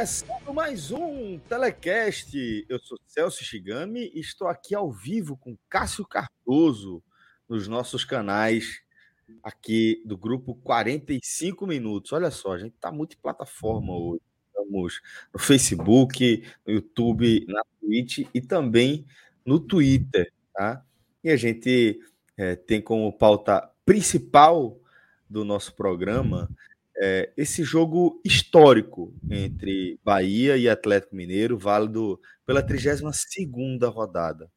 Começando 0.00 0.54
mais 0.54 0.90
um 0.90 1.38
Telecast. 1.40 2.64
Eu 2.66 2.78
sou 2.78 2.98
Celso 3.06 3.44
Shigami 3.44 4.10
e 4.14 4.20
estou 4.20 4.48
aqui 4.48 4.74
ao 4.74 4.90
vivo 4.90 5.36
com 5.36 5.58
Cássio 5.68 6.06
Cardoso 6.06 7.04
nos 7.46 7.68
nossos 7.68 8.02
canais 8.02 8.80
aqui 9.42 10.02
do 10.06 10.16
grupo 10.16 10.54
45 10.54 11.66
Minutos. 11.66 12.14
Olha 12.14 12.30
só, 12.30 12.54
a 12.54 12.58
gente 12.58 12.76
está 12.76 12.90
multiplataforma 12.90 13.94
hoje. 13.94 14.22
Estamos 14.46 15.02
no 15.34 15.38
Facebook, 15.38 16.48
no 16.66 16.72
YouTube, 16.72 17.44
na 17.46 17.60
Twitch 17.78 18.26
e 18.32 18.40
também 18.40 19.04
no 19.44 19.60
Twitter, 19.60 20.32
tá? 20.54 20.82
E 21.22 21.28
a 21.28 21.36
gente 21.36 22.00
é, 22.38 22.56
tem 22.56 22.80
como 22.80 23.12
pauta 23.12 23.70
principal 23.84 24.80
do 25.28 25.44
nosso 25.44 25.74
programa 25.74 26.48
é, 27.00 27.32
esse 27.34 27.64
jogo 27.64 28.20
histórico 28.22 29.14
entre 29.30 29.98
Bahia 30.04 30.58
e 30.58 30.68
Atlético 30.68 31.16
Mineiro, 31.16 31.56
válido 31.56 32.20
pela 32.44 32.62
32 32.62 33.26
rodada 33.84 34.50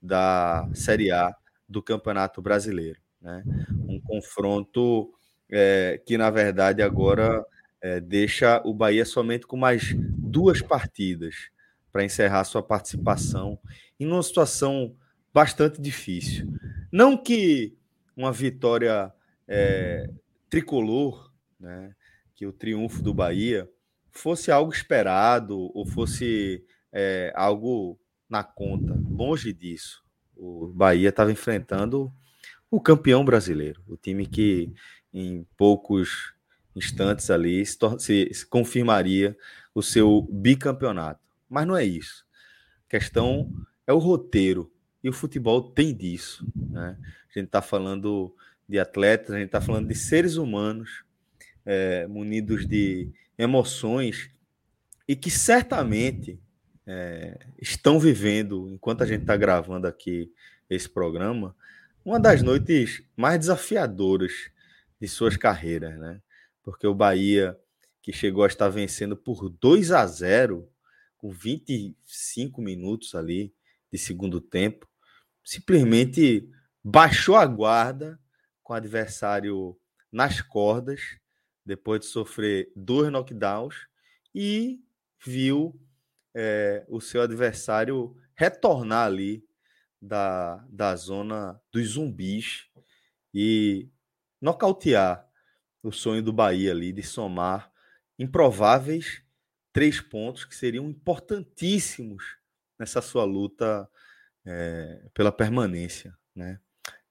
da 0.00 0.66
Série 0.72 1.10
A 1.10 1.34
do 1.68 1.82
Campeonato 1.82 2.40
Brasileiro. 2.40 2.98
Né? 3.20 3.44
Um 3.86 4.00
confronto 4.00 5.12
é, 5.50 6.00
que, 6.06 6.16
na 6.16 6.30
verdade, 6.30 6.80
agora 6.80 7.44
é, 7.82 8.00
deixa 8.00 8.62
o 8.64 8.72
Bahia 8.72 9.04
somente 9.04 9.46
com 9.46 9.56
mais 9.58 9.94
duas 9.94 10.62
partidas 10.62 11.50
para 11.92 12.04
encerrar 12.04 12.44
sua 12.44 12.62
participação 12.62 13.58
em 14.00 14.06
uma 14.06 14.22
situação 14.22 14.96
bastante 15.32 15.78
difícil. 15.78 16.50
Não 16.90 17.18
que 17.18 17.76
uma 18.16 18.32
vitória 18.32 19.12
é, 19.46 20.08
tricolor 20.48 21.26
né, 21.58 21.94
que 22.34 22.46
o 22.46 22.52
triunfo 22.52 23.02
do 23.02 23.14
Bahia 23.14 23.70
fosse 24.10 24.50
algo 24.50 24.72
esperado 24.72 25.70
ou 25.74 25.86
fosse 25.86 26.64
é, 26.92 27.32
algo 27.34 27.98
na 28.28 28.42
conta. 28.42 28.98
Longe 29.08 29.52
disso. 29.52 30.02
O 30.36 30.68
Bahia 30.68 31.08
estava 31.08 31.32
enfrentando 31.32 32.12
o 32.70 32.80
campeão 32.80 33.24
brasileiro, 33.24 33.82
o 33.86 33.96
time 33.96 34.26
que 34.26 34.72
em 35.12 35.46
poucos 35.56 36.34
instantes 36.74 37.30
ali 37.30 37.64
se, 37.64 37.78
se, 37.98 38.34
se 38.34 38.46
confirmaria 38.46 39.36
o 39.74 39.82
seu 39.82 40.22
bicampeonato. 40.30 41.20
Mas 41.48 41.66
não 41.66 41.76
é 41.76 41.84
isso. 41.84 42.26
A 42.86 42.90
questão 42.90 43.50
é 43.86 43.92
o 43.92 43.98
roteiro. 43.98 44.70
E 45.02 45.08
o 45.08 45.12
futebol 45.12 45.62
tem 45.62 45.94
disso. 45.94 46.46
Né? 46.54 46.98
A 47.00 47.38
gente 47.38 47.46
está 47.46 47.62
falando 47.62 48.34
de 48.68 48.78
atletas, 48.78 49.34
a 49.34 49.38
gente 49.38 49.46
está 49.46 49.60
falando 49.60 49.88
de 49.88 49.94
seres 49.94 50.36
humanos 50.36 51.05
é, 51.66 52.06
munidos 52.06 52.66
de 52.66 53.10
emoções 53.36 54.30
e 55.06 55.16
que 55.16 55.30
certamente 55.30 56.40
é, 56.86 57.38
estão 57.60 57.98
vivendo, 57.98 58.70
enquanto 58.70 59.02
a 59.02 59.06
gente 59.06 59.22
está 59.22 59.36
gravando 59.36 59.86
aqui 59.86 60.32
esse 60.70 60.88
programa, 60.88 61.54
uma 62.04 62.20
das 62.20 62.40
noites 62.40 63.02
mais 63.16 63.38
desafiadoras 63.40 64.32
de 65.00 65.08
suas 65.08 65.36
carreiras, 65.36 65.98
né? 65.98 66.22
Porque 66.62 66.86
o 66.86 66.94
Bahia, 66.94 67.58
que 68.00 68.12
chegou 68.12 68.44
a 68.44 68.46
estar 68.46 68.68
vencendo 68.68 69.16
por 69.16 69.48
2 69.48 69.90
a 69.90 70.06
0, 70.06 70.68
com 71.18 71.30
25 71.30 72.62
minutos 72.62 73.14
ali 73.14 73.52
de 73.92 73.98
segundo 73.98 74.40
tempo, 74.40 74.88
simplesmente 75.44 76.48
baixou 76.82 77.36
a 77.36 77.46
guarda 77.46 78.18
com 78.62 78.72
o 78.72 78.76
adversário 78.76 79.76
nas 80.10 80.40
cordas 80.40 81.18
depois 81.66 82.00
de 82.00 82.06
sofrer 82.06 82.72
dois 82.76 83.10
knockdowns 83.10 83.88
e 84.34 84.80
viu 85.22 85.78
é, 86.34 86.84
o 86.88 87.00
seu 87.00 87.20
adversário 87.20 88.16
retornar 88.34 89.06
ali 89.06 89.44
da, 90.00 90.64
da 90.68 90.94
zona 90.94 91.60
dos 91.72 91.88
zumbis 91.88 92.68
e 93.34 93.88
nocautear 94.40 95.26
o 95.82 95.90
sonho 95.90 96.22
do 96.22 96.32
Bahia 96.32 96.70
ali 96.70 96.92
de 96.92 97.02
somar 97.02 97.72
improváveis 98.18 99.22
três 99.72 100.00
pontos 100.00 100.44
que 100.44 100.54
seriam 100.54 100.88
importantíssimos 100.88 102.36
nessa 102.78 103.02
sua 103.02 103.24
luta 103.24 103.88
é, 104.44 105.08
pela 105.12 105.32
permanência, 105.32 106.16
né? 106.34 106.60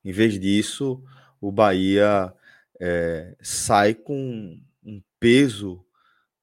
Em 0.04 0.12
vez 0.12 0.40
disso, 0.40 1.04
o 1.42 1.52
Bahia 1.52 2.34
é, 2.80 3.36
sai 3.42 3.94
com 3.94 4.60
um 4.84 5.02
peso. 5.20 5.86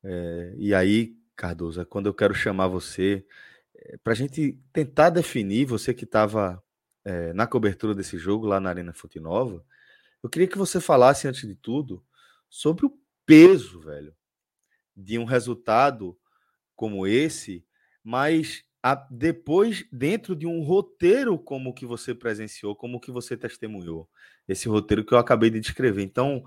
É, 0.02 0.54
e 0.56 0.74
aí, 0.74 1.16
Cardoso, 1.36 1.80
é 1.80 1.84
quando 1.84 2.06
eu 2.06 2.14
quero 2.14 2.34
chamar 2.34 2.68
você 2.68 3.24
é, 3.74 3.96
para 3.98 4.12
a 4.12 4.16
gente 4.16 4.58
tentar 4.72 5.10
definir, 5.10 5.66
você 5.66 5.94
que 5.94 6.04
estava 6.04 6.62
na 7.34 7.48
cobertura 7.48 7.96
desse 7.96 8.16
jogo 8.16 8.46
lá 8.46 8.60
na 8.60 8.70
Arena 8.70 8.92
Fonte 8.92 9.18
Nova, 9.18 9.66
eu 10.22 10.30
queria 10.30 10.46
que 10.46 10.56
você 10.56 10.80
falasse, 10.80 11.26
antes 11.26 11.48
de 11.48 11.56
tudo, 11.56 12.04
sobre 12.48 12.86
o 12.86 12.96
peso, 13.26 13.80
velho, 13.80 14.14
de 14.96 15.18
um 15.18 15.24
resultado 15.24 16.16
como 16.76 17.04
esse, 17.06 17.66
mas 18.04 18.64
a, 18.82 18.94
depois 19.10 19.86
dentro 19.92 20.34
de 20.34 20.46
um 20.46 20.62
roteiro 20.62 21.38
como 21.38 21.70
o 21.70 21.74
que 21.74 21.86
você 21.86 22.14
presenciou, 22.14 22.74
como 22.74 22.96
o 22.96 23.00
que 23.00 23.12
você 23.12 23.36
testemunhou, 23.36 24.08
esse 24.48 24.68
roteiro 24.68 25.04
que 25.04 25.14
eu 25.14 25.18
acabei 25.18 25.50
de 25.50 25.60
descrever. 25.60 26.02
Então, 26.02 26.42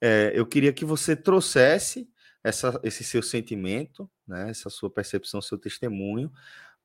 é, 0.00 0.32
eu 0.34 0.46
queria 0.46 0.72
que 0.72 0.84
você 0.84 1.14
trouxesse 1.14 2.08
essa, 2.42 2.80
esse 2.82 3.04
seu 3.04 3.22
sentimento, 3.22 4.10
né, 4.26 4.50
essa 4.50 4.70
sua 4.70 4.90
percepção, 4.90 5.42
seu 5.42 5.58
testemunho, 5.58 6.32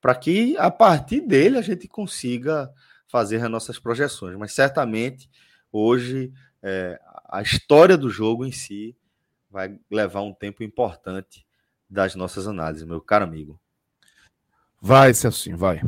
para 0.01 0.15
que 0.15 0.57
a 0.57 0.71
partir 0.71 1.21
dele 1.21 1.57
a 1.57 1.61
gente 1.61 1.87
consiga 1.87 2.71
fazer 3.07 3.41
as 3.43 3.49
nossas 3.49 3.79
projeções. 3.79 4.37
Mas 4.37 4.53
certamente 4.53 5.29
hoje 5.71 6.31
é, 6.61 6.99
a 7.25 7.41
história 7.41 7.97
do 7.97 8.09
jogo 8.09 8.45
em 8.45 8.51
si 8.51 8.95
vai 9.49 9.79
levar 9.89 10.21
um 10.21 10.33
tempo 10.33 10.63
importante 10.63 11.45
das 11.89 12.15
nossas 12.15 12.47
análises, 12.47 12.87
meu 12.87 13.01
caro 13.01 13.25
amigo. 13.25 13.59
Vai 14.81 15.13
ser 15.13 15.27
assim, 15.27 15.55
vai. 15.55 15.81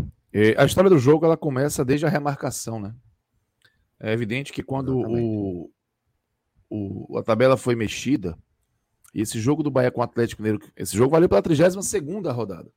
A 0.57 0.65
história 0.65 0.89
do 0.89 0.97
jogo 0.97 1.25
ela 1.25 1.37
começa 1.37 1.83
desde 1.83 2.05
a 2.05 2.09
remarcação, 2.09 2.79
né? 2.79 2.95
É 3.99 4.11
evidente 4.11 4.51
que 4.51 4.63
quando 4.63 4.97
o, 4.97 5.71
o, 6.69 7.17
a 7.17 7.23
tabela 7.23 7.55
foi 7.55 7.75
mexida, 7.75 8.37
e 9.13 9.21
esse 9.21 9.39
jogo 9.39 9.61
do 9.61 9.69
Bahia 9.69 9.91
com 9.91 10.01
o 10.01 10.03
Atlético 10.03 10.41
Mineiro, 10.41 10.65
esse 10.75 10.95
jogo 10.95 11.11
valeu 11.11 11.29
pela 11.29 11.41
32 11.41 11.85
segunda 11.85 12.31
rodada. 12.31 12.71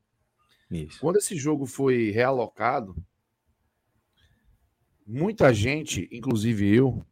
Isso. 0.70 0.98
Quando 1.00 1.16
esse 1.16 1.36
jogo 1.36 1.64
foi 1.64 2.10
realocado, 2.10 2.96
muita 5.06 5.52
gente, 5.54 6.08
inclusive 6.10 6.74
eu, 6.74 7.04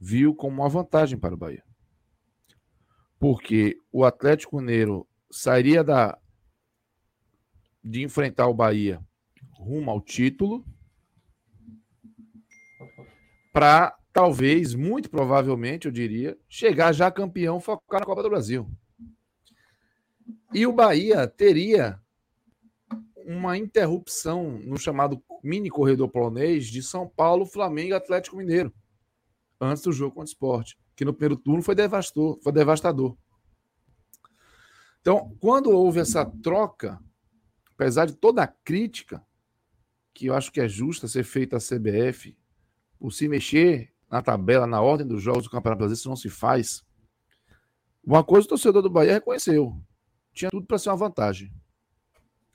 viu 0.00 0.34
como 0.34 0.62
uma 0.62 0.68
vantagem 0.68 1.18
para 1.18 1.34
o 1.34 1.36
Bahia. 1.36 1.62
Porque 3.18 3.76
o 3.92 4.04
Atlético 4.04 4.56
Mineiro 4.58 5.06
sairia 5.30 5.84
da 5.84 6.18
de 7.82 8.02
enfrentar 8.02 8.46
o 8.48 8.54
Bahia 8.54 9.00
rumo 9.52 9.90
ao 9.90 10.00
título 10.00 10.64
para 13.52 13.96
talvez, 14.12 14.74
muito 14.74 15.10
provavelmente, 15.10 15.86
eu 15.86 15.92
diria, 15.92 16.38
chegar 16.48 16.92
já 16.92 17.10
campeão 17.10 17.60
focar 17.60 18.00
na 18.00 18.06
Copa 18.06 18.22
do 18.22 18.30
Brasil. 18.30 18.68
E 20.52 20.66
o 20.66 20.72
Bahia 20.72 21.26
teria 21.28 22.00
uma 23.16 23.56
interrupção 23.56 24.58
no 24.64 24.76
chamado 24.76 25.22
mini 25.42 25.70
corredor 25.70 26.08
polonês 26.08 26.66
de 26.66 26.82
São 26.82 27.08
Paulo, 27.08 27.46
Flamengo 27.46 27.90
e 27.90 27.94
Atlético 27.94 28.36
Mineiro. 28.36 28.72
antes 29.60 29.82
do 29.82 29.92
jogo 29.92 30.14
contra 30.14 30.28
o 30.28 30.32
esporte, 30.32 30.78
que 30.96 31.04
no 31.04 31.12
primeiro 31.12 31.36
turno 31.36 31.62
foi 31.62 31.74
devastador. 31.74 32.40
Foi 32.42 32.52
devastador. 32.52 33.16
Então, 35.00 35.36
quando 35.38 35.70
houve 35.70 36.00
essa 36.00 36.24
troca, 36.24 36.98
apesar 37.80 38.04
de 38.04 38.12
toda 38.12 38.42
a 38.42 38.46
crítica, 38.46 39.24
que 40.12 40.26
eu 40.26 40.34
acho 40.34 40.52
que 40.52 40.60
é 40.60 40.68
justa 40.68 41.08
ser 41.08 41.24
feita 41.24 41.56
à 41.56 41.58
CBF, 41.58 42.36
por 42.98 43.10
se 43.10 43.26
mexer 43.26 43.90
na 44.10 44.20
tabela, 44.20 44.66
na 44.66 44.82
ordem 44.82 45.06
dos 45.06 45.22
jogos 45.22 45.44
do 45.44 45.50
Campeonato 45.50 45.78
Brasileiro, 45.78 45.98
isso 45.98 46.08
não 46.10 46.16
se 46.16 46.28
faz. 46.28 46.84
Uma 48.04 48.22
coisa 48.22 48.44
o 48.44 48.50
torcedor 48.50 48.82
do 48.82 48.90
Bahia 48.90 49.14
reconheceu. 49.14 49.74
Tinha 50.34 50.50
tudo 50.50 50.66
para 50.66 50.76
ser 50.76 50.90
uma 50.90 50.96
vantagem. 50.96 51.50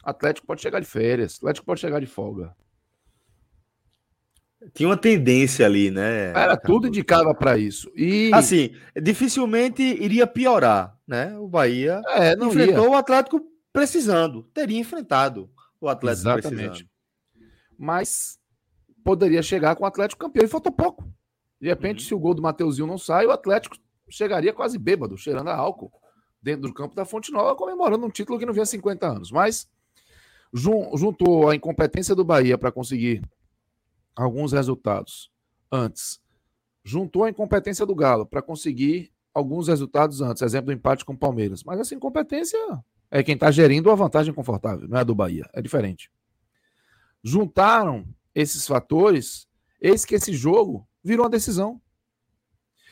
Atlético 0.03 0.45
pode 0.45 0.61
chegar 0.61 0.79
de 0.79 0.85
férias, 0.85 1.37
Atlético 1.37 1.65
pode 1.65 1.79
chegar 1.79 1.99
de 1.99 2.05
folga. 2.05 2.55
Tinha 4.75 4.89
uma 4.89 4.97
tendência 4.97 5.65
ali, 5.65 5.89
né? 5.89 6.29
Era 6.29 6.55
tudo 6.55 6.87
indicava 6.87 7.33
para 7.33 7.57
isso. 7.57 7.91
E 7.95 8.29
assim, 8.31 8.75
dificilmente 9.01 9.81
iria 9.81 10.27
piorar, 10.27 10.95
né? 11.07 11.35
O 11.39 11.47
Bahia 11.47 11.99
é, 12.09 12.33
enfrentou 12.33 12.85
ia. 12.85 12.91
o 12.91 12.95
Atlético 12.95 13.54
precisando, 13.75 14.43
teria 14.53 14.79
enfrentado 14.79 15.49
o 15.81 15.89
Atlético 15.89 16.29
Exatamente. 16.29 16.55
precisando. 16.55 16.89
Mas 17.77 18.39
poderia 19.03 19.43
chegar 19.43 19.75
com 19.75 19.83
o 19.83 19.87
Atlético 19.87 20.25
campeão 20.25 20.45
e 20.45 20.47
faltou 20.47 20.71
pouco. 20.71 21.05
De 21.59 21.67
repente, 21.67 21.99
uhum. 21.99 22.07
se 22.07 22.15
o 22.15 22.19
gol 22.19 22.33
do 22.33 22.41
Mateuzinho 22.41 22.87
não 22.87 22.97
sai, 22.97 23.25
o 23.25 23.31
Atlético 23.31 23.75
chegaria 24.09 24.53
quase 24.53 24.77
bêbado, 24.77 25.17
cheirando 25.17 25.49
a 25.49 25.55
álcool, 25.55 25.91
dentro 26.41 26.69
do 26.69 26.73
campo 26.73 26.95
da 26.95 27.03
Fonte 27.03 27.33
Nova, 27.33 27.53
comemorando 27.53 28.05
um 28.05 28.09
título 28.09 28.39
que 28.39 28.45
não 28.45 28.53
vinha 28.53 28.65
50 28.65 29.05
anos. 29.05 29.29
Mas 29.29 29.69
juntou 30.53 31.49
a 31.49 31.55
incompetência 31.55 32.15
do 32.15 32.23
Bahia 32.23 32.57
para 32.57 32.71
conseguir 32.71 33.21
alguns 34.15 34.53
resultados 34.53 35.29
antes, 35.69 36.21
juntou 36.81 37.25
a 37.25 37.29
incompetência 37.29 37.85
do 37.85 37.93
Galo 37.93 38.25
para 38.25 38.41
conseguir 38.41 39.11
alguns 39.33 39.67
resultados 39.67 40.21
antes, 40.21 40.41
exemplo 40.41 40.67
do 40.67 40.71
empate 40.71 41.03
com 41.03 41.11
o 41.11 41.17
Palmeiras. 41.17 41.61
Mas 41.61 41.81
essa 41.81 41.93
incompetência 41.93 42.57
é 43.09 43.23
quem 43.23 43.35
está 43.35 43.51
gerindo 43.51 43.91
a 43.91 43.95
vantagem 43.95 44.33
confortável, 44.33 44.87
não 44.87 44.97
é 44.97 45.05
do 45.05 45.15
Bahia, 45.15 45.49
é 45.53 45.61
diferente. 45.61 46.11
Juntaram 47.23 48.07
esses 48.33 48.67
fatores, 48.67 49.47
eis 49.79 50.03
que 50.05 50.15
esse 50.15 50.33
jogo 50.33 50.87
virou 51.03 51.25
uma 51.25 51.29
decisão. 51.29 51.81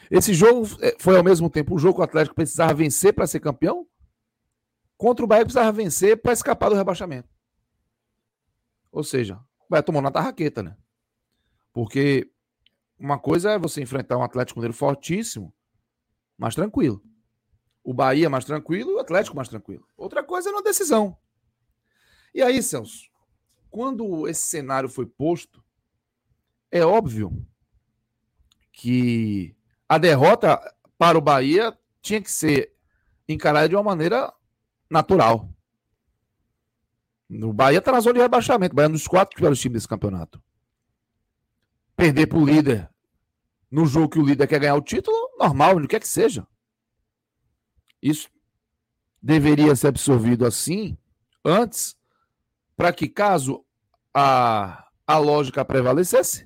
Esse 0.09 0.33
jogo 0.33 0.67
é, 0.81 0.95
foi 0.99 1.17
ao 1.17 1.23
mesmo 1.23 1.49
tempo 1.49 1.75
um 1.75 1.79
jogo 1.79 1.95
que 1.95 2.01
o 2.01 2.03
Atlético 2.03 2.35
precisava 2.35 2.73
vencer 2.73 3.13
para 3.13 3.27
ser 3.27 3.39
campeão, 3.39 3.87
contra 4.97 5.25
o 5.25 5.27
Bahia 5.27 5.43
precisava 5.43 5.71
vencer 5.71 6.21
para 6.21 6.33
escapar 6.33 6.69
do 6.69 6.75
rebaixamento. 6.75 7.27
Ou 8.91 9.03
seja, 9.03 9.39
vai 9.69 9.81
tomar 9.81 10.01
na 10.01 10.11
tarraqueta, 10.11 10.61
né? 10.61 10.77
Porque 11.73 12.31
uma 12.97 13.17
coisa 13.17 13.51
é 13.51 13.59
você 13.59 13.81
enfrentar 13.81 14.17
um 14.17 14.23
Atlético 14.23 14.59
Mineiro 14.59 14.73
fortíssimo, 14.73 15.53
mais 16.37 16.55
tranquilo. 16.55 17.03
O 17.83 17.93
Bahia 17.93 18.29
mais 18.29 18.45
tranquilo 18.45 18.95
o 18.95 18.99
Atlético 18.99 19.35
mais 19.35 19.49
tranquilo. 19.49 19.85
Outra 19.97 20.23
coisa 20.23 20.49
é 20.49 20.51
uma 20.51 20.63
decisão. 20.63 21.17
E 22.33 22.41
aí, 22.41 22.63
Celso, 22.63 23.09
quando 23.69 24.27
esse 24.27 24.47
cenário 24.47 24.87
foi 24.87 25.05
posto, 25.05 25.63
é 26.71 26.83
óbvio 26.83 27.45
que 28.71 29.55
a 29.87 29.97
derrota 29.97 30.59
para 30.97 31.17
o 31.17 31.21
Bahia 31.21 31.77
tinha 32.01 32.21
que 32.21 32.31
ser 32.31 32.73
encarada 33.27 33.69
de 33.69 33.75
uma 33.75 33.83
maneira 33.83 34.33
natural. 34.89 35.49
O 37.29 37.53
Bahia 37.53 37.79
está 37.79 37.91
na 37.91 37.99
zona 37.99 38.15
de 38.15 38.21
rebaixamento. 38.21 38.73
O 38.73 38.75
Bahia 38.75 38.87
é 38.87 38.89
um 38.89 38.93
dos 38.93 39.07
quatro 39.07 39.35
piores 39.35 39.59
times 39.59 39.75
desse 39.75 39.87
campeonato. 39.87 40.41
Perder 41.95 42.27
para 42.27 42.37
o 42.37 42.45
líder 42.45 42.89
no 43.69 43.85
jogo 43.85 44.09
que 44.09 44.19
o 44.19 44.25
líder 44.25 44.47
quer 44.47 44.59
ganhar 44.59 44.75
o 44.75 44.81
título, 44.81 45.17
normal, 45.37 45.79
não 45.79 45.87
quer 45.87 45.99
que 45.99 46.07
seja. 46.07 46.47
Isso 48.03 48.29
deveria 49.21 49.73
ser 49.77 49.87
absorvido 49.87 50.45
assim 50.45 50.97
antes, 51.45 51.95
para 52.75 52.91
que 52.91 53.07
caso 53.07 53.65
a, 54.13 54.89
a 55.07 55.17
lógica 55.17 55.63
prevalecesse, 55.63 56.45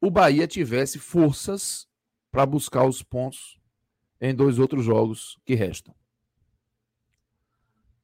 o 0.00 0.08
Bahia 0.08 0.46
tivesse 0.46 1.00
forças 1.00 1.88
para 2.30 2.46
buscar 2.46 2.84
os 2.84 3.02
pontos 3.02 3.58
em 4.20 4.32
dois 4.32 4.60
outros 4.60 4.84
jogos 4.84 5.36
que 5.44 5.56
restam. 5.56 5.92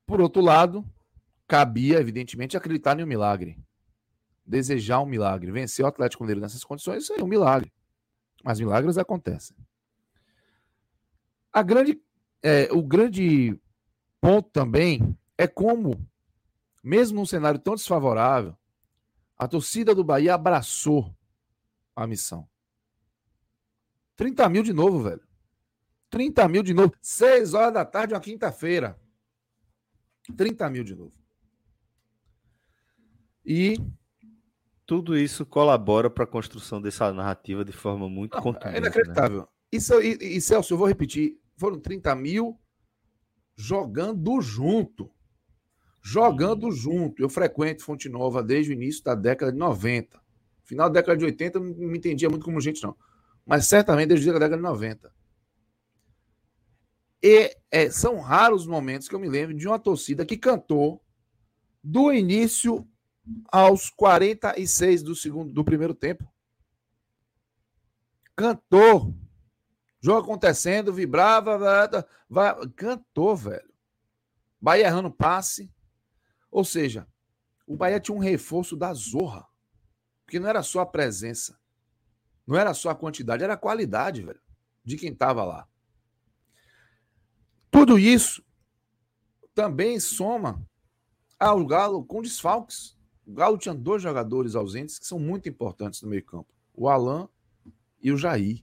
Por 0.05 0.21
outro 0.21 0.43
lado, 0.43 0.85
cabia, 1.47 2.01
evidentemente, 2.01 2.57
acreditar 2.57 2.99
em 2.99 3.05
um 3.05 3.07
milagre. 3.07 3.57
Desejar 4.45 5.01
um 5.01 5.07
milagre. 5.07 5.53
Vencer 5.53 5.85
o 5.85 5.89
Atlético 5.89 6.25
Mineiro 6.25 6.41
nessas 6.41 6.65
condições 6.65 7.07
seria 7.07 7.25
um 7.25 7.29
milagre. 7.29 7.73
Mas 8.43 8.59
milagres 8.59 8.99
acontecem. 8.99 9.57
A 11.55 11.63
grande, 11.63 12.03
é, 12.43 12.69
o 12.73 12.83
grande 12.83 13.57
ponto 14.21 14.51
também 14.51 15.17
é 15.39 15.47
como, 15.47 16.05
mesmo 16.83 17.21
num 17.21 17.25
cenário 17.25 17.61
tão 17.61 17.77
desfavorável, 17.77 18.57
a 19.39 19.47
torcida 19.47 19.95
do 19.95 20.03
Bahia 20.03 20.35
abraçou 20.35 21.15
a 21.95 22.09
missão. 22.09 22.49
30 24.17 24.49
mil 24.49 24.65
de 24.65 24.73
novo, 24.73 25.01
velho. 25.01 25.23
30 26.11 26.49
mil 26.49 26.63
de 26.65 26.75
novo. 26.75 26.93
6 27.01 27.55
horas 27.55 27.73
da 27.73 27.85
tarde, 27.85 28.15
uma 28.15 28.21
quinta-feira. 28.21 29.01
30 30.37 30.69
mil 30.71 30.83
de 30.83 30.97
novo. 30.97 31.15
E 33.45 33.77
tudo 34.85 35.17
isso 35.17 35.47
colabora 35.47 36.11
para 36.11 36.25
a 36.25 36.27
construção 36.27 36.83
dessa 36.83 37.13
narrativa 37.13 37.65
de 37.65 37.73
forma 37.73 38.09
muito 38.09 38.37
contundente. 38.41 38.77
É 38.77 38.79
inacreditável. 38.79 39.43
Né? 39.43 39.47
Isso, 39.71 40.01
e, 40.01 40.37
e 40.37 40.41
Celso, 40.41 40.75
eu 40.75 40.79
vou 40.79 40.89
repetir: 40.89 41.39
foram 41.57 41.79
30 41.79 42.15
mil 42.15 42.59
jogando 43.57 44.41
junto. 44.41 45.11
Jogando 46.03 46.71
junto. 46.71 47.23
Eu 47.23 47.29
frequento 47.29 47.85
Fonte 47.85 48.09
Nova 48.09 48.43
desde 48.43 48.73
o 48.73 48.75
início 48.75 49.03
da 49.03 49.15
década 49.15 49.53
de 49.53 49.59
90. 49.59 50.21
Final 50.63 50.89
da 50.89 51.01
década 51.01 51.17
de 51.17 51.25
80, 51.25 51.61
não 51.61 51.67
me 51.67 51.99
entendia 51.99 52.29
muito 52.29 52.45
como 52.45 52.61
gente, 52.61 52.83
não. 52.83 52.97
Mas 53.47 53.67
certamente 53.67 54.09
desde 54.09 54.31
a 54.31 54.35
década 54.35 54.57
de 54.57 54.63
90. 54.63 55.13
E 57.23 57.57
é, 57.71 57.91
são 57.91 58.21
raros 58.21 58.63
os 58.63 58.67
momentos 58.67 59.09
que 59.09 59.15
eu 59.15 59.19
me 59.19 59.29
lembro 59.29 59.57
de 59.57 59.67
uma 59.67 59.79
torcida 59.79 60.27
que 60.27 60.37
cantou 60.37 61.03
do 61.83 62.13
início 62.13 62.87
aos 63.51 63.89
46 63.91 65.03
do 65.03 65.15
segundo 65.17 65.53
do 65.53 65.65
primeiro 65.65 65.95
tempo. 65.95 66.31
Cantou. 68.37 69.15
Jogo 70.05 70.21
acontecendo, 70.21 70.93
vibrava, 70.93 71.57
vai, 71.57 71.89
vai, 72.29 72.69
cantou, 72.77 73.35
velho. 73.35 73.73
Bahia 74.61 74.85
errando 74.85 75.11
passe. 75.11 75.73
Ou 76.51 76.63
seja, 76.63 77.09
o 77.67 77.75
Bahia 77.75 77.99
tinha 77.99 78.15
um 78.15 78.21
reforço 78.21 78.77
da 78.77 78.93
Zorra. 78.93 79.47
Porque 80.23 80.39
não 80.39 80.47
era 80.47 80.63
só 80.63 80.81
a 80.81 80.87
presença. 80.87 81.59
Não 82.47 82.55
era 82.55 82.75
só 82.75 82.91
a 82.91 82.95
quantidade, 82.95 83.43
era 83.43 83.55
a 83.55 83.57
qualidade, 83.57 84.23
velho, 84.23 84.43
de 84.85 84.99
quem 84.99 85.11
estava 85.11 85.43
lá. 85.43 85.67
Tudo 87.71 87.99
isso 87.99 88.45
também 89.55 89.99
soma 89.99 90.69
ao 91.41 91.65
Galo 91.65 92.05
com 92.05 92.21
desfalques. 92.21 92.95
O 93.25 93.33
Galo 93.33 93.57
tinha 93.57 93.75
dois 93.75 94.03
jogadores 94.03 94.55
ausentes 94.55 94.99
que 94.99 95.07
são 95.07 95.19
muito 95.19 95.49
importantes 95.49 96.03
no 96.03 96.11
meio-campo: 96.11 96.53
o 96.75 96.91
Alan 96.91 97.27
e 98.03 98.13
o 98.13 98.19
Jair. 98.19 98.63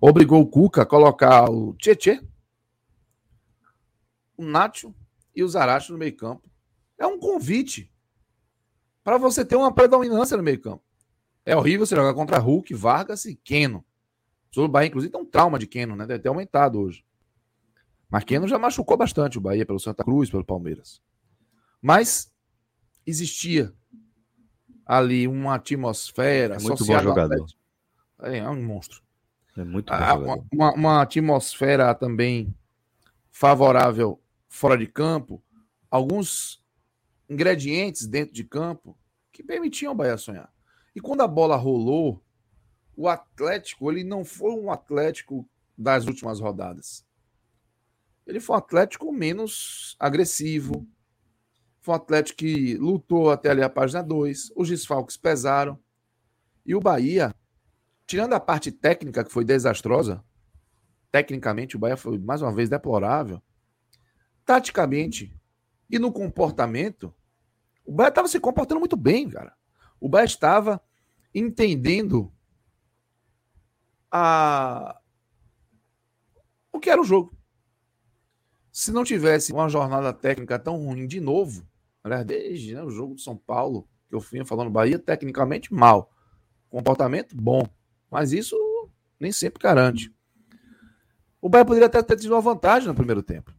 Obrigou 0.00 0.40
o 0.40 0.46
Cuca 0.46 0.82
a 0.82 0.86
colocar 0.86 1.50
o 1.50 1.74
Tietê, 1.74 2.22
o 4.36 4.44
Nacho 4.44 4.94
e 5.36 5.44
o 5.44 5.48
Zarate 5.48 5.92
no 5.92 5.98
meio-campo. 5.98 6.48
É 6.98 7.06
um 7.06 7.18
convite 7.18 7.92
para 9.04 9.18
você 9.18 9.44
ter 9.44 9.56
uma 9.56 9.72
predominância 9.72 10.36
no 10.36 10.42
meio-campo. 10.42 10.82
É 11.44 11.56
horrível 11.56 11.86
você 11.86 11.94
jogar 11.94 12.14
contra 12.14 12.38
Hulk, 12.38 12.74
Vargas 12.74 13.24
e 13.24 13.34
Keno. 13.34 13.84
O 14.56 14.68
Bahia, 14.68 14.88
inclusive, 14.88 15.12
tem 15.12 15.20
um 15.20 15.26
trauma 15.26 15.58
de 15.58 15.66
Keno, 15.66 15.94
né? 15.94 16.06
Deve 16.06 16.22
ter 16.22 16.28
aumentado 16.28 16.80
hoje. 16.80 17.04
Mas 18.08 18.24
Keno 18.24 18.48
já 18.48 18.58
machucou 18.58 18.96
bastante 18.96 19.38
o 19.38 19.40
Bahia 19.40 19.64
pelo 19.64 19.78
Santa 19.78 20.02
Cruz, 20.02 20.30
pelo 20.30 20.44
Palmeiras. 20.44 21.00
Mas 21.80 22.32
existia 23.06 23.72
ali 24.84 25.28
uma 25.28 25.54
atmosfera. 25.54 26.56
É 26.56 26.58
muito 26.60 26.84
bom 26.84 27.00
jogador. 27.00 27.46
É, 28.22 28.38
é, 28.38 28.48
um 28.48 28.62
monstro. 28.62 29.00
É 29.56 29.64
muito 29.64 29.92
ah, 29.92 30.14
uma, 30.14 30.46
uma, 30.52 30.74
uma, 30.74 31.02
atmosfera 31.02 31.94
também 31.94 32.54
favorável 33.30 34.20
fora 34.48 34.76
de 34.76 34.86
campo. 34.86 35.42
Alguns 35.90 36.62
ingredientes 37.28 38.06
dentro 38.06 38.34
de 38.34 38.44
campo 38.44 38.96
que 39.32 39.42
permitiam 39.42 39.92
o 39.92 39.96
Bahia 39.96 40.16
sonhar. 40.16 40.52
E 40.94 41.00
quando 41.00 41.22
a 41.22 41.28
bola 41.28 41.56
rolou, 41.56 42.22
o 42.96 43.08
Atlético 43.08 43.90
ele 43.90 44.04
não 44.04 44.24
foi 44.24 44.52
um 44.52 44.70
Atlético 44.70 45.48
das 45.76 46.06
últimas 46.06 46.40
rodadas. 46.40 47.04
Ele 48.26 48.40
foi 48.40 48.54
um 48.54 48.58
Atlético 48.58 49.12
menos 49.12 49.96
agressivo, 49.98 50.86
foi 51.80 51.94
um 51.94 51.96
Atlético 51.96 52.38
que 52.38 52.76
lutou 52.76 53.30
até 53.30 53.50
ali 53.50 53.62
a 53.62 53.70
página 53.70 54.02
2. 54.02 54.52
Os 54.54 54.68
desfalques 54.68 55.16
pesaram. 55.16 55.78
E 56.64 56.74
o 56.74 56.80
Bahia 56.80 57.34
tirando 58.10 58.32
a 58.32 58.40
parte 58.40 58.72
técnica 58.72 59.22
que 59.22 59.30
foi 59.30 59.44
desastrosa, 59.44 60.24
tecnicamente 61.12 61.76
o 61.76 61.78
Bahia 61.78 61.96
foi 61.96 62.18
mais 62.18 62.42
uma 62.42 62.52
vez 62.52 62.68
deplorável. 62.68 63.40
Taticamente 64.44 65.32
e 65.88 65.96
no 65.96 66.10
comportamento, 66.10 67.14
o 67.84 67.92
Bahia 67.92 68.08
estava 68.08 68.26
se 68.26 68.40
comportando 68.40 68.80
muito 68.80 68.96
bem, 68.96 69.28
cara. 69.28 69.54
O 70.00 70.08
Bahia 70.08 70.24
estava 70.24 70.82
entendendo 71.32 72.32
a 74.10 75.00
o 76.72 76.80
que 76.80 76.90
era 76.90 77.00
o 77.00 77.04
jogo. 77.04 77.32
Se 78.72 78.90
não 78.90 79.04
tivesse 79.04 79.52
uma 79.52 79.68
jornada 79.68 80.12
técnica 80.12 80.58
tão 80.58 80.78
ruim 80.78 81.06
de 81.06 81.20
novo, 81.20 81.64
aliás, 82.02 82.24
desde 82.26 82.74
né, 82.74 82.82
o 82.82 82.90
jogo 82.90 83.14
de 83.14 83.22
São 83.22 83.36
Paulo, 83.36 83.88
que 84.08 84.16
eu 84.16 84.20
fui 84.20 84.44
falando 84.44 84.68
Bahia, 84.68 84.98
tecnicamente 84.98 85.72
mal. 85.72 86.10
Comportamento 86.68 87.36
bom. 87.36 87.62
Mas 88.10 88.32
isso 88.32 88.56
nem 89.18 89.30
sempre 89.30 89.62
garante. 89.62 90.12
O 91.40 91.48
Bahia 91.48 91.64
poderia 91.64 91.86
até 91.86 92.02
ter 92.02 92.16
tido 92.16 92.32
uma 92.32 92.40
vantagem 92.40 92.88
no 92.88 92.94
primeiro 92.94 93.22
tempo. 93.22 93.54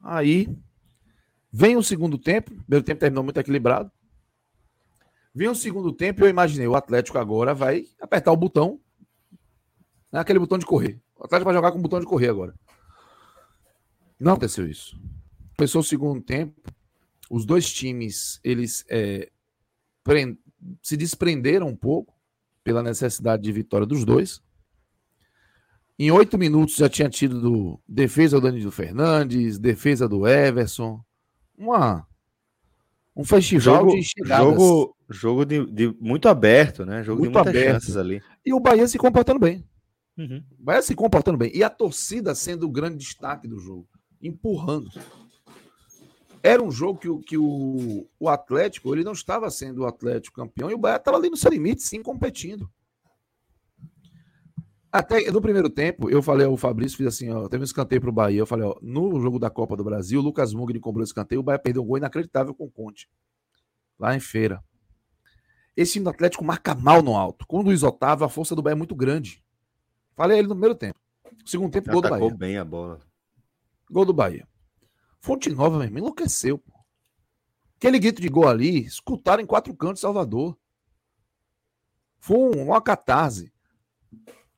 Aí 0.00 0.48
vem 1.52 1.76
o 1.76 1.82
segundo 1.82 2.16
tempo. 2.16 2.52
O 2.52 2.62
primeiro 2.62 2.84
tempo 2.84 3.00
terminou 3.00 3.24
muito 3.24 3.40
equilibrado. 3.40 3.90
Vem 5.34 5.48
o 5.48 5.54
segundo 5.54 5.92
tempo 5.92 6.20
e 6.20 6.24
eu 6.24 6.30
imaginei, 6.30 6.66
o 6.66 6.74
Atlético 6.76 7.18
agora 7.18 7.52
vai 7.52 7.84
apertar 8.00 8.32
o 8.32 8.36
botão. 8.36 8.80
Né, 10.10 10.20
aquele 10.20 10.38
botão 10.38 10.56
de 10.56 10.64
correr. 10.64 10.98
O 11.14 11.24
Atlético 11.24 11.44
vai 11.46 11.54
jogar 11.54 11.72
com 11.72 11.78
o 11.78 11.82
botão 11.82 12.00
de 12.00 12.06
correr 12.06 12.28
agora. 12.28 12.54
Não 14.18 14.32
aconteceu 14.32 14.66
isso. 14.66 14.98
Começou 15.54 15.82
o 15.82 15.84
segundo 15.84 16.22
tempo. 16.22 16.72
Os 17.28 17.44
dois 17.44 17.70
times, 17.70 18.40
eles 18.42 18.84
é, 18.88 19.30
se 20.80 20.96
desprenderam 20.96 21.68
um 21.68 21.76
pouco 21.76 22.15
pela 22.66 22.82
necessidade 22.82 23.44
de 23.44 23.52
vitória 23.52 23.86
dos 23.86 24.04
dois. 24.04 24.42
Em 25.96 26.10
oito 26.10 26.36
minutos 26.36 26.74
já 26.74 26.88
tinha 26.88 27.08
tido 27.08 27.40
do, 27.40 27.80
defesa 27.88 28.40
do 28.40 28.48
Danilo 28.48 28.72
Fernandes, 28.72 29.56
defesa 29.56 30.08
do 30.08 30.26
Everson. 30.26 31.00
Uma, 31.56 32.04
um 33.14 33.22
festival 33.24 33.76
jogo, 33.76 33.92
de 33.92 34.02
chegadas. 34.02 34.46
Jogo, 34.46 34.96
jogo 35.08 35.44
de, 35.44 35.64
de 35.66 35.96
muito 36.00 36.28
aberto, 36.28 36.84
né? 36.84 37.04
Jogo 37.04 37.20
muito 37.20 37.30
de 37.30 37.38
muitas 37.38 37.54
aberto. 37.54 37.72
chances 37.74 37.96
ali. 37.96 38.20
E 38.44 38.52
o 38.52 38.58
Bahia 38.58 38.88
se 38.88 38.98
comportando 38.98 39.38
bem. 39.38 39.64
Uhum. 40.18 40.42
O 40.58 40.64
Bahia 40.64 40.82
se 40.82 40.94
comportando 40.96 41.38
bem. 41.38 41.52
E 41.54 41.62
a 41.62 41.70
torcida 41.70 42.34
sendo 42.34 42.66
o 42.66 42.70
grande 42.70 42.96
destaque 42.96 43.46
do 43.46 43.60
jogo. 43.60 43.86
Empurrando. 44.20 44.90
Era 46.46 46.62
um 46.62 46.70
jogo 46.70 47.00
que, 47.00 47.08
o, 47.08 47.18
que 47.18 47.36
o, 47.36 48.08
o 48.20 48.28
Atlético, 48.28 48.94
ele 48.94 49.02
não 49.02 49.10
estava 49.10 49.50
sendo 49.50 49.82
o 49.82 49.86
Atlético 49.86 50.36
campeão, 50.36 50.70
e 50.70 50.74
o 50.74 50.78
Bahia 50.78 50.96
estava 50.96 51.16
ali 51.16 51.28
no 51.28 51.36
seu 51.36 51.50
limite, 51.50 51.82
sim, 51.82 52.00
competindo. 52.00 52.70
Até 54.92 55.28
no 55.32 55.40
primeiro 55.40 55.68
tempo, 55.68 56.08
eu 56.08 56.22
falei 56.22 56.46
ao 56.46 56.56
Fabrício, 56.56 56.98
fiz 56.98 57.08
assim, 57.08 57.32
ó, 57.32 57.48
teve 57.48 57.62
um 57.62 57.64
escanteio 57.64 58.00
para 58.00 58.10
o 58.10 58.12
Bahia. 58.12 58.38
Eu 58.38 58.46
falei, 58.46 58.64
ó, 58.64 58.76
no 58.80 59.20
jogo 59.20 59.40
da 59.40 59.50
Copa 59.50 59.76
do 59.76 59.82
Brasil, 59.82 60.20
o 60.20 60.22
Lucas 60.22 60.54
Mugni 60.54 60.78
cobrou 60.78 61.02
escanteio, 61.02 61.40
o 61.40 61.42
Bahia 61.42 61.58
perdeu 61.58 61.82
um 61.82 61.86
gol 61.86 61.98
inacreditável 61.98 62.54
com 62.54 62.66
o 62.66 62.70
Conte. 62.70 63.10
Lá 63.98 64.14
em 64.14 64.20
feira. 64.20 64.62
Esse 65.76 65.94
time 65.94 66.04
do 66.04 66.10
Atlético 66.10 66.44
marca 66.44 66.76
mal 66.76 67.02
no 67.02 67.16
alto. 67.16 67.44
Com 67.48 67.58
o 67.58 67.62
Luiz 67.62 67.82
Otávio, 67.82 68.24
a 68.24 68.28
força 68.28 68.54
do 68.54 68.62
Bahia 68.62 68.74
é 68.74 68.78
muito 68.78 68.94
grande. 68.94 69.44
Falei 70.14 70.38
ele 70.38 70.46
no 70.46 70.54
primeiro 70.54 70.76
tempo. 70.76 71.00
segundo 71.44 71.72
tempo, 71.72 71.90
gol 71.90 72.02
do 72.02 72.08
Bahia. 72.08 72.34
bem 72.36 72.56
a 72.56 72.64
bola. 72.64 73.00
Gol 73.90 74.04
do 74.04 74.12
Bahia. 74.12 74.46
Fonte 75.26 75.50
Nova, 75.50 75.80
mesmo, 75.80 75.98
enlouqueceu. 75.98 76.56
Pô. 76.56 76.72
Aquele 77.78 77.98
grito 77.98 78.22
de 78.22 78.28
gol 78.28 78.46
ali, 78.46 78.84
escutaram 78.84 79.42
em 79.42 79.46
quatro 79.46 79.74
cantos 79.74 80.00
Salvador. 80.00 80.56
Foi 82.20 82.56
uma 82.56 82.80
catarse. 82.80 83.52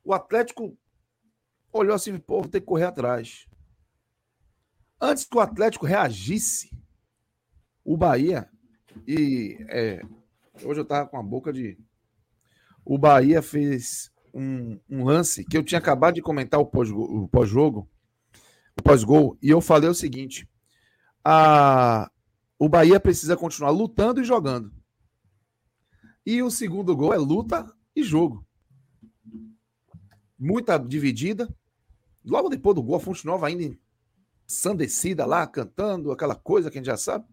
O 0.03 0.13
Atlético 0.13 0.77
olhou 1.73 1.95
assim, 1.95 2.15
pô, 2.19 2.41
vou 2.41 2.51
ter 2.51 2.59
que 2.59 2.67
correr 2.67 2.83
atrás. 2.83 3.47
Antes 5.01 5.25
que 5.25 5.35
o 5.35 5.39
Atlético 5.39 5.87
reagisse, 5.87 6.69
o 7.83 7.97
Bahia, 7.97 8.47
e 9.07 9.57
é, 9.69 10.03
hoje 10.63 10.81
eu 10.81 10.85
tava 10.85 11.09
com 11.09 11.17
a 11.17 11.23
boca 11.23 11.51
de. 11.51 11.79
O 12.85 12.95
Bahia 12.95 13.41
fez 13.41 14.11
um, 14.31 14.79
um 14.87 15.03
lance 15.03 15.43
que 15.43 15.57
eu 15.57 15.63
tinha 15.63 15.79
acabado 15.79 16.13
de 16.13 16.21
comentar 16.21 16.59
o 16.59 16.65
pós-jogo, 16.67 17.23
o 17.23 17.27
pós-jogo, 17.27 17.89
o 18.79 18.83
pós-gol, 18.83 19.35
e 19.41 19.49
eu 19.49 19.61
falei 19.61 19.89
o 19.89 19.95
seguinte: 19.95 20.47
a, 21.31 22.11
o 22.57 22.67
Bahia 22.67 22.99
precisa 22.99 23.37
continuar 23.37 23.69
lutando 23.69 24.19
e 24.19 24.23
jogando. 24.23 24.73
E 26.25 26.41
o 26.41 26.49
segundo 26.49 26.95
gol 26.95 27.13
é 27.13 27.17
luta 27.17 27.71
e 27.95 28.01
jogo. 28.01 28.43
Muita 30.37 30.77
dividida. 30.79 31.47
Logo 32.25 32.49
depois 32.49 32.75
do 32.75 32.81
gol, 32.81 32.95
a 32.95 32.99
Fonte 32.99 33.25
Nova 33.27 33.45
ainda 33.45 33.77
ensandecida 34.47 35.23
lá, 35.23 35.45
cantando, 35.45 36.11
aquela 36.11 36.33
coisa 36.33 36.71
que 36.71 36.79
a 36.79 36.81
gente 36.81 36.87
já 36.87 36.97
sabe. 36.97 37.25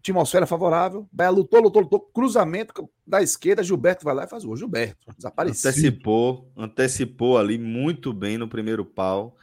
Atmosfera 0.00 0.46
favorável. 0.46 1.08
Bahia 1.10 1.30
lutou, 1.30 1.62
lutou, 1.62 1.82
lutou. 1.82 2.00
Cruzamento 2.00 2.90
da 3.06 3.22
esquerda, 3.22 3.62
Gilberto 3.62 4.04
vai 4.04 4.14
lá 4.14 4.24
e 4.24 4.28
faz 4.28 4.44
o 4.44 4.48
gol. 4.48 4.56
Gilberto, 4.56 5.14
desapareceu. 5.16 5.70
Antecipou, 5.70 6.52
antecipou 6.54 7.38
ali 7.38 7.56
muito 7.56 8.12
bem 8.12 8.36
no 8.36 8.48
primeiro 8.48 8.84
pau 8.84 9.34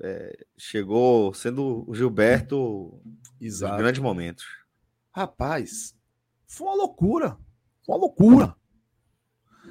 é, 0.00 0.46
chegou 0.56 1.32
sendo 1.34 1.84
o 1.88 1.94
Gilberto 1.94 3.00
Exato. 3.40 3.74
em 3.74 3.78
grandes 3.78 4.00
momentos. 4.00 4.46
Rapaz, 5.10 5.94
foi 6.46 6.66
uma 6.66 6.76
loucura. 6.76 7.38
Foi 7.84 7.94
uma 7.94 8.00
loucura. 8.00 8.56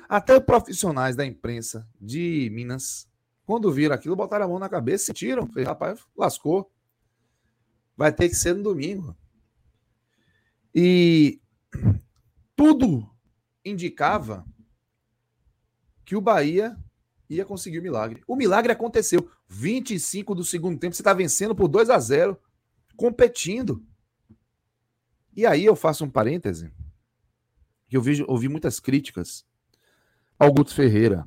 Até 0.08 0.40
profissionais 0.40 1.16
da 1.16 1.26
imprensa 1.26 1.88
de 2.00 2.50
Minas, 2.54 3.08
quando 3.46 3.72
viram 3.72 3.96
aquilo, 3.96 4.16
botaram 4.16 4.46
a 4.46 4.48
mão 4.48 4.60
na 4.60 4.70
cabeça 4.70 5.12
e 5.12 5.14
tiram. 5.14 5.48
Falei, 5.48 5.66
rapaz, 5.66 6.00
lascou. 6.16 6.72
Vai 7.98 8.12
ter 8.12 8.30
que 8.30 8.36
ser 8.36 8.54
no 8.54 8.64
domingo. 8.64 9.16
E 10.74 11.42
tudo 12.56 13.10
indicava 13.64 14.46
que 16.04 16.16
o 16.16 16.22
Bahia 16.22 16.78
ia 17.30 17.46
conseguir 17.46 17.80
o 17.80 17.84
milagre. 17.84 18.22
O 18.28 18.36
milagre 18.36 18.72
aconteceu. 18.72 19.30
25 19.48 20.36
do 20.36 20.44
segundo 20.44 20.80
tempo, 20.80 20.96
você 20.96 21.02
está 21.02 21.14
vencendo 21.14 21.56
por 21.56 21.68
2 21.68 21.90
a 21.90 22.00
0 22.00 22.40
competindo. 22.96 23.86
E 25.36 25.46
aí 25.46 25.66
eu 25.66 25.76
faço 25.76 26.06
um 26.06 26.10
parêntese, 26.10 26.72
que 27.88 27.98
eu 27.98 28.02
vi, 28.02 28.24
ouvi 28.28 28.48
muitas 28.48 28.80
críticas 28.80 29.46
ao 30.40 30.54
Guto 30.54 30.74
Ferreira 30.74 31.26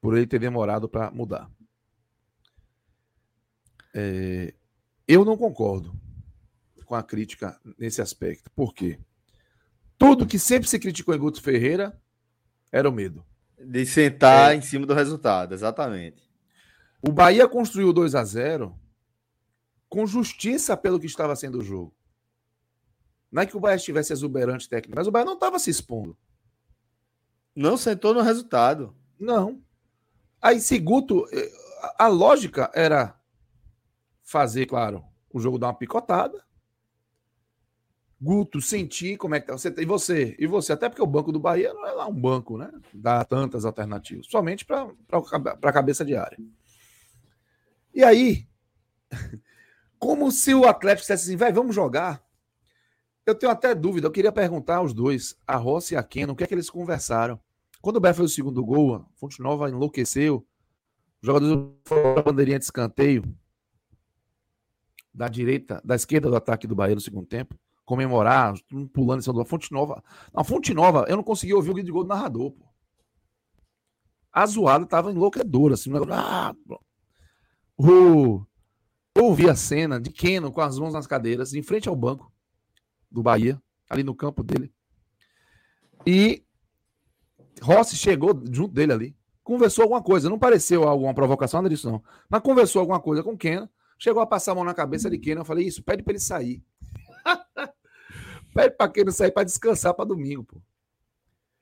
por 0.00 0.16
ele 0.16 0.26
ter 0.26 0.38
demorado 0.38 0.88
para 0.88 1.10
mudar. 1.10 1.50
É, 3.92 4.54
eu 5.06 5.24
não 5.24 5.36
concordo 5.36 5.94
com 6.86 6.94
a 6.94 7.02
crítica 7.02 7.60
nesse 7.78 8.00
aspecto. 8.00 8.50
Por 8.50 8.74
quê? 8.74 8.98
Tudo 9.98 10.26
que 10.26 10.38
sempre 10.38 10.68
se 10.68 10.78
criticou 10.78 11.14
em 11.14 11.18
Guto 11.18 11.42
Ferreira 11.42 12.00
era 12.72 12.88
o 12.88 12.92
medo. 12.92 13.24
De 13.58 13.84
sentar 13.84 14.52
é. 14.52 14.56
em 14.56 14.62
cima 14.62 14.86
do 14.86 14.94
resultado, 14.94 15.52
exatamente. 15.52 16.29
O 17.02 17.10
Bahia 17.10 17.48
construiu 17.48 17.92
2 17.92 18.14
a 18.14 18.24
0 18.24 18.78
com 19.88 20.06
justiça 20.06 20.76
pelo 20.76 21.00
que 21.00 21.06
estava 21.06 21.34
sendo 21.34 21.58
o 21.58 21.64
jogo. 21.64 21.94
Não 23.30 23.42
é 23.42 23.46
que 23.46 23.56
o 23.56 23.60
Bahia 23.60 23.76
estivesse 23.76 24.12
exuberante 24.12 24.68
técnico, 24.68 24.96
mas 24.96 25.06
o 25.06 25.10
Bahia 25.10 25.24
não 25.24 25.34
estava 25.34 25.58
se 25.58 25.70
expondo. 25.70 26.16
Não 27.54 27.76
sentou 27.76 28.12
no 28.12 28.20
resultado. 28.20 28.94
Não. 29.18 29.62
Aí, 30.40 30.60
se 30.60 30.78
Guto, 30.78 31.26
eh, 31.32 31.50
a 31.98 32.08
lógica 32.08 32.70
era 32.74 33.18
fazer, 34.22 34.66
claro, 34.66 35.04
o 35.32 35.40
jogo 35.40 35.58
dar 35.58 35.68
uma 35.68 35.74
picotada. 35.74 36.42
Guto 38.20 38.60
sentir 38.60 39.16
como 39.16 39.34
é 39.34 39.40
que 39.40 39.46
tá. 39.46 39.56
Você, 39.56 39.74
e 39.78 39.84
você, 39.84 40.36
e 40.38 40.46
você, 40.46 40.72
até 40.72 40.88
porque 40.88 41.02
o 41.02 41.06
banco 41.06 41.32
do 41.32 41.40
Bahia 41.40 41.72
não 41.72 41.86
é 41.86 41.92
lá 41.92 42.06
um 42.06 42.20
banco, 42.20 42.58
né? 42.58 42.70
Dá 42.92 43.24
tantas 43.24 43.64
alternativas, 43.64 44.26
somente 44.26 44.64
para 44.64 44.92
a 45.62 45.72
cabeça 45.72 46.04
de 46.04 46.14
área. 46.14 46.38
E 47.92 48.04
aí, 48.04 48.46
como 49.98 50.30
se 50.30 50.54
o 50.54 50.66
Atlético 50.66 51.02
dissesse 51.02 51.28
assim, 51.28 51.36
vai, 51.36 51.52
vamos 51.52 51.74
jogar. 51.74 52.24
Eu 53.26 53.34
tenho 53.34 53.52
até 53.52 53.74
dúvida, 53.74 54.06
eu 54.06 54.10
queria 54.10 54.32
perguntar 54.32 54.76
aos 54.76 54.92
dois, 54.92 55.36
a 55.46 55.56
Rossi 55.56 55.94
e 55.94 55.96
a 55.96 56.02
Keno, 56.02 56.32
o 56.32 56.36
que 56.36 56.42
é 56.42 56.46
que 56.46 56.54
eles 56.54 56.70
conversaram. 56.70 57.38
Quando 57.80 57.96
o 57.96 58.00
Bé 58.00 58.12
fez 58.12 58.30
o 58.30 58.34
segundo 58.34 58.64
gol, 58.64 58.96
a 58.96 59.04
Fonte 59.16 59.40
Nova 59.40 59.68
enlouqueceu, 59.68 60.46
os 61.22 61.26
jogadores 61.26 61.70
foram 61.84 62.18
a 62.18 62.22
bandeirinha 62.22 62.58
de 62.58 62.64
escanteio 62.64 63.22
da 65.12 65.28
direita, 65.28 65.80
da 65.84 65.94
esquerda 65.94 66.30
do 66.30 66.36
ataque 66.36 66.66
do 66.66 66.74
Bahia 66.74 66.94
no 66.94 67.00
segundo 67.00 67.26
tempo, 67.26 67.58
comemorar, 67.84 68.54
pulando 68.92 69.20
em 69.20 69.22
cima 69.22 69.36
da 69.36 69.44
Fonte 69.44 69.70
Nova. 69.72 70.02
Na 70.32 70.44
Fonte 70.44 70.72
Nova, 70.72 71.04
eu 71.08 71.16
não 71.16 71.24
consegui 71.24 71.52
ouvir 71.52 71.70
o 71.70 71.74
grito 71.74 71.86
de 71.86 71.92
gol 71.92 72.04
do 72.04 72.08
narrador, 72.08 72.52
pô. 72.52 72.64
A 74.32 74.46
zoada 74.46 74.86
tava 74.86 75.10
enlouquecedora, 75.10 75.74
assim, 75.74 75.90
ah, 76.10 76.54
o, 77.88 78.46
eu 79.14 79.34
vi 79.34 79.48
a 79.48 79.54
cena 79.54 80.00
de 80.00 80.10
Keno 80.10 80.52
com 80.52 80.60
as 80.60 80.78
mãos 80.78 80.92
nas 80.92 81.06
cadeiras, 81.06 81.54
em 81.54 81.62
frente 81.62 81.88
ao 81.88 81.96
banco 81.96 82.32
do 83.10 83.22
Bahia, 83.22 83.60
ali 83.88 84.02
no 84.02 84.14
campo 84.14 84.42
dele. 84.42 84.72
E 86.06 86.44
Rossi 87.62 87.96
chegou 87.96 88.40
junto 88.50 88.74
dele 88.74 88.92
ali, 88.92 89.16
conversou 89.42 89.82
alguma 89.82 90.02
coisa, 90.02 90.28
não 90.28 90.38
pareceu 90.38 90.84
alguma 90.84 91.14
provocação, 91.14 91.60
nada 91.60 91.74
disso 91.74 91.90
não, 91.90 92.02
mas 92.28 92.42
conversou 92.42 92.80
alguma 92.80 93.00
coisa 93.00 93.22
com 93.22 93.36
Keno, 93.36 93.68
chegou 93.98 94.22
a 94.22 94.26
passar 94.26 94.52
a 94.52 94.54
mão 94.54 94.64
na 94.64 94.74
cabeça 94.74 95.10
de 95.10 95.18
Keno, 95.18 95.40
eu 95.40 95.44
falei, 95.44 95.66
isso, 95.66 95.82
pede 95.82 96.02
para 96.02 96.12
ele 96.12 96.20
sair. 96.20 96.62
pede 98.54 98.76
para 98.76 98.90
Keno 98.90 99.12
sair 99.12 99.30
para 99.30 99.44
descansar 99.44 99.94
para 99.94 100.04
domingo, 100.04 100.44
pô. 100.44 100.62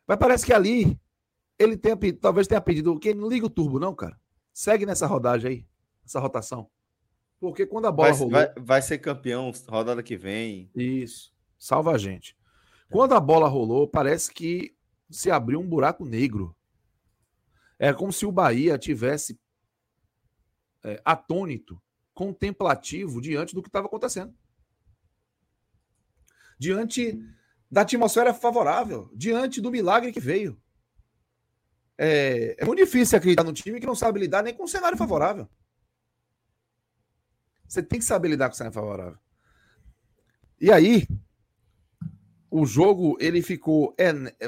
Mas 0.06 0.16
parece 0.16 0.46
que 0.46 0.52
ali 0.52 0.98
ele 1.58 1.76
tenha, 1.76 1.96
talvez 2.20 2.46
tenha 2.46 2.60
pedido, 2.60 2.98
que 2.98 3.12
não 3.12 3.28
liga 3.28 3.46
o 3.46 3.50
turbo 3.50 3.78
não, 3.78 3.94
cara. 3.94 4.18
Segue 4.52 4.86
nessa 4.86 5.06
rodagem 5.06 5.50
aí, 5.50 5.66
essa 6.08 6.20
rotação. 6.20 6.68
Porque 7.38 7.66
quando 7.66 7.86
a 7.86 7.92
bola 7.92 8.08
vai, 8.08 8.18
rolou... 8.18 8.32
Vai, 8.32 8.52
vai 8.56 8.82
ser 8.82 8.98
campeão 8.98 9.52
rodada 9.68 10.02
que 10.02 10.16
vem. 10.16 10.70
Isso. 10.74 11.32
Salva 11.58 11.92
a 11.92 11.98
gente. 11.98 12.36
Quando 12.90 13.14
a 13.14 13.20
bola 13.20 13.48
rolou, 13.48 13.86
parece 13.86 14.32
que 14.32 14.74
se 15.10 15.30
abriu 15.30 15.60
um 15.60 15.68
buraco 15.68 16.04
negro. 16.04 16.56
É 17.78 17.92
como 17.92 18.12
se 18.12 18.26
o 18.26 18.32
Bahia 18.32 18.76
tivesse 18.78 19.38
é, 20.82 21.00
atônito, 21.04 21.80
contemplativo 22.12 23.20
diante 23.20 23.54
do 23.54 23.62
que 23.62 23.68
estava 23.68 23.86
acontecendo. 23.86 24.34
Diante 26.58 27.16
da 27.70 27.82
atmosfera 27.82 28.34
favorável, 28.34 29.10
diante 29.14 29.60
do 29.60 29.70
milagre 29.70 30.10
que 30.10 30.18
veio. 30.18 30.60
É, 31.96 32.56
é 32.58 32.64
muito 32.64 32.78
difícil 32.78 33.18
acreditar 33.18 33.44
num 33.44 33.52
time 33.52 33.78
que 33.78 33.86
não 33.86 33.94
sabe 33.94 34.20
lidar 34.20 34.42
nem 34.42 34.54
com 34.54 34.64
um 34.64 34.68
cenário 34.68 34.96
favorável. 34.96 35.48
Você 37.68 37.82
tem 37.82 37.98
que 37.98 38.04
saber 38.04 38.28
lidar 38.28 38.48
com 38.48 38.54
cenário 38.54 38.74
favorável. 38.74 39.18
E 40.60 40.72
aí, 40.72 41.06
o 42.50 42.64
jogo 42.64 43.16
ele 43.20 43.42
ficou. 43.42 43.94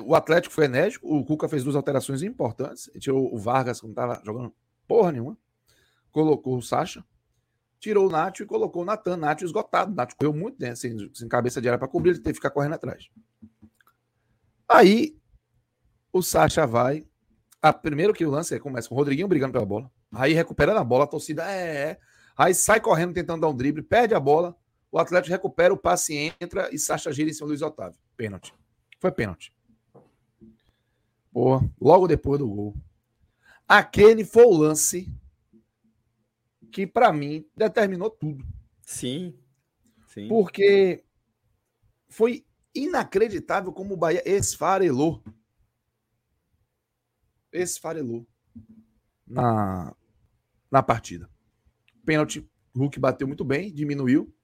O 0.04 0.14
Atlético 0.14 0.54
foi 0.54 0.64
enérgico, 0.64 1.06
o 1.06 1.24
Cuca 1.24 1.48
fez 1.48 1.62
duas 1.62 1.76
alterações 1.76 2.22
importantes. 2.22 2.88
Ele 2.88 3.00
tirou 3.00 3.32
o 3.32 3.38
Vargas, 3.38 3.80
que 3.80 3.86
não 3.86 3.92
estava 3.92 4.20
jogando 4.24 4.52
porra 4.88 5.12
nenhuma. 5.12 5.36
Colocou 6.10 6.56
o 6.56 6.62
Sacha. 6.62 7.04
Tirou 7.78 8.08
o 8.08 8.10
Nacho 8.10 8.42
e 8.42 8.46
colocou 8.46 8.82
o 8.82 8.84
Natan. 8.84 9.16
Nacho 9.16 9.44
esgotado. 9.44 9.94
Nacho 9.94 10.16
correu 10.16 10.34
muito, 10.34 10.60
né? 10.60 10.74
Sem, 10.74 11.10
sem 11.14 11.28
cabeça 11.28 11.60
de 11.60 11.68
área 11.68 11.78
para 11.78 11.88
cobrir, 11.88 12.10
ele 12.10 12.18
teve 12.18 12.32
que 12.32 12.38
ficar 12.38 12.50
correndo 12.50 12.74
atrás. 12.74 13.08
Aí 14.68 15.16
o 16.12 16.22
Sacha 16.22 16.66
vai. 16.66 17.06
A, 17.62 17.72
primeiro 17.72 18.14
que 18.14 18.24
o 18.24 18.30
lance 18.30 18.54
é, 18.54 18.58
começa 18.58 18.88
com 18.88 18.94
o 18.94 18.98
Rodriguinho 18.98 19.28
brigando 19.28 19.52
pela 19.52 19.66
bola. 19.66 19.90
Aí 20.10 20.32
recupera 20.32 20.78
a 20.78 20.84
bola, 20.84 21.04
a 21.04 21.06
torcida 21.06 21.44
é, 21.50 21.90
é. 21.90 22.00
Aí 22.40 22.54
sai 22.54 22.80
correndo 22.80 23.12
tentando 23.12 23.42
dar 23.42 23.48
um 23.50 23.54
drible, 23.54 23.82
perde 23.82 24.14
a 24.14 24.18
bola. 24.18 24.56
O 24.90 24.98
Atlético 24.98 25.30
recupera, 25.30 25.74
o 25.74 25.76
passe 25.76 26.32
entra 26.40 26.74
e 26.74 26.78
Sacha 26.78 27.12
gira 27.12 27.28
em 27.28 27.34
cima 27.34 27.44
do 27.44 27.50
Luiz 27.50 27.60
Otávio. 27.60 28.00
Pênalti. 28.16 28.54
Foi 28.98 29.12
pênalti. 29.12 29.52
Boa. 31.30 31.62
Logo 31.78 32.08
depois 32.08 32.38
do 32.38 32.48
gol. 32.48 32.74
Aquele 33.68 34.24
foi 34.24 34.44
o 34.44 34.56
lance 34.56 35.06
que, 36.72 36.86
para 36.86 37.12
mim, 37.12 37.46
determinou 37.54 38.08
tudo. 38.08 38.42
Sim. 38.80 39.38
Sim. 40.06 40.26
Porque 40.26 41.04
foi 42.08 42.46
inacreditável 42.74 43.70
como 43.70 43.92
o 43.92 43.98
Bahia 43.98 44.22
esfarelou. 44.24 45.22
Esfarelou 47.52 48.26
na, 49.26 49.94
na 50.70 50.82
partida. 50.82 51.28
Pênalti, 52.10 52.44
Hulk 52.74 52.98
bateu 52.98 53.24
muito 53.24 53.44
bem, 53.44 53.72
diminuiu. 53.72 54.34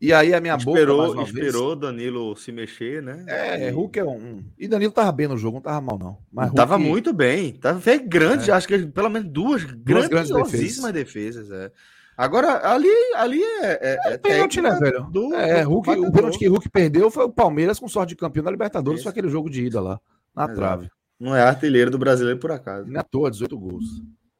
E 0.00 0.10
aí 0.10 0.32
a 0.32 0.40
minha 0.40 0.56
esperou, 0.56 1.14
boca. 1.14 1.22
esperou 1.22 1.68
vez, 1.68 1.80
Danilo 1.80 2.34
se 2.34 2.50
mexer, 2.50 3.02
né? 3.02 3.26
É, 3.28 3.68
Hulk 3.68 3.98
é 3.98 4.04
um. 4.04 4.42
E 4.58 4.66
Danilo 4.66 4.90
tava 4.90 5.12
bem 5.12 5.28
no 5.28 5.36
jogo, 5.36 5.56
não 5.56 5.62
tava 5.62 5.82
mal, 5.82 5.98
não. 5.98 6.18
Mas 6.32 6.46
Hulk... 6.46 6.56
Tava 6.56 6.78
muito 6.78 7.12
bem. 7.12 7.52
Tava 7.52 7.78
fez 7.78 8.00
grande, 8.06 8.50
é. 8.50 8.54
acho 8.54 8.66
que 8.66 8.86
pelo 8.86 9.10
menos 9.10 9.30
duas, 9.30 9.64
duas 9.64 10.08
grandes 10.08 10.30
defesas. 10.34 10.92
defesas 10.92 11.50
é. 11.50 11.70
Agora, 12.16 12.70
ali, 12.70 12.88
ali 13.16 13.42
é. 13.42 13.66
É, 13.66 13.78
é, 13.82 14.12
é 14.14 14.18
pênalti, 14.18 14.62
né, 14.62 14.70
velho? 14.80 15.04
Do, 15.10 15.34
é, 15.34 15.62
do 15.62 15.68
Hulk, 15.68 15.90
o 15.90 16.12
pênalti 16.12 16.38
que 16.38 16.48
Hulk 16.48 16.70
perdeu 16.70 17.10
foi 17.10 17.24
o 17.24 17.32
Palmeiras 17.32 17.78
com 17.78 17.86
sorte 17.86 18.10
de 18.10 18.16
campeão 18.16 18.44
da 18.44 18.50
Libertadores, 18.50 19.00
Isso. 19.00 19.04
foi 19.04 19.10
aquele 19.10 19.28
jogo 19.28 19.50
de 19.50 19.62
ida 19.66 19.78
lá, 19.78 20.00
na 20.34 20.44
Exato. 20.44 20.58
trave. 20.58 20.90
Não 21.20 21.36
é 21.36 21.42
artilheiro 21.42 21.90
do 21.90 21.98
brasileiro 21.98 22.40
por 22.40 22.50
acaso. 22.50 22.88
Não 22.88 22.96
é 22.96 23.00
à 23.00 23.02
toa, 23.02 23.30
18 23.30 23.58
gols. 23.58 23.84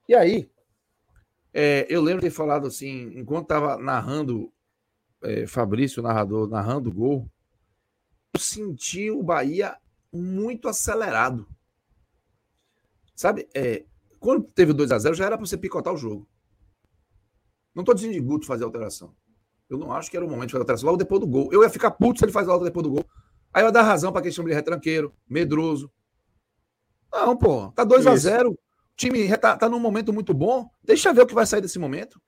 E 0.09 0.15
aí, 0.15 0.49
é, 1.55 1.87
eu 1.89 2.03
lembro 2.03 2.21
de 2.21 2.27
ter 2.27 2.35
falado 2.35 2.67
assim, 2.67 3.17
enquanto 3.17 3.47
tava 3.47 3.79
narrando 3.79 4.53
é, 5.23 5.47
Fabrício, 5.47 6.01
o 6.01 6.03
narrador, 6.03 6.49
narrando 6.49 6.91
o 6.91 6.93
gol, 6.93 7.31
eu 8.35 8.41
senti 8.41 9.09
o 9.09 9.23
Bahia 9.23 9.77
muito 10.13 10.69
acelerado. 10.69 11.47
Sabe, 13.15 13.49
é, 13.55 13.85
quando 14.19 14.43
teve 14.43 14.73
2 14.73 14.91
a 14.91 14.99
0 14.99 15.15
já 15.15 15.27
era 15.27 15.39
para 15.39 15.47
você 15.47 15.57
picotar 15.57 15.95
o 15.95 15.97
jogo. 15.97 16.29
Não 17.73 17.83
estou 17.83 17.95
dizendo 17.95 18.15
de 18.15 18.21
Guto 18.21 18.47
fazer 18.47 18.65
alteração. 18.65 19.15
Eu 19.71 19.79
não 19.79 19.93
acho 19.93 20.11
que 20.11 20.17
era 20.17 20.27
o 20.27 20.29
momento 20.29 20.49
de 20.49 20.53
fazer 20.53 20.63
alteração 20.63 20.87
logo 20.87 20.99
depois 20.99 21.21
do 21.21 21.27
gol. 21.27 21.49
Eu 21.53 21.63
ia 21.63 21.71
ficar 21.71 21.93
puto 21.93 22.19
se 22.19 22.25
ele 22.25 22.33
faz 22.33 22.49
logo 22.49 22.65
depois 22.65 22.83
do 22.83 22.91
gol. 22.91 23.05
Aí 23.53 23.63
eu 23.63 23.67
ia 23.67 23.73
dar 23.73 23.83
razão 23.83 24.13
para 24.13 24.23
quem 24.23 24.33
chama 24.33 24.49
de 24.49 24.55
retranqueiro, 24.55 25.15
medroso. 25.29 25.89
Não, 27.13 27.37
pô, 27.37 27.71
tá 27.71 27.85
2 27.85 28.07
a 28.09 28.17
0 28.17 28.51
O 28.51 28.59
time 28.97 29.37
tá, 29.39 29.57
tá 29.57 29.69
num 29.69 29.79
momento 29.79 30.13
muito 30.13 30.33
bom. 30.33 30.69
Deixa 30.83 31.13
ver 31.13 31.23
o 31.23 31.27
que 31.27 31.35
vai 31.35 31.47
sair 31.47 31.61
desse 31.61 31.79
momento. 31.79 32.21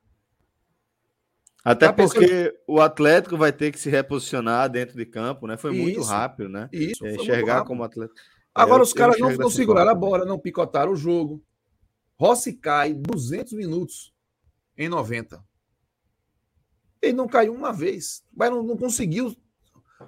Até 1.65 1.87
tá 1.87 1.93
porque 1.93 2.21
pensando... 2.21 2.55
o 2.69 2.81
Atlético 2.81 3.37
vai 3.37 3.53
ter 3.53 3.73
que 3.73 3.79
se 3.79 3.91
reposicionar 3.91 4.71
dentro 4.71 4.97
de 4.97 5.05
campo, 5.05 5.47
né? 5.47 5.57
Foi 5.57 5.75
isso, 5.75 5.83
muito 5.83 6.03
rápido, 6.03 6.49
né? 6.49 6.69
Isso. 6.73 7.05
É, 7.05 7.15
enxergar 7.15 7.65
como 7.65 7.83
atleta. 7.83 8.15
Agora, 8.55 8.81
é, 8.81 8.85
os 8.85 8.93
caras 8.93 9.19
não, 9.19 9.31
não 9.33 9.51
seguraram 9.51 9.91
forma. 9.91 10.07
a 10.07 10.11
bola, 10.11 10.25
não 10.25 10.39
picotaram 10.39 10.93
o 10.93 10.97
jogo. 10.97 11.43
Rossi 12.19 12.53
cai 12.53 12.95
200 12.95 13.53
minutos 13.53 14.15
em 14.79 14.89
90. 14.89 15.45
Ele 17.03 17.13
não 17.13 17.27
caiu 17.27 17.53
uma 17.53 17.73
vez. 17.73 18.25
Mas 18.35 18.51
não, 18.51 18.63
não 18.63 18.77
conseguiu. 18.77 19.37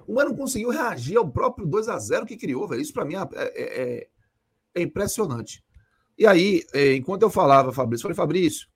O 0.07 0.13
Mano 0.13 0.29
não 0.29 0.37
conseguiu 0.37 0.69
reagir 0.69 1.17
ao 1.17 1.29
próprio 1.29 1.65
2 1.65 1.89
a 1.89 1.97
0 1.97 2.25
que 2.25 2.37
criou, 2.37 2.67
velho. 2.67 2.81
Isso 2.81 2.93
para 2.93 3.05
mim 3.05 3.15
é, 3.15 3.27
é, 3.33 3.81
é, 3.81 4.07
é, 4.75 4.81
impressionante. 4.81 5.63
E 6.19 6.27
aí, 6.27 6.63
é, 6.73 6.93
enquanto 6.95 7.23
eu 7.23 7.29
falava, 7.29 7.71
Fabrício, 7.71 8.03
falei, 8.03 8.15
Fabrício, 8.15 8.67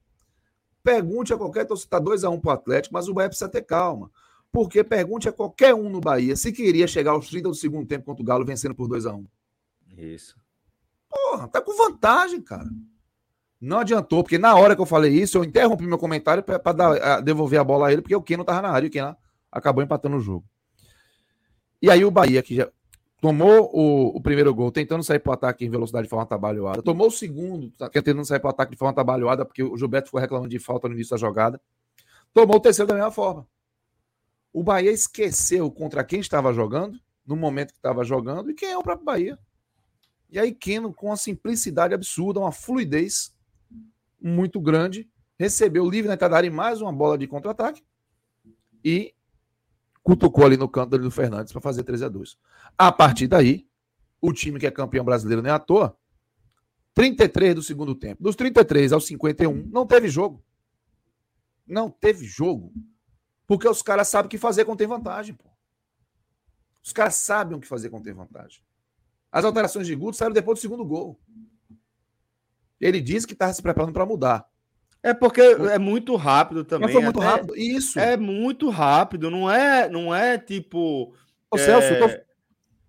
Pergunte 0.84 1.34
a 1.34 1.38
qualquer 1.38 1.66
torcedor, 1.66 2.14
está 2.14 2.28
2x1 2.28 2.42
para 2.42 2.50
o 2.50 2.54
Atlético, 2.54 2.94
mas 2.94 3.08
o 3.08 3.14
Bahia 3.14 3.30
precisa 3.30 3.50
ter 3.50 3.62
calma. 3.62 4.12
Porque 4.52 4.84
pergunte 4.84 5.30
a 5.30 5.32
qualquer 5.32 5.74
um 5.74 5.90
no 5.90 6.02
Bahia 6.02 6.36
se 6.36 6.52
queria 6.52 6.86
chegar 6.86 7.12
aos 7.12 7.30
30 7.30 7.50
do 7.50 7.56
segundo 7.56 7.88
tempo 7.88 8.06
contra 8.06 8.22
o 8.22 8.26
Galo 8.26 8.46
vencendo 8.46 8.76
por 8.76 8.90
2x1. 8.90 9.26
Isso. 9.98 10.36
Porra, 11.10 11.48
tá 11.48 11.62
com 11.62 11.76
vantagem, 11.76 12.42
cara. 12.42 12.70
Não 13.62 13.80
adiantou, 13.80 14.24
porque 14.24 14.38
na 14.38 14.56
hora 14.56 14.76
que 14.76 14.82
eu 14.82 14.86
falei 14.86 15.14
isso, 15.14 15.38
eu 15.38 15.44
interrompi 15.44 15.86
meu 15.86 15.98
comentário 15.98 16.44
para 16.44 17.22
devolver 17.22 17.60
a 17.60 17.64
bola 17.64 17.88
a 17.88 17.94
ele, 17.94 18.02
porque 18.02 18.16
o 18.16 18.22
Keno 18.22 18.44
tava 18.44 18.62
na 18.62 18.70
área 18.70 18.86
e 18.86 18.90
o 18.90 18.92
Keno 18.92 19.16
acabou 19.50 19.82
empatando 19.82 20.18
o 20.18 20.20
jogo. 20.20 20.46
E 21.82 21.90
aí 21.90 22.04
o 22.04 22.12
Bahia, 22.12 22.44
que 22.44 22.56
já 22.56 22.70
tomou 23.24 23.72
o, 23.74 24.18
o 24.18 24.22
primeiro 24.22 24.54
gol 24.54 24.70
tentando 24.70 25.02
sair 25.02 25.18
para 25.18 25.30
o 25.30 25.34
ataque 25.34 25.64
em 25.64 25.70
velocidade 25.70 26.04
de 26.04 26.10
forma 26.10 26.24
atabalhoada, 26.24 26.82
tomou 26.82 27.08
o 27.08 27.12
segundo, 27.12 27.72
tá, 27.72 27.90
tentando 27.90 28.26
sair 28.26 28.42
para 28.42 28.50
o 28.50 28.50
ataque 28.50 28.74
de 28.74 28.78
forma 28.78 28.92
atabalhoada, 28.92 29.46
porque 29.46 29.64
o 29.64 29.78
Gilberto 29.78 30.08
ficou 30.08 30.20
reclamando 30.20 30.50
de 30.50 30.60
falta 30.60 30.90
no 30.90 30.94
início 30.94 31.12
da 31.12 31.18
jogada, 31.18 31.62
tomou 32.34 32.58
o 32.58 32.60
terceiro 32.60 32.86
da 32.86 32.96
mesma 32.96 33.12
forma. 33.12 33.48
O 34.52 34.62
Bahia 34.62 34.92
esqueceu 34.92 35.72
contra 35.72 36.04
quem 36.04 36.20
estava 36.20 36.52
jogando, 36.52 37.00
no 37.26 37.38
momento 37.38 37.72
que 37.72 37.80
estava 37.80 38.04
jogando, 38.04 38.52
e 38.52 38.54
quem 38.54 38.72
é 38.72 38.78
o 38.78 38.84
próprio 38.84 39.06
Bahia. 39.06 39.40
E 40.30 40.38
aí, 40.38 40.54
Keno, 40.54 40.94
com 40.94 41.06
uma 41.06 41.16
simplicidade 41.16 41.94
absurda, 41.94 42.42
uma 42.42 42.52
fluidez 42.52 43.34
muito 44.22 44.60
grande, 44.60 45.10
recebeu 45.40 45.90
livre 45.90 46.10
na 46.10 46.16
entrada 46.16 46.34
da 46.34 46.38
área 46.40 46.52
mais 46.52 46.82
uma 46.82 46.92
bola 46.92 47.18
de 47.18 47.26
contra-ataque 47.26 47.82
e 48.84 49.14
cutucou 50.04 50.46
ali 50.46 50.58
no 50.58 50.68
canto 50.68 50.98
do 50.98 51.10
Fernandes 51.10 51.52
para 51.52 51.62
fazer 51.62 51.84
3 51.84 52.04
a 52.04 52.10
2 52.10 52.38
A 52.78 52.92
partir 52.92 53.28
daí, 53.28 53.68
o 54.22 54.34
time 54.34 54.60
que 54.60 54.68
é 54.68 54.72
campeão 54.72 55.04
brasileiro 55.04 55.42
nem 55.42 55.52
à 55.52 55.58
toa, 55.58 55.98
33 56.94 57.56
do 57.56 57.64
segundo 57.64 57.96
tempo. 57.96 58.22
Dos 58.22 58.36
33 58.36 58.94
aos 58.94 59.06
51, 59.08 59.68
não 59.72 59.88
teve 59.88 60.08
jogo. 60.10 60.44
Não 61.66 61.90
teve 61.90 62.26
jogo. 62.26 62.72
Porque 63.48 63.68
os 63.68 63.82
caras 63.82 64.08
sabem 64.08 64.28
o 64.28 64.30
que 64.30 64.38
fazer 64.38 64.66
quando 64.66 64.78
tem 64.78 64.88
vantagem, 64.88 65.34
pô. 65.34 65.50
Os 66.84 66.92
caras 66.92 67.16
sabem 67.16 67.58
o 67.58 67.62
que 67.62 67.68
fazer 67.68 67.90
quando 67.90 68.04
tem 68.04 68.14
vantagem. 68.14 68.62
As 69.32 69.44
alterações 69.44 69.88
de 69.88 69.96
Guto 69.96 70.18
saíram 70.18 70.34
depois 70.34 70.60
do 70.60 70.62
segundo 70.62 70.86
gol. 70.86 71.20
Ele 72.80 73.02
disse 73.02 73.26
que 73.26 73.34
estava 73.34 73.54
se 73.54 73.62
preparando 73.62 73.94
para 73.94 74.06
mudar. 74.06 74.48
É 75.04 75.14
porque 75.14 75.42
é 75.42 75.78
muito 75.78 76.16
rápido 76.16 76.64
também. 76.64 76.88
Mas 76.88 76.94
foi 76.94 77.04
muito 77.04 77.20
rápido. 77.20 77.56
Isso. 77.58 78.00
É 78.00 78.16
muito 78.16 78.70
rápido, 78.70 79.30
não 79.30 79.52
é, 79.52 79.90
não 79.90 80.16
é 80.16 80.38
tipo. 80.38 81.14
Ô, 81.52 81.58
Celso, 81.58 81.88
é... 81.88 81.94
eu 81.94 82.00
tô, 82.00 82.14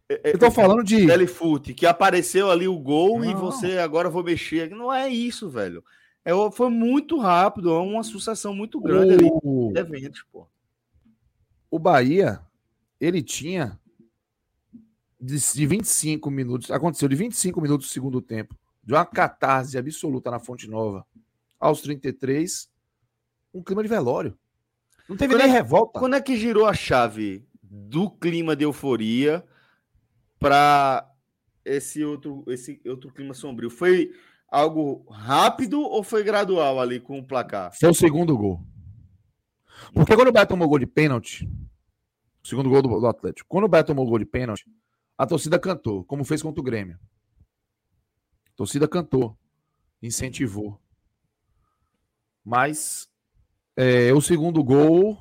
é, 0.09 0.21
eu 0.33 0.39
tô 0.39 0.51
falando 0.51 0.85
de. 0.85 1.07
Telefoot, 1.07 1.75
que 1.75 1.85
apareceu 1.85 2.51
ali 2.51 2.69
o 2.69 2.79
gol 2.79 3.19
não. 3.19 3.31
e 3.31 3.35
você 3.35 3.79
agora 3.79 4.09
vou 4.09 4.23
mexer. 4.23 4.71
Não 4.71 4.93
é 4.93 5.09
isso, 5.09 5.51
velho. 5.51 5.83
É, 6.25 6.33
foi 6.53 6.71
muito 6.71 7.19
rápido, 7.19 7.71
é 7.71 7.79
uma 7.79 8.05
sucessão 8.05 8.55
muito 8.55 8.81
grande 8.81 9.25
o... 9.25 9.67
ali 9.67 9.73
de 9.75 9.81
eventos, 9.81 10.25
pô. 10.33 10.47
O 11.69 11.79
Bahia, 11.79 12.41
ele 13.01 13.23
tinha 13.23 13.79
de, 15.21 15.37
de 15.37 15.67
25 15.67 16.31
minutos, 16.31 16.71
aconteceu 16.71 17.09
de 17.09 17.17
25 17.17 17.61
minutos 17.61 17.89
do 17.89 17.93
segundo 17.93 18.23
tempo, 18.23 18.57
de 18.83 18.95
uma 18.95 19.05
catarse 19.05 19.77
absoluta 19.77 20.31
na 20.31 20.39
Fonte 20.39 20.69
Nova, 20.69 21.05
aos 21.65 21.81
33, 21.81 22.69
um 23.55 23.63
clima 23.63 23.83
de 23.83 23.89
velório. 23.89 24.37
Não 25.09 25.17
teve 25.17 25.33
quando 25.33 25.43
nem 25.43 25.51
é, 25.51 25.53
revolta. 25.53 25.99
Quando 25.99 26.15
é 26.15 26.21
que 26.21 26.37
girou 26.37 26.67
a 26.67 26.75
chave 26.75 27.43
do 27.63 28.11
clima 28.11 28.55
de 28.55 28.65
euforia 28.65 29.43
para 30.39 31.11
esse 31.65 32.05
outro, 32.05 32.45
esse 32.49 32.83
outro 32.85 33.11
clima 33.11 33.33
sombrio? 33.33 33.71
Foi 33.71 34.13
algo 34.47 35.07
rápido 35.11 35.81
ou 35.81 36.03
foi 36.03 36.23
gradual 36.23 36.79
ali 36.79 37.01
com 37.01 37.19
o 37.19 37.27
placar? 37.27 37.73
Foi 37.75 37.89
o 37.89 37.95
segundo 37.95 38.37
gol. 38.37 38.61
Porque 39.95 40.15
quando 40.15 40.29
o 40.29 40.33
Beto 40.33 40.49
tomou 40.49 40.69
gol 40.69 40.79
de 40.79 40.87
pênalti, 40.87 41.49
o 42.43 42.47
segundo 42.47 42.69
gol 42.69 42.83
do, 42.83 43.01
do 43.01 43.07
Atlético, 43.07 43.49
quando 43.49 43.65
o 43.65 43.69
Beto 43.69 43.87
tomou 43.87 44.07
gol 44.07 44.19
de 44.19 44.27
pênalti, 44.27 44.67
a 45.17 45.27
torcida 45.27 45.59
cantou, 45.59 46.05
como 46.05 46.25
fez 46.25 46.43
contra 46.43 46.61
o 46.61 46.65
Grêmio. 46.65 46.99
A 48.53 48.57
torcida 48.57 48.87
cantou, 48.87 49.35
incentivou. 50.03 50.79
Mas 52.45 53.09
é, 53.77 54.13
o 54.13 54.21
segundo 54.21 54.63
gol 54.63 55.19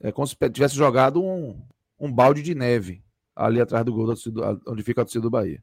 é 0.00 0.12
como 0.12 0.26
se 0.26 0.36
tivesse 0.50 0.74
jogado 0.74 1.22
um, 1.22 1.60
um 1.98 2.12
balde 2.12 2.42
de 2.42 2.54
neve 2.54 3.02
ali 3.34 3.60
atrás 3.60 3.84
do 3.84 3.92
gol 3.92 4.12
onde 4.66 4.82
fica 4.82 5.00
a 5.00 5.04
torcida 5.04 5.22
do 5.22 5.30
Bahia. 5.30 5.62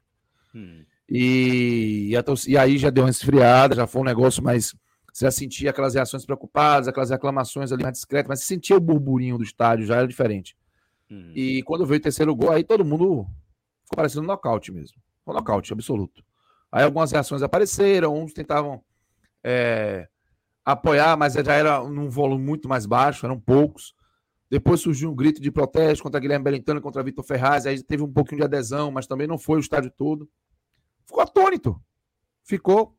Hum. 0.54 0.84
E, 1.08 2.08
e, 2.10 2.16
a, 2.16 2.24
e, 2.48 2.58
aí 2.58 2.78
já 2.78 2.90
deu 2.90 3.04
uma 3.04 3.10
esfriada, 3.10 3.76
já 3.76 3.86
foi 3.86 4.02
um 4.02 4.06
negócio 4.06 4.42
mais. 4.42 4.74
Você 5.12 5.24
já 5.24 5.30
sentia 5.30 5.70
aquelas 5.70 5.94
reações 5.94 6.26
preocupadas, 6.26 6.88
aquelas 6.88 7.10
reclamações 7.10 7.72
ali 7.72 7.82
mais 7.82 7.94
discretas, 7.94 8.28
mas 8.28 8.40
você 8.40 8.46
sentia 8.46 8.76
o 8.76 8.80
burburinho 8.80 9.38
do 9.38 9.44
estádio, 9.44 9.86
já 9.86 9.96
era 9.96 10.08
diferente. 10.08 10.56
Hum. 11.10 11.32
E 11.34 11.62
quando 11.62 11.86
veio 11.86 11.98
o 11.98 12.02
terceiro 12.02 12.34
gol, 12.34 12.50
aí 12.50 12.64
todo 12.64 12.84
mundo 12.84 13.26
ficou 13.84 13.96
parecendo 13.96 14.24
um 14.24 14.26
nocaute 14.26 14.72
mesmo. 14.72 14.98
Um 15.26 15.32
nocaute 15.32 15.72
absoluto. 15.72 16.22
Aí 16.70 16.84
algumas 16.84 17.12
reações 17.12 17.42
apareceram, 17.42 18.14
uns 18.14 18.32
tentavam 18.32 18.82
é, 19.42 20.08
apoiar, 20.66 21.16
mas 21.16 21.34
já 21.34 21.54
era 21.54 21.80
num 21.88 22.10
volume 22.10 22.44
muito 22.44 22.68
mais 22.68 22.84
baixo, 22.84 23.24
eram 23.24 23.38
poucos. 23.38 23.94
Depois 24.50 24.80
surgiu 24.80 25.12
um 25.12 25.14
grito 25.14 25.40
de 25.40 25.50
protesto 25.50 26.02
contra 26.02 26.18
Guilherme 26.18 26.44
Belintano, 26.44 26.80
contra 26.80 27.04
Vitor 27.04 27.24
Ferraz, 27.24 27.66
aí 27.66 27.80
teve 27.80 28.02
um 28.02 28.12
pouquinho 28.12 28.40
de 28.40 28.44
adesão, 28.44 28.90
mas 28.90 29.06
também 29.06 29.28
não 29.28 29.38
foi 29.38 29.58
o 29.58 29.60
estádio 29.60 29.92
todo. 29.96 30.28
Ficou 31.04 31.22
atônito. 31.22 31.80
Ficou, 32.42 32.96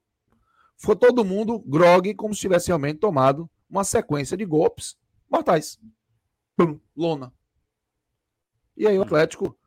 ficou 0.78 0.96
todo 0.96 1.26
mundo 1.26 1.60
grogue, 1.60 2.16
como 2.16 2.34
se 2.34 2.40
tivesse 2.40 2.68
realmente 2.68 3.00
tomado 3.00 3.50
uma 3.70 3.84
sequência 3.84 4.38
de 4.38 4.46
golpes 4.46 4.98
mortais. 5.30 5.78
Pum, 6.56 6.80
lona. 6.96 7.34
E 8.76 8.88
aí 8.88 8.98
o 8.98 9.02
Atlético 9.02 9.58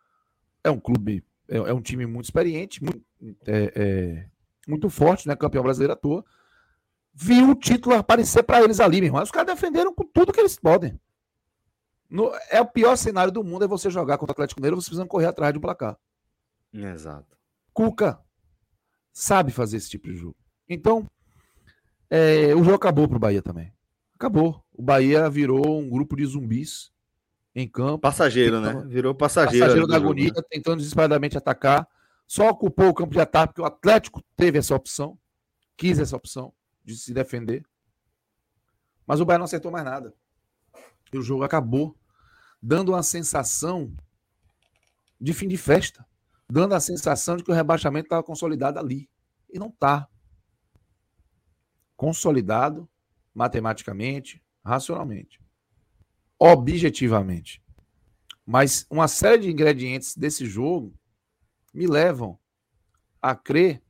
é 0.64 0.70
um 0.70 0.80
clube, 0.80 1.24
é, 1.48 1.56
é 1.56 1.74
um 1.74 1.82
time 1.82 2.06
muito 2.06 2.26
experiente, 2.26 2.82
muito, 2.82 3.02
é, 3.46 3.72
é, 3.74 4.26
muito 4.66 4.88
forte, 4.88 5.26
né? 5.28 5.36
Campeão 5.36 5.62
brasileiro 5.62 5.92
à 5.92 5.96
toa 5.96 6.24
viu 7.12 7.50
o 7.50 7.54
título 7.54 7.96
aparecer 7.96 8.42
para 8.42 8.62
eles 8.62 8.80
ali, 8.80 9.00
meu 9.00 9.08
irmão. 9.08 9.22
Os 9.22 9.30
caras 9.30 9.54
defenderam 9.54 9.94
com 9.94 10.04
tudo 10.04 10.32
que 10.32 10.40
eles 10.40 10.58
podem. 10.58 10.98
No, 12.08 12.32
é 12.50 12.60
o 12.60 12.66
pior 12.66 12.96
cenário 12.96 13.32
do 13.32 13.44
mundo 13.44 13.64
é 13.64 13.68
você 13.68 13.88
jogar 13.88 14.18
contra 14.18 14.32
o 14.32 14.34
Atlético 14.34 14.60
Mineiro, 14.60 14.80
você 14.80 14.86
precisa 14.86 15.06
correr 15.06 15.26
atrás 15.26 15.52
de 15.52 15.58
um 15.58 15.62
placar. 15.62 15.96
Exato. 16.72 17.36
Cuca 17.72 18.18
sabe 19.12 19.52
fazer 19.52 19.76
esse 19.76 19.90
tipo 19.90 20.08
de 20.08 20.16
jogo. 20.16 20.36
Então, 20.68 21.06
é, 22.08 22.54
o 22.54 22.64
jogo 22.64 22.74
acabou 22.74 23.06
para 23.06 23.16
o 23.16 23.20
Bahia 23.20 23.42
também. 23.42 23.72
Acabou. 24.14 24.64
O 24.72 24.82
Bahia 24.82 25.28
virou 25.30 25.78
um 25.80 25.88
grupo 25.88 26.16
de 26.16 26.26
zumbis 26.26 26.90
em 27.54 27.68
campo. 27.68 27.98
Passageiro, 27.98 28.60
tentando, 28.60 28.84
né? 28.84 28.88
Virou 28.88 29.14
passageiro. 29.14 29.66
Passageiro 29.66 29.86
da 29.86 29.96
agonia, 29.96 30.28
jogo, 30.28 30.40
né? 30.40 30.46
tentando 30.50 30.78
desesperadamente 30.78 31.38
atacar. 31.38 31.86
Só 32.26 32.48
ocupou 32.48 32.88
o 32.88 32.94
campo 32.94 33.12
de 33.12 33.20
ataque 33.20 33.54
porque 33.54 33.62
o 33.62 33.64
Atlético 33.64 34.22
teve 34.36 34.58
essa 34.58 34.74
opção, 34.74 35.18
quis 35.76 35.98
essa 35.98 36.16
opção 36.16 36.52
de 36.94 36.98
se 36.98 37.12
defender. 37.12 37.64
Mas 39.06 39.20
o 39.20 39.24
Bahia 39.24 39.38
não 39.38 39.44
acertou 39.44 39.70
mais 39.70 39.84
nada. 39.84 40.14
E 41.12 41.18
o 41.18 41.22
jogo 41.22 41.42
acabou 41.42 41.96
dando 42.62 42.90
uma 42.92 43.02
sensação 43.02 43.92
de 45.20 45.32
fim 45.32 45.48
de 45.48 45.56
festa, 45.56 46.06
dando 46.48 46.74
a 46.74 46.80
sensação 46.80 47.36
de 47.36 47.44
que 47.44 47.50
o 47.50 47.54
rebaixamento 47.54 48.06
estava 48.06 48.22
consolidado 48.22 48.78
ali. 48.78 49.08
E 49.52 49.58
não 49.58 49.68
está. 49.68 50.08
Consolidado 51.96 52.88
matematicamente, 53.34 54.42
racionalmente, 54.64 55.40
objetivamente. 56.38 57.62
Mas 58.46 58.86
uma 58.90 59.08
série 59.08 59.42
de 59.42 59.50
ingredientes 59.50 60.16
desse 60.16 60.44
jogo 60.44 60.94
me 61.72 61.86
levam 61.86 62.38
a 63.20 63.34
crer 63.34 63.82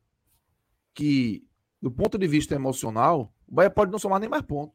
que 0.92 1.46
do 1.80 1.90
ponto 1.90 2.18
de 2.18 2.26
vista 2.26 2.54
emocional, 2.54 3.32
o 3.48 3.54
Bahia 3.54 3.70
pode 3.70 3.90
não 3.90 3.98
somar 3.98 4.20
nem 4.20 4.28
mais 4.28 4.42
ponto. 4.42 4.74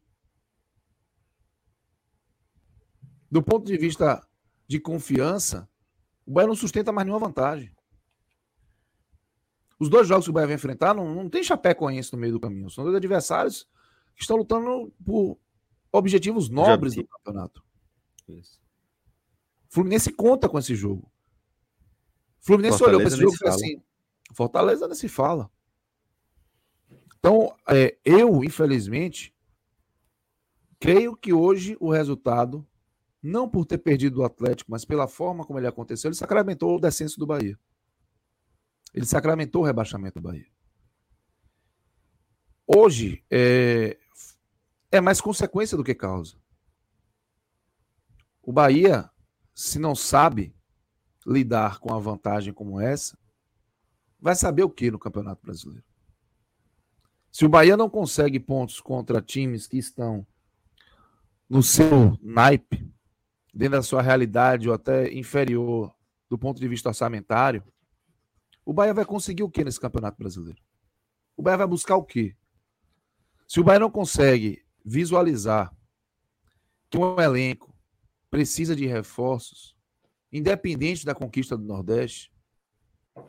Do 3.30 3.44
ponto 3.44 3.66
de 3.66 3.78
vista 3.78 4.26
de 4.68 4.80
confiança, 4.80 5.70
o 6.26 6.32
Bahia 6.32 6.48
não 6.48 6.56
sustenta 6.56 6.92
mais 6.92 7.06
nenhuma 7.06 7.28
vantagem. 7.28 7.72
Os 9.78 9.90
dois 9.90 10.08
jogos 10.08 10.26
que 10.26 10.30
o 10.32 10.34
Bahia 10.34 10.48
vai 10.48 10.56
enfrentar 10.56 10.94
não, 10.94 11.14
não 11.14 11.30
tem 11.30 11.44
Chapecoense 11.44 12.14
no 12.14 12.20
meio 12.20 12.34
do 12.34 12.40
caminho. 12.40 12.70
São 12.70 12.84
dois 12.84 12.96
adversários 12.96 13.68
que 14.16 14.22
estão 14.22 14.38
lutando 14.38 14.94
por 15.06 15.38
objetivos 15.92 16.50
nobres 16.50 16.96
do 16.96 17.06
campeonato. 17.06 17.64
Isso. 18.28 18.60
Fluminense 19.70 20.12
conta 20.12 20.48
com 20.48 20.58
esse 20.58 20.74
jogo. 20.74 21.12
Fluminense 22.40 22.78
Fortaleza 22.78 22.98
olhou 22.98 23.02
para 23.02 23.08
esse 23.08 23.22
jogo 23.22 23.36
e 23.36 23.38
falou 23.38 23.56
assim: 23.56 23.84
Fortaleza 24.34 24.88
não 24.88 24.96
se 24.96 25.10
fala. 25.10 25.52
Então, 27.26 27.58
é, 27.68 27.98
eu, 28.06 28.44
infelizmente, 28.44 29.36
creio 30.80 31.18
que 31.18 31.34
hoje 31.34 31.76
o 31.80 31.92
resultado, 31.92 32.64
não 33.20 33.50
por 33.50 33.66
ter 33.66 33.80
perdido 33.80 34.22
o 34.22 34.24
Atlético, 34.24 34.70
mas 34.70 34.86
pela 34.86 35.08
forma 35.08 35.44
como 35.44 35.58
ele 35.58 35.66
aconteceu, 35.66 36.10
ele 36.10 36.16
sacramentou 36.16 36.76
o 36.76 36.80
descenso 36.80 37.18
do 37.18 37.26
Bahia. 37.26 37.60
Ele 38.94 39.08
sacramentou 39.08 39.64
o 39.64 39.66
rebaixamento 39.66 40.20
do 40.20 40.22
Bahia. 40.22 40.46
Hoje 42.68 43.26
é, 43.32 43.98
é 44.92 45.02
mais 45.02 45.20
consequência 45.20 45.76
do 45.76 45.84
que 45.84 45.96
causa. 45.96 46.38
O 48.40 48.54
Bahia, 48.54 49.10
se 49.52 49.80
não 49.80 49.96
sabe 49.96 50.56
lidar 51.26 51.80
com 51.80 51.92
a 51.92 51.98
vantagem 51.98 52.54
como 52.54 52.80
essa, 52.80 53.18
vai 54.20 54.36
saber 54.36 54.62
o 54.62 54.70
que 54.70 54.92
no 54.92 55.00
Campeonato 55.00 55.42
Brasileiro? 55.44 55.95
Se 57.36 57.46
o 57.46 57.50
Bahia 57.50 57.76
não 57.76 57.90
consegue 57.90 58.40
pontos 58.40 58.80
contra 58.80 59.22
times 59.22 59.68
que 59.68 59.78
estão 59.78 60.26
no 61.50 61.62
seu 61.62 62.18
naipe, 62.22 62.90
dentro 63.54 63.76
da 63.76 63.84
sua 63.84 64.02
realidade 64.02 64.70
ou 64.70 64.74
até 64.74 65.12
inferior 65.12 65.94
do 66.30 66.38
ponto 66.38 66.62
de 66.62 66.68
vista 66.70 66.88
orçamentário, 66.88 67.62
o 68.64 68.72
Bahia 68.72 68.94
vai 68.94 69.04
conseguir 69.04 69.44
o 69.44 69.50
que 69.50 69.66
nesse 69.66 69.82
Campeonato 69.82 70.18
Brasileiro? 70.18 70.62
O 71.36 71.42
Bahia 71.42 71.58
vai 71.58 71.68
buscar 71.68 71.98
o 71.98 72.06
quê? 72.06 72.38
Se 73.46 73.60
o 73.60 73.66
Bahia 73.66 73.82
não 73.82 73.92
consegue 73.92 74.66
visualizar 74.86 75.76
que 76.90 76.98
um 76.98 77.20
elenco 77.20 77.76
precisa 78.32 78.74
de 78.74 78.86
reforços, 78.86 79.76
independente 80.32 81.06
da 81.06 81.14
conquista 81.14 81.58
do 81.58 81.66
Nordeste, 81.66 82.32
o 83.14 83.24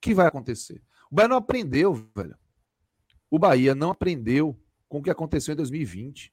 que 0.00 0.14
vai 0.14 0.26
acontecer? 0.28 0.82
O 1.10 1.14
Bahia 1.14 1.28
não 1.28 1.36
aprendeu, 1.36 1.92
velho 2.16 2.40
o 3.32 3.38
Bahia 3.38 3.74
não 3.74 3.90
aprendeu 3.90 4.54
com 4.86 4.98
o 4.98 5.02
que 5.02 5.08
aconteceu 5.08 5.54
em 5.54 5.56
2020. 5.56 6.30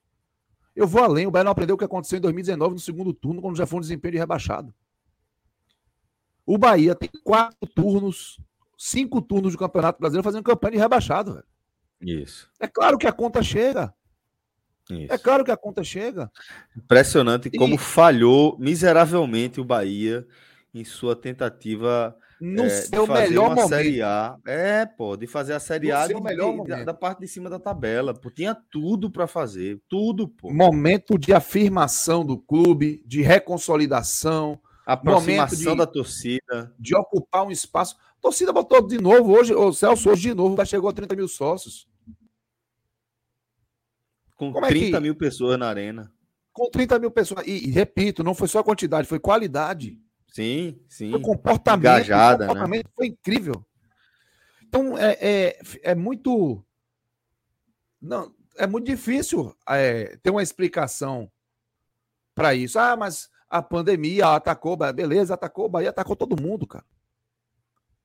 Eu 0.76 0.86
vou 0.86 1.02
além, 1.02 1.26
o 1.26 1.32
Bahia 1.32 1.46
não 1.46 1.54
aprendeu 1.54 1.76
o 1.76 1.78
que 1.78 1.86
aconteceu 1.86 2.18
em 2.18 2.22
2019 2.22 2.74
no 2.74 2.80
segundo 2.80 3.14
turno, 3.14 3.42
quando 3.42 3.56
já 3.56 3.66
foi 3.66 3.78
um 3.78 3.82
desempenho 3.82 4.12
de 4.12 4.18
rebaixado. 4.18 4.76
O 6.46 6.58
Bahia 6.58 6.94
tem 6.94 7.10
quatro 7.24 7.66
turnos, 7.74 8.38
cinco 8.78 9.22
turnos 9.22 9.54
do 9.54 9.58
Campeonato 9.58 9.98
Brasileiro 9.98 10.26
fazendo 10.26 10.44
campanha 10.44 10.74
de 10.74 10.78
rebaixado, 10.78 11.36
velho. 11.36 11.46
Isso. 12.02 12.50
É 12.60 12.68
claro 12.68 12.98
que 12.98 13.08
a 13.08 13.14
conta 13.14 13.42
chega. 13.42 13.94
Isso. 14.90 15.14
É 15.14 15.18
claro 15.18 15.46
que 15.46 15.52
a 15.52 15.58
conta 15.58 15.82
chega. 15.86 16.30
Impressionante 16.76 17.48
e... 17.48 17.58
como 17.58 17.78
falhou 17.78 18.58
miseravelmente 18.60 19.62
o 19.62 19.66
Bahia 19.66 20.28
em 20.74 20.84
sua 20.84 21.16
tentativa 21.16 22.14
no 22.40 22.66
é, 22.66 22.70
seu 22.70 23.06
melhor 23.06 23.56
momento. 23.56 23.70
Série 23.70 24.02
A. 24.02 24.38
É, 24.46 24.86
pô, 24.86 25.18
de 25.18 25.28
fazer 25.28 25.54
a 25.54 25.60
Série 25.60 25.90
no 25.90 25.96
A 25.96 26.08
de, 26.08 26.14
de, 26.14 26.68
da, 26.68 26.84
da, 26.86 26.94
parte 26.94 27.20
de 27.20 27.28
cima 27.28 27.50
da 27.50 27.60
tabela. 27.60 28.14
Pô, 28.14 28.30
tinha 28.30 28.56
tudo 28.56 29.12
para 29.12 29.28
fazer, 29.28 29.82
tudo, 29.90 30.28
pô. 30.28 30.52
Momento 30.54 31.18
de 31.18 31.34
afirmação 31.34 32.26
do 32.26 32.38
clube, 32.38 33.04
de 33.06 33.22
reconsolidação, 33.22 34.60
aproximação 34.86 35.74
de, 35.74 35.78
da 35.80 35.86
torcida, 35.86 36.74
de 36.80 36.96
ocupar 36.96 37.46
um 37.46 37.52
espaço. 37.52 37.96
A 38.18 38.22
torcida 38.22 38.54
botou 38.54 38.82
de 38.86 39.00
novo 39.00 39.32
hoje, 39.34 39.54
o 39.54 39.72
Celso 39.74 40.10
hoje 40.10 40.30
de 40.30 40.34
novo 40.34 40.56
já 40.56 40.66
chegou 40.66 40.90
a 40.90 40.94
30 40.94 41.16
mil 41.16 41.28
sócios. 41.28 41.88
Com 44.36 44.54
Como 44.54 44.66
30 44.66 44.86
é 44.86 44.92
que... 44.92 45.00
mil 45.02 45.16
pessoas 45.16 45.60
na 45.60 45.68
arena. 45.68 46.12
Com 46.54 46.70
30 46.70 46.98
mil 47.00 47.12
pessoas. 47.12 47.46
E, 47.46 47.68
e 47.68 47.72
repito, 47.72 48.24
não 48.24 48.34
foi 48.34 48.48
só 48.48 48.60
a 48.60 48.64
quantidade, 48.64 49.08
foi 49.08 49.20
qualidade. 49.20 50.00
Sim, 50.32 50.80
sim. 50.88 51.14
O 51.14 51.22
comportamento, 51.22 51.82
Engajada, 51.82 52.46
o 52.46 52.48
comportamento 52.48 52.86
né? 52.86 52.92
foi 52.96 53.08
incrível. 53.08 53.66
Então 54.68 54.98
é, 54.98 55.18
é, 55.20 55.60
é 55.84 55.96
muito. 55.96 56.64
Não, 58.02 58.34
é 58.56 58.68
muito 58.68 58.86
difícil 58.86 59.56
é, 59.68 60.18
ter 60.18 60.30
uma 60.30 60.44
explicação 60.44 61.30
para 62.36 62.54
isso. 62.54 62.78
Ah, 62.78 62.96
mas 62.96 63.30
a 63.50 63.62
pandemia 63.62 64.28
atacou, 64.28 64.78
beleza, 64.78 65.34
atacou, 65.34 65.66
o 65.66 65.70
Bahia 65.70 65.90
atacou 65.90 66.16
todo 66.16 66.42
mundo, 66.42 66.68
cara. 66.68 66.86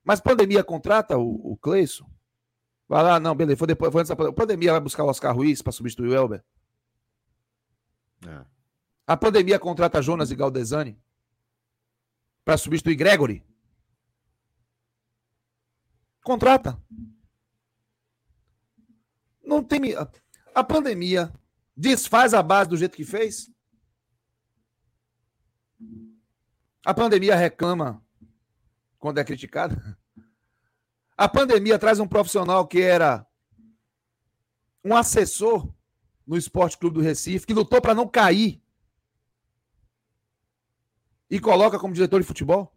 Mas 0.02 0.20
pandemia 0.20 0.64
contrata 0.64 1.16
o, 1.18 1.52
o 1.52 1.56
Cleison? 1.56 2.06
Vai 2.88 3.02
lá, 3.02 3.18
não, 3.18 3.34
beleza, 3.34 3.56
foi 3.56 3.66
depois, 3.66 3.92
foi 3.92 4.00
antes 4.00 4.10
da 4.10 4.16
pandemia. 4.16 4.32
A 4.32 4.40
pandemia 4.40 4.72
vai 4.72 4.80
buscar 4.80 5.04
o 5.04 5.08
Oscar 5.08 5.34
Ruiz 5.34 5.62
para 5.62 5.72
substituir 5.72 6.08
o 6.08 6.14
Elber? 6.14 6.44
É. 8.26 8.44
A 9.06 9.16
pandemia 9.16 9.58
contrata 9.58 10.02
Jonas 10.02 10.30
e 10.30 10.36
Galdesani 10.36 10.98
para 12.44 12.56
substituir 12.56 12.96
Gregory? 12.96 13.44
Contrata. 16.22 16.80
Não 19.42 19.62
tem. 19.62 19.80
A 20.54 20.64
pandemia 20.64 21.32
desfaz 21.76 22.34
a 22.34 22.42
base 22.42 22.70
do 22.70 22.76
jeito 22.76 22.96
que 22.96 23.04
fez? 23.04 23.50
A 26.84 26.94
pandemia 26.94 27.34
reclama 27.34 28.04
quando 28.98 29.18
é 29.18 29.24
criticada? 29.24 29.98
A 31.16 31.28
pandemia 31.28 31.78
traz 31.78 32.00
um 32.00 32.08
profissional 32.08 32.66
que 32.66 32.80
era 32.80 33.26
um 34.82 34.96
assessor 34.96 35.72
no 36.26 36.36
Esporte 36.36 36.78
Clube 36.78 36.94
do 36.94 37.02
Recife, 37.02 37.46
que 37.46 37.54
lutou 37.54 37.80
para 37.80 37.94
não 37.94 38.08
cair 38.08 38.63
e 41.34 41.40
coloca 41.40 41.80
como 41.80 41.92
diretor 41.92 42.20
de 42.20 42.26
futebol? 42.28 42.72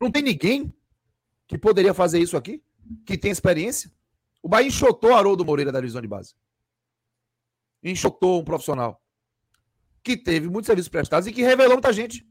Não 0.00 0.10
tem 0.10 0.22
ninguém 0.22 0.74
que 1.46 1.58
poderia 1.58 1.92
fazer 1.92 2.18
isso 2.18 2.34
aqui, 2.34 2.64
que 3.04 3.18
tem 3.18 3.30
experiência? 3.30 3.92
O 4.42 4.48
Bahia 4.48 4.68
enxotou 4.68 5.14
Haroldo 5.14 5.44
Moreira 5.44 5.70
da 5.70 5.80
divisão 5.80 6.00
de 6.00 6.08
base. 6.08 6.34
Enxotou 7.82 8.40
um 8.40 8.44
profissional 8.44 9.04
que 10.02 10.16
teve 10.16 10.48
muitos 10.48 10.66
serviços 10.66 10.88
prestados 10.88 11.28
e 11.28 11.32
que 11.32 11.42
revelou 11.42 11.74
muita 11.74 11.92
gente. 11.92 12.26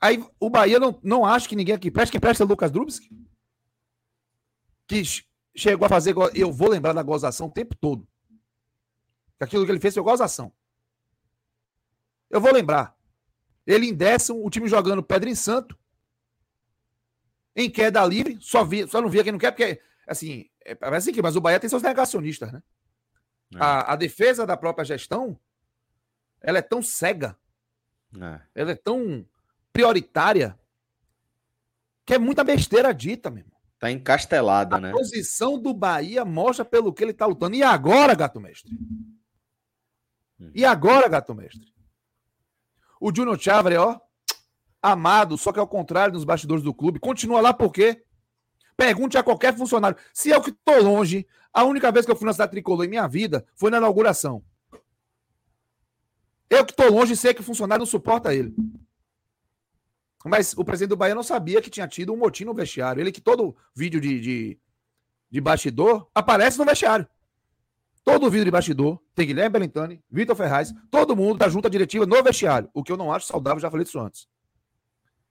Aí 0.00 0.24
o 0.40 0.48
Bahia 0.48 0.80
não, 0.80 0.98
não 1.02 1.26
acha 1.26 1.46
que 1.46 1.54
ninguém 1.54 1.74
aqui 1.74 1.90
presta. 1.90 2.12
Quem 2.12 2.20
presta 2.22 2.42
é 2.42 2.46
Lucas 2.46 2.70
Drubski. 2.70 3.10
Que 4.86 5.02
chegou 5.54 5.84
a 5.84 5.90
fazer. 5.90 6.14
Eu 6.34 6.50
vou 6.50 6.70
lembrar 6.70 6.94
da 6.94 7.02
gozação 7.02 7.48
o 7.48 7.52
tempo 7.52 7.74
todo. 7.74 8.08
Aquilo 9.38 9.66
que 9.66 9.72
ele 9.72 9.80
fez 9.80 9.92
foi 9.92 10.02
gozação. 10.02 10.50
Eu 12.30 12.40
vou 12.40 12.52
lembrar. 12.52 12.96
Ele 13.66 13.88
em 13.88 13.94
décimo, 13.94 14.44
o 14.44 14.50
time 14.50 14.68
jogando 14.68 15.02
Pedra 15.02 15.28
em 15.28 15.34
Santo. 15.34 15.78
Em 17.56 17.70
queda 17.70 18.04
livre, 18.04 18.36
só, 18.40 18.66
só 18.88 19.00
não 19.00 19.08
via 19.08 19.22
quem 19.22 19.30
não 19.30 19.38
quer, 19.38 19.52
porque, 19.52 19.80
assim, 20.08 20.50
é, 20.64 20.74
parece 20.74 21.12
que, 21.12 21.22
mas 21.22 21.36
o 21.36 21.40
Bahia 21.40 21.60
tem 21.60 21.70
seus 21.70 21.82
negacionistas, 21.82 22.52
né? 22.52 22.62
É. 23.54 23.58
A, 23.60 23.92
a, 23.92 23.96
defesa 23.96 24.44
da 24.44 24.56
própria 24.56 24.84
gestão, 24.84 25.38
ela 26.40 26.58
é 26.58 26.62
tão 26.62 26.82
cega, 26.82 27.38
é. 28.20 28.40
ela 28.56 28.72
é 28.72 28.74
tão 28.74 29.24
prioritária, 29.72 30.58
que 32.04 32.14
é 32.14 32.18
muita 32.18 32.42
besteira 32.42 32.92
dita, 32.92 33.30
meu 33.30 33.44
irmão. 33.44 33.54
Tá 33.78 33.90
encastelada, 33.90 34.76
a 34.76 34.80
né? 34.80 34.88
A 34.90 34.92
posição 34.92 35.58
do 35.58 35.74
Bahia 35.74 36.24
mostra 36.24 36.64
pelo 36.64 36.92
que 36.92 37.04
ele 37.04 37.12
tá 37.12 37.26
lutando. 37.26 37.54
E 37.54 37.62
agora, 37.62 38.14
gato 38.14 38.40
mestre? 38.40 38.72
Hum. 40.40 40.50
E 40.54 40.64
agora, 40.64 41.06
gato 41.08 41.34
mestre? 41.34 41.73
O 43.06 43.14
Júnior 43.14 43.38
Chávere, 43.38 43.76
ó, 43.76 44.00
amado, 44.80 45.36
só 45.36 45.52
que 45.52 45.60
ao 45.60 45.68
contrário 45.68 46.14
dos 46.14 46.24
bastidores 46.24 46.64
do 46.64 46.72
clube, 46.72 46.98
continua 46.98 47.38
lá 47.38 47.52
por 47.52 47.70
quê? 47.70 48.02
Pergunte 48.78 49.18
a 49.18 49.22
qualquer 49.22 49.54
funcionário. 49.54 49.98
Se 50.10 50.30
eu 50.30 50.40
que 50.40 50.48
estou 50.48 50.82
longe, 50.82 51.26
a 51.52 51.64
única 51.64 51.92
vez 51.92 52.06
que 52.06 52.10
eu 52.10 52.16
fui 52.16 52.24
na 52.24 52.32
cidade 52.32 52.52
tricolor 52.52 52.82
em 52.82 52.88
minha 52.88 53.06
vida 53.06 53.44
foi 53.56 53.70
na 53.70 53.76
inauguração. 53.76 54.42
Eu 56.48 56.64
que 56.64 56.72
estou 56.72 56.90
longe 56.90 57.14
sei 57.14 57.34
que 57.34 57.42
o 57.42 57.44
funcionário 57.44 57.80
não 57.80 57.86
suporta 57.86 58.34
ele. 58.34 58.54
Mas 60.24 60.54
o 60.56 60.64
presidente 60.64 60.88
do 60.88 60.96
Bahia 60.96 61.14
não 61.14 61.22
sabia 61.22 61.60
que 61.60 61.68
tinha 61.68 61.86
tido 61.86 62.10
um 62.10 62.16
motim 62.16 62.46
no 62.46 62.54
vestiário. 62.54 63.02
Ele 63.02 63.12
que 63.12 63.20
todo 63.20 63.54
vídeo 63.74 64.00
de, 64.00 64.18
de, 64.18 64.58
de 65.30 65.40
bastidor 65.42 66.08
aparece 66.14 66.56
no 66.56 66.64
vestiário. 66.64 67.06
Todo 68.04 68.26
o 68.26 68.30
vídeo 68.30 68.44
de 68.44 68.50
bastidor 68.50 69.00
tem 69.14 69.26
Guilherme 69.26 69.54
Belintani, 69.54 70.04
Vitor 70.10 70.36
Ferraz, 70.36 70.74
todo 70.90 71.16
mundo 71.16 71.38
da 71.38 71.48
junta 71.48 71.70
diretiva 71.70 72.04
no 72.04 72.22
vestiário. 72.22 72.68
O 72.74 72.84
que 72.84 72.92
eu 72.92 72.96
não 72.98 73.10
acho 73.10 73.26
saudável, 73.26 73.58
já 73.58 73.70
falei 73.70 73.84
disso 73.84 73.98
antes. 73.98 74.28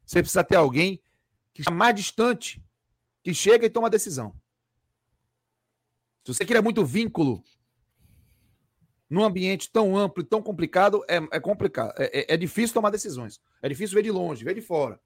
Você 0.06 0.22
precisa 0.22 0.44
ter 0.44 0.56
alguém 0.56 1.00
que 1.54 1.62
está 1.62 1.72
mais 1.72 1.96
distante, 1.96 2.64
que 3.24 3.34
chega 3.34 3.66
e 3.66 3.70
toma 3.70 3.88
a 3.88 3.92
decisão. 3.92 4.34
Se 6.26 6.34
você 6.34 6.46
quer 6.46 6.64
muito 6.64 6.84
vínculo 6.84 7.44
num 9.08 9.24
ambiente 9.24 9.72
tão 9.72 9.96
amplo 9.96 10.24
e 10.24 10.26
tão 10.26 10.42
complicado, 10.42 11.04
é, 11.08 11.18
é 11.32 11.40
complicado. 11.40 11.94
É, 11.98 12.22
é, 12.22 12.34
é, 12.34 12.38
difícil 12.38 12.74
tomar 12.74 12.90
decisões. 12.90 13.40
É 13.62 13.70
difícil 13.70 13.94
ver 13.94 14.02
de 14.02 14.10
longe, 14.10 14.44
ver 14.44 14.56
de 14.56 14.62
fora. 14.62 15.00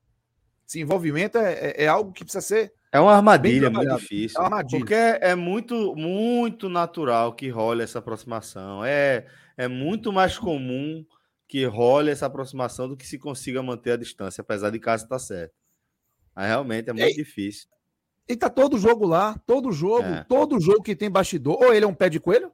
Esse 0.66 0.80
envolvimento 0.80 1.38
é, 1.38 1.54
é, 1.54 1.84
é 1.84 1.88
algo 1.88 2.14
que 2.14 2.24
precisa 2.24 2.42
ser 2.42 2.74
é 2.92 3.00
uma 3.00 3.14
armadilha 3.16 3.70
muito 3.70 3.96
difícil. 3.98 4.38
É 4.38 4.42
uma 4.42 4.48
armadilha. 4.48 4.80
Porque 4.80 4.94
é 4.94 5.36
muito, 5.36 5.96
muito 5.96 6.70
natural 6.70 7.34
que 7.34 7.50
role 7.50 7.84
essa 7.84 8.00
aproximação. 8.00 8.84
É, 8.84 9.26
é 9.58 9.68
muito 9.68 10.12
mais 10.12 10.38
comum 10.38 11.06
que 11.48 11.66
role 11.66 12.10
essa 12.10 12.26
aproximação 12.26 12.88
do 12.88 12.98
que 12.98 13.08
se 13.08 13.18
consiga 13.18 13.62
manter 13.64 13.92
a 13.92 13.98
distância, 13.98 14.42
apesar 14.42 14.70
de 14.70 14.80
casa 14.80 15.04
estar 15.04 15.16
tá 15.16 15.20
certo. 15.20 15.54
Mas 16.36 16.48
realmente 16.48 16.90
é 16.90 16.94
muito 16.94 17.12
e, 17.12 17.16
difícil. 17.16 17.68
E 18.28 18.36
tá 18.36 18.50
todo 18.50 18.78
jogo 18.78 19.06
lá, 19.06 19.38
todo 19.46 19.72
jogo, 19.72 20.08
é. 20.08 20.24
todo 20.24 20.60
jogo 20.60 20.84
que 20.84 20.96
tem 20.96 21.10
bastidor. 21.10 21.58
Ou 21.62 21.74
ele 21.74 21.86
é 21.86 21.88
um 21.88 21.96
pé 21.96 22.10
de 22.10 22.20
coelho, 22.20 22.52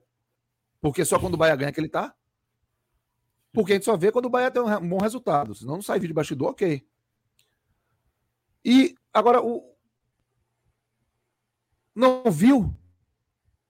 porque 0.80 1.04
só 1.06 1.20
quando 1.20 1.36
o 1.36 1.38
Bahia 1.38 1.56
ganha 1.56 1.72
que 1.72 1.80
ele 1.80 1.90
tá. 1.90 2.14
Porque 3.52 3.74
a 3.74 3.76
gente 3.76 3.86
só 3.86 3.96
vê 3.96 4.12
quando 4.12 4.26
o 4.26 4.30
Bahia 4.30 4.50
tem 4.50 4.62
um 4.62 4.90
bom 4.90 4.98
resultado. 4.98 5.54
Senão 5.54 5.76
não 5.76 5.82
sai 5.82 6.00
vídeo 6.00 6.10
de 6.10 6.16
bastidor, 6.16 6.50
ok. 6.50 6.84
E 8.66 8.96
agora 9.14 9.42
o, 9.42 9.73
não 11.96 12.24
viu 12.32 12.76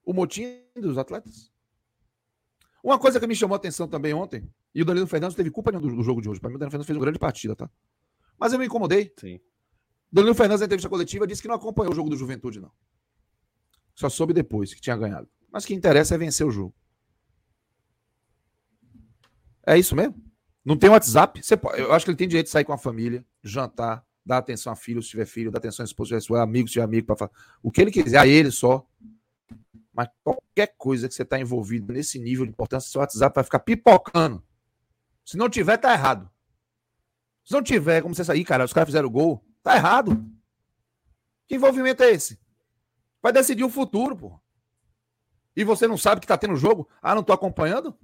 o 0.04 0.12
motim 0.12 0.62
dos 0.74 0.98
atletas? 0.98 1.52
Uma 2.82 2.98
coisa 2.98 3.18
que 3.18 3.26
me 3.26 3.34
chamou 3.34 3.54
a 3.54 3.56
atenção 3.56 3.88
também 3.88 4.12
ontem, 4.12 4.46
e 4.74 4.82
o 4.82 4.84
Danilo 4.84 5.06
Fernandes 5.06 5.36
teve 5.36 5.50
culpa 5.50 5.72
do, 5.72 5.80
do 5.80 6.02
jogo 6.02 6.20
de 6.20 6.28
hoje. 6.28 6.40
Para 6.40 6.50
mim, 6.50 6.56
o 6.56 6.58
Danilo 6.58 6.70
Fernandes 6.70 6.86
fez 6.86 6.96
uma 6.96 7.04
grande 7.04 7.18
partida, 7.18 7.56
tá? 7.56 7.70
Mas 8.38 8.52
eu 8.52 8.58
me 8.58 8.66
incomodei. 8.66 9.12
Sim. 9.18 9.40
Danilo 10.12 10.34
Fernandes, 10.34 10.60
na 10.60 10.66
entrevista 10.66 10.88
coletiva, 10.88 11.26
disse 11.26 11.40
que 11.40 11.48
não 11.48 11.54
acompanhou 11.54 11.92
o 11.92 11.96
jogo 11.96 12.10
do 12.10 12.16
Juventude, 12.16 12.60
não. 12.60 12.70
Só 13.94 14.08
soube 14.08 14.32
depois 14.32 14.74
que 14.74 14.80
tinha 14.80 14.96
ganhado. 14.96 15.28
Mas 15.50 15.64
o 15.64 15.66
que 15.66 15.74
interessa 15.74 16.14
é 16.14 16.18
vencer 16.18 16.46
o 16.46 16.50
jogo. 16.50 16.74
É 19.66 19.78
isso 19.78 19.96
mesmo? 19.96 20.22
Não 20.64 20.76
tem 20.76 20.90
WhatsApp? 20.90 21.42
Você 21.42 21.56
pode, 21.56 21.80
eu 21.80 21.92
acho 21.92 22.04
que 22.04 22.10
ele 22.10 22.18
tem 22.18 22.28
direito 22.28 22.46
de 22.46 22.52
sair 22.52 22.64
com 22.64 22.72
a 22.72 22.78
família, 22.78 23.24
jantar, 23.42 24.04
dá 24.24 24.38
atenção 24.38 24.72
a 24.72 24.76
filho 24.76 25.02
se 25.02 25.10
tiver 25.10 25.26
filho, 25.26 25.50
dá 25.50 25.58
atenção 25.58 25.82
a 25.82 25.86
esposa 25.86 26.18
se 26.18 26.26
tiver 26.26 26.40
amigo, 26.40 26.68
se 26.68 26.74
tiver 26.74 26.84
amigo, 26.84 27.06
para 27.06 27.30
o 27.62 27.70
que 27.70 27.80
ele 27.80 27.90
quiser, 27.90 28.18
a 28.18 28.26
ele 28.26 28.50
só. 28.50 28.86
Mas 29.92 30.08
qualquer 30.24 30.74
coisa 30.76 31.08
que 31.08 31.14
você 31.14 31.22
está 31.22 31.38
envolvido 31.38 31.92
nesse 31.92 32.18
nível 32.18 32.44
de 32.44 32.50
importância, 32.50 32.90
seu 32.90 33.00
WhatsApp 33.00 33.34
vai 33.34 33.44
ficar 33.44 33.60
pipocando. 33.60 34.42
Se 35.24 35.36
não 35.36 35.48
tiver, 35.48 35.76
tá 35.76 35.92
errado. 35.92 36.28
Se 37.44 37.52
não 37.52 37.62
tiver, 37.62 38.02
como 38.02 38.14
você 38.14 38.24
sair, 38.24 38.44
cara, 38.44 38.64
os 38.64 38.72
caras 38.72 38.88
fizeram 38.88 39.08
gol, 39.08 39.44
tá 39.62 39.76
errado. 39.76 40.24
Que 41.46 41.56
envolvimento 41.56 42.02
é 42.02 42.10
esse? 42.10 42.40
Vai 43.22 43.32
decidir 43.32 43.64
o 43.64 43.70
futuro, 43.70 44.16
pô. 44.16 44.40
E 45.56 45.62
você 45.62 45.86
não 45.86 45.96
sabe 45.96 46.20
que 46.20 46.26
tá 46.26 46.36
tendo 46.36 46.56
jogo? 46.56 46.88
Ah, 47.00 47.14
não 47.14 47.22
tô 47.22 47.32
acompanhando? 47.32 47.96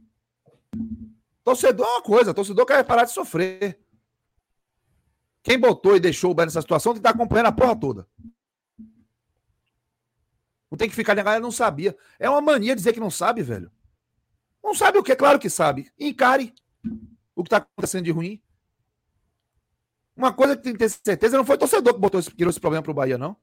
Torcedor 1.42 1.86
é 1.86 1.90
uma 1.90 2.02
coisa, 2.02 2.34
torcedor 2.34 2.64
quer 2.64 2.84
parar 2.84 3.04
de 3.04 3.12
sofrer. 3.12 3.80
Quem 5.42 5.58
botou 5.58 5.96
e 5.96 6.00
deixou 6.00 6.30
o 6.30 6.34
Bahia 6.34 6.46
nessa 6.46 6.60
situação 6.60 6.92
tem 6.92 7.02
que 7.02 7.08
estar 7.08 7.16
acompanhando 7.16 7.46
a 7.46 7.52
porra 7.52 7.74
toda. 7.74 8.06
Não 10.70 10.76
tem 10.78 10.88
que 10.88 10.94
ficar, 10.94 11.18
a 11.18 11.22
galera 11.22 11.42
não 11.42 11.50
sabia. 11.50 11.96
É 12.18 12.28
uma 12.30 12.40
mania 12.40 12.76
dizer 12.76 12.92
que 12.92 13.00
não 13.00 13.10
sabe, 13.10 13.42
velho. 13.42 13.70
Não 14.62 14.74
sabe 14.74 14.98
o 14.98 15.02
que? 15.02 15.16
Claro 15.16 15.38
que 15.38 15.50
sabe. 15.50 15.90
Encare 15.98 16.54
o 17.34 17.42
que 17.42 17.48
está 17.48 17.56
acontecendo 17.56 18.04
de 18.04 18.10
ruim. 18.10 18.40
Uma 20.14 20.32
coisa 20.32 20.56
que 20.56 20.62
tem 20.62 20.72
que 20.72 20.78
ter 20.78 20.90
certeza, 20.90 21.36
não 21.36 21.44
foi 21.44 21.56
o 21.56 21.58
torcedor 21.58 21.94
que 21.94 22.00
botou 22.00 22.20
esse, 22.20 22.30
tirou 22.30 22.50
esse 22.50 22.60
problema 22.60 22.82
para 22.82 22.92
o 22.92 22.94
Bahia, 22.94 23.16
não. 23.16 23.36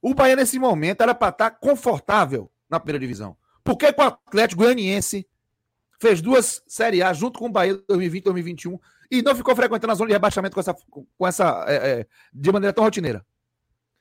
O 0.00 0.14
Bahia, 0.14 0.34
nesse 0.34 0.58
momento, 0.58 1.02
era 1.02 1.14
para 1.14 1.28
estar 1.28 1.50
tá 1.50 1.56
confortável 1.56 2.50
na 2.68 2.80
primeira 2.80 2.98
divisão. 2.98 3.36
Por 3.62 3.76
que 3.76 3.86
o 3.86 4.02
Atlético 4.02 4.62
Goianiense 4.62 5.28
fez 6.00 6.22
duas 6.22 6.62
Série 6.66 7.02
A 7.02 7.12
junto 7.12 7.38
com 7.38 7.46
o 7.46 7.50
Bahia 7.50 7.74
2020 7.88 8.24
2021 8.24 8.78
e 9.10 9.22
não 9.22 9.34
ficou 9.34 9.56
frequentando 9.56 9.92
a 9.92 9.94
zona 9.94 10.08
de 10.08 10.12
rebaixamento 10.12 10.54
com 10.54 10.60
essa, 10.60 10.74
com 10.74 11.26
essa 11.26 11.64
é, 11.66 12.00
é, 12.00 12.06
de 12.32 12.52
maneira 12.52 12.72
tão 12.72 12.84
rotineira. 12.84 13.24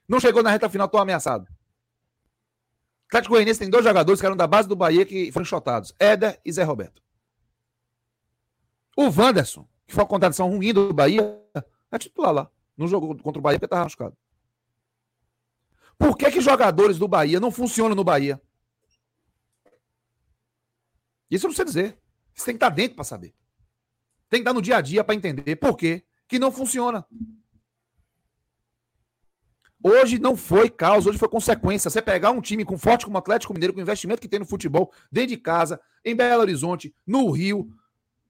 Não 0.08 0.20
chegou 0.20 0.44
na 0.44 0.50
reta 0.50 0.70
final 0.70 0.88
tão 0.88 1.00
ameaçado. 1.00 1.44
O 1.44 3.08
Atlético 3.08 3.34
Goianiense 3.34 3.60
tem 3.60 3.70
dois 3.70 3.86
jogadores 3.86 4.20
que 4.20 4.26
eram 4.26 4.36
da 4.36 4.48
base 4.48 4.68
do 4.68 4.76
Bahia 4.76 5.06
que 5.06 5.32
foram 5.32 5.44
enxotados: 5.44 5.94
Éder 5.98 6.40
e 6.44 6.52
Zé 6.52 6.64
Roberto. 6.64 7.02
O 8.98 9.10
Wanderson, 9.10 9.68
que 9.86 9.94
foi 9.94 10.04
uma 10.04 10.10
contradição 10.10 10.50
ruim 10.50 10.74
do 10.74 10.94
Bahia, 10.94 11.42
é 11.92 11.98
titular 11.98 12.34
lá. 12.34 12.52
Não 12.76 12.88
jogou 12.88 13.16
contra 13.18 13.40
o 13.40 13.42
Bahia 13.42 13.58
porque 13.58 13.66
estava 13.66 13.84
machucado. 13.84 14.18
Por 15.98 16.18
que, 16.18 16.30
que 16.30 16.42
jogadores 16.42 16.98
do 16.98 17.08
Bahia 17.08 17.40
não 17.40 17.50
funcionam 17.50 17.96
no 17.96 18.04
Bahia? 18.04 18.42
Isso 21.30 21.46
eu 21.46 21.50
não 21.50 21.56
sei 21.56 21.66
dizer. 21.66 21.98
Você 22.34 22.46
tem 22.46 22.54
que 22.54 22.58
estar 22.58 22.70
dentro 22.70 22.96
para 22.96 23.04
saber. 23.04 23.34
Tem 24.30 24.40
que 24.40 24.42
estar 24.42 24.54
no 24.54 24.62
dia 24.62 24.78
a 24.78 24.82
dia 24.82 25.04
para 25.04 25.16
entender 25.16 25.56
por 25.56 25.76
que 25.76 26.04
que 26.28 26.38
não 26.38 26.52
funciona. 26.52 27.06
Hoje 29.82 30.20
não 30.20 30.36
foi 30.36 30.70
causa, 30.70 31.10
hoje 31.10 31.20
foi 31.20 31.30
consequência. 31.30 31.90
Você 31.90 32.02
pegar 32.02 32.32
um 32.32 32.42
time 32.42 32.66
com 32.66 32.78
forte 32.78 33.06
como 33.06 33.16
o 33.16 33.20
Atlético 33.20 33.54
Mineiro, 33.54 33.74
com 33.74 33.80
o 33.80 33.82
investimento 33.82 34.22
que 34.22 34.28
tem 34.28 34.40
no 34.40 34.46
futebol, 34.46 34.92
dentro 35.12 35.30
de 35.30 35.38
casa, 35.38 35.80
em 36.04 36.16
Belo 36.16 36.42
Horizonte, 36.42 36.94
no 37.06 37.30
Rio, 37.32 37.70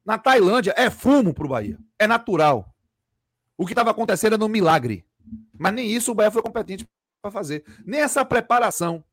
na 0.06 0.18
Tailândia, 0.18 0.74
é 0.78 0.90
fumo 0.90 1.34
para 1.34 1.46
o 1.46 1.50
Bahia. 1.50 1.80
É 1.98 2.06
natural. 2.06 2.76
O 3.58 3.66
que 3.66 3.72
estava 3.72 3.92
acontecendo 3.92 4.34
era 4.34 4.46
um 4.46 4.50
milagre. 4.50 5.06
Mas 5.58 5.74
nem 5.74 5.90
isso 5.90 6.12
o 6.12 6.16
Bahia 6.16 6.32
foi 6.32 6.42
competente 6.42 6.88
para 7.22 7.32
fazer. 7.32 7.64
Nem 7.86 8.02
essa 8.02 8.24
preparação 8.24 9.04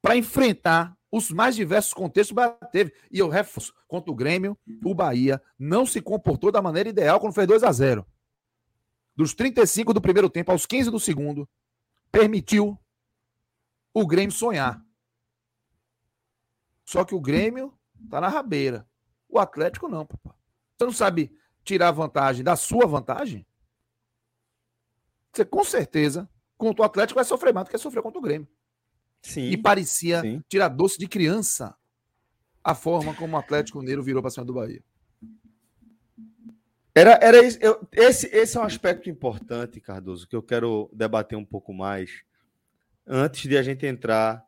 para 0.00 0.16
enfrentar 0.16 0.97
os 1.10 1.30
mais 1.30 1.56
diversos 1.56 1.92
contextos 1.92 2.36
teve. 2.70 2.92
E 3.10 3.18
eu 3.18 3.28
reforço, 3.28 3.74
contra 3.86 4.10
o 4.10 4.14
Grêmio, 4.14 4.58
o 4.84 4.94
Bahia 4.94 5.42
não 5.58 5.86
se 5.86 6.00
comportou 6.00 6.52
da 6.52 6.62
maneira 6.62 6.88
ideal 6.88 7.18
quando 7.18 7.34
fez 7.34 7.46
2 7.46 7.62
a 7.62 7.72
0 7.72 8.06
Dos 9.16 9.34
35 9.34 9.92
do 9.92 10.00
primeiro 10.00 10.30
tempo 10.30 10.52
aos 10.52 10.64
15 10.66 10.90
do 10.90 11.00
segundo, 11.00 11.48
permitiu 12.12 12.78
o 13.92 14.06
Grêmio 14.06 14.32
sonhar. 14.32 14.84
Só 16.84 17.04
que 17.04 17.14
o 17.14 17.20
Grêmio 17.20 17.76
tá 18.08 18.20
na 18.20 18.28
rabeira. 18.28 18.88
O 19.28 19.38
Atlético 19.38 19.88
não. 19.88 20.06
Você 20.06 20.84
não 20.84 20.92
sabe 20.92 21.36
tirar 21.64 21.90
vantagem 21.90 22.44
da 22.44 22.54
sua 22.54 22.86
vantagem? 22.86 23.46
Você 25.32 25.44
com 25.44 25.64
certeza, 25.64 26.28
contra 26.56 26.82
o 26.82 26.84
Atlético, 26.84 27.16
vai 27.16 27.24
sofrer 27.24 27.52
mais 27.52 27.66
do 27.66 27.70
que 27.70 27.78
sofreu 27.78 28.02
contra 28.02 28.18
o 28.18 28.22
Grêmio. 28.22 28.48
Sim, 29.22 29.50
e 29.50 29.56
parecia 29.56 30.20
sim. 30.20 30.42
tirar 30.48 30.68
doce 30.68 30.98
de 30.98 31.08
criança 31.08 31.74
a 32.62 32.74
forma 32.74 33.14
como 33.14 33.36
o 33.36 33.38
Atlético 33.38 33.78
Mineiro 33.78 34.02
virou 34.02 34.22
para 34.22 34.30
cima 34.30 34.44
do 34.44 34.54
Bahia. 34.54 34.82
Era, 36.94 37.12
era 37.22 37.44
isso, 37.44 37.58
eu, 37.60 37.86
esse, 37.92 38.26
esse 38.34 38.56
é 38.56 38.60
um 38.60 38.64
aspecto 38.64 39.08
importante, 39.08 39.80
Cardoso, 39.80 40.26
que 40.26 40.34
eu 40.34 40.42
quero 40.42 40.90
debater 40.92 41.38
um 41.38 41.44
pouco 41.44 41.72
mais 41.72 42.22
antes 43.06 43.48
de 43.48 43.56
a 43.56 43.62
gente 43.62 43.86
entrar 43.86 44.44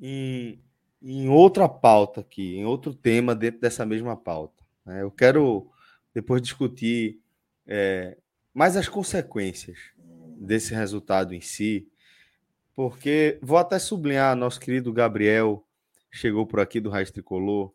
em, 0.00 0.60
em 1.00 1.28
outra 1.28 1.68
pauta 1.68 2.20
aqui, 2.20 2.56
em 2.56 2.64
outro 2.64 2.92
tema 2.92 3.34
dentro 3.34 3.60
dessa 3.60 3.86
mesma 3.86 4.16
pauta. 4.16 4.62
Né? 4.84 5.02
Eu 5.02 5.10
quero 5.10 5.70
depois 6.12 6.42
discutir 6.42 7.20
é, 7.66 8.18
mais 8.52 8.76
as 8.76 8.88
consequências 8.88 9.78
desse 10.36 10.74
resultado 10.74 11.32
em 11.32 11.40
si, 11.40 11.88
porque 12.74 13.38
vou 13.42 13.58
até 13.58 13.78
sublinhar, 13.78 14.36
nosso 14.36 14.60
querido 14.60 14.92
Gabriel 14.92 15.64
chegou 16.12 16.46
por 16.46 16.60
aqui 16.60 16.80
do 16.80 16.90
Raiz 16.90 17.10
Tricolor 17.10 17.72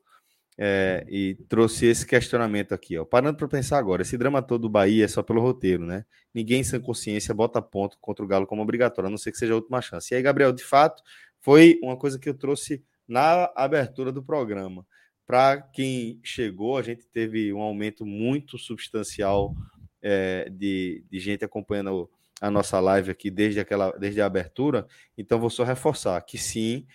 é, 0.58 1.06
e 1.10 1.36
trouxe 1.48 1.86
esse 1.86 2.06
questionamento 2.06 2.74
aqui. 2.74 2.98
Ó. 2.98 3.06
Parando 3.06 3.38
para 3.38 3.48
pensar 3.48 3.78
agora, 3.78 4.02
esse 4.02 4.18
drama 4.18 4.42
todo 4.42 4.64
do 4.64 4.70
Bahia 4.70 5.06
é 5.06 5.08
só 5.08 5.24
pelo 5.24 5.42
roteiro, 5.42 5.86
né? 5.86 6.06
Ninguém 6.34 6.64
sem 6.64 6.80
consciência 6.82 7.34
bota 7.34 7.62
ponto 7.62 7.98
contra 8.02 8.26
o 8.26 8.28
Galo 8.28 8.46
como 8.46 8.62
obrigatório, 8.62 9.08
a 9.08 9.12
não 9.12 9.18
ser 9.18 9.32
que 9.32 9.38
seja 9.38 9.54
a 9.54 9.56
última 9.56 9.82
chance. 9.82 10.14
E 10.14 10.18
aí, 10.18 10.22
Gabriel, 10.22 10.52
de 10.52 10.64
fato, 10.64 11.02
foi 11.40 11.80
uma 11.82 11.96
coisa 11.96 12.20
que 12.20 12.28
eu 12.28 12.34
trouxe 12.34 12.84
na 13.08 13.50
abertura 13.56 14.12
do 14.12 14.22
programa. 14.22 14.86
Para 15.26 15.62
quem 15.62 16.20
chegou, 16.24 16.78
a 16.78 16.82
gente 16.82 17.08
teve 17.08 17.54
um 17.54 17.62
aumento 17.62 18.06
muito 18.06 18.58
substancial 18.58 19.56
é, 20.02 20.50
de, 20.50 21.06
de 21.10 21.20
gente 21.20 21.46
acompanhando 21.46 22.10
a 22.42 22.50
nossa 22.50 22.80
live 22.80 23.12
aqui 23.12 23.30
desde, 23.30 23.60
aquela, 23.60 23.92
desde 23.92 24.22
a 24.22 24.26
abertura, 24.26 24.88
então 25.18 25.40
vou 25.40 25.50
só 25.50 25.64
reforçar 25.64 26.22
que 26.22 26.38
sim, 26.38 26.86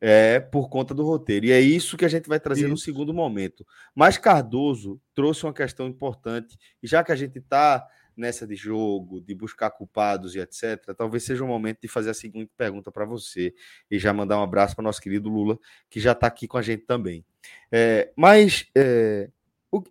é 0.00 0.40
por 0.40 0.68
conta 0.68 0.92
do 0.92 1.04
roteiro. 1.04 1.46
E 1.46 1.52
é 1.52 1.60
isso 1.60 1.96
que 1.96 2.04
a 2.04 2.08
gente 2.08 2.28
vai 2.28 2.40
trazer 2.40 2.62
isso. 2.62 2.70
no 2.70 2.76
segundo 2.76 3.14
momento. 3.14 3.64
Mas 3.94 4.18
Cardoso 4.18 5.00
trouxe 5.14 5.44
uma 5.44 5.52
questão 5.52 5.86
importante, 5.86 6.58
e 6.82 6.86
já 6.86 7.04
que 7.04 7.12
a 7.12 7.16
gente 7.16 7.38
está 7.38 7.86
nessa 8.16 8.46
de 8.46 8.56
jogo, 8.56 9.20
de 9.20 9.34
buscar 9.34 9.70
culpados 9.70 10.34
e 10.34 10.40
etc., 10.40 10.92
talvez 10.96 11.22
seja 11.22 11.44
o 11.44 11.46
momento 11.46 11.78
de 11.80 11.88
fazer 11.88 12.10
a 12.10 12.14
seguinte 12.14 12.50
pergunta 12.56 12.90
para 12.90 13.04
você 13.04 13.54
e 13.90 13.98
já 13.98 14.12
mandar 14.12 14.38
um 14.38 14.42
abraço 14.42 14.74
para 14.74 14.82
nosso 14.82 15.00
querido 15.00 15.30
Lula, 15.30 15.58
que 15.88 16.00
já 16.00 16.12
está 16.12 16.26
aqui 16.26 16.46
com 16.46 16.58
a 16.58 16.62
gente 16.62 16.84
também. 16.84 17.24
É, 17.70 18.12
mas 18.16 18.66
é, 18.76 19.30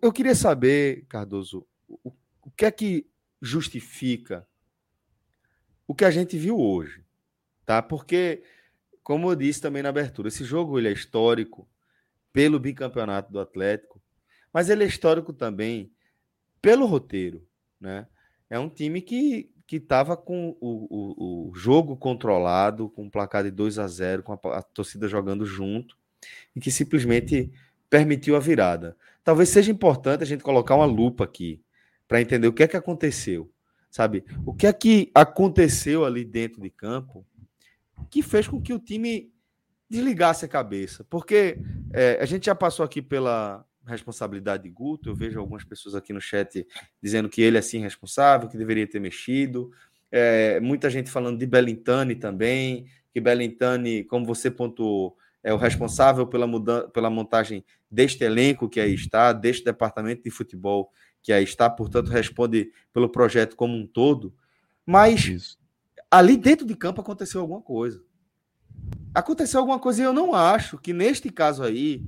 eu 0.00 0.12
queria 0.12 0.34
saber, 0.34 1.04
Cardoso, 1.08 1.66
o, 1.88 2.12
o 2.42 2.50
que 2.50 2.64
é 2.64 2.70
que 2.70 3.06
justifica 3.40 4.46
o 5.92 5.94
que 5.94 6.06
a 6.06 6.10
gente 6.10 6.38
viu 6.38 6.58
hoje, 6.58 7.04
tá? 7.66 7.82
Porque, 7.82 8.42
como 9.02 9.30
eu 9.30 9.36
disse 9.36 9.60
também 9.60 9.82
na 9.82 9.90
abertura, 9.90 10.28
esse 10.28 10.42
jogo 10.42 10.78
ele 10.78 10.88
é 10.88 10.92
histórico 10.92 11.68
pelo 12.32 12.58
bicampeonato 12.58 13.30
do 13.30 13.38
Atlético, 13.38 14.00
mas 14.50 14.70
ele 14.70 14.84
é 14.84 14.86
histórico 14.86 15.34
também 15.34 15.92
pelo 16.62 16.86
roteiro, 16.86 17.46
né? 17.78 18.06
É 18.48 18.58
um 18.58 18.70
time 18.70 19.02
que 19.02 19.50
que 19.66 19.76
estava 19.76 20.16
com 20.16 20.56
o, 20.60 20.86
o, 20.90 21.50
o, 21.50 21.54
jogo 21.54 21.96
controlado, 21.96 22.90
com 22.90 23.04
um 23.04 23.10
placar 23.10 23.42
de 23.42 23.50
2 23.50 23.78
a 23.78 23.86
0, 23.86 24.22
com 24.22 24.32
a, 24.32 24.58
a 24.58 24.62
torcida 24.62 25.08
jogando 25.08 25.46
junto, 25.46 25.96
e 26.54 26.60
que 26.60 26.70
simplesmente 26.70 27.50
permitiu 27.88 28.34
a 28.36 28.40
virada. 28.40 28.96
Talvez 29.24 29.48
seja 29.48 29.70
importante 29.70 30.22
a 30.22 30.26
gente 30.26 30.42
colocar 30.42 30.74
uma 30.74 30.84
lupa 30.84 31.24
aqui 31.24 31.62
para 32.06 32.20
entender 32.20 32.48
o 32.48 32.52
que 32.52 32.62
é 32.62 32.68
que 32.68 32.76
aconteceu 32.76 33.50
sabe? 33.92 34.24
O 34.46 34.54
que 34.54 34.66
é 34.66 34.72
que 34.72 35.10
aconteceu 35.14 36.04
ali 36.04 36.24
dentro 36.24 36.62
de 36.62 36.70
campo 36.70 37.26
que 38.10 38.22
fez 38.22 38.48
com 38.48 38.60
que 38.60 38.72
o 38.72 38.78
time 38.78 39.30
desligasse 39.88 40.46
a 40.46 40.48
cabeça? 40.48 41.04
Porque 41.04 41.58
é, 41.92 42.18
a 42.18 42.24
gente 42.24 42.46
já 42.46 42.54
passou 42.54 42.84
aqui 42.84 43.02
pela 43.02 43.64
responsabilidade 43.86 44.62
de 44.62 44.70
Guto, 44.70 45.10
eu 45.10 45.14
vejo 45.14 45.38
algumas 45.38 45.62
pessoas 45.62 45.94
aqui 45.94 46.12
no 46.12 46.20
chat 46.20 46.66
dizendo 47.02 47.28
que 47.28 47.42
ele 47.42 47.58
é 47.58 47.62
sim 47.62 47.80
responsável, 47.80 48.48
que 48.48 48.56
deveria 48.56 48.86
ter 48.86 48.98
mexido, 48.98 49.70
é, 50.10 50.58
muita 50.60 50.88
gente 50.88 51.10
falando 51.10 51.38
de 51.38 51.46
Bellintani 51.46 52.14
também, 52.14 52.86
que 53.12 53.20
Bellintani, 53.20 54.04
como 54.04 54.24
você 54.24 54.50
pontuou, 54.50 55.16
é 55.44 55.52
o 55.52 55.58
responsável 55.58 56.26
pela, 56.26 56.46
mudança, 56.46 56.88
pela 56.88 57.10
montagem 57.10 57.62
deste 57.90 58.24
elenco 58.24 58.70
que 58.70 58.80
aí 58.80 58.94
está, 58.94 59.32
deste 59.32 59.64
departamento 59.64 60.22
de 60.22 60.30
futebol 60.30 60.90
que 61.22 61.32
aí 61.32 61.44
está, 61.44 61.70
portanto, 61.70 62.08
responde 62.08 62.72
pelo 62.92 63.08
projeto 63.08 63.56
como 63.56 63.76
um 63.76 63.86
todo. 63.86 64.34
Mas 64.84 65.24
Isso. 65.24 65.58
ali 66.10 66.36
dentro 66.36 66.66
de 66.66 66.74
campo 66.74 67.00
aconteceu 67.00 67.40
alguma 67.40 67.62
coisa. 67.62 68.02
Aconteceu 69.14 69.60
alguma 69.60 69.78
coisa 69.78 70.02
e 70.02 70.04
eu 70.04 70.12
não 70.12 70.34
acho 70.34 70.78
que 70.78 70.92
neste 70.92 71.30
caso 71.30 71.62
aí, 71.62 72.02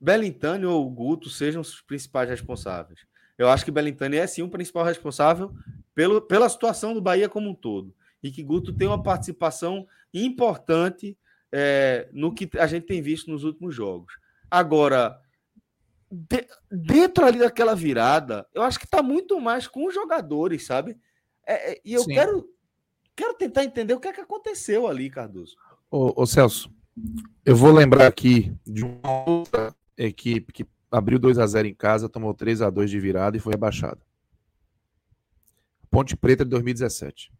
Belintani 0.00 0.64
ou 0.64 0.88
Guto 0.88 1.28
sejam 1.28 1.60
os 1.60 1.80
principais 1.82 2.28
responsáveis. 2.30 3.00
Eu 3.36 3.48
acho 3.48 3.64
que 3.64 3.70
Belintani 3.70 4.16
é 4.16 4.26
sim 4.26 4.42
o 4.42 4.48
principal 4.48 4.84
responsável 4.84 5.52
pelo, 5.94 6.22
pela 6.22 6.48
situação 6.48 6.94
do 6.94 7.02
Bahia 7.02 7.28
como 7.28 7.50
um 7.50 7.54
todo. 7.54 7.94
E 8.22 8.30
que 8.30 8.42
Guto 8.42 8.72
tem 8.72 8.88
uma 8.88 9.02
participação 9.02 9.86
importante 10.14 11.16
é, 11.52 12.08
no 12.12 12.32
que 12.32 12.48
a 12.58 12.66
gente 12.66 12.86
tem 12.86 13.02
visto 13.02 13.30
nos 13.30 13.44
últimos 13.44 13.74
jogos. 13.74 14.14
Agora, 14.50 15.20
de, 16.10 16.46
dentro 16.70 17.24
ali 17.24 17.38
daquela 17.38 17.74
virada, 17.74 18.46
eu 18.54 18.62
acho 18.62 18.78
que 18.78 18.84
está 18.84 19.02
muito 19.02 19.40
mais 19.40 19.66
com 19.66 19.86
os 19.86 19.94
jogadores, 19.94 20.64
sabe? 20.64 20.96
É, 21.46 21.72
é, 21.72 21.80
e 21.84 21.94
eu 21.94 22.04
quero, 22.04 22.48
quero 23.14 23.34
tentar 23.34 23.64
entender 23.64 23.94
o 23.94 24.00
que 24.00 24.08
é 24.08 24.12
que 24.12 24.20
aconteceu 24.20 24.86
ali, 24.86 25.10
Cardoso. 25.10 25.56
Ô, 25.90 26.22
ô, 26.22 26.26
Celso, 26.26 26.70
eu 27.44 27.56
vou 27.56 27.72
lembrar 27.72 28.06
aqui 28.06 28.52
de 28.66 28.84
uma 28.84 29.24
outra 29.28 29.74
equipe 29.96 30.52
que 30.52 30.66
abriu 30.90 31.18
2 31.18 31.38
a 31.38 31.46
0 31.46 31.68
em 31.68 31.74
casa, 31.74 32.08
tomou 32.08 32.34
3 32.34 32.62
a 32.62 32.70
2 32.70 32.90
de 32.90 32.98
virada 32.98 33.36
e 33.36 33.40
foi 33.40 33.52
rebaixada. 33.52 34.00
Ponte 35.90 36.16
Preta 36.16 36.44
de 36.44 36.50
2017. 36.50 37.32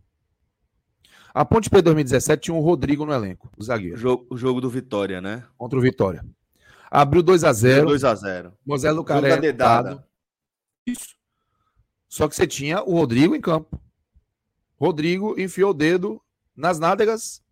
A 1.34 1.44
Ponte 1.44 1.68
Preta 1.68 1.82
de 1.82 1.94
2017 1.94 2.44
tinha 2.44 2.54
o 2.54 2.60
Rodrigo 2.60 3.04
no 3.04 3.12
elenco, 3.12 3.50
o 3.56 3.62
zagueiro. 3.62 3.96
O 3.96 3.98
jogo, 3.98 4.26
o 4.30 4.36
jogo 4.36 4.60
do 4.60 4.70
Vitória, 4.70 5.20
né? 5.20 5.44
Contra 5.58 5.78
o 5.78 5.82
Vitória. 5.82 6.24
Abriu 6.90 7.22
2 7.22 7.44
a 7.44 7.52
0 7.52 7.86
2 7.86 8.04
a 8.04 8.14
0 8.14 8.56
Mosé 8.64 8.90
Lucaré. 8.90 9.38
Isso. 10.86 11.16
Só 12.08 12.28
que 12.28 12.36
você 12.36 12.46
tinha 12.46 12.82
o 12.82 12.92
Rodrigo 12.92 13.34
em 13.34 13.40
campo. 13.40 13.80
Rodrigo 14.76 15.38
enfiou 15.38 15.70
o 15.70 15.74
dedo 15.74 16.22
nas 16.54 16.78
nádegas 16.78 17.42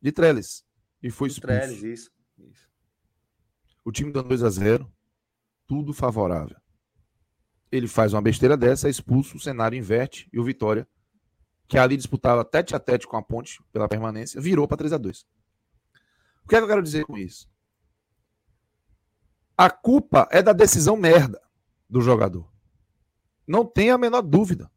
de 0.00 0.12
Trellis. 0.12 0.64
E 1.02 1.10
foi 1.10 1.28
expulso. 1.28 1.46
Trellis, 1.46 1.82
isso. 1.82 2.10
isso. 2.38 2.68
O 3.84 3.90
time 3.90 4.12
dando 4.12 4.28
2 4.28 4.42
a 4.42 4.50
0 4.50 4.90
Tudo 5.66 5.92
favorável. 5.92 6.56
Ele 7.70 7.88
faz 7.88 8.12
uma 8.12 8.22
besteira 8.22 8.56
dessa, 8.56 8.86
é 8.86 8.90
expulso, 8.90 9.36
o 9.36 9.40
cenário 9.40 9.76
inverte 9.76 10.28
e 10.32 10.38
o 10.38 10.44
Vitória, 10.44 10.86
que 11.66 11.76
ali 11.76 11.96
disputava 11.96 12.44
tete 12.44 12.76
a 12.76 12.78
tete 12.78 13.06
com 13.06 13.16
a 13.16 13.22
ponte 13.22 13.60
pela 13.72 13.88
permanência, 13.88 14.40
virou 14.40 14.68
para 14.68 14.76
3 14.76 14.92
a 14.92 14.98
2 14.98 15.26
O 16.44 16.48
que 16.48 16.54
é 16.54 16.58
que 16.58 16.64
eu 16.64 16.68
quero 16.68 16.82
dizer 16.82 17.04
com 17.04 17.18
isso? 17.18 17.48
A 19.56 19.70
culpa 19.70 20.28
é 20.30 20.42
da 20.42 20.52
decisão 20.52 20.96
merda. 20.96 21.40
do 21.88 22.00
jogador. 22.00 22.50
Não 23.46 23.64
tem 23.64 23.90
a 23.90 23.98
menor 23.98 24.22
dúvida. 24.22 24.70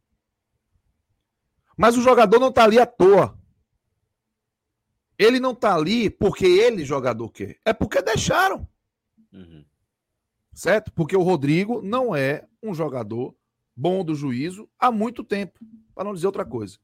Mas 1.75 1.97
o 1.97 2.01
jogador 2.01 2.39
não 2.39 2.49
está 2.49 2.63
ali 2.63 2.79
à 2.79 2.85
toa. 2.85 3.37
Ele 5.17 5.39
não 5.39 5.51
está 5.51 5.73
ali 5.73 6.09
porque 6.09 6.45
ele, 6.45 6.85
jogador, 6.85 7.29
quer. 7.31 7.57
É 7.65 7.73
porque 7.73 8.01
deixaram. 8.01 8.67
Uhum. 9.31 9.65
Certo? 10.53 10.91
Porque 10.91 11.15
o 11.15 11.23
Rodrigo 11.23 11.81
não 11.81 12.15
é 12.15 12.47
um 12.61 12.73
jogador 12.73 13.35
bom 13.75 14.03
do 14.03 14.13
juízo 14.13 14.69
há 14.77 14.91
muito 14.91 15.23
tempo. 15.23 15.59
Para 15.95 16.03
não 16.03 16.13
dizer 16.13 16.27
outra 16.27 16.45
coisa. 16.45 16.77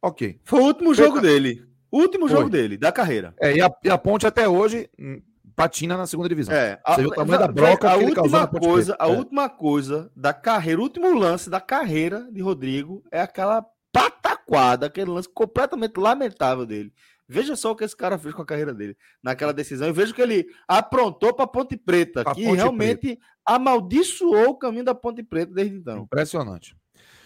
Ok. 0.00 0.40
Foi 0.44 0.60
o 0.60 0.64
último 0.66 0.94
jogo 0.94 1.20
dele. 1.20 1.66
O 1.90 1.98
último 1.98 2.28
Foi. 2.28 2.36
jogo 2.36 2.50
dele, 2.50 2.76
da 2.76 2.92
carreira. 2.92 3.34
É, 3.40 3.56
e 3.56 3.62
a, 3.62 3.70
e 3.82 3.90
a 3.90 3.96
Ponte 3.98 4.26
até 4.26 4.48
hoje 4.48 4.88
hum, 4.98 5.22
patina 5.58 5.96
na 5.96 6.06
segunda 6.06 6.28
divisão. 6.28 6.54
É, 6.54 6.80
a, 6.84 7.00
o 7.00 7.10
tamanho 7.10 7.40
da 7.40 7.48
broca 7.48 7.90
a 7.90 7.96
última 7.96 8.46
coisa, 8.46 8.96
A 8.96 9.08
é. 9.08 9.10
última 9.10 9.48
coisa 9.48 10.12
da 10.14 10.32
carreira, 10.32 10.80
o 10.80 10.84
último 10.84 11.12
lance 11.18 11.50
da 11.50 11.60
carreira 11.60 12.30
de 12.30 12.40
Rodrigo 12.40 13.02
é 13.10 13.20
aquela 13.20 13.66
pataquada, 13.92 14.86
aquele 14.86 15.10
lance 15.10 15.28
completamente 15.28 15.98
lamentável 15.98 16.64
dele. 16.64 16.92
Veja 17.26 17.56
só 17.56 17.72
o 17.72 17.76
que 17.76 17.84
esse 17.84 17.96
cara 17.96 18.16
fez 18.16 18.34
com 18.34 18.40
a 18.42 18.46
carreira 18.46 18.72
dele 18.72 18.96
naquela 19.22 19.52
decisão 19.52 19.88
e 19.88 19.92
veja 19.92 20.14
que 20.14 20.22
ele 20.22 20.46
aprontou 20.66 21.34
para 21.34 21.46
Ponte 21.46 21.76
Preta, 21.76 22.22
pra 22.22 22.34
que 22.34 22.44
Ponte 22.44 22.56
realmente 22.56 23.00
Preta. 23.00 23.22
amaldiçoou 23.44 24.50
o 24.50 24.58
caminho 24.58 24.84
da 24.84 24.94
Ponte 24.94 25.22
Preta 25.24 25.52
desde 25.52 25.76
então. 25.76 25.98
Impressionante. 25.98 26.76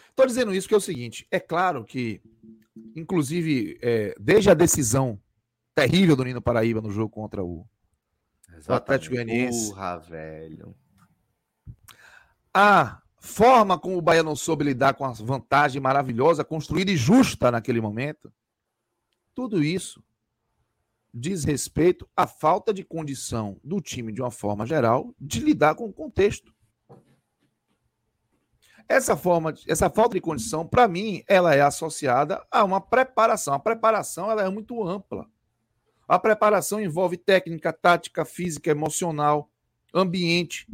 Estou 0.09 0.27
dizendo 0.27 0.55
isso 0.55 0.67
porque 0.67 0.75
é 0.75 0.79
o 0.79 0.81
seguinte: 0.81 1.27
é 1.31 1.39
claro 1.39 1.85
que, 1.85 2.21
inclusive, 2.97 3.79
é, 3.83 4.15
desde 4.19 4.51
a 4.51 4.55
decisão 4.55 5.21
terrível 5.75 6.17
do 6.17 6.25
Nino 6.25 6.43
Paraíba 6.43 6.81
no 6.81 6.91
jogo 6.91 7.11
contra 7.11 7.45
o, 7.45 7.65
o 8.69 8.73
Atlético 8.73 9.15
Goianiense. 9.15 9.71
Porra, 9.71 9.99
velho. 9.99 10.75
A 12.55 13.01
forma 13.19 13.79
como 13.79 13.97
o 13.97 14.03
Bahia 14.03 14.23
não 14.23 14.37
soube 14.37 14.65
lidar 14.65 14.95
com 14.95 15.05
a 15.05 15.13
vantagem 15.13 15.81
maravilhosa, 15.81 16.45
construída 16.45 16.91
e 16.91 16.97
justa 16.97 17.51
naquele 17.51 17.81
momento, 17.81 18.33
tudo 19.35 19.63
isso 19.63 20.03
diz 21.15 21.45
respeito 21.45 22.09
à 22.17 22.27
falta 22.27 22.73
de 22.73 22.83
condição 22.83 23.61
do 23.63 23.81
time, 23.81 24.13
de 24.13 24.23
uma 24.23 24.31
forma 24.31 24.67
geral, 24.67 25.15
de 25.21 25.41
lidar 25.41 25.75
com 25.75 25.87
o 25.87 25.93
contexto. 25.93 26.53
Essa 28.89 29.17
forma, 29.17 29.55
essa 29.67 29.89
falta 29.89 30.15
de 30.15 30.21
condição, 30.21 30.67
para 30.67 30.89
mim, 30.89 31.23
ela 31.29 31.55
é 31.55 31.61
associada 31.61 32.45
a 32.51 32.65
uma 32.65 32.81
preparação. 32.81 33.55
A 33.55 33.59
preparação 33.59 34.31
ela 34.31 34.43
é 34.43 34.49
muito 34.49 34.87
ampla. 34.87 35.27
A 36.13 36.19
preparação 36.19 36.79
envolve 36.79 37.17
técnica, 37.17 37.73
tática, 37.73 38.23
física, 38.23 38.71
emocional, 38.71 39.51
ambiente. 39.95 40.69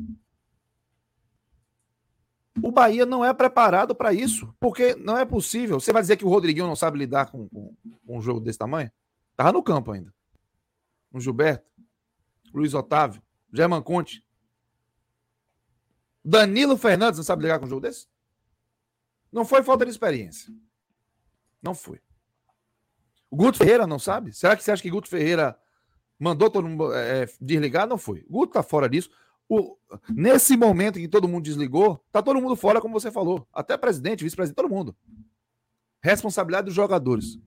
O 2.60 2.72
Bahia 2.72 3.06
não 3.06 3.24
é 3.24 3.32
preparado 3.32 3.94
para 3.94 4.12
isso, 4.12 4.52
porque 4.58 4.96
não 4.96 5.16
é 5.16 5.24
possível. 5.24 5.78
Você 5.78 5.92
vai 5.92 6.02
dizer 6.02 6.16
que 6.16 6.24
o 6.24 6.28
Rodriguinho 6.28 6.66
não 6.66 6.74
sabe 6.74 6.98
lidar 6.98 7.30
com, 7.30 7.48
com, 7.50 7.72
com 8.04 8.18
um 8.18 8.20
jogo 8.20 8.40
desse 8.40 8.58
tamanho? 8.58 8.90
Tava 9.36 9.52
no 9.52 9.62
campo 9.62 9.92
ainda. 9.92 10.12
O 11.12 11.20
Gilberto, 11.20 11.70
Luiz 12.52 12.74
Otávio, 12.74 13.22
German 13.52 13.80
Conte. 13.80 14.26
Danilo 16.24 16.76
Fernandes 16.76 17.18
não 17.18 17.24
sabe 17.24 17.42
lidar 17.42 17.60
com 17.60 17.66
um 17.66 17.68
jogo 17.68 17.82
desse? 17.82 18.08
Não 19.30 19.44
foi 19.44 19.62
falta 19.62 19.84
de 19.84 19.92
experiência. 19.92 20.52
Não 21.62 21.76
foi. 21.76 22.00
O 23.30 23.36
Guto 23.36 23.58
Ferreira 23.58 23.86
não 23.86 23.98
sabe? 23.98 24.32
Será 24.32 24.56
que 24.56 24.62
você 24.64 24.70
acha 24.70 24.82
que 24.82 24.90
Guto 24.90 25.08
Ferreira 25.08 25.56
mandou 26.18 26.50
todo 26.50 26.68
mundo 26.68 26.92
é, 26.94 27.26
desligar? 27.40 27.86
Não 27.86 27.98
foi. 27.98 28.24
O 28.28 28.32
Guto 28.32 28.54
tá 28.54 28.62
fora 28.62 28.88
disso. 28.88 29.10
O, 29.48 29.76
nesse 30.10 30.56
momento 30.56 30.98
em 30.98 31.02
que 31.02 31.08
todo 31.08 31.28
mundo 31.28 31.44
desligou, 31.44 32.04
tá 32.12 32.22
todo 32.22 32.40
mundo 32.40 32.54
fora, 32.54 32.80
como 32.80 32.98
você 32.98 33.10
falou. 33.10 33.46
Até 33.52 33.76
presidente, 33.76 34.22
vice-presidente, 34.22 34.56
todo 34.56 34.68
mundo. 34.68 34.94
Responsabilidade 36.02 36.66
dos 36.66 36.74
jogadores. 36.74 37.38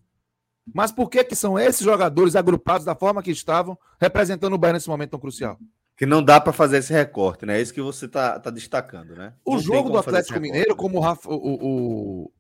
Mas 0.74 0.92
por 0.92 1.10
que, 1.10 1.24
que 1.24 1.36
são 1.36 1.58
esses 1.58 1.84
jogadores 1.84 2.36
agrupados 2.36 2.86
da 2.86 2.96
forma 2.96 3.22
que 3.22 3.32
estavam, 3.32 3.78
representando 4.00 4.54
o 4.54 4.58
Bahia 4.58 4.74
nesse 4.74 4.90
momento 4.90 5.12
tão 5.12 5.20
crucial? 5.20 5.60
Que 5.96 6.06
não 6.06 6.24
dá 6.24 6.40
para 6.40 6.54
fazer 6.54 6.78
esse 6.78 6.94
recorte, 6.94 7.46
né? 7.46 7.58
É 7.58 7.62
isso 7.62 7.74
que 7.74 7.82
você 7.82 8.08
tá, 8.08 8.40
tá 8.40 8.50
destacando, 8.50 9.16
né? 9.16 9.34
O 9.46 9.54
não 9.54 9.60
jogo 9.60 9.90
do 9.90 9.98
Atlético 9.98 10.40
Mineiro, 10.40 10.76
como 10.76 10.98
o, 10.98 11.02
Rafa, 11.02 11.30
o, 11.30 11.36
o, 11.36 12.24
o, 12.24 12.32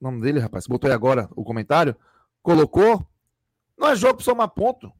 nome 0.00 0.20
dele, 0.20 0.38
rapaz, 0.38 0.66
botou 0.66 0.88
aí 0.88 0.94
agora 0.94 1.28
o 1.34 1.44
comentário, 1.44 1.96
colocou, 2.42 3.06
não 3.78 3.88
é 3.88 3.96
jogo 3.96 4.16
para 4.16 4.24
somar 4.24 4.48
ponto. 4.48 4.92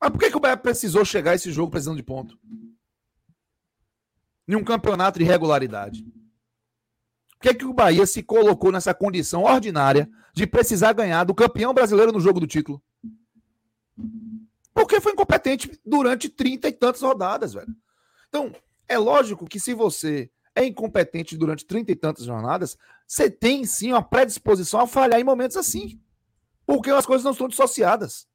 Mas 0.00 0.10
por 0.10 0.18
que, 0.18 0.30
que 0.30 0.36
o 0.36 0.40
Bahia 0.40 0.56
precisou 0.56 1.04
chegar 1.04 1.32
a 1.32 1.34
esse 1.34 1.50
jogo 1.50 1.70
precisando 1.70 1.96
de 1.96 2.02
ponto? 2.02 2.38
em 4.48 4.54
um 4.54 4.64
campeonato 4.64 5.18
de 5.18 5.24
regularidade? 5.24 6.04
Por 7.30 7.40
que, 7.40 7.54
que 7.54 7.64
o 7.64 7.74
Bahia 7.74 8.06
se 8.06 8.22
colocou 8.22 8.72
nessa 8.72 8.94
condição 8.94 9.44
ordinária 9.44 10.08
de 10.32 10.46
precisar 10.46 10.92
ganhar 10.92 11.24
do 11.24 11.34
campeão 11.34 11.74
brasileiro 11.74 12.12
no 12.12 12.20
jogo 12.20 12.40
do 12.40 12.46
título? 12.46 12.82
Porque 14.72 15.00
foi 15.00 15.12
incompetente 15.12 15.78
durante 15.84 16.28
trinta 16.28 16.68
e 16.68 16.72
tantas 16.72 17.02
rodadas, 17.02 17.54
velho. 17.54 17.74
Então, 18.28 18.54
é 18.88 18.98
lógico 18.98 19.46
que 19.46 19.58
se 19.60 19.74
você 19.74 20.30
é 20.54 20.64
incompetente 20.64 21.36
durante 21.36 21.66
trinta 21.66 21.92
e 21.92 21.96
tantas 21.96 22.24
jornadas, 22.24 22.76
você 23.06 23.30
tem 23.30 23.64
sim 23.64 23.92
uma 23.92 24.02
predisposição 24.02 24.80
a 24.80 24.86
falhar 24.86 25.20
em 25.20 25.24
momentos 25.24 25.56
assim. 25.56 26.00
Porque 26.66 26.90
as 26.90 27.06
coisas 27.06 27.24
não 27.24 27.32
estão 27.32 27.48
dissociadas. 27.48 28.26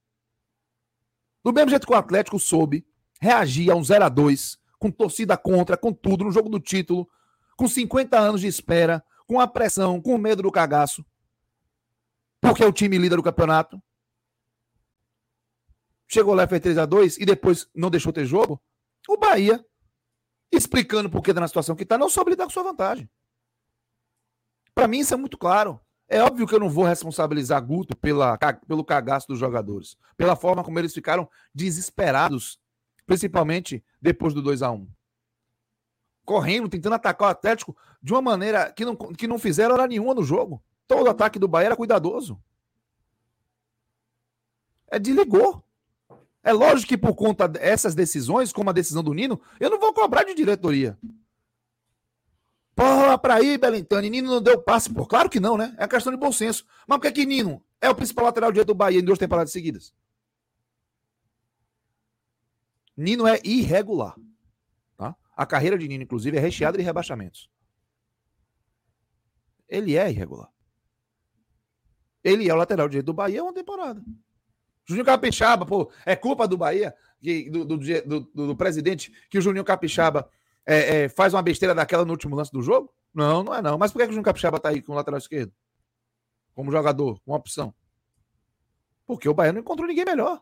Do 1.44 1.52
mesmo 1.52 1.70
jeito 1.70 1.86
que 1.86 1.94
o 1.94 1.98
Atlético 1.98 2.40
soube 2.40 2.86
reagir 3.20 3.70
a 3.70 3.76
um 3.76 3.84
0 3.84 4.06
a 4.06 4.10
2 4.10 4.58
com 4.80 4.90
torcida 4.90 5.38
contra, 5.38 5.78
com 5.78 5.94
tudo, 5.94 6.24
no 6.24 6.32
jogo 6.32 6.50
do 6.50 6.60
título, 6.60 7.08
com 7.56 7.68
50 7.68 8.18
anos 8.18 8.42
de 8.42 8.48
espera, 8.48 9.04
com 9.28 9.40
a 9.40 9.48
pressão, 9.48 10.02
com 10.02 10.16
o 10.16 10.18
medo 10.18 10.42
do 10.42 10.52
cagaço. 10.52 11.06
Porque 12.40 12.64
é 12.64 12.66
o 12.66 12.74
time 12.74 12.98
líder 12.98 13.18
do 13.18 13.24
campeonato. 13.24 13.82
Chegou 16.08 16.34
lá, 16.34 16.48
fez 16.48 16.62
3x2 16.62 17.18
e 17.20 17.26
depois 17.26 17.70
não 17.76 17.92
deixou 17.92 18.12
ter 18.12 18.26
jogo. 18.26 18.60
O 19.08 19.18
Bahia, 19.18 19.64
explicando 20.52 21.10
por 21.10 21.22
que 21.22 21.30
está 21.32 21.40
na 21.40 21.48
situação 21.48 21.76
que 21.76 21.84
está, 21.84 21.98
não 21.98 22.10
soube 22.10 22.32
lidar 22.32 22.46
com 22.46 22.50
sua 22.50 22.64
vantagem. 22.64 23.10
Para 24.74 24.88
mim, 24.88 25.00
isso 25.00 25.14
é 25.14 25.18
muito 25.18 25.38
claro. 25.38 25.80
É 26.14 26.22
óbvio 26.22 26.46
que 26.46 26.54
eu 26.54 26.60
não 26.60 26.70
vou 26.70 26.84
responsabilizar 26.84 27.66
Guto 27.66 27.96
pela, 27.96 28.38
pelo 28.68 28.84
cagaço 28.84 29.30
dos 29.30 29.40
jogadores, 29.40 29.96
pela 30.18 30.36
forma 30.36 30.62
como 30.62 30.78
eles 30.78 30.94
ficaram 30.94 31.26
desesperados 31.56 32.60
principalmente 33.06 33.82
depois 34.02 34.34
do 34.34 34.42
2 34.42 34.62
a 34.62 34.72
1 34.72 34.86
Correndo, 36.26 36.68
tentando 36.68 36.96
atacar 36.96 37.30
o 37.30 37.32
Atlético 37.32 37.78
de 38.04 38.12
uma 38.12 38.22
maneira 38.22 38.74
que 38.74 38.84
não, 38.84 38.94
que 38.94 39.26
não 39.26 39.40
fizeram 39.40 39.74
hora 39.74 39.88
nenhuma 39.88 40.14
no 40.14 40.22
jogo. 40.22 40.62
Todo 40.86 41.10
ataque 41.10 41.40
do 41.40 41.48
Bahia 41.48 41.68
era 41.68 41.78
cuidadoso. 41.78 42.38
É 44.88 45.00
desligou. 45.00 45.64
É 46.44 46.52
lógico 46.52 46.90
que 46.90 46.98
por 46.98 47.16
conta 47.16 47.48
dessas 47.48 47.96
decisões, 47.96 48.52
como 48.52 48.70
a 48.70 48.74
decisão 48.74 49.02
do 49.02 49.14
Nino, 49.14 49.40
eu 49.62 49.70
não 49.70 49.80
vou 49.80 49.94
cobrar 49.94 50.26
de 50.26 50.34
diretoria. 50.34 51.00
Porra, 52.82 53.16
pra 53.16 53.40
ir, 53.44 53.60
Belintani, 53.60 54.10
Nino 54.10 54.32
não 54.32 54.42
deu 54.42 54.60
passe. 54.60 54.92
Pô, 54.92 55.06
claro 55.06 55.30
que 55.30 55.40
não, 55.40 55.56
né? 55.56 55.76
É 55.78 55.88
questão 55.88 56.12
de 56.12 56.18
bom 56.18 56.32
senso. 56.32 56.66
Mas 56.88 56.98
por 56.98 57.04
que, 57.04 57.12
que 57.12 57.26
Nino 57.28 57.64
é 57.80 57.88
o 57.88 57.94
principal 57.94 58.26
lateral 58.26 58.52
direito 58.52 58.70
do 58.70 58.74
Bahia 58.74 59.00
em 59.00 59.04
duas 59.04 59.20
temporadas 59.20 59.52
seguidas? 59.52 59.94
Nino 62.98 63.28
é 63.28 63.40
irregular. 63.44 64.16
Tá? 64.98 65.16
A 65.38 65.46
carreira 65.46 65.78
de 65.78 65.88
Nino, 65.88 66.04
inclusive, 66.04 66.36
é 66.38 66.40
recheada 66.40 66.76
de 66.76 66.84
rebaixamentos. 66.84 67.52
Ele 69.70 69.96
é 69.96 70.10
irregular. 70.10 70.50
Ele 72.24 72.50
é 72.50 72.54
o 72.54 72.58
lateral 72.58 72.90
direito 72.90 73.06
do 73.06 73.14
Bahia 73.14 73.44
uma 73.44 73.54
temporada. 73.54 74.04
Juninho 74.86 75.06
Capixaba, 75.06 75.68
pô, 75.68 75.92
é 76.04 76.16
culpa 76.16 76.48
do 76.48 76.58
Bahia, 76.58 76.96
do, 77.52 77.64
do, 77.64 77.78
do, 77.78 78.48
do, 78.48 78.56
presidente, 78.56 79.12
que 79.30 79.38
o 79.38 79.42
Juninho 79.42 79.64
Capixaba 79.64 80.28
é, 80.66 81.04
é, 81.04 81.10
faz 81.10 81.34
uma 81.34 81.42
besteira 81.42 81.74
daquela 81.74 82.06
no 82.06 82.12
último 82.12 82.36
lance 82.36 82.52
do 82.52 82.62
jogo? 82.62 82.94
Não, 83.14 83.44
não 83.44 83.54
é 83.54 83.62
não. 83.62 83.78
Mas 83.78 83.92
por 83.92 84.00
que, 84.00 84.06
que 84.06 84.10
o 84.10 84.14
Juninho 84.14 84.26
Capixaba 84.26 84.60
tá 84.60 84.70
aí 84.70 84.82
com 84.82 84.94
o 84.94 84.96
lateral 84.96 85.18
esquerdo? 85.18 85.52
Como 86.54 86.72
jogador, 86.72 87.20
com 87.22 87.34
opção? 87.34 87.74
Porque 89.06 89.28
o 89.28 89.34
Bahia 89.34 89.52
não 89.52 89.62
encontrou 89.62 89.88
ninguém 89.88 90.06
melhor. 90.06 90.42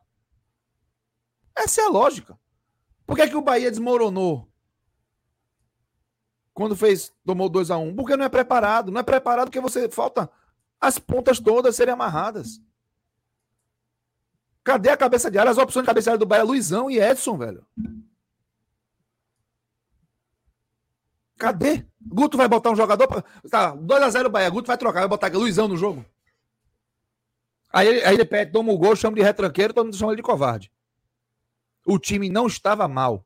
Essa 1.55 1.82
é 1.82 1.86
a 1.86 1.89
lógica. 1.89 2.39
Por 3.05 3.15
que, 3.15 3.28
que 3.28 3.36
o 3.36 3.41
Bahia 3.41 3.72
desmoronou? 3.72 4.47
Quando 6.53 6.76
fez, 6.76 7.13
tomou 7.26 7.49
2 7.49 7.72
a 7.72 7.78
1 7.78 7.88
um? 7.88 7.95
Porque 7.95 8.15
não 8.15 8.26
é 8.26 8.30
preparado. 8.30 8.91
Não 8.91 8.99
é 8.99 9.03
preparado 9.03 9.47
porque 9.47 9.59
você 9.59 9.89
falta 9.89 10.30
as 10.80 10.99
pontas 10.99 11.39
todas 11.39 11.76
serem 11.76 11.93
amarradas. 11.93 12.61
Cadê 14.63 14.89
a 14.89 14.97
cabeça 14.97 15.32
de 15.32 15.38
área? 15.38 15.51
As 15.51 15.57
opções 15.57 15.84
de 15.84 15.88
cabeça 15.88 16.05
de 16.05 16.09
área 16.11 16.20
do 16.20 16.26
Bahia, 16.26 16.43
Luizão 16.43 16.91
e 16.91 16.99
Edson, 16.99 17.38
velho. 17.38 17.65
Cadê? 21.40 21.86
Guto 22.02 22.38
vai 22.38 22.50
botar 22.50 22.70
um 22.70 22.76
jogador. 22.76 23.08
Pra... 23.08 23.22
Tá, 23.50 23.76
2x0 23.76 24.26
o 24.26 24.30
Bahia. 24.30 24.50
Guto 24.50 24.68
vai 24.68 24.78
trocar, 24.78 25.00
vai 25.00 25.08
botar 25.08 25.32
Luizão 25.32 25.70
no 25.70 25.78
jogo. 25.78 26.06
Aí, 27.72 28.04
aí 28.04 28.14
ele 28.14 28.26
pede, 28.26 28.52
toma 28.52 28.74
o 28.74 28.78
gol, 28.78 28.96
chama 28.96 29.16
de 29.16 29.24
retranqueiro, 29.24 29.74
todo 29.74 29.86
mundo 29.86 29.96
chama 29.96 30.12
ele 30.12 30.22
de 30.22 30.26
covarde. 30.26 30.72
O 31.86 31.98
time 31.98 32.30
não 32.30 32.46
estava 32.46 32.88
mal. 32.88 33.26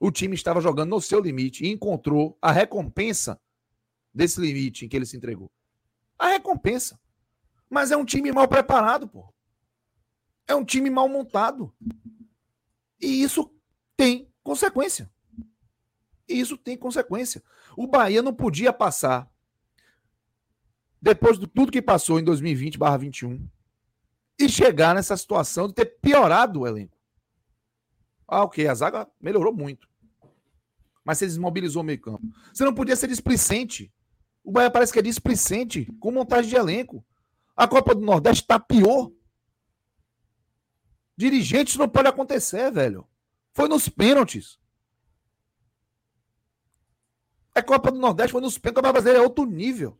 o 0.00 0.10
time 0.10 0.34
estava 0.34 0.60
jogando 0.60 0.90
no 0.90 1.00
seu 1.00 1.20
limite 1.20 1.64
e 1.64 1.70
encontrou 1.70 2.36
a 2.40 2.50
recompensa 2.50 3.38
desse 4.12 4.40
limite 4.40 4.84
em 4.84 4.88
que 4.88 4.96
ele 4.96 5.06
se 5.06 5.16
entregou. 5.16 5.52
A 6.18 6.28
recompensa. 6.28 6.98
Mas 7.68 7.90
é 7.90 7.96
um 7.96 8.04
time 8.04 8.32
mal 8.32 8.48
preparado, 8.48 9.06
pô. 9.06 9.32
É 10.46 10.54
um 10.54 10.64
time 10.64 10.88
mal 10.88 11.08
montado. 11.08 11.72
E 13.00 13.22
isso 13.22 13.52
tem 13.96 14.32
consequência. 14.42 15.10
E 16.32 16.40
isso 16.40 16.56
tem 16.56 16.76
consequência. 16.76 17.42
O 17.76 17.86
Bahia 17.86 18.22
não 18.22 18.32
podia 18.32 18.72
passar, 18.72 19.30
depois 21.00 21.38
de 21.38 21.46
tudo 21.46 21.72
que 21.72 21.82
passou 21.82 22.18
em 22.18 22.24
2020-21, 22.24 23.46
e 24.38 24.48
chegar 24.48 24.94
nessa 24.94 25.16
situação 25.16 25.68
de 25.68 25.74
ter 25.74 25.86
piorado 26.00 26.60
o 26.60 26.66
elenco. 26.66 26.96
Ah, 28.26 28.44
ok, 28.44 28.66
a 28.66 28.74
zaga 28.74 29.08
melhorou 29.20 29.52
muito. 29.52 29.88
Mas 31.04 31.18
você 31.18 31.26
desmobilizou 31.26 31.82
o 31.82 31.84
meio 31.84 32.00
campo. 32.00 32.22
Você 32.52 32.64
não 32.64 32.72
podia 32.72 32.96
ser 32.96 33.08
displicente. 33.08 33.92
O 34.42 34.50
Bahia 34.50 34.70
parece 34.70 34.92
que 34.92 34.98
é 34.98 35.02
displicente 35.02 35.86
com 36.00 36.10
montagem 36.10 36.48
de 36.48 36.56
elenco. 36.56 37.04
A 37.54 37.68
Copa 37.68 37.94
do 37.94 38.00
Nordeste 38.00 38.42
está 38.42 38.58
pior. 38.58 39.10
Dirigentes 41.16 41.76
não 41.76 41.88
pode 41.88 42.08
acontecer, 42.08 42.70
velho. 42.72 43.06
Foi 43.52 43.68
nos 43.68 43.88
pênaltis. 43.88 44.61
É 47.54 47.62
Copa 47.62 47.90
do 47.90 47.98
Nordeste, 47.98 48.32
foi 48.32 48.40
pênaltis. 48.40 48.60
A 48.64 48.72
Copa 48.72 48.92
Brasileira 48.92 49.18
é 49.20 49.22
outro 49.22 49.44
nível. 49.44 49.98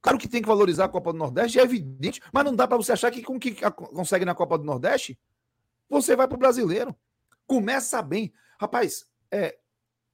Claro 0.00 0.18
que 0.18 0.28
tem 0.28 0.40
que 0.40 0.48
valorizar 0.48 0.84
a 0.84 0.88
Copa 0.88 1.12
do 1.12 1.18
Nordeste, 1.18 1.58
é 1.58 1.62
evidente, 1.62 2.20
mas 2.32 2.44
não 2.44 2.54
dá 2.54 2.68
para 2.68 2.76
você 2.76 2.92
achar 2.92 3.10
que 3.10 3.22
com 3.22 3.40
que 3.40 3.56
consegue 3.92 4.24
na 4.24 4.34
Copa 4.34 4.56
do 4.56 4.64
Nordeste, 4.64 5.18
você 5.88 6.14
vai 6.14 6.28
para 6.28 6.36
o 6.36 6.38
brasileiro. 6.38 6.94
Começa 7.46 8.00
bem. 8.02 8.32
Rapaz, 8.58 9.04
é, 9.30 9.58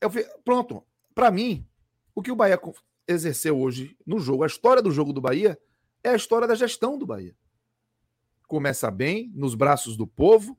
eu, 0.00 0.10
pronto. 0.44 0.82
Para 1.14 1.30
mim, 1.30 1.66
o 2.14 2.22
que 2.22 2.32
o 2.32 2.36
Bahia 2.36 2.58
exerceu 3.06 3.58
hoje 3.60 3.96
no 4.06 4.18
jogo, 4.18 4.44
a 4.44 4.46
história 4.46 4.82
do 4.82 4.90
jogo 4.90 5.12
do 5.12 5.20
Bahia, 5.20 5.58
é 6.02 6.10
a 6.10 6.16
história 6.16 6.48
da 6.48 6.54
gestão 6.54 6.98
do 6.98 7.06
Bahia. 7.06 7.36
Começa 8.48 8.90
bem, 8.90 9.30
nos 9.34 9.54
braços 9.54 9.96
do 9.96 10.06
povo, 10.06 10.58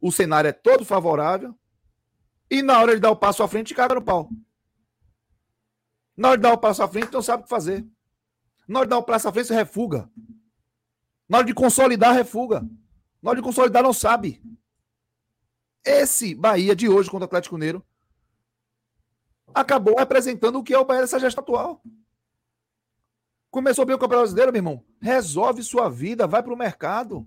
o 0.00 0.12
cenário 0.12 0.48
é 0.48 0.52
todo 0.52 0.84
favorável, 0.84 1.54
e 2.50 2.62
na 2.62 2.80
hora 2.80 2.94
de 2.94 3.00
dar 3.00 3.10
o 3.10 3.16
passo 3.16 3.42
à 3.42 3.48
frente, 3.48 3.74
caga 3.74 3.96
no 3.96 4.02
pau. 4.02 4.30
Na 6.18 6.30
hora 6.30 6.36
de 6.36 6.42
dar 6.42 6.52
o 6.52 6.58
passo 6.58 6.82
à 6.82 6.88
frente, 6.88 7.12
não 7.12 7.22
sabe 7.22 7.42
o 7.42 7.44
que 7.44 7.48
fazer. 7.48 7.86
Na 8.66 8.80
hora 8.80 8.88
de 8.88 8.90
dar 8.90 8.98
o 8.98 9.04
passo 9.04 9.28
à 9.28 9.32
frente, 9.32 9.52
refuga. 9.52 10.10
Na 11.28 11.38
hora 11.38 11.46
de 11.46 11.54
consolidar, 11.54 12.12
refuga. 12.12 12.68
Na 13.22 13.30
hora 13.30 13.40
de 13.40 13.44
consolidar, 13.44 13.84
não 13.84 13.92
sabe. 13.92 14.42
Esse 15.84 16.34
Bahia 16.34 16.74
de 16.74 16.88
hoje 16.88 17.08
contra 17.08 17.24
o 17.24 17.28
Atlético 17.28 17.54
Mineiro 17.54 17.86
acabou 19.54 19.96
representando 19.96 20.58
o 20.58 20.64
que 20.64 20.74
é 20.74 20.78
o 20.78 20.84
Bahia 20.84 21.02
dessa 21.02 21.20
gestão 21.20 21.44
atual. 21.44 21.80
Começou 23.48 23.86
bem 23.86 23.94
o 23.94 23.98
Campeonato 23.98 24.24
Brasileiro, 24.24 24.52
meu 24.52 24.58
irmão. 24.58 24.84
Resolve 25.00 25.62
sua 25.62 25.88
vida, 25.88 26.26
vai 26.26 26.42
para 26.42 26.52
o 26.52 26.58
mercado. 26.58 27.24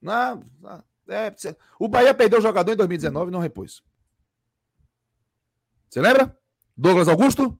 Não, 0.00 0.42
é, 1.06 1.34
o 1.78 1.86
Bahia 1.86 2.14
perdeu 2.14 2.38
o 2.38 2.42
jogador 2.42 2.72
em 2.72 2.76
2019 2.76 3.28
e 3.28 3.32
não 3.32 3.40
repôs. 3.40 3.82
Você 5.90 6.00
lembra? 6.00 6.38
Douglas 6.76 7.08
Augusto? 7.08 7.58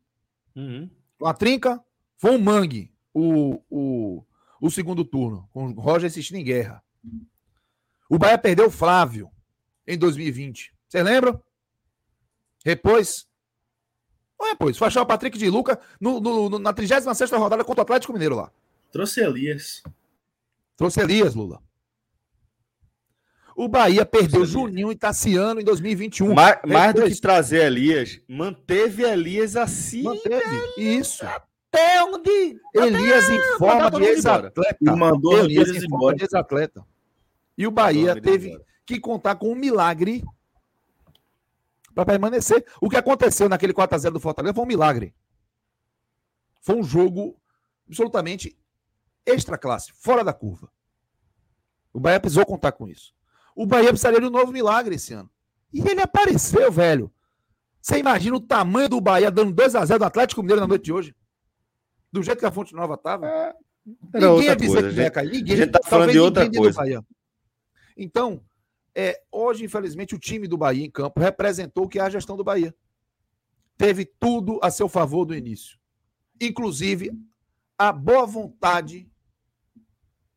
Uhum. 0.55 0.89
Com 1.19 1.27
a 1.27 1.35
trinca. 1.35 1.83
Foi 2.17 2.31
um 2.31 2.39
mangue 2.39 2.95
o, 3.13 3.61
o, 3.69 4.25
o 4.61 4.71
segundo 4.71 5.05
turno, 5.05 5.49
com 5.53 5.69
o 5.69 5.81
Roger 5.81 6.07
assistindo 6.07 6.37
em 6.37 6.45
guerra. 6.45 6.83
O 8.09 8.19
Bahia 8.19 8.39
perdeu 8.39 8.67
o 8.67 8.71
Flávio 8.71 9.31
em 9.87 9.99
2020. 9.99 10.75
Você 10.87 11.03
lembra? 11.03 11.43
Repôs. 12.65 13.27
Não 14.39 14.51
repôs. 14.51 14.77
Foi 14.77 14.89
achar 14.89 15.03
o 15.03 15.07
Patrick 15.07 15.37
de 15.37 15.51
Luca 15.51 15.81
no, 16.01 16.21
no, 16.21 16.51
no, 16.51 16.59
na 16.59 16.73
36 16.73 17.31
rodada 17.33 17.65
contra 17.65 17.81
o 17.81 17.85
Atlético 17.85 18.13
Mineiro 18.13 18.37
lá. 18.37 18.53
Trouxe 18.93 19.21
Elias. 19.21 19.83
Trouxe 20.77 21.01
Elias, 21.01 21.35
Lula. 21.35 21.63
O 23.61 23.69
Bahia 23.69 24.07
perdeu 24.07 24.47
Juninho 24.47 24.91
e 24.91 24.97
Tassiano 24.97 25.61
em 25.61 25.65
2021. 25.65 26.33
Mais, 26.33 26.59
mais 26.67 26.95
do 26.95 27.05
que 27.05 27.21
trazer 27.21 27.67
Elias, 27.67 28.19
manteve 28.27 29.03
Elias 29.03 29.55
assim. 29.55 30.03
Manteve. 30.03 30.41
Isso. 30.79 31.27
Até 31.27 32.03
onde? 32.03 32.59
Elias 32.75 33.27
Até 33.27 33.37
em 33.37 33.59
forma 33.59 33.91
de 33.91 34.03
ex-atleta. 34.03 34.79
E 34.81 34.91
mandou 34.91 35.39
Elias, 35.41 35.69
Elias 35.69 35.85
em 35.85 35.91
forma 35.91 36.15
de 36.15 36.23
ex-atleta. 36.23 36.87
E 37.59 37.67
o 37.67 37.71
Bahia 37.71 38.19
teve 38.19 38.59
que 38.87 38.99
contar 38.99 39.35
com 39.35 39.53
um 39.53 39.55
milagre 39.55 40.25
para 41.95 42.07
permanecer. 42.07 42.65
O 42.81 42.89
que 42.89 42.97
aconteceu 42.97 43.47
naquele 43.47 43.75
4x0 43.75 44.13
do 44.13 44.21
Fortaleza 44.21 44.55
foi 44.55 44.65
um 44.65 44.69
milagre. 44.69 45.15
Foi 46.63 46.77
um 46.77 46.83
jogo 46.83 47.39
absolutamente 47.87 48.57
extra 49.27 49.59
classe, 49.59 49.93
fora 49.93 50.25
da 50.25 50.33
curva. 50.33 50.73
O 51.93 52.01
Bahia 52.01 52.19
precisou 52.19 52.47
contar 52.47 52.73
com 52.73 52.89
isso 52.89 53.20
o 53.61 53.67
Bahia 53.67 53.89
precisaria 53.89 54.19
de 54.19 54.27
um 54.27 54.31
novo 54.31 54.51
milagre 54.51 54.95
esse 54.95 55.13
ano. 55.13 55.31
E 55.71 55.81
ele 55.87 56.01
apareceu, 56.01 56.73
velho. 56.73 57.13
Você 57.79 57.99
imagina 57.99 58.35
o 58.35 58.41
tamanho 58.41 58.89
do 58.89 58.99
Bahia 59.03 59.31
dando 59.31 59.55
2x0 59.55 59.99
do 59.99 60.05
Atlético 60.05 60.41
Mineiro 60.41 60.63
na 60.63 60.67
noite 60.67 60.85
de 60.85 60.93
hoje? 60.95 61.15
Do 62.11 62.23
jeito 62.23 62.39
que 62.39 62.47
a 62.47 62.51
Fonte 62.51 62.75
Nova 62.75 62.95
estava? 62.95 63.27
É, 63.27 63.55
ninguém 64.15 64.45
ia 64.45 64.57
dizer 64.57 64.81
coisa, 64.81 64.95
que 64.95 65.01
ia 65.01 65.11
cair. 65.11 65.31
Ninguém. 65.31 65.53
A 65.53 65.57
gente 65.59 65.73
tá 65.73 65.81
falando 65.85 66.11
de 66.11 66.19
outra 66.19 66.51
coisa. 66.51 67.05
Então, 67.95 68.43
é, 68.95 69.21
hoje, 69.31 69.63
infelizmente, 69.63 70.15
o 70.15 70.19
time 70.19 70.49
do 70.49 70.57
Bahia 70.57 70.87
em 70.87 70.91
campo 70.91 71.21
representou 71.21 71.85
o 71.85 71.89
que 71.89 71.99
é 71.99 72.03
a 72.03 72.09
gestão 72.09 72.39
do 72.39 72.45
Bahia. 72.45 72.75
Teve 73.77 74.07
tudo 74.07 74.59
a 74.63 74.71
seu 74.71 74.89
favor 74.89 75.27
do 75.27 75.35
início. 75.35 75.79
Inclusive, 76.41 77.13
a 77.77 77.93
boa 77.93 78.25
vontade 78.25 79.07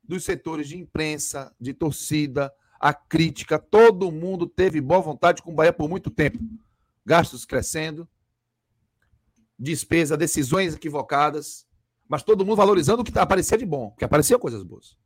dos 0.03 0.25
setores 0.25 0.67
de 0.67 0.77
imprensa, 0.77 1.55
de 1.57 1.73
torcida, 1.73 2.51
a 2.83 2.93
crítica, 2.93 3.57
todo 3.57 4.11
mundo 4.11 4.45
teve 4.45 4.81
boa 4.81 4.99
vontade 4.99 5.41
com 5.41 5.53
o 5.53 5.55
Bahia 5.55 5.71
por 5.71 5.87
muito 5.87 6.09
tempo. 6.09 6.37
Gastos 7.05 7.45
crescendo, 7.45 8.05
despesa, 9.57 10.17
decisões 10.17 10.75
equivocadas, 10.75 11.65
mas 12.09 12.23
todo 12.23 12.45
mundo 12.45 12.57
valorizando 12.57 13.01
o 13.01 13.05
que 13.05 13.17
aparecia 13.17 13.57
de 13.57 13.65
bom, 13.65 13.91
que 13.91 14.03
aparecia 14.03 14.37
coisas 14.37 14.63
boas. 14.63 14.97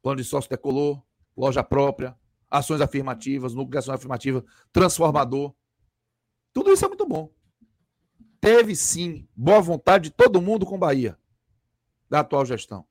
Plano 0.00 0.16
de 0.16 0.24
sócio 0.24 0.48
decolor, 0.48 1.02
loja 1.36 1.62
própria, 1.62 2.16
ações 2.50 2.80
afirmativas, 2.80 3.52
núcleo 3.52 3.72
de 3.72 3.78
ação 3.78 3.94
afirmativa, 3.94 4.42
transformador. 4.72 5.54
Tudo 6.54 6.72
isso 6.72 6.86
é 6.86 6.88
muito 6.88 7.04
bom. 7.04 7.30
Teve 8.40 8.74
sim 8.74 9.28
boa 9.36 9.60
vontade 9.60 10.04
de 10.04 10.10
todo 10.16 10.40
mundo 10.40 10.64
com 10.64 10.78
Bahia, 10.78 11.18
da 12.08 12.20
atual 12.20 12.46
gestão. 12.46 12.86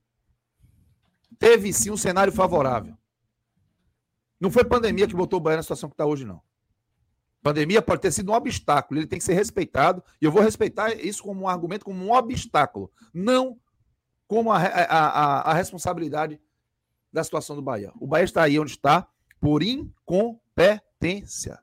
Teve 1.39 1.73
sim 1.73 1.89
um 1.89 1.97
cenário 1.97 2.31
favorável. 2.31 2.95
Não 4.39 4.51
foi 4.51 4.63
pandemia 4.63 5.07
que 5.07 5.15
botou 5.15 5.37
o 5.37 5.41
Bahia 5.41 5.57
na 5.57 5.63
situação 5.63 5.89
que 5.89 5.93
está 5.93 6.05
hoje, 6.05 6.25
não. 6.25 6.41
Pandemia 7.41 7.81
pode 7.81 8.01
ter 8.01 8.11
sido 8.11 8.31
um 8.31 8.35
obstáculo, 8.35 8.99
ele 8.99 9.07
tem 9.07 9.19
que 9.19 9.25
ser 9.25 9.35
respeitado, 9.35 10.03
e 10.19 10.25
eu 10.25 10.31
vou 10.31 10.41
respeitar 10.41 10.93
isso 10.93 11.21
como 11.21 11.41
um 11.41 11.47
argumento, 11.47 11.85
como 11.85 12.03
um 12.03 12.11
obstáculo, 12.11 12.91
não 13.13 13.59
como 14.27 14.51
a, 14.51 14.57
a, 14.57 14.83
a, 14.83 15.51
a 15.51 15.53
responsabilidade 15.53 16.41
da 17.13 17.23
situação 17.23 17.55
do 17.55 17.61
Bahia. 17.61 17.91
O 17.99 18.07
Bahia 18.07 18.25
está 18.25 18.43
aí 18.43 18.59
onde 18.59 18.71
está 18.71 19.07
por 19.39 19.61
incompetência. 19.61 21.59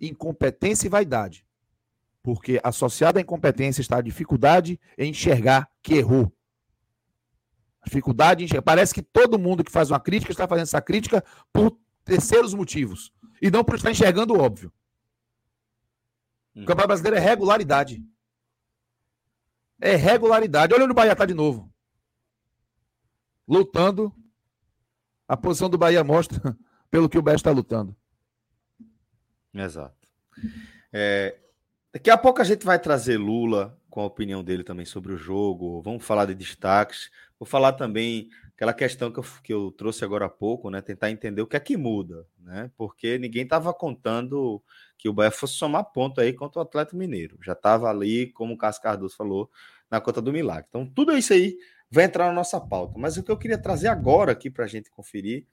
Incompetência 0.00 0.86
e 0.86 0.90
vaidade. 0.90 1.46
Porque 2.22 2.58
associada 2.64 3.20
à 3.20 3.22
incompetência 3.22 3.82
está 3.82 3.98
a 3.98 4.02
dificuldade 4.02 4.80
em 4.96 5.10
enxergar 5.10 5.70
que 5.82 5.94
errou. 5.94 6.32
Dificuldade 7.92 8.42
em 8.42 8.46
enxergar. 8.46 8.62
Parece 8.62 8.94
que 8.94 9.02
todo 9.02 9.38
mundo 9.38 9.62
que 9.62 9.70
faz 9.70 9.90
uma 9.90 10.00
crítica 10.00 10.32
está 10.32 10.48
fazendo 10.48 10.62
essa 10.62 10.80
crítica 10.80 11.22
por 11.52 11.78
terceiros 12.06 12.54
motivos. 12.54 13.12
E 13.40 13.50
não 13.50 13.62
por 13.62 13.74
estar 13.74 13.90
enxergando 13.90 14.32
o 14.32 14.40
óbvio. 14.40 14.72
O 16.54 16.60
hum. 16.60 16.64
Campeonato 16.64 16.88
Brasileiro 16.88 17.18
é 17.18 17.20
regularidade. 17.20 18.02
É 19.78 19.94
regularidade. 19.94 20.72
Olha 20.72 20.84
onde 20.84 20.92
o 20.92 20.94
Bahia 20.94 21.12
está 21.12 21.26
de 21.26 21.34
novo. 21.34 21.70
Lutando. 23.46 24.10
A 25.28 25.36
posição 25.36 25.68
do 25.68 25.76
Bahia 25.76 26.02
mostra 26.02 26.56
pelo 26.90 27.10
que 27.10 27.18
o 27.18 27.22
Bahia 27.22 27.36
está 27.36 27.50
lutando. 27.50 27.94
Exato. 29.52 30.08
É, 30.90 31.38
daqui 31.92 32.10
a 32.10 32.16
pouco 32.16 32.40
a 32.40 32.44
gente 32.44 32.64
vai 32.64 32.78
trazer 32.78 33.18
Lula 33.18 33.78
com 33.92 34.00
a 34.00 34.06
opinião 34.06 34.42
dele 34.42 34.64
também 34.64 34.86
sobre 34.86 35.12
o 35.12 35.18
jogo. 35.18 35.82
Vamos 35.82 36.02
falar 36.02 36.24
de 36.24 36.34
destaques. 36.34 37.10
Vou 37.38 37.46
falar 37.46 37.74
também 37.74 38.30
aquela 38.54 38.72
questão 38.72 39.12
que 39.12 39.18
eu, 39.18 39.24
que 39.44 39.52
eu 39.52 39.70
trouxe 39.70 40.02
agora 40.02 40.24
há 40.24 40.30
pouco, 40.30 40.70
né? 40.70 40.80
Tentar 40.80 41.10
entender 41.10 41.42
o 41.42 41.46
que 41.46 41.56
é 41.56 41.60
que 41.60 41.76
muda, 41.76 42.26
né? 42.38 42.70
Porque 42.74 43.18
ninguém 43.18 43.42
estava 43.42 43.72
contando 43.74 44.62
que 44.96 45.10
o 45.10 45.12
Bahia 45.12 45.30
fosse 45.30 45.54
somar 45.54 45.84
ponto 45.84 46.22
aí 46.22 46.32
contra 46.32 46.60
o 46.60 46.62
Atlético 46.62 46.96
Mineiro. 46.96 47.36
Já 47.42 47.52
estava 47.52 47.90
ali, 47.90 48.28
como 48.32 48.54
o 48.54 48.56
Cássio 48.56 48.82
Cardoso 48.82 49.14
falou, 49.14 49.50
na 49.90 50.00
conta 50.00 50.22
do 50.22 50.32
milagre. 50.32 50.64
Então, 50.70 50.86
tudo 50.86 51.14
isso 51.14 51.34
aí 51.34 51.58
vai 51.90 52.04
entrar 52.04 52.28
na 52.28 52.32
nossa 52.32 52.58
pauta. 52.58 52.98
Mas 52.98 53.18
o 53.18 53.22
que 53.22 53.30
eu 53.30 53.36
queria 53.36 53.58
trazer 53.58 53.88
agora 53.88 54.32
aqui 54.32 54.48
para 54.48 54.64
a 54.64 54.68
gente 54.68 54.90
conferir 54.90 55.44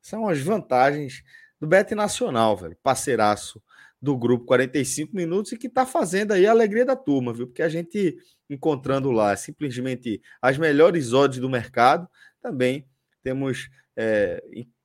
são 0.00 0.28
as 0.28 0.38
vantagens 0.38 1.24
do 1.60 1.66
Bet 1.66 1.96
Nacional, 1.96 2.56
velho. 2.56 2.76
Parceiraço 2.80 3.60
do 4.00 4.16
grupo 4.16 4.44
45 4.46 5.14
minutos 5.14 5.52
e 5.52 5.58
que 5.58 5.68
tá 5.68 5.84
fazendo 5.84 6.32
aí 6.32 6.46
a 6.46 6.50
alegria 6.50 6.84
da 6.84 6.94
turma, 6.94 7.32
viu? 7.32 7.46
Porque 7.46 7.62
a 7.62 7.68
gente 7.68 8.16
encontrando 8.48 9.10
lá 9.10 9.34
simplesmente 9.36 10.22
as 10.40 10.56
melhores 10.56 11.12
odds 11.12 11.40
do 11.40 11.50
mercado, 11.50 12.08
também 12.40 12.86
temos 13.22 13.68
é, 13.96 14.42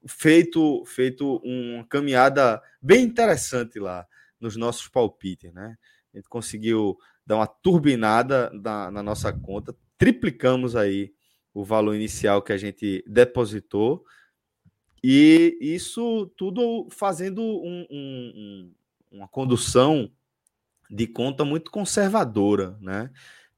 feito, 0.08 0.84
feito 0.86 1.38
uma 1.44 1.86
caminhada 1.86 2.62
bem 2.82 3.04
interessante 3.04 3.80
lá 3.80 4.06
nos 4.40 4.56
nossos 4.56 4.88
palpites, 4.90 5.54
né? 5.54 5.78
A 6.14 6.18
gente 6.18 6.28
conseguiu 6.28 6.98
dar 7.26 7.38
uma 7.38 7.48
turbinada 7.48 8.50
na, 8.52 8.92
na 8.92 9.04
nossa 9.04 9.32
conta, 9.32 9.76
triplicamos 9.98 10.76
aí 10.76 11.14
o 11.54 11.64
valor 11.64 11.96
inicial 11.96 12.42
que 12.42 12.52
a 12.52 12.58
gente 12.58 13.04
depositou, 13.08 14.04
e 15.04 15.58
isso 15.62 16.32
tudo 16.38 16.88
fazendo 16.90 17.42
um, 17.42 17.86
um, 17.92 18.74
uma 19.14 19.28
condução 19.28 20.12
de 20.90 21.08
conta 21.08 21.46
muito 21.46 21.72
conservadora, 21.72 22.78
né? 22.82 23.10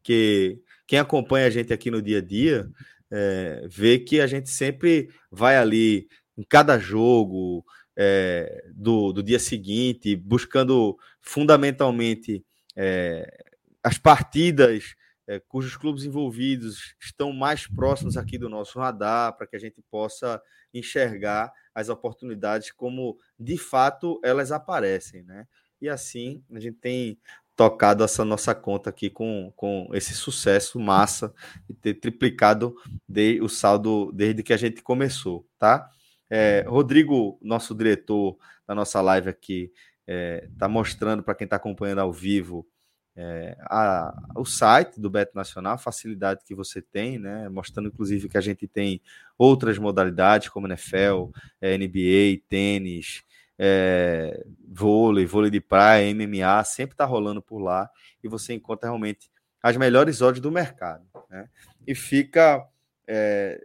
Que 0.04 0.62
quem 0.86 1.00
acompanha 1.00 1.48
a 1.48 1.50
gente 1.50 1.74
aqui 1.74 1.90
no 1.90 2.02
dia 2.02 2.20
a 2.20 2.22
dia 2.22 2.70
é, 3.10 3.66
vê 3.70 3.98
que 3.98 4.20
a 4.20 4.28
gente 4.28 4.50
sempre 4.50 5.10
vai 5.32 5.58
ali 5.58 6.08
em 6.38 6.44
cada 6.44 6.78
jogo 6.78 7.66
é, 7.96 8.66
do, 8.76 9.14
do 9.14 9.24
dia 9.24 9.40
seguinte, 9.40 10.16
buscando 10.16 10.98
fundamentalmente 11.22 12.44
é, 12.76 13.46
as 13.82 13.98
partidas 13.98 14.96
é, 15.28 15.40
cujos 15.40 15.76
clubes 15.76 16.04
envolvidos 16.04 16.96
estão 17.00 17.34
mais 17.34 17.68
próximos 17.68 18.18
aqui 18.18 18.38
do 18.38 18.50
nosso 18.50 18.80
radar, 18.80 19.36
para 19.36 19.48
que 19.48 19.56
a 19.56 19.60
gente 19.60 19.82
possa 19.90 20.42
enxergar 20.74 21.52
as 21.74 21.90
oportunidades 21.90 22.72
como 22.72 23.18
de 23.40 23.58
fato 23.58 24.20
elas 24.24 24.52
aparecem, 24.52 25.24
né? 25.24 25.48
E 25.82 25.90
assim 25.90 26.44
a 26.52 26.60
gente 26.60 26.78
tem 26.78 27.20
tocado 27.56 28.04
essa 28.04 28.26
nossa 28.26 28.54
conta 28.54 28.90
aqui 28.90 29.10
com, 29.10 29.52
com 29.56 29.90
esse 29.94 30.14
sucesso 30.14 30.80
massa 30.80 31.34
e 31.70 31.74
ter 31.74 31.96
triplicado 31.96 32.76
de, 33.08 33.40
o 33.42 33.48
saldo 33.48 34.12
desde 34.12 34.44
que 34.44 34.52
a 34.52 34.58
gente 34.58 34.82
começou, 34.84 35.48
tá? 35.58 35.90
É, 36.30 36.66
Rodrigo, 36.68 37.40
nosso 37.42 37.74
diretor 37.74 38.38
da 38.68 38.76
nossa 38.76 39.02
live 39.02 39.30
aqui, 39.30 39.72
está 40.02 40.04
é, 40.08 40.50
tá 40.58 40.68
mostrando 40.68 41.24
para 41.24 41.36
quem 41.36 41.46
está 41.46 41.56
acompanhando 41.56 42.00
ao 42.00 42.12
vivo 42.12 42.68
é, 43.18 43.56
a, 43.62 44.14
o 44.36 44.44
site 44.44 45.00
do 45.00 45.10
Beto 45.10 45.32
Nacional, 45.36 45.76
a 45.76 45.78
facilidade 45.78 46.44
que 46.44 46.54
você 46.54 46.82
tem, 46.82 47.18
né? 47.18 47.48
Mostrando, 47.48 47.88
inclusive, 47.88 48.28
que 48.28 48.38
a 48.38 48.42
gente 48.42 48.68
tem 48.68 49.02
outras 49.38 49.78
modalidades, 49.78 50.50
como 50.50 50.68
NFL, 50.68 51.30
é, 51.62 51.78
NBA, 51.78 52.42
tênis, 52.50 53.24
é, 53.58 54.46
vôlei, 54.68 55.26
vôlei 55.26 55.50
de 55.50 55.62
praia, 55.62 56.14
MMA, 56.14 56.64
sempre 56.66 56.94
está 56.94 57.06
rolando 57.06 57.42
por 57.42 57.60
lá 57.60 57.90
e 58.22 58.28
você 58.28 58.54
encontra 58.54 58.90
realmente 58.90 59.32
as 59.64 59.78
melhores 59.78 60.22
odds 60.22 60.42
do 60.42 60.52
mercado. 60.52 61.06
Né? 61.30 61.48
E 61.88 61.96
fica 61.96 62.68
é, 63.08 63.64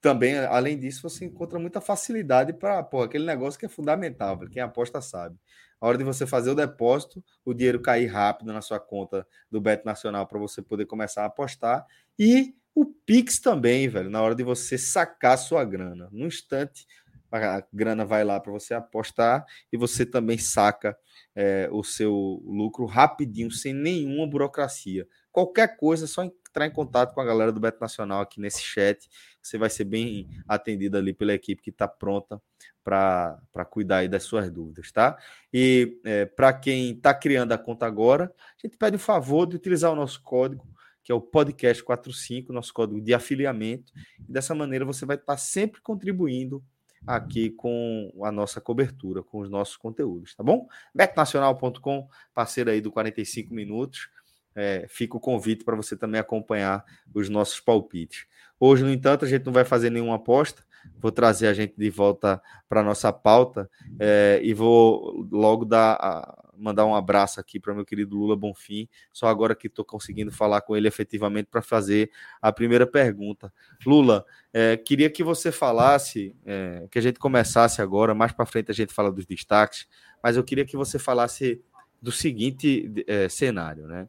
também, 0.00 0.38
além 0.38 0.76
disso, 0.76 1.08
você 1.08 1.24
encontra 1.24 1.58
muita 1.58 1.80
facilidade 1.80 2.52
para 2.52 2.80
aquele 3.04 3.24
negócio 3.24 3.60
que 3.60 3.66
é 3.66 3.68
fundamental, 3.68 4.38
quem 4.50 4.60
aposta 4.60 5.00
sabe 5.00 5.36
a 5.80 5.86
hora 5.86 5.98
de 5.98 6.04
você 6.04 6.26
fazer 6.26 6.50
o 6.50 6.54
depósito, 6.54 7.22
o 7.44 7.54
dinheiro 7.54 7.80
cair 7.80 8.06
rápido 8.06 8.52
na 8.52 8.60
sua 8.60 8.80
conta 8.80 9.26
do 9.50 9.60
Beto 9.60 9.86
Nacional 9.86 10.26
para 10.26 10.38
você 10.38 10.60
poder 10.60 10.86
começar 10.86 11.22
a 11.22 11.26
apostar. 11.26 11.86
E 12.18 12.54
o 12.74 12.84
Pix 12.84 13.40
também, 13.40 13.88
velho, 13.88 14.10
na 14.10 14.22
hora 14.22 14.34
de 14.34 14.42
você 14.42 14.76
sacar 14.76 15.38
sua 15.38 15.64
grana. 15.64 16.08
No 16.12 16.26
instante, 16.26 16.86
a 17.30 17.62
grana 17.72 18.04
vai 18.04 18.24
lá 18.24 18.40
para 18.40 18.52
você 18.52 18.74
apostar 18.74 19.44
e 19.72 19.76
você 19.76 20.06
também 20.06 20.38
saca 20.38 20.96
é, 21.34 21.68
o 21.70 21.82
seu 21.84 22.42
lucro 22.44 22.86
rapidinho, 22.86 23.50
sem 23.50 23.72
nenhuma 23.72 24.26
burocracia. 24.26 25.06
Qualquer 25.30 25.76
coisa, 25.76 26.04
é 26.04 26.08
só 26.08 26.24
entrar 26.24 26.66
em 26.66 26.70
contato 26.70 27.14
com 27.14 27.20
a 27.20 27.24
galera 27.24 27.52
do 27.52 27.60
Beto 27.60 27.80
Nacional 27.80 28.22
aqui 28.22 28.40
nesse 28.40 28.62
chat. 28.62 29.08
Você 29.42 29.58
vai 29.58 29.70
ser 29.70 29.84
bem 29.84 30.28
atendido 30.48 30.96
ali 30.96 31.12
pela 31.12 31.34
equipe 31.34 31.62
que 31.62 31.70
está 31.70 31.86
pronta 31.86 32.40
para 32.88 33.64
cuidar 33.68 33.98
aí 33.98 34.08
das 34.08 34.22
suas 34.22 34.50
dúvidas, 34.50 34.90
tá? 34.90 35.18
E 35.52 36.00
é, 36.04 36.24
para 36.24 36.54
quem 36.54 36.92
está 36.92 37.12
criando 37.12 37.52
a 37.52 37.58
conta 37.58 37.84
agora, 37.84 38.32
a 38.34 38.66
gente 38.66 38.78
pede 38.78 38.96
o 38.96 38.98
favor 38.98 39.46
de 39.46 39.56
utilizar 39.56 39.92
o 39.92 39.96
nosso 39.96 40.22
código, 40.22 40.66
que 41.04 41.12
é 41.12 41.14
o 41.14 41.20
podcast 41.20 41.82
45, 41.84 42.50
nosso 42.50 42.72
código 42.72 42.98
de 42.98 43.12
afiliamento. 43.12 43.92
E 44.26 44.32
dessa 44.32 44.54
maneira 44.54 44.86
você 44.86 45.04
vai 45.04 45.16
estar 45.16 45.34
tá 45.34 45.36
sempre 45.36 45.82
contribuindo 45.82 46.64
aqui 47.06 47.50
com 47.50 48.10
a 48.22 48.32
nossa 48.32 48.58
cobertura, 48.58 49.22
com 49.22 49.40
os 49.40 49.50
nossos 49.50 49.76
conteúdos, 49.76 50.34
tá 50.34 50.42
bom? 50.42 50.66
Betnacional.com, 50.94 52.08
parceiro 52.32 52.70
aí 52.70 52.80
do 52.80 52.90
45 52.90 53.52
minutos. 53.52 54.08
É, 54.54 54.86
fica 54.88 55.16
o 55.16 55.20
convite 55.20 55.62
para 55.62 55.76
você 55.76 55.96
também 55.96 56.20
acompanhar 56.20 56.84
os 57.14 57.28
nossos 57.28 57.60
palpites. 57.60 58.26
Hoje, 58.58 58.82
no 58.82 58.90
entanto, 58.90 59.24
a 59.24 59.28
gente 59.28 59.44
não 59.44 59.52
vai 59.52 59.64
fazer 59.64 59.90
nenhuma 59.90 60.16
aposta, 60.16 60.64
vou 61.00 61.12
trazer 61.12 61.46
a 61.48 61.54
gente 61.54 61.74
de 61.76 61.90
volta 61.90 62.40
para 62.68 62.82
nossa 62.82 63.12
pauta 63.12 63.70
é, 63.98 64.40
e 64.42 64.52
vou 64.54 65.26
logo 65.30 65.64
dar 65.64 66.48
mandar 66.58 66.84
um 66.84 66.94
abraço 66.94 67.38
aqui 67.40 67.60
para 67.60 67.72
meu 67.72 67.84
querido 67.84 68.16
Lula 68.16 68.36
Bonfim. 68.36 68.88
Só 69.12 69.28
agora 69.28 69.54
que 69.54 69.68
estou 69.68 69.84
conseguindo 69.84 70.32
falar 70.32 70.60
com 70.60 70.76
ele 70.76 70.88
efetivamente 70.88 71.46
para 71.46 71.62
fazer 71.62 72.10
a 72.42 72.52
primeira 72.52 72.86
pergunta. 72.86 73.52
Lula, 73.86 74.26
é, 74.52 74.76
queria 74.76 75.08
que 75.08 75.22
você 75.22 75.52
falasse, 75.52 76.34
é, 76.44 76.86
que 76.90 76.98
a 76.98 77.02
gente 77.02 77.18
começasse 77.18 77.80
agora, 77.80 78.14
mais 78.14 78.32
para 78.32 78.44
frente 78.44 78.70
a 78.70 78.74
gente 78.74 78.92
fala 78.92 79.12
dos 79.12 79.24
destaques, 79.24 79.86
mas 80.22 80.36
eu 80.36 80.42
queria 80.42 80.64
que 80.64 80.76
você 80.76 80.98
falasse 80.98 81.62
do 82.02 82.12
seguinte 82.12 82.92
cenário, 83.30 83.86
né? 83.88 84.08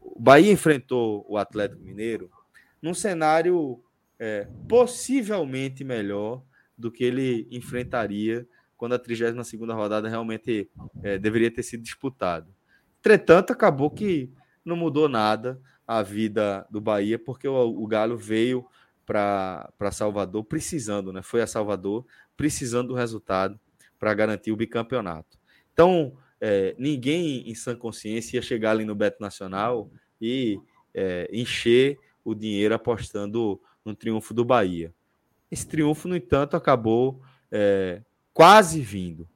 O 0.00 0.20
Bahia 0.20 0.52
enfrentou 0.52 1.26
o 1.28 1.36
Atlético 1.36 1.82
Mineiro 1.82 2.30
num 2.80 2.94
cenário 2.94 3.82
é, 4.24 4.48
possivelmente 4.66 5.84
melhor 5.84 6.42
do 6.78 6.90
que 6.90 7.04
ele 7.04 7.46
enfrentaria 7.50 8.48
quando 8.74 8.94
a 8.94 8.98
32 8.98 9.52
rodada 9.76 10.08
realmente 10.08 10.70
é, 11.02 11.18
deveria 11.18 11.50
ter 11.50 11.62
sido 11.62 11.82
disputada. 11.82 12.48
Entretanto, 13.00 13.52
acabou 13.52 13.90
que 13.90 14.32
não 14.64 14.76
mudou 14.76 15.10
nada 15.10 15.60
a 15.86 16.02
vida 16.02 16.66
do 16.70 16.80
Bahia, 16.80 17.18
porque 17.18 17.46
o, 17.46 17.54
o 17.54 17.86
Galo 17.86 18.16
veio 18.16 18.64
para 19.04 19.92
Salvador 19.92 20.42
precisando, 20.42 21.12
né? 21.12 21.20
Foi 21.20 21.42
a 21.42 21.46
Salvador 21.46 22.06
precisando 22.34 22.88
do 22.88 22.94
resultado 22.94 23.60
para 23.98 24.14
garantir 24.14 24.50
o 24.50 24.56
bicampeonato. 24.56 25.38
Então, 25.74 26.16
é, 26.40 26.74
ninguém 26.78 27.46
em 27.46 27.54
sã 27.54 27.76
consciência 27.76 28.38
ia 28.38 28.42
chegar 28.42 28.70
ali 28.70 28.86
no 28.86 28.94
Beto 28.94 29.20
Nacional 29.20 29.90
e 30.18 30.58
é, 30.94 31.28
encher 31.30 31.98
o 32.24 32.34
dinheiro 32.34 32.74
apostando 32.74 33.60
no 33.84 33.94
triunfo 33.94 34.32
do 34.32 34.44
Bahia. 34.44 34.92
Esse 35.50 35.66
triunfo, 35.66 36.08
no 36.08 36.16
entanto, 36.16 36.56
acabou 36.56 37.20
é, 37.50 38.02
quase 38.32 38.80
vindo. 38.80 39.28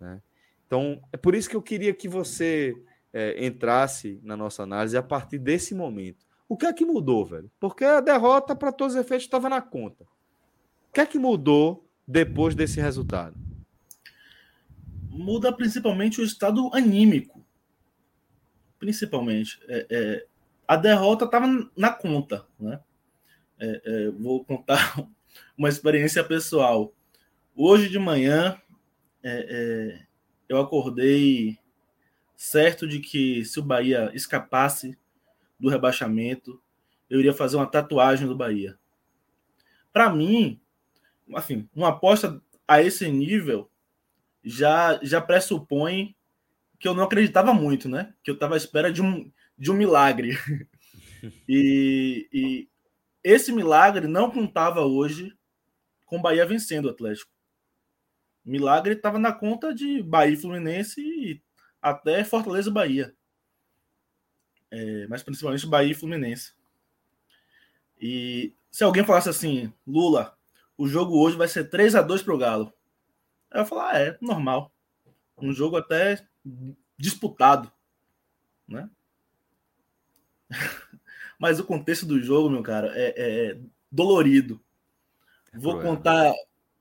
Né? 0.00 0.20
Então, 0.66 1.02
é 1.12 1.16
por 1.16 1.34
isso 1.34 1.48
que 1.48 1.56
eu 1.56 1.62
queria 1.62 1.92
que 1.92 2.08
você 2.08 2.74
é, 3.12 3.44
entrasse 3.44 4.20
na 4.22 4.36
nossa 4.36 4.62
análise 4.62 4.96
a 4.96 5.02
partir 5.02 5.38
desse 5.38 5.74
momento. 5.74 6.26
O 6.48 6.56
que 6.56 6.66
é 6.66 6.72
que 6.72 6.84
mudou, 6.84 7.26
velho? 7.26 7.50
Porque 7.60 7.84
a 7.84 8.00
derrota, 8.00 8.56
para 8.56 8.72
todos 8.72 8.94
os 8.94 9.00
efeitos, 9.00 9.26
estava 9.26 9.48
na 9.48 9.60
conta. 9.60 10.04
O 10.04 10.94
que 10.94 11.00
é 11.00 11.06
que 11.06 11.18
mudou 11.18 11.86
depois 12.06 12.54
desse 12.54 12.80
resultado? 12.80 13.36
Muda 15.10 15.52
principalmente 15.52 16.20
o 16.20 16.24
estado 16.24 16.70
anímico. 16.72 17.44
Principalmente. 18.78 19.60
É, 19.68 19.86
é, 19.90 20.26
a 20.66 20.76
derrota 20.76 21.26
estava 21.26 21.46
na 21.76 21.92
conta, 21.92 22.46
né? 22.58 22.80
É, 23.60 23.82
é, 23.84 24.10
vou 24.10 24.44
contar 24.44 24.96
uma 25.56 25.68
experiência 25.68 26.22
pessoal. 26.22 26.92
Hoje 27.54 27.88
de 27.88 27.98
manhã, 27.98 28.60
é, 29.22 29.46
é, 29.48 30.06
eu 30.48 30.58
acordei 30.58 31.58
certo 32.36 32.86
de 32.86 33.00
que 33.00 33.44
se 33.44 33.58
o 33.58 33.64
Bahia 33.64 34.10
escapasse 34.14 34.96
do 35.58 35.68
rebaixamento, 35.68 36.62
eu 37.10 37.18
iria 37.18 37.32
fazer 37.32 37.56
uma 37.56 37.66
tatuagem 37.66 38.28
do 38.28 38.36
Bahia. 38.36 38.78
Para 39.92 40.10
mim, 40.10 40.60
assim, 41.34 41.68
uma 41.74 41.88
aposta 41.88 42.40
a 42.66 42.80
esse 42.80 43.10
nível 43.10 43.68
já 44.44 45.00
já 45.02 45.20
pressupõe 45.20 46.14
que 46.78 46.86
eu 46.86 46.94
não 46.94 47.02
acreditava 47.02 47.52
muito, 47.52 47.88
né? 47.88 48.14
Que 48.22 48.30
eu 48.30 48.34
estava 48.34 48.54
à 48.54 48.56
espera 48.56 48.92
de 48.92 49.02
um, 49.02 49.30
de 49.58 49.70
um 49.70 49.74
milagre. 49.74 50.38
e, 51.48 52.28
e 52.32 52.68
esse 53.22 53.52
milagre 53.52 54.06
não 54.06 54.30
contava 54.30 54.80
hoje 54.82 55.36
com 56.06 56.20
Bahia 56.20 56.46
vencendo 56.46 56.86
o 56.86 56.90
Atlético. 56.90 57.30
Milagre 58.44 58.94
estava 58.94 59.18
na 59.18 59.32
conta 59.32 59.74
de 59.74 60.02
Bahia 60.02 60.32
e 60.32 60.36
Fluminense 60.36 61.00
e 61.00 61.42
até 61.82 62.24
Fortaleza 62.24 62.70
e 62.70 62.72
Bahia. 62.72 63.14
É, 64.70 65.06
mas 65.06 65.22
principalmente 65.22 65.66
Bahia 65.66 65.92
e 65.92 65.94
Fluminense. 65.94 66.54
E 68.00 68.54
se 68.70 68.84
alguém 68.84 69.04
falasse 69.04 69.28
assim, 69.28 69.72
Lula, 69.86 70.36
o 70.76 70.86
jogo 70.86 71.18
hoje 71.18 71.36
vai 71.36 71.48
ser 71.48 71.68
3 71.68 71.94
a 71.96 72.02
2 72.02 72.22
para 72.22 72.34
o 72.34 72.38
Galo. 72.38 72.72
Eu 73.50 73.66
falo, 73.66 73.82
ah, 73.82 73.98
é 73.98 74.16
normal. 74.20 74.72
Um 75.36 75.52
jogo 75.52 75.76
até 75.76 76.26
disputado, 76.96 77.72
né? 78.66 78.88
Mas 81.38 81.60
o 81.60 81.64
contexto 81.64 82.04
do 82.04 82.20
jogo, 82.20 82.50
meu 82.50 82.62
cara, 82.62 82.92
é, 82.94 83.14
é, 83.16 83.50
é 83.50 83.58
dolorido. 83.90 84.60
Vou 85.54 85.80
contar 85.80 86.32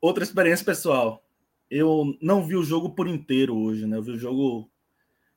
outra 0.02 0.24
experiência 0.24 0.66
pessoal. 0.66 1.24
Eu 1.70 2.18
não 2.22 2.46
vi 2.46 2.56
o 2.56 2.64
jogo 2.64 2.92
por 2.92 3.08
inteiro 3.08 3.56
hoje, 3.56 3.86
né? 3.86 3.98
Eu 3.98 4.04
vi 4.04 4.12
o 4.12 4.20
jogo 4.20 4.70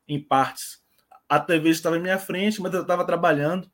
em 0.08 0.20
partes. 0.20 0.82
A 1.28 1.38
TV 1.38 1.70
estava 1.70 1.96
em 1.96 2.02
minha 2.02 2.18
frente, 2.18 2.60
mas 2.60 2.72
eu 2.72 2.82
estava 2.82 3.04
trabalhando. 3.04 3.70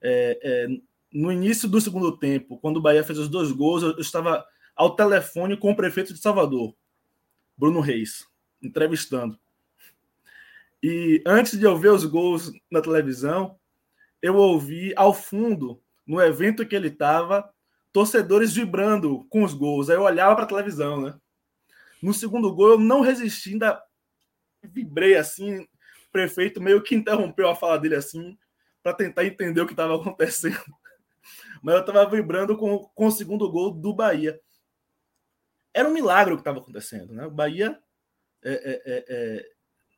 É, 0.00 0.38
é, 0.42 0.66
no 1.12 1.30
início 1.30 1.68
do 1.68 1.80
segundo 1.80 2.16
tempo, 2.16 2.58
quando 2.58 2.78
o 2.78 2.80
Bahia 2.80 3.04
fez 3.04 3.18
os 3.18 3.28
dois 3.28 3.52
gols, 3.52 3.82
eu 3.82 3.98
estava 3.98 4.44
ao 4.74 4.96
telefone 4.96 5.56
com 5.56 5.70
o 5.70 5.76
prefeito 5.76 6.12
de 6.12 6.20
Salvador, 6.20 6.74
Bruno 7.56 7.80
Reis, 7.80 8.26
entrevistando. 8.62 9.38
E 10.82 11.22
antes 11.24 11.58
de 11.58 11.64
eu 11.64 11.78
ver 11.78 11.90
os 11.90 12.04
gols 12.04 12.52
na 12.70 12.80
televisão, 12.80 13.58
eu 14.22 14.36
ouvi 14.36 14.94
ao 14.96 15.12
fundo, 15.12 15.82
no 16.06 16.22
evento 16.22 16.66
que 16.66 16.76
ele 16.76 16.88
estava, 16.88 17.52
torcedores 17.92 18.54
vibrando 18.54 19.24
com 19.28 19.42
os 19.42 19.52
gols. 19.52 19.90
Aí 19.90 19.96
eu 19.96 20.02
olhava 20.02 20.36
para 20.36 20.44
a 20.44 20.48
televisão, 20.48 21.00
né? 21.00 21.18
No 22.00 22.14
segundo 22.14 22.54
gol, 22.54 22.70
eu 22.70 22.78
não 22.78 23.00
resisti, 23.00 23.50
ainda 23.52 23.82
vibrei 24.62 25.16
assim. 25.16 25.60
O 25.60 25.68
prefeito 26.12 26.60
meio 26.60 26.82
que 26.82 26.94
interrompeu 26.94 27.48
a 27.48 27.54
fala 27.54 27.78
dele 27.78 27.96
assim, 27.96 28.38
para 28.82 28.94
tentar 28.94 29.24
entender 29.24 29.60
o 29.60 29.66
que 29.66 29.72
estava 29.72 29.96
acontecendo. 29.96 30.56
Mas 31.62 31.74
eu 31.74 31.80
estava 31.80 32.08
vibrando 32.08 32.56
com, 32.56 32.78
com 32.94 33.06
o 33.06 33.12
segundo 33.12 33.50
gol 33.50 33.72
do 33.72 33.94
Bahia. 33.94 34.40
Era 35.74 35.88
um 35.88 35.92
milagre 35.92 36.34
o 36.34 36.36
que 36.36 36.42
estava 36.42 36.58
acontecendo, 36.58 37.12
né? 37.12 37.26
O 37.26 37.30
Bahia 37.30 37.78
é, 38.42 38.52
é, 38.52 38.82
é, 38.84 39.04
é, 39.08 39.50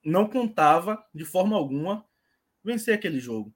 não 0.05 0.29
contava 0.29 1.05
de 1.13 1.25
forma 1.25 1.57
alguma 1.57 2.07
vencer 2.63 2.95
aquele 2.95 3.19
jogo. 3.19 3.53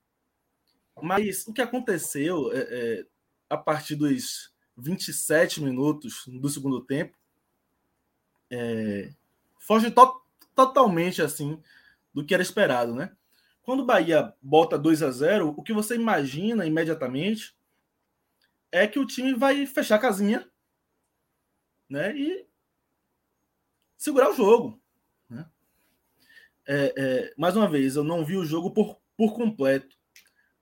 Mas 1.02 1.46
o 1.46 1.52
que 1.52 1.62
aconteceu 1.62 2.52
é, 2.52 2.58
é, 2.58 3.06
a 3.48 3.56
partir 3.56 3.96
dos 3.96 4.52
27 4.76 5.62
minutos 5.62 6.24
do 6.26 6.48
segundo 6.48 6.80
tempo 6.80 7.16
é, 8.50 9.12
foge 9.58 9.90
to 9.90 10.22
totalmente 10.54 11.22
assim 11.22 11.62
do 12.12 12.24
que 12.24 12.34
era 12.34 12.42
esperado, 12.42 12.94
né? 12.94 13.14
Quando 13.62 13.80
o 13.80 13.84
Bahia 13.84 14.34
bota 14.40 14.78
2 14.78 15.02
a 15.02 15.10
0, 15.10 15.54
o 15.56 15.62
que 15.62 15.72
você 15.72 15.94
imagina 15.94 16.66
imediatamente 16.66 17.54
é 18.72 18.86
que 18.86 18.98
o 18.98 19.06
time 19.06 19.34
vai 19.34 19.66
fechar 19.66 19.96
a 19.96 20.00
casinha, 20.00 20.48
né? 21.88 22.16
E 22.16 22.46
segurar 23.96 24.30
o 24.30 24.34
jogo. 24.34 24.80
Né? 25.28 25.46
É, 26.66 26.94
é, 26.96 27.34
mais 27.36 27.56
uma 27.56 27.68
vez, 27.68 27.94
eu 27.94 28.02
não 28.02 28.24
vi 28.24 28.36
o 28.36 28.44
jogo 28.44 28.70
por, 28.70 28.98
por 29.16 29.34
completo. 29.34 29.97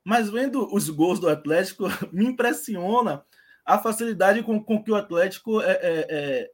Mas 0.06 0.30
vendo 0.30 0.72
os 0.72 0.88
gols 0.88 1.18
do 1.18 1.28
Atlético, 1.28 1.86
me 2.14 2.24
impressiona 2.26 3.26
a 3.64 3.76
facilidade 3.76 4.40
com, 4.44 4.62
com 4.62 4.80
que 4.80 4.92
o 4.92 4.94
Atlético 4.94 5.60
é, 5.60 5.72
é, 5.72 6.06
é, 6.08 6.52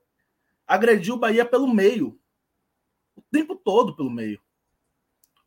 agrediu 0.66 1.16
o 1.16 1.18
Bahia 1.18 1.44
pelo 1.44 1.68
meio. 1.68 2.18
O 3.14 3.20
tempo 3.30 3.54
todo 3.54 3.94
pelo 3.94 4.10
meio. 4.10 4.40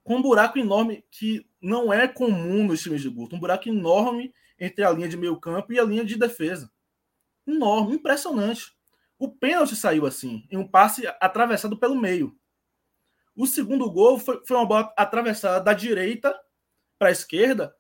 Com 0.04 0.18
um 0.18 0.22
buraco 0.22 0.60
enorme 0.60 1.04
que 1.10 1.50
não 1.60 1.92
é 1.92 2.08
comum 2.08 2.68
nos 2.68 2.84
times 2.84 3.02
de 3.02 3.10
Guto. 3.10 3.36
Um 3.36 3.40
buraco 3.40 3.68
enorme 3.70 4.32
entre 4.60 4.84
a 4.84 4.92
linha 4.92 5.10
de 5.10 5.18
meio 5.18 5.40
campo 5.40 5.74
e 5.74 5.80
a 5.80 5.84
linha 5.84 6.06
de 6.06 6.16
defesa. 6.16 6.72
Enorme, 7.48 7.96
impressionante. 7.96 8.72
O 9.18 9.32
pênalti 9.32 9.76
saiu 9.76 10.06
assim, 10.06 10.48
em 10.52 10.58
um 10.58 10.68
passe 10.68 11.08
atravessado 11.20 11.76
pelo 11.76 11.96
meio. 11.96 12.38
O 13.36 13.48
segundo 13.48 13.90
gol 13.90 14.20
foi, 14.20 14.46
foi 14.46 14.58
uma 14.58 14.66
bola 14.68 14.94
atravessada 14.96 15.60
da 15.60 15.74
direita 15.74 16.40
para 17.00 17.10
a 17.10 17.12
esquerda, 17.12 17.76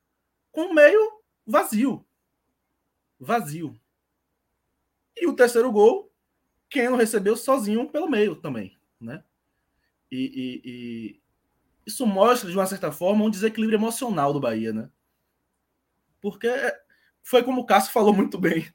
com 0.56 0.68
o 0.68 0.74
meio 0.74 1.22
vazio. 1.45 2.08
Vazio. 3.20 3.78
E 5.14 5.28
o 5.28 5.36
terceiro 5.36 5.70
gol, 5.70 6.10
Keno 6.70 6.95
recebeu 6.95 7.36
sozinho 7.36 7.89
pelo 7.89 8.10
meio 8.10 8.38
também. 8.38 8.78
Né? 8.99 9.22
E, 10.10 10.18
e, 10.18 10.62
e, 10.64 11.22
isso 11.86 12.08
mostra, 12.08 12.49
de 12.49 12.56
uma 12.56 12.66
certa 12.66 12.89
forma, 12.89 13.26
um 13.26 13.30
desequilíbrio 13.30 13.76
emocional 13.76 14.32
do 14.32 14.39
Bahia. 14.39 14.72
Né? 14.72 14.89
Porque 16.22 16.47
foi 17.22 17.43
como 17.43 17.62
o 17.62 17.66
Cássio 17.66 17.91
falou 17.91 18.14
muito 18.14 18.38
bem. 18.39 18.66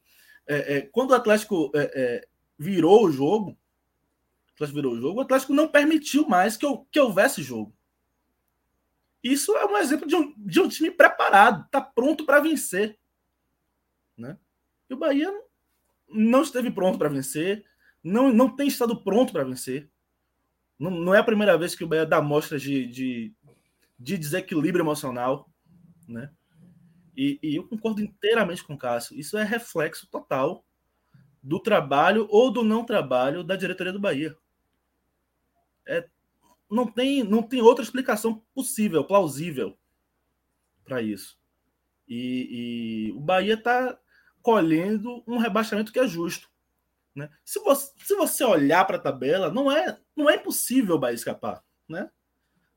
É, 0.47 0.77
é, 0.77 0.81
quando 0.83 1.13
o 1.13 1.15
Atlético 1.15 1.73
é, 1.75 1.91
é 1.95 2.29
virou 2.59 3.07
o 3.07 3.11
jogo, 3.11 3.53
o 3.53 4.53
Atlético 4.53 4.77
virou 4.77 4.93
o 4.93 5.01
jogo, 5.01 5.19
o 5.19 5.23
Atlético 5.23 5.55
não 5.55 5.67
permitiu 5.67 6.29
mais 6.29 6.59
que, 6.59 6.67
que 6.93 7.01
houvesse 7.01 7.43
jogo. 7.43 7.75
Isso 9.23 9.57
é 9.57 9.67
um 9.67 9.77
exemplo 9.77 10.07
de 10.07 10.17
um, 10.17 10.35
de 10.37 10.61
um 10.61 10.69
time 10.69 10.91
preparado, 10.91 11.65
está 11.67 11.81
pronto 11.81 12.25
para 12.25 12.41
vencer. 12.41 12.99
Né? 14.17 14.39
E 14.89 14.95
o 14.95 14.97
Bahia 14.97 15.31
não 16.09 16.43
esteve 16.43 16.71
pronto 16.71 16.99
para 16.99 17.09
vencer, 17.09 17.65
não, 18.03 18.33
não 18.33 18.55
tem 18.55 18.67
estado 18.67 19.03
pronto 19.03 19.33
para 19.33 19.45
vencer. 19.45 19.91
Não, 20.79 20.91
não, 20.91 21.15
é 21.15 21.19
a 21.19 21.25
primeira 21.25 21.57
vez 21.59 21.75
que 21.75 21.85
o 21.85 21.87
Bahia 21.87 22.07
dá 22.07 22.23
mostras 22.23 22.63
de, 22.63 22.87
de, 22.87 23.35
de 23.99 24.17
desequilíbrio 24.17 24.83
emocional. 24.83 25.49
Né? 26.09 26.31
E, 27.15 27.39
e, 27.43 27.57
eu 27.57 27.69
concordo 27.69 28.01
inteiramente 28.01 28.65
com 28.65 28.73
o 28.75 28.79
Cássio. 28.79 29.19
Isso 29.19 29.37
é 29.37 29.45
reflexo 29.45 30.09
total 30.11 30.65
do 31.43 31.61
trabalho 31.61 32.27
ou 32.31 32.51
do 32.51 32.65
não 32.65 32.85
trabalho 32.85 33.45
da 33.45 33.57
diretoria 33.57 33.93
do 33.93 34.01
Bahia. 34.01 34.35
É, 35.87 36.09
não, 36.71 36.87
tem, 36.87 37.23
não 37.25 37.43
tem 37.43 37.61
outra 37.61 37.85
explicação 37.85 38.43
possível, 38.55 39.05
plausível 39.05 39.77
para 40.85 41.03
isso. 41.03 41.39
E, 42.09 43.09
e, 43.11 43.13
o 43.13 43.21
Bahia 43.21 43.55
está 43.55 43.99
colhendo 44.43 45.23
um 45.27 45.39
rebaixamento 45.39 45.93
que 45.93 46.01
é 46.01 46.07
justo. 46.07 46.49
Né? 47.15 47.31
Se, 47.45 47.59
você, 47.61 47.93
se 48.05 48.15
você 48.15 48.45
olhar 48.45 48.85
para 48.85 48.97
a 48.97 49.01
tabela, 49.01 49.51
não 49.51 49.71
é, 49.71 49.99
não 50.17 50.29
é 50.29 50.37
impossível 50.37 50.97
o 50.97 50.99
Bahia 50.99 51.15
escapar. 51.15 51.63
Né? 51.89 52.11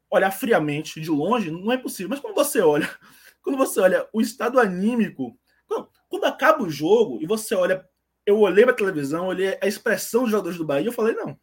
Olhar 0.09 0.31
friamente, 0.31 1.01
de 1.01 1.09
longe, 1.09 1.49
não 1.49 1.71
é 1.71 1.77
possível. 1.77 2.09
Mas 2.09 2.19
quando 2.19 2.35
você 2.35 2.61
olha, 2.61 2.89
quando 3.41 3.57
você 3.57 3.79
olha 3.79 4.07
o 4.13 4.21
estado 4.21 4.59
anímico, 4.59 5.37
quando, 5.67 5.89
quando 6.09 6.25
acaba 6.25 6.63
o 6.63 6.69
jogo 6.69 7.19
e 7.21 7.25
você 7.25 7.55
olha 7.55 7.87
eu 8.25 8.39
olhei 8.39 8.63
para 8.63 8.73
televisão, 8.73 9.27
olhei 9.27 9.57
a 9.61 9.67
expressão 9.67 10.21
dos 10.23 10.31
jogadores 10.31 10.57
do 10.57 10.65
Bahia, 10.65 10.87
eu 10.87 10.93
falei, 10.93 11.13
não. 11.13 11.37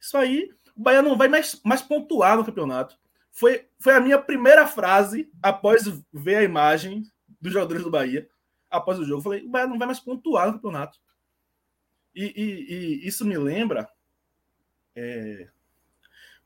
Isso 0.00 0.16
aí, 0.16 0.52
o 0.76 0.82
Bahia 0.82 1.02
não 1.02 1.16
vai 1.16 1.28
mais, 1.28 1.60
mais 1.64 1.82
pontuar 1.82 2.36
no 2.36 2.44
campeonato. 2.44 2.96
Foi, 3.30 3.66
foi 3.78 3.94
a 3.94 4.00
minha 4.00 4.18
primeira 4.18 4.66
frase 4.66 5.30
após 5.42 5.84
ver 6.12 6.36
a 6.36 6.42
imagem 6.42 7.02
dos 7.40 7.52
jogadores 7.52 7.82
do 7.82 7.90
Bahia, 7.90 8.28
após 8.70 8.98
o 8.98 9.04
jogo. 9.04 9.20
Eu 9.20 9.22
falei, 9.22 9.42
o 9.42 9.48
Bahia 9.48 9.66
não 9.66 9.78
vai 9.78 9.86
mais 9.86 10.00
pontuar 10.00 10.46
no 10.46 10.54
campeonato. 10.54 10.98
E, 12.14 12.24
e, 12.24 12.74
e 12.74 13.08
isso 13.08 13.24
me 13.24 13.38
lembra 13.38 13.88
é, 14.94 15.48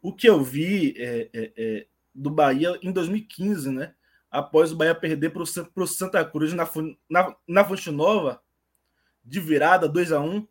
o 0.00 0.12
que 0.12 0.28
eu 0.28 0.42
vi 0.42 0.94
é, 0.96 1.28
é, 1.32 1.52
é 1.56 1.86
do 2.14 2.30
Bahia 2.30 2.78
em 2.82 2.92
2015, 2.92 3.70
né? 3.70 3.94
Após 4.30 4.72
o 4.72 4.76
Bahia 4.76 4.94
perder 4.94 5.30
para 5.30 5.42
o 5.42 5.86
Santa 5.86 6.24
Cruz 6.24 6.52
na, 6.52 6.68
na, 7.08 7.36
na 7.46 7.64
Fonte 7.64 7.90
Nova, 7.90 8.42
de 9.24 9.40
virada, 9.40 9.88
2 9.88 10.12
a 10.12 10.20
1 10.20 10.46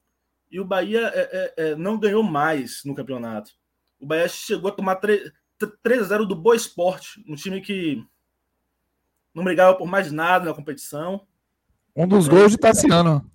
e 0.52 0.60
o 0.60 0.66
Bahia 0.66 1.12
é, 1.14 1.54
é, 1.58 1.76
não 1.76 1.98
ganhou 1.98 2.24
mais 2.24 2.84
no 2.84 2.94
campeonato. 2.94 3.52
O 4.00 4.06
Bahia 4.06 4.28
chegou 4.28 4.70
a 4.70 4.74
tomar 4.74 4.96
3, 4.96 5.32
3 5.82 6.02
a 6.02 6.06
0 6.06 6.26
do 6.26 6.36
Boa 6.36 6.56
Esporte, 6.56 7.24
um 7.28 7.36
time 7.36 7.62
que 7.62 8.06
não 9.34 9.44
brigava 9.44 9.78
por 9.78 9.88
mais 9.88 10.12
nada 10.12 10.46
na 10.46 10.54
competição. 10.54 11.28
Um 11.96 12.08
dos 12.08 12.28
gols 12.28 12.52
de 12.52 12.58
Tassiano. 12.58 13.30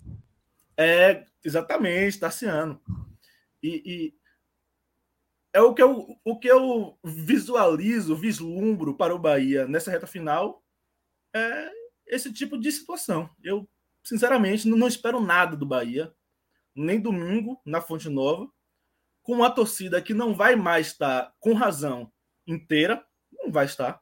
É, 0.77 1.25
exatamente, 1.43 2.19
Tassiano. 2.19 2.81
E, 3.61 3.83
e, 3.85 4.15
é 5.53 5.61
o 5.61 5.73
que, 5.73 5.83
eu, 5.83 6.17
o 6.23 6.39
que 6.39 6.47
eu 6.47 6.97
visualizo, 7.03 8.15
vislumbro 8.15 8.95
para 8.95 9.13
o 9.13 9.19
Bahia 9.19 9.67
nessa 9.67 9.91
reta 9.91 10.07
final 10.07 10.63
é 11.35 11.69
esse 12.07 12.31
tipo 12.31 12.57
de 12.57 12.71
situação. 12.71 13.29
Eu 13.43 13.67
sinceramente, 14.03 14.67
não, 14.67 14.77
não 14.77 14.87
espero 14.87 15.19
nada 15.19 15.55
do 15.55 15.65
Bahia, 15.65 16.13
nem 16.75 16.99
domingo 16.99 17.59
na 17.65 17.81
Fonte 17.81 18.09
Nova, 18.09 18.49
com 19.21 19.33
uma 19.33 19.49
torcida 19.49 20.01
que 20.01 20.13
não 20.13 20.33
vai 20.33 20.55
mais 20.55 20.87
estar 20.87 21.33
com 21.39 21.53
razão 21.53 22.11
inteira, 22.45 23.05
não 23.31 23.51
vai 23.51 23.65
estar. 23.65 24.01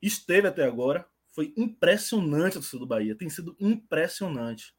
Esteve 0.00 0.48
até 0.48 0.64
agora, 0.64 1.08
foi 1.32 1.52
impressionante 1.56 2.58
a 2.58 2.60
torcida 2.60 2.80
do 2.80 2.86
Bahia, 2.86 3.16
tem 3.16 3.28
sido 3.28 3.56
impressionante. 3.58 4.74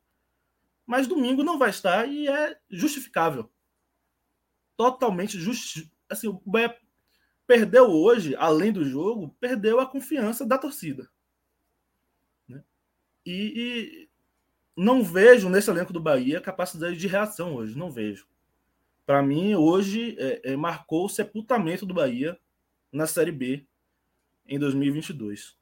Mas 0.86 1.08
domingo 1.08 1.44
não 1.44 1.58
vai 1.58 1.70
estar 1.70 2.08
e 2.08 2.28
é 2.28 2.60
justificável. 2.70 3.52
Totalmente 4.76 5.40
justificável. 5.40 5.98
Assim, 6.10 6.28
o 6.28 6.42
Bahia 6.46 6.78
perdeu 7.48 7.86
hoje, 7.86 8.36
além 8.36 8.72
do 8.72 8.84
jogo, 8.84 9.36
perdeu 9.40 9.80
a 9.80 9.86
confiança 9.86 10.46
da 10.46 10.58
torcida. 10.58 11.10
Né? 12.48 12.64
E, 13.26 13.54
e, 13.56 14.10
não 14.76 15.04
vejo 15.04 15.50
nesse 15.50 15.70
elenco 15.70 15.94
do 15.94 16.02
Bahia 16.02 16.42
capacidade 16.42 16.98
de 16.98 17.08
reação 17.08 17.56
hoje. 17.56 17.78
Não 17.78 17.92
vejo. 17.92 18.28
Para 19.12 19.22
mim, 19.22 19.56
hoje 19.56 20.16
é, 20.18 20.54
é, 20.54 20.56
marcou 20.56 21.04
o 21.04 21.10
sepultamento 21.10 21.86
do 21.86 21.94
Bahia 21.94 22.40
na 22.90 23.06
Série 23.06 23.34
B 23.34 23.68
em 24.48 24.58
2022. 24.58 25.58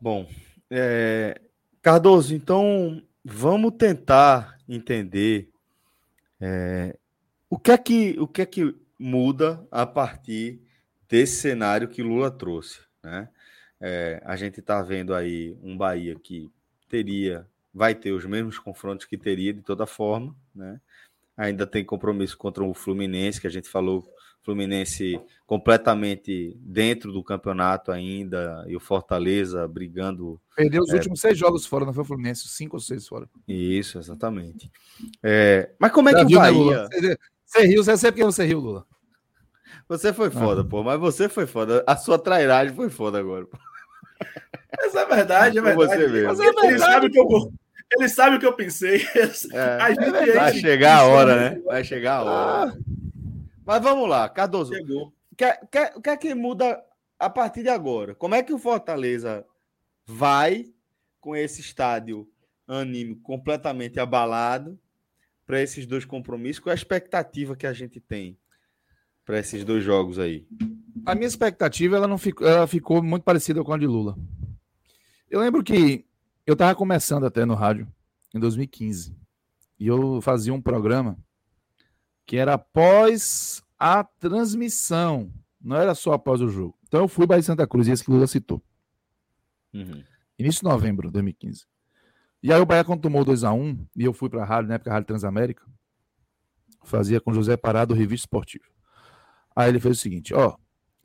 Bom, 0.00 0.30
é... 0.70 1.40
Cardoso, 1.82 2.32
então 2.32 3.02
vamos 3.24 3.72
tentar 3.76 4.56
entender 4.68 5.50
é... 6.40 6.96
o 7.50 7.58
que 7.58 7.72
é 7.72 7.78
que 7.78 8.16
o 8.20 8.28
que 8.28 8.42
é 8.42 8.46
que 8.46 8.72
muda 8.96 9.66
a 9.68 9.84
partir 9.84 10.62
desse 11.08 11.40
cenário 11.40 11.88
que 11.88 12.04
Lula 12.04 12.30
trouxe, 12.30 12.78
né? 13.02 13.28
É, 13.80 14.22
a 14.24 14.36
gente 14.36 14.60
está 14.60 14.80
vendo 14.80 15.12
aí 15.12 15.58
um 15.60 15.76
Bahia 15.76 16.14
que 16.14 16.48
teria, 16.88 17.48
vai 17.72 17.94
ter 17.94 18.12
os 18.12 18.24
mesmos 18.24 18.58
confrontos 18.58 19.06
que 19.06 19.16
teria 19.16 19.52
de 19.52 19.62
toda 19.62 19.86
forma, 19.86 20.34
né? 20.54 20.80
Ainda 21.36 21.66
tem 21.66 21.84
compromisso 21.84 22.36
contra 22.36 22.62
o 22.62 22.74
Fluminense, 22.74 23.40
que 23.40 23.46
a 23.46 23.50
gente 23.50 23.68
falou, 23.68 24.06
Fluminense 24.42 25.20
completamente 25.46 26.56
dentro 26.60 27.12
do 27.12 27.22
campeonato 27.22 27.92
ainda, 27.92 28.64
e 28.66 28.76
o 28.76 28.80
Fortaleza 28.80 29.66
brigando. 29.66 30.40
Perdeu 30.54 30.82
os 30.82 30.90
é, 30.90 30.94
últimos 30.94 31.20
seis 31.20 31.38
jogos 31.38 31.64
fora, 31.64 31.86
não 31.86 31.92
foi 31.94 32.02
o 32.02 32.06
Fluminense, 32.06 32.48
cinco 32.48 32.76
ou 32.76 32.80
seis 32.80 33.06
fora. 33.06 33.28
Isso, 33.46 33.98
exatamente. 33.98 34.70
É, 35.22 35.70
mas 35.78 35.92
como 35.92 36.08
é 36.08 36.12
que 36.12 36.22
o 36.22 36.28
né, 36.28 36.34
Bahia. 36.34 36.88
Né, 37.00 37.16
você 37.46 37.66
riu, 37.66 37.84
você 37.84 37.96
sabe 37.96 38.12
porque 38.12 38.24
você 38.24 38.44
riu, 38.44 38.60
Lula. 38.60 38.86
Você 39.88 40.12
foi 40.12 40.30
foda, 40.30 40.62
ah. 40.62 40.64
pô, 40.64 40.82
mas 40.82 40.98
você 40.98 41.28
foi 41.28 41.46
foda. 41.46 41.84
A 41.86 41.96
sua 41.96 42.18
trairagem 42.18 42.74
foi 42.74 42.90
foda 42.90 43.18
agora. 43.18 43.46
Pô. 43.46 43.58
Mas 44.76 44.94
é 44.94 45.06
verdade, 45.06 45.58
é 45.58 45.62
verdade. 45.62 45.90
Você 45.90 46.08
mesmo. 46.08 46.28
Mas 46.28 46.40
é 46.40 46.44
verdade. 46.44 46.66
Ele 46.68 46.78
sabe, 46.78 47.10
que 47.10 47.18
eu, 47.18 47.52
ele 47.96 48.08
sabe 48.08 48.36
o 48.36 48.40
que 48.40 48.46
eu 48.46 48.54
pensei. 48.54 49.02
É, 49.52 49.60
a 49.80 49.90
gente, 49.90 50.30
é 50.30 50.32
vai 50.34 50.54
chegar 50.54 50.98
a 50.98 51.04
hora, 51.04 51.36
né? 51.36 51.62
Vai 51.64 51.84
chegar 51.84 52.16
a 52.16 52.22
hora. 52.22 52.70
Ah. 52.70 52.78
Mas 53.64 53.82
vamos 53.82 54.08
lá, 54.08 54.28
Cardoso. 54.28 54.74
Chegou. 54.74 55.12
O 55.30 55.36
que, 55.36 55.50
que, 55.70 56.00
que 56.00 56.10
é 56.10 56.16
que 56.16 56.34
muda 56.34 56.82
a 57.18 57.30
partir 57.30 57.62
de 57.62 57.68
agora? 57.68 58.14
Como 58.14 58.34
é 58.34 58.42
que 58.42 58.52
o 58.52 58.58
Fortaleza 58.58 59.44
vai 60.06 60.66
com 61.20 61.36
esse 61.36 61.60
estádio 61.60 62.28
anímico 62.66 63.22
completamente 63.22 64.00
abalado 64.00 64.78
para 65.46 65.60
esses 65.60 65.86
dois 65.86 66.04
compromissos? 66.04 66.60
Qual 66.60 66.70
é 66.70 66.74
a 66.74 66.76
expectativa 66.76 67.56
que 67.56 67.66
a 67.66 67.72
gente 67.72 68.00
tem 68.00 68.36
para 69.24 69.38
esses 69.38 69.64
dois 69.64 69.84
jogos 69.84 70.18
aí? 70.18 70.46
A 71.06 71.14
minha 71.14 71.28
expectativa 71.28 71.96
ela 71.96 72.08
não 72.08 72.18
ficou, 72.18 72.46
ela 72.46 72.66
ficou 72.66 73.02
muito 73.02 73.22
parecida 73.22 73.62
com 73.62 73.72
a 73.72 73.78
de 73.78 73.86
Lula. 73.86 74.16
Eu 75.30 75.40
lembro 75.40 75.62
que 75.62 76.04
eu 76.46 76.54
estava 76.54 76.74
começando 76.74 77.24
até 77.24 77.44
no 77.44 77.54
rádio 77.54 77.86
em 78.34 78.40
2015 78.40 79.16
e 79.78 79.86
eu 79.86 80.20
fazia 80.20 80.52
um 80.52 80.60
programa 80.60 81.18
que 82.26 82.36
era 82.36 82.54
após 82.54 83.62
a 83.78 84.04
transmissão, 84.04 85.32
não 85.60 85.76
era 85.76 85.94
só 85.94 86.12
após 86.12 86.40
o 86.40 86.48
jogo. 86.48 86.78
Então 86.86 87.00
eu 87.00 87.08
fui 87.08 87.26
para 87.26 87.42
Santa 87.42 87.66
Cruz, 87.66 87.88
e 87.88 87.90
esse 87.90 88.04
que 88.04 88.10
Lula 88.10 88.26
citou. 88.26 88.62
Uhum. 89.72 90.04
Início 90.38 90.60
de 90.60 90.68
novembro 90.68 91.08
de 91.08 91.12
2015. 91.14 91.66
E 92.42 92.52
aí 92.52 92.60
o 92.60 92.66
Bahia, 92.66 92.84
quando 92.84 93.00
tomou 93.00 93.24
2x1, 93.24 93.86
e 93.96 94.04
eu 94.04 94.12
fui 94.12 94.28
para 94.28 94.42
a 94.42 94.44
rádio, 94.44 94.68
na 94.68 94.74
época 94.74 94.90
a 94.90 94.94
Rádio 94.94 95.06
Transamérica, 95.06 95.64
fazia 96.84 97.20
com 97.20 97.32
José 97.32 97.56
Parado, 97.56 97.94
Revista 97.94 98.26
Esportiva. 98.26 98.64
Aí 99.54 99.68
ele 99.68 99.80
fez 99.80 99.98
o 99.98 100.00
seguinte: 100.00 100.34
ó, 100.34 100.56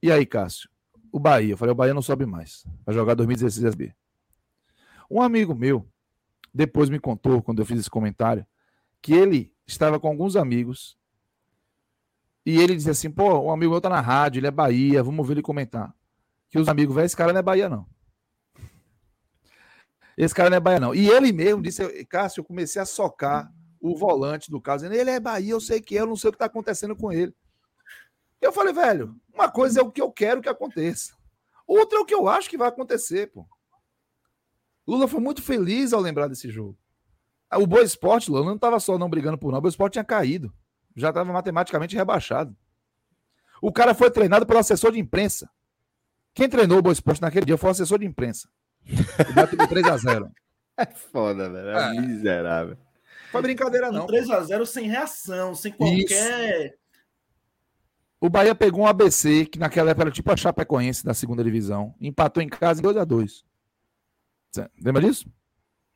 e 0.02 0.12
aí, 0.12 0.26
Cássio? 0.26 0.70
O 1.12 1.20
Bahia, 1.20 1.54
eu 1.54 1.58
falei, 1.58 1.72
o 1.72 1.76
Bahia 1.76 1.94
não 1.94 2.02
sobe 2.02 2.26
mais. 2.26 2.66
Vai 2.86 2.94
jogar 2.94 3.16
2016 3.16 3.66
SB. 3.66 3.96
Um 5.10 5.22
amigo 5.22 5.56
meu 5.56 5.88
depois 6.54 6.90
me 6.90 7.00
contou, 7.00 7.42
quando 7.42 7.60
eu 7.60 7.66
fiz 7.66 7.80
esse 7.80 7.90
comentário, 7.90 8.46
que 9.02 9.14
ele 9.14 9.54
estava 9.66 10.00
com 10.00 10.08
alguns 10.08 10.36
amigos 10.36 10.98
e 12.46 12.60
ele 12.60 12.76
dizia 12.76 12.94
assim: 12.94 13.12
pô, 13.12 13.40
um 13.42 13.52
amigo 13.52 13.72
meu 13.72 13.82
tá 13.82 13.90
na 13.90 14.02
rádio, 14.02 14.40
ele 14.40 14.48
é 14.48 14.52
Bahia, 14.52 15.04
vamos 15.04 15.28
ver 15.28 15.36
ele 15.36 15.42
comentar. 15.42 15.94
Que 16.50 16.58
os 16.58 16.68
amigos, 16.68 16.96
velho, 16.96 17.06
esse 17.06 17.16
cara 17.16 17.34
não 17.34 17.40
é 17.40 17.44
Bahia, 17.44 17.70
não. 17.70 17.86
Esse 20.18 20.34
cara 20.34 20.50
não 20.50 20.58
é 20.58 20.60
Bahia, 20.60 20.80
não. 20.80 20.96
E 20.96 21.10
ele 21.10 21.32
mesmo 21.32 21.62
disse: 21.62 22.06
Cássio, 22.06 22.42
eu 22.42 22.46
comecei 22.46 22.82
a 22.82 22.86
socar 22.86 23.54
o 23.80 23.96
volante 23.96 24.50
do 24.50 24.60
caso, 24.60 24.86
ele 24.86 25.10
é 25.10 25.20
Bahia, 25.20 25.52
eu 25.52 25.62
sei 25.62 25.80
que 25.82 25.98
é, 25.98 26.02
eu 26.02 26.08
não 26.08 26.16
sei 26.16 26.30
o 26.30 26.32
que 26.32 26.38
está 26.38 26.46
acontecendo 26.46 26.96
com 26.96 27.12
ele. 27.12 27.36
Eu 28.42 28.52
falei, 28.52 28.74
velho, 28.74 29.16
uma 29.34 29.50
coisa 29.50 29.80
é 29.80 29.84
o 29.84 29.92
que 29.92 30.02
eu 30.02 30.12
quero 30.12 30.42
que 30.42 30.50
aconteça. 30.50 31.16
Outra 31.66 31.98
é 31.98 32.02
o 32.02 32.06
que 32.06 32.14
eu 32.14 32.28
acho 32.28 32.50
que 32.50 32.58
vai 32.58 32.70
acontecer, 32.70 33.28
pô. 33.32 33.48
Lula 34.88 35.08
foi 35.08 35.20
muito 35.20 35.42
feliz 35.42 35.92
ao 35.94 36.00
lembrar 36.00 36.28
desse 36.28 36.50
jogo. 36.50 36.78
O 37.54 37.68
Boa 37.68 37.84
Esporte, 37.84 38.32
Lula, 38.32 38.46
não 38.46 38.56
estava 38.56 38.80
só 38.80 38.98
não 38.98 39.10
brigando 39.10 39.38
por 39.38 39.52
não. 39.52 39.58
O 39.60 39.62
Boa 39.62 39.70
Esporte 39.70 39.94
tinha 39.94 40.04
caído. 40.04 40.54
Já 40.96 41.10
estava 41.10 41.32
matematicamente 41.32 41.96
rebaixado. 41.96 42.56
O 43.62 43.72
cara 43.72 43.94
foi 43.94 44.10
treinado 44.12 44.46
pelo 44.46 44.60
assessor 44.60 44.92
de 44.92 45.00
imprensa. 45.00 45.50
Quem 46.34 46.48
treinou 46.48 46.80
o 46.80 46.82
Boa 46.82 46.94
Esporte 46.94 47.22
naquele 47.22 47.46
dia 47.46 47.58
foi 47.58 47.70
o 47.70 47.72
assessor 47.72 48.00
de 48.00 48.06
imprensa. 48.06 48.48
O 49.30 49.34
bateu 49.34 49.58
3x0. 49.68 50.30
É 50.78 50.86
foda, 50.86 51.50
velho. 51.50 51.70
É, 51.70 51.96
é 51.98 52.02
miserável. 52.02 52.78
Foi 53.32 53.42
brincadeira, 53.42 53.92
não. 53.92 54.08
3x0 54.08 54.66
sem 54.66 54.88
reação, 54.88 55.54
sem 55.56 55.72
qualquer. 55.72 56.68
Isso. 56.68 56.74
O 58.20 58.30
Bahia 58.30 58.56
pegou 58.56 58.82
um 58.82 58.88
ABC, 58.88 59.46
que 59.46 59.60
naquela 59.60 59.92
época 59.92 60.04
era 60.06 60.12
tipo 60.12 60.32
a 60.32 60.38
Chapecoense 60.38 61.04
da 61.04 61.14
segunda 61.14 61.44
divisão. 61.44 61.94
Empatou 62.00 62.42
em 62.42 62.50
casa 62.50 62.82
em 62.82 62.84
2x2. 62.84 63.44
Lembra 64.82 65.02
disso? 65.02 65.30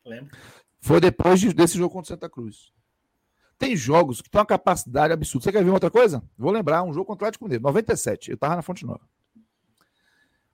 Lembro. 0.06 0.36
Foi 0.80 1.00
depois 1.00 1.40
de, 1.40 1.54
desse 1.54 1.78
jogo 1.78 1.94
contra 1.94 2.14
o 2.14 2.16
Santa 2.16 2.30
Cruz. 2.30 2.74
Tem 3.58 3.76
jogos 3.76 4.22
que 4.22 4.30
têm 4.30 4.40
uma 4.40 4.46
capacidade 4.46 5.14
absurda. 5.14 5.44
Você 5.44 5.52
quer 5.52 5.64
ver 5.64 5.70
outra 5.70 5.92
coisa? 5.92 6.24
Vou 6.38 6.52
lembrar, 6.52 6.82
um 6.82 6.94
jogo 6.94 7.06
contra 7.06 7.26
o 7.26 7.28
Atlético 7.28 7.46
Mineiro, 7.46 7.64
97. 7.64 8.32
Eu 8.32 8.38
tava 8.38 8.56
na 8.56 8.64
Fonte 8.64 8.86
Nova. 8.86 9.02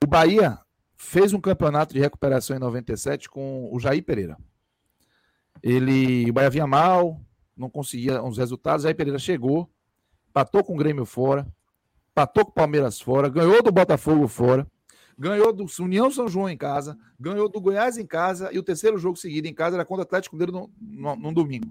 O 0.02 0.06
Bahia 0.06 0.58
fez 0.94 1.32
um 1.32 1.40
campeonato 1.40 1.94
de 1.94 2.00
recuperação 2.00 2.56
em 2.56 2.60
97 2.60 3.30
com 3.30 3.70
o 3.72 3.80
Jair 3.80 4.04
Pereira. 4.04 4.36
Ele, 5.62 6.28
o 6.28 6.32
Bahia 6.32 6.50
vinha 6.50 6.66
mal, 6.66 7.20
não 7.56 7.70
conseguia 7.70 8.22
uns 8.22 8.36
resultados. 8.36 8.82
Jair 8.82 8.94
Pereira 8.94 9.18
chegou, 9.18 9.70
patou 10.32 10.62
com 10.62 10.74
o 10.74 10.78
Grêmio 10.78 11.06
fora, 11.06 11.46
patou 12.14 12.44
com 12.44 12.50
o 12.50 12.54
Palmeiras 12.54 13.00
fora, 13.00 13.30
ganhou 13.30 13.62
do 13.62 13.72
Botafogo 13.72 14.28
fora 14.28 14.66
ganhou 15.18 15.52
do 15.52 15.66
União 15.80 16.10
São 16.10 16.28
João 16.28 16.48
em 16.48 16.56
casa, 16.56 16.96
ganhou 17.18 17.48
do 17.48 17.60
Goiás 17.60 17.98
em 17.98 18.06
casa 18.06 18.50
e 18.52 18.58
o 18.58 18.62
terceiro 18.62 18.96
jogo 18.96 19.16
seguido 19.16 19.48
em 19.48 19.54
casa 19.54 19.76
era 19.76 19.84
contra 19.84 20.02
o 20.02 20.06
Atlético 20.06 20.36
Mineiro 20.36 20.70
no, 20.80 21.34
domingo. 21.34 21.66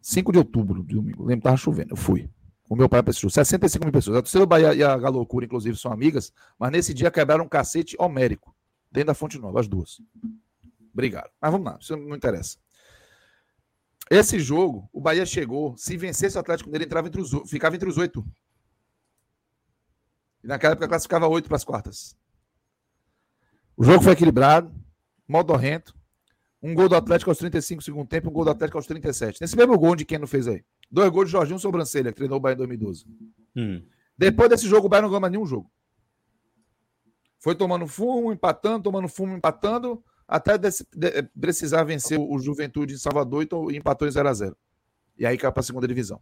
5 0.00 0.32
de 0.32 0.38
outubro, 0.38 0.82
domingo. 0.82 1.22
Lembro 1.24 1.40
estava 1.40 1.56
chovendo. 1.56 1.92
Eu 1.92 1.96
fui. 1.96 2.30
Com 2.66 2.74
meu 2.74 2.88
pai 2.88 3.02
jogo. 3.12 3.30
65 3.30 3.84
mil 3.84 3.92
pessoas. 3.92 4.16
A 4.16 4.22
torcida 4.22 4.46
Bahia 4.46 4.74
e 4.74 4.82
a 4.82 4.96
Galocura, 4.96 5.44
inclusive, 5.44 5.76
são 5.76 5.92
amigas, 5.92 6.32
mas 6.58 6.72
nesse 6.72 6.94
dia 6.94 7.10
quebraram 7.10 7.44
um 7.44 7.48
cacete 7.48 7.96
homérico 7.98 8.54
dentro 8.90 9.08
da 9.08 9.14
Fonte 9.14 9.38
Nova, 9.38 9.60
as 9.60 9.68
duas. 9.68 10.00
Obrigado. 10.92 11.30
Mas 11.40 11.52
vamos 11.52 11.66
lá, 11.66 11.78
isso 11.80 11.96
não 11.96 12.16
interessa. 12.16 12.56
Esse 14.10 14.40
jogo, 14.40 14.88
o 14.92 15.00
Bahia 15.00 15.24
chegou, 15.24 15.76
se 15.76 15.96
vencesse 15.96 16.36
o 16.36 16.40
Atlético 16.40 16.68
Mineiro, 16.68 16.84
entrava 16.84 17.06
entre 17.06 17.20
os, 17.20 17.30
ficava 17.48 17.76
entre 17.76 17.88
os 17.88 17.96
oito. 17.96 18.24
E 20.42 20.46
naquela 20.46 20.72
época 20.72 20.88
classificava 20.88 21.28
oito 21.28 21.48
para 21.48 21.56
as 21.56 21.64
quartas. 21.64 22.16
O 23.76 23.84
jogo 23.84 24.02
foi 24.02 24.12
equilibrado, 24.12 24.74
modorrento. 25.26 25.94
Um 26.62 26.74
gol 26.74 26.88
do 26.88 26.94
Atlético 26.94 27.30
aos 27.30 27.38
35 27.38 27.82
segundo 27.82 28.06
tempo, 28.06 28.28
um 28.28 28.32
gol 28.32 28.44
do 28.44 28.50
Atlético 28.50 28.76
aos 28.76 28.86
37. 28.86 29.40
Nesse 29.40 29.56
mesmo 29.56 29.78
gol 29.78 29.96
de 29.96 30.04
quem 30.04 30.18
não 30.18 30.26
fez 30.26 30.46
aí. 30.46 30.62
Dois 30.90 31.08
gols 31.10 31.26
de 31.26 31.32
Jorginho 31.32 31.58
Sobrancelha, 31.58 32.10
que 32.10 32.16
treinou 32.16 32.36
o 32.36 32.40
Bahia 32.40 32.54
em 32.54 32.58
2012. 32.58 33.06
Hum. 33.56 33.82
Depois 34.18 34.50
desse 34.50 34.68
jogo, 34.68 34.86
o 34.86 34.88
Bahia 34.88 35.02
não 35.02 35.08
ganhou 35.08 35.20
mais 35.20 35.32
nenhum 35.32 35.46
jogo. 35.46 35.70
Foi 37.38 37.54
tomando 37.54 37.86
fumo, 37.86 38.30
empatando, 38.30 38.82
tomando 38.82 39.08
fumo, 39.08 39.34
empatando, 39.34 40.04
até 40.28 40.58
desse, 40.58 40.86
de, 40.94 41.22
precisar 41.40 41.84
vencer 41.84 42.20
o 42.20 42.38
Juventude 42.38 42.92
de 42.92 43.00
Salvador 43.00 43.46
e 43.70 43.76
empatou 43.76 44.06
em 44.06 44.10
0x0. 44.10 44.54
E 45.16 45.24
aí 45.24 45.38
caiu 45.38 45.52
para 45.52 45.60
a 45.60 45.64
segunda 45.64 45.88
divisão. 45.88 46.20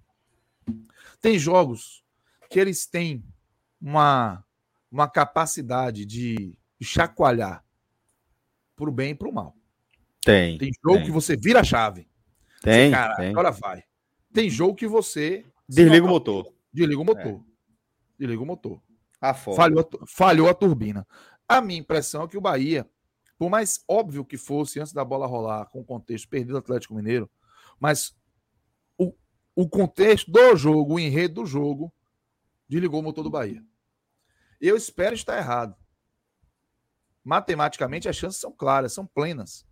Tem 1.20 1.36
jogos 1.38 2.04
que 2.48 2.60
eles 2.60 2.86
têm 2.86 3.24
uma, 3.80 4.44
uma 4.90 5.08
capacidade 5.08 6.04
de 6.04 6.56
chacoalhar 6.80 7.64
para 8.76 8.88
o 8.88 8.92
bem 8.92 9.10
e 9.10 9.14
para 9.14 9.28
o 9.28 9.32
mal. 9.32 9.56
Tem. 10.24 10.58
Tem 10.58 10.70
jogo 10.84 10.98
tem. 10.98 11.06
que 11.06 11.10
você 11.10 11.36
vira 11.36 11.60
a 11.60 11.64
chave. 11.64 12.08
Tem. 12.62 12.90
Você, 12.90 12.94
cara, 12.94 13.16
tem. 13.16 13.30
agora 13.30 13.50
vai. 13.50 13.82
Tem 14.32 14.50
jogo 14.50 14.74
que 14.74 14.86
você. 14.86 15.44
Desliga 15.68 16.06
o 16.06 16.08
motor. 16.08 16.52
Desliga 16.72 17.00
o 17.00 17.04
motor. 17.04 17.34
É. 17.34 17.40
Desliga 18.18 18.42
o 18.42 18.46
motor. 18.46 18.82
Ah, 19.20 19.34
falhou, 19.34 19.88
falhou 20.06 20.48
a 20.48 20.54
turbina. 20.54 21.06
A 21.48 21.60
minha 21.60 21.80
impressão 21.80 22.22
é 22.22 22.28
que 22.28 22.38
o 22.38 22.40
Bahia, 22.40 22.88
por 23.38 23.50
mais 23.50 23.82
óbvio 23.88 24.24
que 24.24 24.36
fosse 24.36 24.78
antes 24.78 24.92
da 24.92 25.04
bola 25.04 25.26
rolar, 25.26 25.66
com 25.66 25.80
o 25.80 25.84
contexto 25.84 26.28
perdido 26.28 26.52
do 26.52 26.58
Atlético 26.58 26.94
Mineiro, 26.94 27.28
mas 27.80 28.14
o, 28.96 29.12
o 29.56 29.68
contexto 29.68 30.30
do 30.30 30.54
jogo, 30.56 30.94
o 30.94 31.00
enredo 31.00 31.42
do 31.42 31.46
jogo, 31.46 31.92
desligou 32.68 33.00
o 33.00 33.02
motor 33.02 33.24
do 33.24 33.30
Bahia. 33.30 33.64
Eu 34.60 34.76
espero 34.76 35.14
estar 35.14 35.36
errado. 35.36 35.76
Matematicamente, 37.24 38.08
as 38.08 38.16
chances 38.16 38.40
são 38.40 38.52
claras, 38.52 38.92
são 38.92 39.06
plenas. 39.06 39.66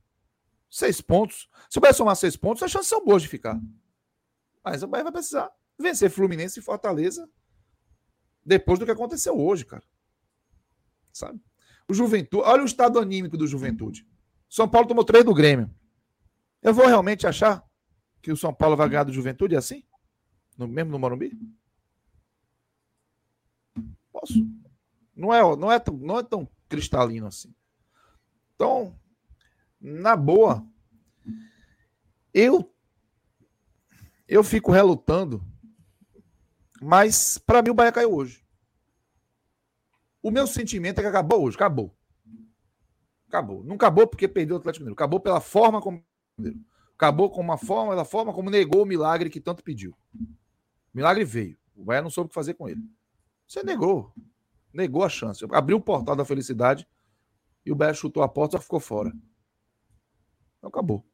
Seis 0.70 1.00
pontos. 1.00 1.48
Se 1.70 1.78
o 1.78 1.80
Bahia 1.80 1.94
somar 1.94 2.16
seis 2.16 2.36
pontos, 2.36 2.62
as 2.62 2.70
chances 2.70 2.88
são 2.88 3.04
boas 3.04 3.22
de 3.22 3.28
ficar. 3.28 3.60
Mas 4.64 4.82
o 4.82 4.86
Bahia 4.86 5.04
vai 5.04 5.12
precisar 5.12 5.50
vencer 5.78 6.10
Fluminense 6.10 6.58
e 6.58 6.62
Fortaleza 6.62 7.28
depois 8.44 8.78
do 8.78 8.84
que 8.84 8.90
aconteceu 8.90 9.38
hoje, 9.38 9.64
cara. 9.64 9.84
Sabe? 11.12 11.40
O 11.88 11.94
Juventude, 11.94 12.42
olha 12.44 12.62
o 12.62 12.66
estado 12.66 12.98
anímico 12.98 13.36
do 13.36 13.46
Juventude. 13.46 14.06
São 14.48 14.68
Paulo 14.68 14.88
tomou 14.88 15.04
três 15.04 15.24
do 15.24 15.34
Grêmio. 15.34 15.72
Eu 16.62 16.74
vou 16.74 16.86
realmente 16.86 17.26
achar 17.26 17.64
que 18.22 18.32
o 18.32 18.36
São 18.36 18.52
Paulo 18.52 18.76
vai 18.76 18.88
ganhar 18.88 19.04
do 19.04 19.12
Juventude 19.12 19.56
assim? 19.56 19.84
No, 20.56 20.66
mesmo 20.66 20.90
no 20.90 20.98
Morumbi? 20.98 21.32
Posso. 24.18 24.48
Não 25.14 25.32
é, 25.32 25.42
não, 25.56 25.70
é 25.70 25.78
tão, 25.78 25.94
não 25.98 26.18
é 26.18 26.22
tão 26.22 26.48
cristalino 26.70 27.26
assim. 27.26 27.54
Então, 28.54 28.98
na 29.78 30.16
boa, 30.16 30.66
eu 32.32 32.72
eu 34.26 34.42
fico 34.42 34.72
relutando, 34.72 35.44
mas 36.80 37.36
para 37.36 37.60
mim 37.60 37.70
o 37.70 37.74
Bahia 37.74 37.92
caiu 37.92 38.14
hoje. 38.14 38.42
O 40.22 40.30
meu 40.30 40.46
sentimento 40.46 40.98
é 40.98 41.02
que 41.02 41.08
acabou 41.08 41.44
hoje, 41.44 41.56
acabou. 41.56 41.94
Acabou. 43.28 43.62
Não 43.62 43.76
acabou 43.76 44.06
porque 44.06 44.26
perdeu 44.26 44.56
o 44.56 44.58
Atlético 44.58 44.82
Mineiro, 44.82 44.94
acabou 44.94 45.20
pela 45.20 45.40
forma 45.40 45.80
como 45.80 46.02
acabou 46.94 47.30
com 47.30 47.42
uma 47.42 47.58
forma, 47.58 47.92
pela 47.92 48.04
forma 48.04 48.32
como 48.32 48.48
negou 48.48 48.82
o 48.82 48.86
milagre 48.86 49.28
que 49.28 49.40
tanto 49.40 49.62
pediu. 49.62 49.94
O 50.14 50.96
milagre 50.96 51.24
veio. 51.24 51.58
O 51.74 51.84
Bahia 51.84 52.00
não 52.00 52.10
soube 52.10 52.26
o 52.26 52.28
que 52.30 52.34
fazer 52.34 52.54
com 52.54 52.66
ele. 52.66 52.82
Você 53.46 53.62
negou. 53.62 54.12
Negou 54.72 55.04
a 55.04 55.08
chance. 55.08 55.44
Abriu 55.52 55.76
o 55.76 55.80
portal 55.80 56.16
da 56.16 56.24
felicidade 56.24 56.86
e 57.64 57.72
o 57.72 57.74
Bahia 57.74 57.94
chutou 57.94 58.22
a 58.22 58.28
porta 58.28 58.56
e 58.56 58.60
ficou 58.60 58.80
fora. 58.80 59.12
Então 60.58 60.68
acabou. 60.68 61.04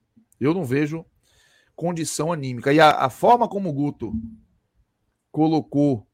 Eu 0.41 0.53
não 0.55 0.65
vejo 0.65 1.05
condição 1.75 2.33
anímica. 2.33 2.73
E 2.73 2.81
a, 2.81 2.91
a 2.91 3.11
forma 3.11 3.49
como 3.49 3.69
o 3.69 3.73
Guto 3.73 4.13
colocou, 5.31 6.07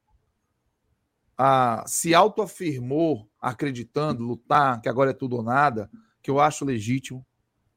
a, 1.37 1.85
se 1.87 2.15
autoafirmou, 2.15 3.29
acreditando, 3.41 4.25
lutar, 4.25 4.81
que 4.81 4.89
agora 4.89 5.11
é 5.11 5.15
tudo 5.15 5.37
ou 5.37 5.43
nada, 5.43 5.91
que 6.23 6.31
eu 6.31 6.41
acho 6.41 6.65
legítimo. 6.65 7.25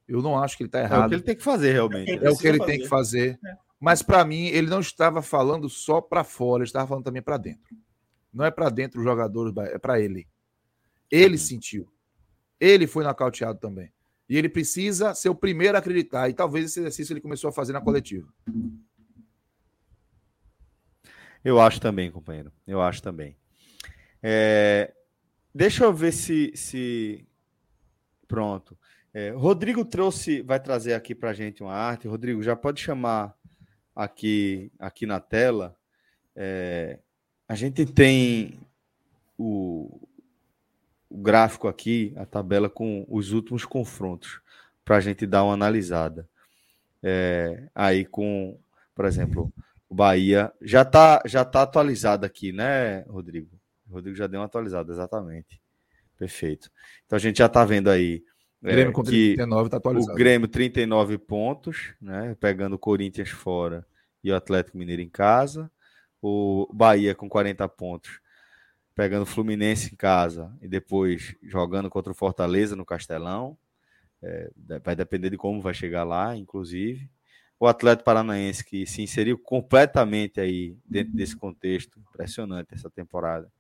Eu 0.08 0.22
não 0.22 0.38
acho 0.38 0.58
que 0.58 0.64
ele 0.64 0.68
está 0.68 0.82
errado. 0.82 1.04
É 1.04 1.06
o 1.06 1.10
que 1.10 1.16
ele 1.16 1.24
tem 1.24 1.36
que 1.36 1.44
fazer, 1.44 1.72
realmente. 1.74 2.12
É 2.12 2.30
o 2.30 2.38
que 2.38 2.48
ele 2.48 2.58
fazer. 2.58 2.72
tem 2.72 2.80
que 2.82 2.88
fazer. 2.88 3.40
É. 3.46 3.58
Mas 3.80 4.04
para 4.04 4.24
mim, 4.26 4.48
ele 4.48 4.68
não 4.68 4.80
estava 4.80 5.22
falando 5.22 5.68
só 5.70 6.02
para 6.02 6.24
fora, 6.24 6.62
ele 6.62 6.68
estava 6.68 6.88
falando 6.88 7.06
também 7.06 7.22
para 7.22 7.38
dentro. 7.38 7.76
Não 8.34 8.46
é 8.46 8.52
para 8.52 8.70
dentro 8.70 9.00
os 9.00 9.04
jogadores, 9.04 9.54
é 9.74 9.78
para 9.78 10.00
ele. 10.00 10.28
Ele 11.10 11.34
uhum. 11.34 11.38
sentiu. 11.38 11.92
Ele 12.60 12.88
foi 12.88 13.04
nocauteado 13.04 13.60
também. 13.60 13.92
E 14.30 14.38
ele 14.38 14.48
precisa 14.48 15.14
ser 15.14 15.30
o 15.30 15.36
primeiro 15.36 15.76
a 15.76 15.80
acreditar. 15.80 16.30
E 16.30 16.34
talvez 16.34 16.66
esse 16.66 16.80
exercício 16.80 17.12
ele 17.12 17.20
começou 17.20 17.50
a 17.50 17.54
fazer 17.54 17.74
na 17.74 17.82
coletiva. 17.82 18.32
Eu 21.44 21.60
acho 21.60 21.82
também, 21.82 22.10
companheiro. 22.12 22.52
Eu 22.66 22.82
acho 22.82 23.02
também. 23.02 23.36
É... 24.24 24.94
Deixa 25.54 25.84
eu 25.84 25.94
ver 25.94 26.14
se. 26.14 26.54
se... 26.56 27.28
Pronto. 28.26 28.78
É, 29.14 29.32
Rodrigo 29.32 29.84
trouxe, 29.84 30.42
vai 30.42 30.58
trazer 30.58 30.94
aqui 30.94 31.14
para 31.14 31.34
gente 31.34 31.62
uma 31.62 31.74
arte. 31.74 32.08
Rodrigo, 32.08 32.42
já 32.42 32.56
pode 32.56 32.80
chamar 32.80 33.36
aqui, 33.94 34.72
aqui 34.80 35.06
na 35.06 35.20
tela. 35.20 35.76
É, 36.34 37.00
a 37.52 37.56
gente 37.56 37.86
tem 37.86 38.58
o, 39.38 40.00
o 41.10 41.18
gráfico 41.18 41.68
aqui, 41.68 42.14
a 42.16 42.26
tabela 42.26 42.70
com 42.70 43.06
os 43.10 43.34
últimos 43.34 43.66
confrontos, 43.66 44.40
para 44.86 44.96
a 44.96 45.00
gente 45.02 45.28
dar 45.28 45.44
uma 45.44 45.54
analisada. 45.54 46.26
É, 47.04 47.68
aí 47.76 48.06
com, 48.06 48.58
por 48.96 49.04
exemplo, 49.04 49.52
o 49.90 49.94
Bahia 49.94 50.50
já 50.62 50.84
está 50.84 51.22
já 51.26 51.44
tá 51.44 51.64
atualizado 51.64 52.26
aqui, 52.26 52.54
né, 52.54 53.02
Rodrigo? 53.02 53.60
O 53.90 53.96
Rodrigo 53.96 54.16
já 54.16 54.28
deu 54.28 54.40
uma 54.40 54.46
atualizada, 54.46 54.90
exatamente. 54.94 55.62
Perfeito. 56.18 56.72
Então 57.06 57.18
a 57.18 57.20
gente 57.20 57.40
já 57.40 57.48
está 57.48 57.66
vendo 57.66 57.90
aí 57.90 58.24
é, 58.64 58.72
Grêmio 58.72 58.94
com 58.94 59.04
39 59.04 59.70
tá 59.70 59.76
atualizado. 59.76 60.14
O 60.14 60.16
Grêmio 60.16 60.48
39 60.48 61.18
pontos, 61.18 61.96
né, 62.00 62.34
pegando 62.40 62.78
o 62.78 62.80
Corinthians 62.80 63.30
fora 63.30 63.86
e 64.24 64.32
o 64.32 64.36
Atlético 64.38 64.78
Mineiro 64.78 65.02
em 65.02 65.10
casa. 65.10 65.70
O 66.22 66.68
Bahia 66.72 67.16
com 67.16 67.28
40 67.28 67.68
pontos 67.70 68.22
pegando 68.96 69.24
o 69.24 69.26
Fluminense 69.26 69.94
em 69.94 69.96
casa 69.96 70.56
e 70.62 70.68
depois 70.68 71.36
jogando 71.42 71.90
contra 71.90 72.12
o 72.12 72.16
Fortaleza 72.16 72.76
no 72.76 72.86
Castelão. 72.86 73.58
É, 74.22 74.52
vai 74.84 74.96
depender 74.96 75.32
de 75.32 75.38
como 75.38 75.62
vai 75.62 75.74
chegar 75.74 76.04
lá, 76.04 76.36
inclusive. 76.36 77.10
O 77.60 77.68
Atlético 77.68 78.06
Paranaense, 78.06 78.64
que 78.64 78.86
se 78.86 79.02
inseriu 79.02 79.38
completamente 79.38 80.40
aí 80.40 80.78
dentro 80.86 81.14
desse 81.14 81.36
contexto, 81.36 82.00
impressionante 82.00 82.74
essa 82.74 82.90
temporada. 82.90 83.52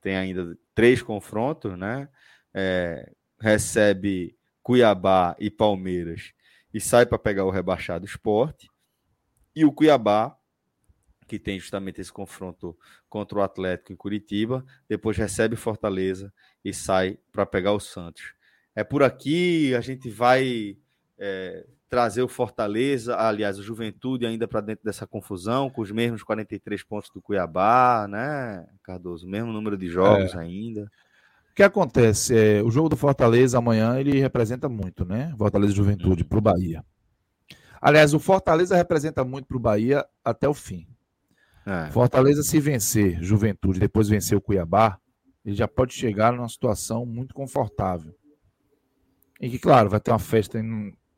Tem 0.00 0.16
ainda 0.16 0.56
três 0.74 1.02
confrontos, 1.02 1.78
né? 1.78 2.08
É, 2.52 3.12
recebe 3.40 4.36
Cuiabá 4.62 5.36
e 5.38 5.50
Palmeiras 5.50 6.32
e 6.72 6.80
sai 6.80 7.06
para 7.06 7.18
pegar 7.18 7.44
o 7.44 7.50
rebaixado 7.50 8.04
esporte. 8.04 8.68
E 9.54 9.64
o 9.64 9.72
Cuiabá 9.72 10.36
que 11.26 11.38
tem 11.38 11.58
justamente 11.58 12.00
esse 12.00 12.12
confronto 12.12 12.76
contra 13.08 13.38
o 13.38 13.42
Atlético 13.42 13.92
em 13.92 13.96
Curitiba, 13.96 14.64
depois 14.88 15.16
recebe 15.16 15.56
Fortaleza 15.56 16.32
e 16.64 16.72
sai 16.72 17.18
para 17.30 17.46
pegar 17.46 17.72
o 17.72 17.80
Santos. 17.80 18.34
É 18.74 18.82
por 18.82 19.02
aqui, 19.02 19.74
a 19.74 19.80
gente 19.80 20.08
vai 20.10 20.76
é, 21.18 21.66
trazer 21.88 22.22
o 22.22 22.28
Fortaleza, 22.28 23.16
aliás, 23.16 23.58
o 23.58 23.62
Juventude 23.62 24.24
ainda 24.24 24.48
para 24.48 24.62
dentro 24.62 24.84
dessa 24.84 25.06
confusão, 25.06 25.68
com 25.68 25.82
os 25.82 25.90
mesmos 25.90 26.22
43 26.22 26.82
pontos 26.82 27.10
do 27.10 27.20
Cuiabá, 27.20 28.06
né, 28.08 28.66
Cardoso? 28.82 29.26
O 29.26 29.30
mesmo 29.30 29.52
número 29.52 29.76
de 29.76 29.88
jogos 29.88 30.34
é. 30.34 30.38
ainda. 30.38 30.90
O 31.50 31.54
que 31.54 31.62
acontece? 31.62 32.34
É, 32.34 32.62
o 32.62 32.70
jogo 32.70 32.88
do 32.88 32.96
Fortaleza 32.96 33.58
amanhã 33.58 34.00
ele 34.00 34.18
representa 34.18 34.70
muito, 34.70 35.04
né? 35.04 35.34
Fortaleza 35.36 35.74
Juventude 35.74 36.24
para 36.24 36.38
o 36.38 36.40
Bahia. 36.40 36.82
Aliás, 37.78 38.14
o 38.14 38.18
Fortaleza 38.18 38.74
representa 38.74 39.22
muito 39.22 39.46
para 39.46 39.56
o 39.58 39.60
Bahia 39.60 40.06
até 40.24 40.48
o 40.48 40.54
fim. 40.54 40.86
É. 41.66 41.90
Fortaleza, 41.90 42.42
se 42.42 42.58
vencer 42.58 43.22
Juventude, 43.22 43.78
depois 43.78 44.08
vencer 44.08 44.36
o 44.36 44.40
Cuiabá, 44.40 44.98
ele 45.44 45.54
já 45.54 45.68
pode 45.68 45.94
chegar 45.94 46.32
numa 46.32 46.48
situação 46.48 47.04
muito 47.04 47.34
confortável. 47.34 48.14
E 49.40 49.50
que, 49.50 49.58
claro, 49.58 49.90
vai 49.90 50.00
ter 50.00 50.12
uma 50.12 50.18
festa 50.18 50.62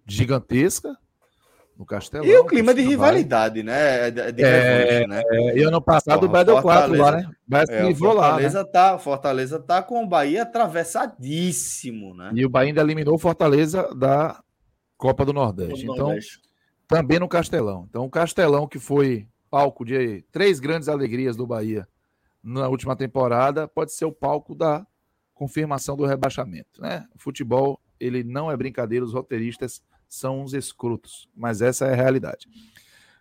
gigantesca 0.06 0.96
no 1.76 1.84
Castelão. 1.84 2.26
E 2.26 2.36
o 2.36 2.44
clima 2.46 2.72
de 2.72 2.82
rivalidade, 2.82 3.62
né? 3.62 4.10
De, 4.10 4.32
de 4.32 4.42
é, 4.42 5.06
né? 5.06 5.22
É, 5.26 5.58
e 5.58 5.62
ano 5.62 5.80
passado 5.80 6.20
Porra, 6.20 6.28
o 6.28 6.32
Bahia 6.32 6.44
deu 6.44 6.62
4 6.62 6.96
lá, 6.96 7.12
né? 7.12 7.30
Bahia 7.46 7.66
é, 7.68 7.86
livrou 7.86 8.12
Fortaleza 8.12 8.58
lá. 8.58 8.64
Né? 8.64 8.70
Tá, 8.72 8.98
Fortaleza 8.98 9.60
tá 9.60 9.82
com 9.82 10.02
o 10.02 10.06
Bahia 10.06 10.42
atravessadíssimo, 10.42 12.14
né? 12.14 12.30
E 12.34 12.46
o 12.46 12.48
Bahia 12.48 12.70
ainda 12.70 12.80
eliminou 12.80 13.14
o 13.14 13.18
Fortaleza 13.18 13.94
da 13.94 14.40
Copa 14.96 15.24
do 15.24 15.32
Nordeste. 15.32 15.84
Do 15.84 15.92
então, 15.92 16.06
Nordeste. 16.06 16.40
também 16.88 17.18
no 17.18 17.28
Castelão. 17.28 17.86
Então, 17.90 18.04
o 18.04 18.10
Castelão 18.10 18.66
que 18.66 18.78
foi 18.78 19.26
palco 19.54 19.84
de 19.84 20.20
três 20.32 20.58
grandes 20.58 20.88
alegrias 20.88 21.36
do 21.36 21.46
Bahia 21.46 21.86
na 22.42 22.66
última 22.66 22.96
temporada, 22.96 23.68
pode 23.68 23.92
ser 23.92 24.04
o 24.04 24.10
palco 24.10 24.52
da 24.52 24.84
confirmação 25.32 25.96
do 25.96 26.04
rebaixamento. 26.04 26.82
Né? 26.82 27.06
O 27.14 27.20
futebol, 27.20 27.80
ele 28.00 28.24
não 28.24 28.50
é 28.50 28.56
brincadeira, 28.56 29.04
os 29.04 29.12
roteiristas 29.12 29.80
são 30.08 30.42
uns 30.42 30.54
escrotos, 30.54 31.28
mas 31.32 31.62
essa 31.62 31.86
é 31.86 31.92
a 31.92 31.94
realidade. 31.94 32.48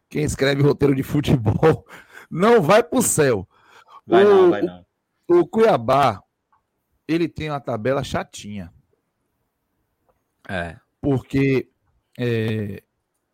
Quem 0.10 0.24
escreve 0.24 0.64
roteiro 0.66 0.96
de 0.96 1.04
futebol 1.04 1.86
não 2.32 2.64
vai 2.64 2.82
para 2.82 2.98
o 2.98 3.04
céu. 3.04 3.48
Vai 4.04 4.24
não, 4.24 4.50
vai 4.50 4.64
não. 4.64 4.84
O 5.30 5.46
Cuiabá, 5.46 6.20
ele 7.08 7.30
tem 7.30 7.52
uma 7.52 7.60
tabela 7.60 8.04
chatinha. 8.04 8.74
É. 10.50 10.80
Porque, 11.00 11.70
é, 12.18 12.82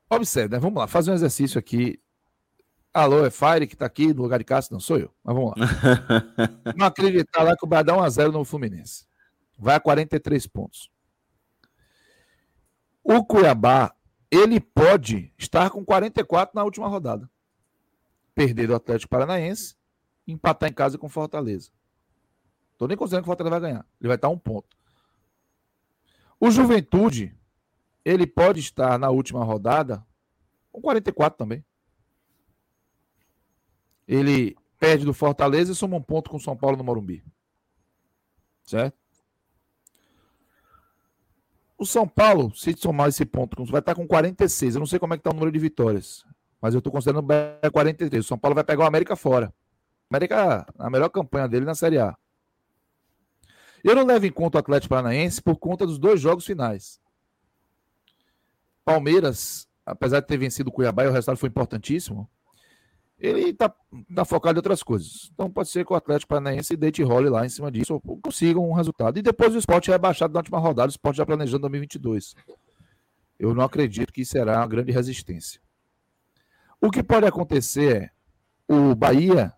observe, 0.10 0.54
né? 0.54 0.60
vamos 0.60 0.78
lá, 0.78 0.86
fazer 0.86 1.12
um 1.12 1.14
exercício 1.14 1.58
aqui 1.58 1.98
Alô, 3.00 3.26
é 3.26 3.32
Fire 3.32 3.66
que 3.66 3.78
tá 3.78 3.86
aqui 3.86 4.14
no 4.14 4.24
lugar 4.24 4.40
de 4.40 4.44
Cássio? 4.44 4.74
Não, 4.74 4.80
sou 4.82 4.98
eu. 4.98 5.10
Mas 5.24 5.34
vamos 5.34 5.54
lá. 5.56 5.66
não 6.76 6.86
acreditar 6.86 7.44
lá 7.44 7.56
que 7.56 7.64
o 7.64 7.68
Bahia 7.68 7.86
dá 7.86 7.96
1x0 7.96 8.30
no 8.34 8.44
Fluminense. 8.44 9.08
Vai 9.58 9.76
a 9.76 9.80
43 9.80 10.46
pontos. 10.48 10.92
O 13.02 13.24
Cuiabá, 13.24 13.96
ele 14.30 14.60
pode 14.60 15.34
estar 15.38 15.70
com 15.70 15.86
44 15.86 16.54
na 16.54 16.66
última 16.66 16.90
rodada. 16.90 17.30
Perder 18.36 18.68
do 18.68 18.76
Atlético 18.76 19.10
Paranaense, 19.10 19.78
empatar 20.28 20.70
em 20.70 20.74
casa 20.74 20.98
com 20.98 21.08
Fortaleza. 21.08 21.72
Tô 22.78 22.86
nem 22.86 22.98
considerando 22.98 23.24
que 23.24 23.30
o 23.30 23.32
Fortaleza 23.32 23.60
vai 23.62 23.72
ganhar. 23.72 23.86
Ele 24.02 24.10
vai 24.10 24.16
estar 24.16 24.28
um 24.28 24.38
ponto. 24.38 24.76
O 26.38 26.52
Juventude, 26.52 27.34
ele 28.04 28.28
pode 28.28 28.60
estar 28.60 29.00
na 29.00 29.10
última 29.10 29.42
rodada 29.42 30.06
com 30.70 30.82
44 30.82 31.38
também 31.38 31.64
ele 34.10 34.58
perde 34.80 35.06
do 35.06 35.14
Fortaleza 35.14 35.72
e 35.72 35.76
soma 35.76 35.96
um 35.96 36.02
ponto 36.02 36.32
com 36.32 36.38
o 36.38 36.40
São 36.40 36.58
Paulo 36.58 36.76
no 36.76 36.84
Morumbi. 36.84 37.24
Certo? 38.64 38.98
O 41.78 41.86
São 41.86 42.08
Paulo, 42.08 42.52
se 42.56 42.76
somar 42.76 43.10
esse 43.10 43.24
ponto, 43.24 43.64
vai 43.66 43.80
estar 43.80 43.94
com 43.94 44.08
46. 44.08 44.74
Eu 44.74 44.80
não 44.80 44.88
sei 44.88 44.98
como 44.98 45.14
é 45.14 45.18
que 45.18 45.22
está 45.22 45.30
o 45.30 45.34
número 45.34 45.52
de 45.52 45.60
vitórias, 45.60 46.26
mas 46.60 46.74
eu 46.74 46.80
estou 46.80 46.92
considerando 46.92 47.28
43. 47.72 48.26
O 48.26 48.28
São 48.28 48.38
Paulo 48.38 48.56
vai 48.56 48.64
pegar 48.64 48.84
o 48.84 48.88
América 48.88 49.16
fora. 49.16 49.54
América, 50.10 50.66
a 50.80 50.90
melhor 50.90 51.10
campanha 51.10 51.48
dele 51.48 51.66
na 51.66 51.76
Série 51.76 52.00
A. 52.00 52.18
Eu 53.84 53.94
não 53.96 54.06
levo 54.06 54.26
em 54.26 54.32
conta 54.32 54.58
o 54.58 54.60
Atlético 54.60 54.90
Paranaense 54.90 55.40
por 55.40 55.56
conta 55.58 55.86
dos 55.86 56.00
dois 56.00 56.20
jogos 56.20 56.46
finais. 56.46 57.00
Palmeiras, 58.84 59.68
apesar 59.86 60.20
de 60.20 60.26
ter 60.26 60.38
vencido 60.38 60.72
o 60.72 60.74
Cuiabá 60.74 61.04
e 61.04 61.08
o 61.08 61.12
resultado 61.12 61.38
foi 61.38 61.48
importantíssimo, 61.48 62.28
ele 63.20 63.50
está 63.50 63.74
tá 64.16 64.24
focado 64.24 64.58
em 64.58 64.60
outras 64.60 64.82
coisas. 64.82 65.30
Então 65.34 65.50
pode 65.52 65.70
ser 65.70 65.86
que 65.86 65.92
o 65.92 65.96
Atlético 65.96 66.30
Paranaense 66.30 66.76
deite 66.78 67.04
role 67.04 67.30
lá 67.30 67.46
em 67.46 67.50
cima 67.50 67.70
disso, 67.70 67.94
ou 67.94 68.18
consiga 68.18 68.60
um 68.60 68.72
resultado. 68.72 69.20
E 69.20 69.22
depois 69.22 69.54
o 69.54 69.58
esporte 69.58 69.90
é 69.90 69.94
rebaixado 69.94 70.34
na 70.34 70.40
última 70.40 70.58
rodada, 70.58 70.88
o 70.88 70.90
esporte 70.90 71.18
já 71.18 71.26
planejando 71.26 71.62
2022. 71.62 72.36
Eu 73.38 73.54
não 73.54 73.64
acredito 73.64 74.14
que 74.14 74.24
será 74.24 74.58
uma 74.58 74.68
grande 74.68 74.92
resistência. 74.92 75.62
O 76.80 76.90
que 76.90 77.04
pode 77.04 77.26
acontecer 77.26 77.96
é 78.04 78.12
o 78.74 78.96
Bahia 78.96 79.54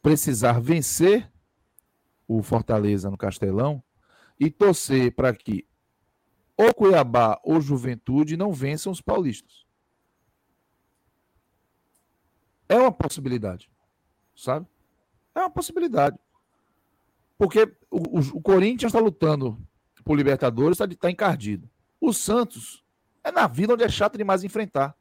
precisar 0.00 0.60
vencer 0.60 1.30
o 2.28 2.42
Fortaleza 2.42 3.10
no 3.10 3.16
Castelão 3.16 3.82
e 4.38 4.48
torcer 4.48 5.12
para 5.14 5.34
que 5.34 5.66
ou 6.56 6.72
Cuiabá 6.74 7.40
ou 7.42 7.60
Juventude 7.60 8.36
não 8.36 8.52
vençam 8.52 8.92
os 8.92 9.00
paulistas. 9.00 9.64
É 12.70 12.76
uma 12.76 12.92
possibilidade, 12.92 13.68
sabe? 14.36 14.64
É 15.34 15.40
uma 15.40 15.50
possibilidade. 15.50 16.16
Porque 17.36 17.64
o, 17.90 18.18
o, 18.18 18.20
o 18.34 18.40
Corinthians 18.40 18.94
está 18.94 19.00
lutando 19.00 19.58
por 20.04 20.16
Libertadores, 20.16 20.78
está 20.78 20.86
tá 20.96 21.10
encardido. 21.10 21.68
O 22.00 22.12
Santos 22.12 22.84
é 23.24 23.32
na 23.32 23.48
vila 23.48 23.74
onde 23.74 23.82
é 23.82 23.88
chato 23.88 24.16
demais 24.16 24.44
enfrentar. 24.44 24.96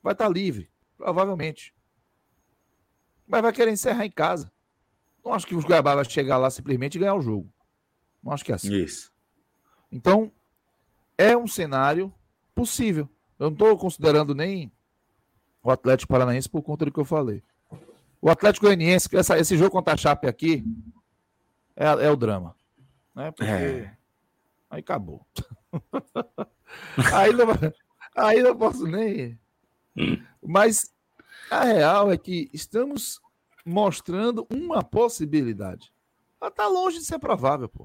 Vai 0.00 0.12
estar 0.12 0.26
tá 0.26 0.30
livre, 0.30 0.70
provavelmente. 0.96 1.74
Mas 3.26 3.42
vai 3.42 3.52
querer 3.52 3.72
encerrar 3.72 4.06
em 4.06 4.10
casa. 4.10 4.52
Não 5.24 5.34
acho 5.34 5.44
que 5.44 5.56
o 5.56 5.62
Cuiabá 5.64 5.96
vai 5.96 6.04
chegar 6.04 6.36
lá 6.36 6.50
simplesmente 6.50 6.94
e 6.94 6.98
ganhar 7.00 7.16
o 7.16 7.20
jogo. 7.20 7.52
Não 8.22 8.32
acho 8.32 8.44
que 8.44 8.52
é 8.52 8.54
assim. 8.54 8.74
Isso. 8.74 9.12
Então, 9.90 10.30
é 11.18 11.36
um 11.36 11.48
cenário 11.48 12.14
possível. 12.54 13.08
Eu 13.40 13.46
não 13.46 13.52
estou 13.54 13.76
considerando 13.76 14.36
nem 14.36 14.70
o 15.62 15.70
Atlético 15.70 16.12
Paranaense 16.12 16.48
por 16.48 16.62
conta 16.62 16.84
do 16.84 16.92
que 16.92 16.98
eu 16.98 17.04
falei. 17.04 17.42
O 18.20 18.30
Atlético 18.30 18.66
Goianiense, 18.66 19.08
essa, 19.16 19.38
esse 19.38 19.56
jogo 19.56 19.70
contra 19.70 19.94
a 19.94 19.96
Chape 19.96 20.26
aqui, 20.26 20.64
é, 21.76 21.86
é 21.86 22.10
o 22.10 22.16
drama. 22.16 22.54
Né? 23.14 23.30
Porque 23.30 23.50
é. 23.50 23.96
aí 24.70 24.80
acabou. 24.80 25.26
aí, 27.14 27.32
não, 27.32 27.46
aí 28.16 28.42
não 28.42 28.56
posso 28.56 28.86
nem. 28.86 29.38
Mas 30.40 30.92
a 31.50 31.64
real 31.64 32.12
é 32.12 32.16
que 32.16 32.50
estamos 32.52 33.20
mostrando 33.64 34.46
uma 34.52 34.82
possibilidade. 34.82 35.92
Ela 36.40 36.50
tá 36.50 36.66
longe 36.66 36.98
de 36.98 37.04
ser 37.04 37.18
provável, 37.18 37.68
pô. 37.68 37.84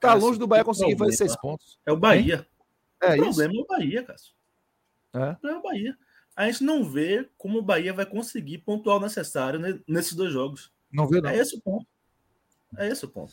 Tá 0.00 0.08
Cássio, 0.08 0.26
longe 0.26 0.38
do 0.38 0.46
Bahia 0.46 0.64
conseguir 0.64 0.96
fazer 0.96 1.12
seis 1.12 1.36
pontos. 1.36 1.78
É 1.86 1.92
o 1.92 1.96
Bahia. 1.96 2.46
É, 3.00 3.14
o 3.14 3.24
problema 3.24 3.54
é 3.54 3.60
o 3.60 3.66
Bahia, 3.66 4.02
Cássio. 4.04 4.34
É. 5.14 5.36
é 5.42 5.56
o 5.56 5.62
Bahia 5.62 5.96
a 6.36 6.50
gente 6.50 6.64
não 6.64 6.84
vê 6.84 7.28
como 7.36 7.58
o 7.58 7.62
Bahia 7.62 7.92
vai 7.92 8.06
conseguir 8.06 8.58
pontuar 8.58 8.96
o 8.96 9.00
necessário 9.00 9.82
nesses 9.86 10.14
dois 10.14 10.32
jogos. 10.32 10.72
Não 10.92 11.06
vê, 11.06 11.20
não. 11.20 11.30
É 11.30 11.36
esse 11.36 11.56
o 11.56 11.60
ponto. 11.60 11.86
É 12.76 12.88
esse 12.88 13.04
o 13.04 13.08
ponto. 13.08 13.32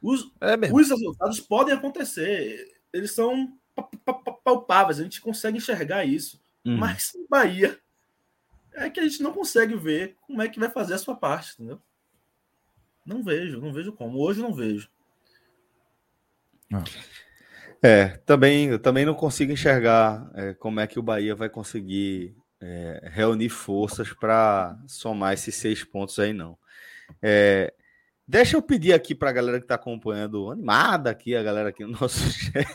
Os, 0.00 0.32
é 0.40 0.54
os 0.72 0.88
resultados 0.88 1.40
podem 1.40 1.74
acontecer. 1.74 2.80
Eles 2.92 3.12
são 3.12 3.56
palpáveis, 4.44 4.98
a 4.98 5.04
gente 5.04 5.20
consegue 5.20 5.58
enxergar 5.58 6.04
isso. 6.04 6.40
Uhum. 6.64 6.76
Mas 6.76 7.12
o 7.14 7.26
Bahia 7.28 7.78
é 8.72 8.90
que 8.90 9.00
a 9.00 9.02
gente 9.04 9.22
não 9.22 9.32
consegue 9.32 9.76
ver 9.76 10.16
como 10.22 10.42
é 10.42 10.48
que 10.48 10.58
vai 10.58 10.70
fazer 10.70 10.94
a 10.94 10.98
sua 10.98 11.14
parte, 11.14 11.54
entendeu? 11.54 11.80
Não 13.04 13.22
vejo, 13.22 13.60
não 13.60 13.72
vejo 13.72 13.92
como. 13.92 14.18
Hoje 14.18 14.40
não 14.40 14.52
vejo. 14.52 14.88
Ah. 16.72 16.84
É, 17.82 18.08
também, 18.24 18.68
eu 18.68 18.78
também 18.78 19.04
não 19.04 19.14
consigo 19.14 19.50
enxergar 19.50 20.30
é, 20.34 20.54
como 20.54 20.78
é 20.78 20.86
que 20.86 21.00
o 21.00 21.02
Bahia 21.02 21.34
vai 21.34 21.48
conseguir 21.48 22.36
é, 22.60 23.10
reunir 23.12 23.48
forças 23.48 24.12
para 24.12 24.78
somar 24.86 25.32
esses 25.32 25.56
seis 25.56 25.82
pontos 25.82 26.16
aí, 26.20 26.32
não. 26.32 26.56
É, 27.20 27.74
deixa 28.26 28.56
eu 28.56 28.62
pedir 28.62 28.92
aqui 28.92 29.16
para 29.16 29.30
a 29.30 29.32
galera 29.32 29.58
que 29.58 29.64
está 29.64 29.74
acompanhando, 29.74 30.48
animada 30.48 31.10
aqui, 31.10 31.34
a 31.34 31.42
galera 31.42 31.70
aqui 31.70 31.84
no 31.84 31.98
nosso 32.00 32.20
chat, 32.30 32.68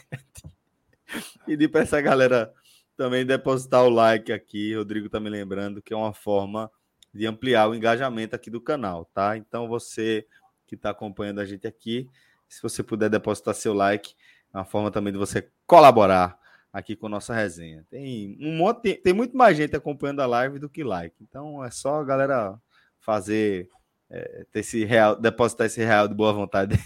pedir 1.46 1.70
para 1.70 1.82
essa 1.82 2.02
galera 2.02 2.54
também 2.98 3.26
depositar 3.26 3.86
o 3.86 3.90
like 3.90 4.34
aqui. 4.34 4.76
Rodrigo 4.76 5.08
tá 5.08 5.22
me 5.22 5.30
lembrando 5.30 5.82
que 5.82 5.94
é 5.94 5.98
uma 5.98 6.14
forma 6.14 6.70
de 7.14 7.26
ampliar 7.26 7.70
o 7.70 7.76
engajamento 7.76 8.36
aqui 8.36 8.50
do 8.50 8.60
canal, 8.60 9.06
tá? 9.06 9.38
Então 9.38 9.70
você 9.70 10.28
que 10.68 10.76
está 10.76 10.90
acompanhando 10.90 11.40
a 11.40 11.46
gente 11.46 11.66
aqui, 11.66 12.10
se 12.50 12.62
você 12.62 12.84
puder 12.84 13.10
depositar 13.10 13.54
seu 13.56 13.74
like, 13.74 14.14
uma 14.54 14.66
forma 14.66 14.92
também 14.92 15.14
de 15.14 15.20
você 15.20 15.48
colaborar 15.66 16.38
aqui 16.72 16.96
com 16.96 17.10
nossa 17.10 17.34
resenha. 17.34 17.86
Tem 17.90 18.38
um 18.40 18.58
monte, 18.58 18.82
tem, 18.82 18.96
tem 18.96 19.14
muito 19.14 19.36
mais 19.36 19.58
gente 19.58 19.76
acompanhando 19.76 20.22
a 20.22 20.26
live 20.28 20.60
do 20.60 20.70
que 20.70 20.84
like. 20.84 21.16
Então 21.22 21.64
é 21.64 21.72
só 21.72 22.00
a 22.00 22.04
galera 22.04 22.60
fazer 23.00 23.70
é, 24.10 24.46
ter 24.52 24.60
esse 24.60 24.86
real, 24.86 25.16
depositar 25.16 25.68
esse 25.68 25.84
real 25.84 26.08
de 26.08 26.14
boa 26.14 26.34
vontade. 26.34 26.78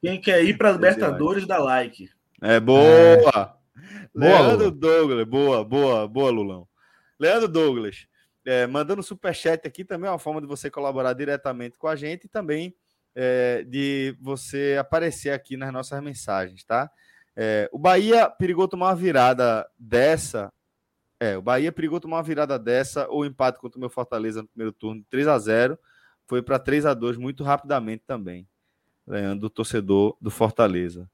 Quem 0.00 0.20
quer 0.20 0.42
ir 0.44 0.56
para 0.56 0.72
Libertadores 0.72 1.46
dá 1.46 1.58
like. 1.58 2.10
É 2.40 2.60
boa. 2.60 2.82
É. 2.82 3.58
Leandro 4.14 4.70
boa, 4.70 4.70
Douglas, 4.70 5.28
boa, 5.28 5.64
boa, 5.64 6.08
boa, 6.08 6.30
Lulão. 6.30 6.68
Leandro 7.18 7.48
Douglas, 7.48 8.06
é, 8.44 8.66
mandando 8.66 9.02
super 9.02 9.34
chat 9.34 9.66
aqui 9.66 9.84
também 9.84 10.08
é 10.08 10.10
uma 10.10 10.18
forma 10.18 10.40
de 10.40 10.46
você 10.46 10.70
colaborar 10.70 11.12
diretamente 11.12 11.78
com 11.78 11.86
a 11.86 11.96
gente 11.96 12.24
e 12.24 12.28
também 12.28 12.74
é, 13.20 13.64
de 13.64 14.16
você 14.20 14.76
aparecer 14.78 15.30
aqui 15.30 15.56
nas 15.56 15.72
nossas 15.72 16.00
mensagens, 16.00 16.62
tá? 16.62 16.88
É, 17.34 17.68
o 17.72 17.78
Bahia 17.78 18.30
perigou 18.30 18.68
tomar 18.68 18.86
uma 18.86 18.94
virada 18.94 19.68
dessa. 19.76 20.52
É, 21.18 21.36
o 21.36 21.42
Bahia 21.42 21.72
perigou 21.72 21.98
tomar 21.98 22.18
uma 22.18 22.22
virada 22.22 22.56
dessa 22.56 23.08
ou 23.08 23.26
empate 23.26 23.58
contra 23.58 23.76
o 23.76 23.80
meu 23.80 23.90
Fortaleza 23.90 24.42
no 24.42 24.46
primeiro 24.46 24.72
turno, 24.72 25.04
3 25.10 25.26
a 25.26 25.36
0 25.36 25.76
Foi 26.28 26.42
para 26.42 26.60
3 26.60 26.86
a 26.86 26.94
2 26.94 27.16
muito 27.16 27.42
rapidamente 27.42 28.04
também. 28.06 28.46
Ganhando 29.04 29.44
o 29.44 29.50
torcedor 29.50 30.16
do 30.20 30.30
Fortaleza. 30.30 31.10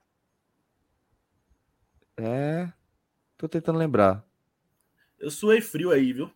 É. 2.19 2.71
Tô 3.39 3.49
tentando 3.49 3.79
lembrar. 3.79 4.23
Eu 5.19 5.31
suei 5.31 5.63
frio 5.63 5.91
aí, 5.91 6.13
viu? 6.13 6.31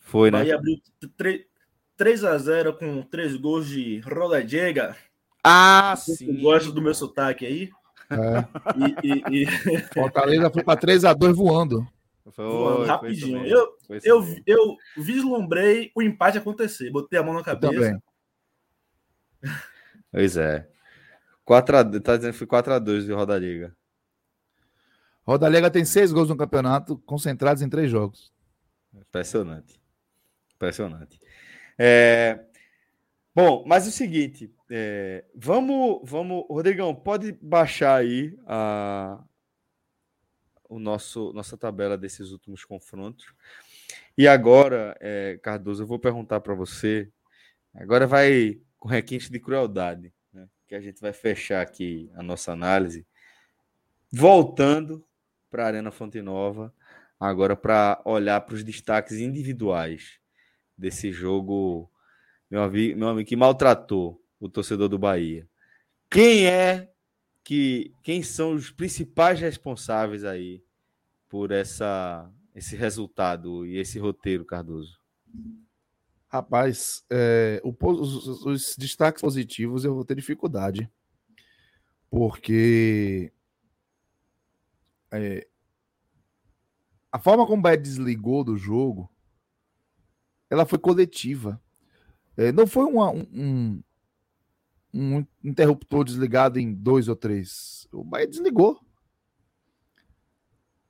Foi, 0.00 0.28
né? 0.28 0.38
Bahia 0.38 0.56
abriu 0.56 0.76
3 1.98 2.24
a 2.24 2.38
0 2.38 2.78
com 2.78 3.02
três 3.02 3.36
gols 3.36 3.68
de 3.68 3.98
Rodallega. 4.00 4.96
Ah, 5.42 5.94
sim. 5.96 6.40
Gosta 6.40 6.70
do 6.70 6.80
meu 6.80 6.94
sotaque 6.94 7.44
aí? 7.44 7.70
É. 8.08 9.04
E, 9.04 9.42
e, 9.42 9.42
e... 9.42 9.46
Fortaleza 9.92 10.50
foi 10.50 10.62
para 10.62 10.78
3 10.78 11.04
a 11.04 11.12
2 11.12 11.36
voando. 11.36 11.86
Foi, 12.30 12.46
voando 12.46 12.84
rapidinho. 12.84 13.44
Eu, 13.44 13.76
eu, 14.04 14.24
eu 14.46 14.76
vislumbrei 14.96 15.90
o 15.94 16.00
empate 16.00 16.38
acontecer. 16.38 16.90
Botei 16.90 17.18
a 17.18 17.22
mão 17.22 17.34
na 17.34 17.42
cabeça. 17.42 18.00
Pois 20.12 20.36
é. 20.36 20.68
4 21.44 21.76
a, 21.78 21.84
tá 22.00 22.16
dizendo 22.16 22.32
que 22.32 22.38
foi 22.38 22.46
4 22.46 22.74
a 22.74 22.78
2 22.78 23.06
de 23.06 23.12
Rodallega. 23.12 23.76
Rodallega 25.26 25.70
tem 25.70 25.84
seis 25.84 26.12
gols 26.12 26.28
no 26.28 26.36
campeonato, 26.36 26.96
concentrados 26.98 27.60
em 27.60 27.68
três 27.68 27.90
jogos. 27.90 28.32
Impressionante. 28.94 29.80
Impressionante. 30.54 31.20
É... 31.78 32.44
Bom, 33.34 33.64
mas 33.66 33.86
é 33.86 33.88
o 33.88 33.92
seguinte, 33.92 34.52
é... 34.68 35.24
vamos, 35.34 36.00
vamos, 36.04 36.44
Rodrigão, 36.48 36.94
pode 36.94 37.32
baixar 37.40 37.96
aí 37.96 38.36
a 38.46 39.22
o 40.68 40.78
nosso 40.78 41.32
nossa 41.32 41.56
tabela 41.56 41.96
desses 41.96 42.30
últimos 42.30 42.64
confrontos. 42.64 43.32
E 44.16 44.28
agora, 44.28 44.96
é, 45.00 45.38
Cardoso, 45.42 45.82
eu 45.82 45.86
vou 45.86 45.98
perguntar 45.98 46.40
para 46.40 46.54
você. 46.54 47.10
Agora 47.74 48.06
vai 48.06 48.60
com 48.76 48.88
requinte 48.88 49.30
de 49.30 49.40
crueldade, 49.40 50.12
né? 50.32 50.48
que 50.66 50.74
a 50.74 50.80
gente 50.80 51.00
vai 51.00 51.12
fechar 51.12 51.62
aqui 51.62 52.10
a 52.14 52.22
nossa 52.22 52.52
análise, 52.52 53.06
voltando 54.12 55.04
para 55.50 55.64
a 55.64 55.66
Arena 55.68 55.90
Fonte 55.90 56.20
Nova, 56.20 56.74
agora 57.18 57.56
para 57.56 58.00
olhar 58.04 58.40
para 58.42 58.54
os 58.54 58.62
destaques 58.62 59.18
individuais 59.18 60.17
desse 60.78 61.12
jogo, 61.12 61.90
meu 62.50 62.62
amigo, 62.62 62.98
meu 62.98 63.08
amigo 63.08 63.28
que 63.28 63.36
maltratou 63.36 64.22
o 64.38 64.48
torcedor 64.48 64.88
do 64.88 64.98
Bahia. 64.98 65.48
Quem 66.08 66.46
é 66.46 66.90
que 67.42 67.92
quem 68.02 68.22
são 68.22 68.52
os 68.52 68.70
principais 68.70 69.40
responsáveis 69.40 70.24
aí 70.24 70.62
por 71.28 71.50
essa 71.50 72.30
esse 72.54 72.76
resultado 72.76 73.66
e 73.66 73.76
esse 73.76 73.98
roteiro, 73.98 74.44
Cardoso? 74.44 74.98
Rapaz, 76.28 77.04
é, 77.10 77.60
o, 77.64 77.74
os, 77.80 78.44
os, 78.44 78.76
destaques 78.76 79.22
positivos 79.22 79.84
eu 79.84 79.94
vou 79.94 80.04
ter 80.04 80.14
dificuldade, 80.14 80.90
porque 82.10 83.32
é, 85.10 85.46
a 87.10 87.18
forma 87.18 87.46
como 87.46 87.60
o 87.60 87.62
Bahia 87.62 87.78
desligou 87.78 88.44
do 88.44 88.56
jogo, 88.56 89.10
ela 90.50 90.66
foi 90.66 90.78
coletiva. 90.78 91.60
É, 92.36 92.52
não 92.52 92.66
foi 92.66 92.84
uma, 92.84 93.10
um, 93.10 93.82
um 94.94 95.26
interruptor 95.42 96.04
desligado 96.04 96.58
em 96.58 96.72
dois 96.72 97.08
ou 97.08 97.16
três. 97.16 97.86
O 97.92 98.04
Bahia 98.04 98.26
desligou. 98.26 98.80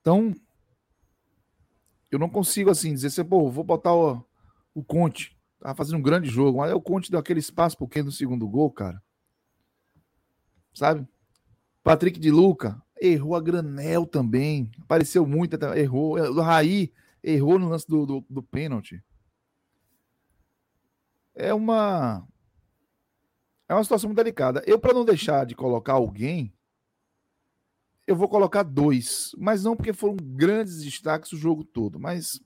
Então, 0.00 0.34
eu 2.10 2.18
não 2.18 2.28
consigo 2.28 2.70
assim 2.70 2.92
dizer 2.92 3.08
assim, 3.08 3.24
pô, 3.24 3.50
vou 3.50 3.64
botar 3.64 3.94
o, 3.94 4.24
o 4.74 4.82
Conte. 4.82 5.36
Tá 5.60 5.74
fazendo 5.74 5.98
um 5.98 6.02
grande 6.02 6.28
jogo, 6.28 6.58
mas 6.58 6.70
é 6.70 6.74
o 6.74 6.80
Conte 6.80 7.10
deu 7.10 7.18
aquele 7.18 7.40
espaço 7.40 7.76
porque 7.76 8.02
no 8.02 8.12
segundo 8.12 8.48
gol, 8.48 8.70
cara. 8.70 9.02
Sabe? 10.72 11.06
Patrick 11.82 12.20
de 12.20 12.30
Luca 12.30 12.80
errou 13.00 13.34
a 13.34 13.40
granel 13.40 14.06
também. 14.06 14.70
Apareceu 14.80 15.26
muito, 15.26 15.58
errou. 15.74 16.18
O 16.18 16.40
Raí 16.40 16.92
errou 17.22 17.58
no 17.58 17.68
lance 17.68 17.86
do, 17.88 18.06
do, 18.06 18.26
do 18.28 18.42
pênalti. 18.42 19.02
É 21.38 21.54
uma. 21.54 22.26
É 23.68 23.74
uma 23.74 23.84
situação 23.84 24.08
muito 24.08 24.16
delicada. 24.16 24.62
Eu, 24.66 24.78
para 24.78 24.92
não 24.92 25.04
deixar 25.04 25.46
de 25.46 25.54
colocar 25.54 25.92
alguém, 25.92 26.52
eu 28.06 28.16
vou 28.16 28.28
colocar 28.28 28.64
dois, 28.64 29.30
mas 29.38 29.62
não 29.62 29.76
porque 29.76 29.92
foram 29.92 30.16
grandes 30.16 30.82
destaques 30.82 31.32
o 31.32 31.36
jogo 31.36 31.62
todo, 31.62 32.00
mas 32.00 32.40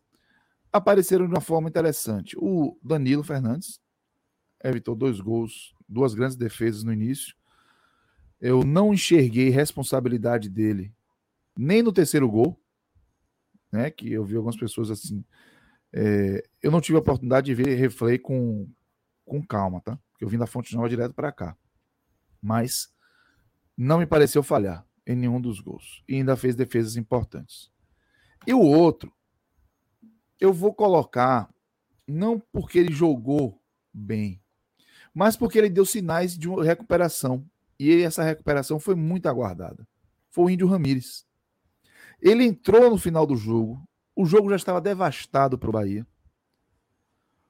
apareceram 0.71 1.27
de 1.27 1.33
uma 1.33 1.41
forma 1.41 1.69
interessante. 1.69 2.37
O 2.39 2.77
Danilo 2.83 3.23
Fernandes 3.23 3.81
evitou 4.63 4.95
dois 4.95 5.21
gols, 5.21 5.75
duas 5.89 6.15
grandes 6.15 6.37
defesas 6.37 6.83
no 6.83 6.93
início. 6.93 7.35
Eu 8.41 8.63
não 8.63 8.93
enxerguei 8.93 9.49
responsabilidade 9.49 10.51
dele 10.51 10.93
nem 11.57 11.83
no 11.83 11.93
terceiro 11.93 12.29
gol, 12.29 12.61
né? 13.71 13.91
Que 13.91 14.13
eu 14.13 14.25
vi 14.25 14.37
algumas 14.37 14.57
pessoas 14.57 14.91
assim. 14.91 15.25
É, 15.93 16.43
eu 16.63 16.71
não 16.71 16.81
tive 16.81 16.97
a 16.97 17.01
oportunidade 17.01 17.47
de 17.47 17.55
ver 17.55 17.75
replay 17.75 18.19
com, 18.19 18.69
com 19.25 19.45
calma, 19.45 19.81
tá? 19.81 19.99
Porque 20.11 20.25
eu 20.25 20.29
vim 20.29 20.39
da 20.39 20.47
Fonte 20.47 20.75
Nova 20.75 20.89
direto 20.89 21.15
para 21.15 21.33
cá. 21.33 21.57
Mas 22.41 22.93
não 23.77 23.99
me 23.99 24.07
pareceu 24.07 24.43
falhar 24.43 24.87
em 25.07 25.17
nenhum 25.17 25.41
dos 25.41 25.61
gols. 25.61 26.03
E 26.09 26.17
ainda 26.17 26.37
fez 26.37 26.55
defesas 26.55 26.97
importantes. 26.97 27.71
E 28.47 28.53
o 28.53 28.61
outro, 28.61 29.13
eu 30.41 30.53
vou 30.53 30.75
colocar, 30.75 31.53
não 32.07 32.39
porque 32.39 32.79
ele 32.79 32.93
jogou 32.93 33.61
bem, 33.93 34.41
mas 35.15 35.37
porque 35.37 35.59
ele 35.59 35.71
deu 35.71 35.87
sinais 35.87 36.37
de 36.37 36.49
recuperação. 36.49 37.47
E 37.79 38.03
essa 38.03 38.23
recuperação 38.23 38.79
foi 38.81 38.95
muito 38.95 39.29
aguardada. 39.29 39.87
Foi 40.31 40.45
o 40.45 40.51
Índio 40.51 40.67
Ramírez. 40.67 41.27
Ele 42.21 42.45
entrou 42.45 42.91
no 42.91 42.99
final 42.99 43.27
do 43.27 43.37
jogo, 43.37 43.83
o 44.15 44.25
jogo 44.25 44.51
já 44.51 44.57
estava 44.57 44.81
devastado 44.81 45.59
para 45.59 45.69
o 45.69 45.73
Bahia. 45.73 46.07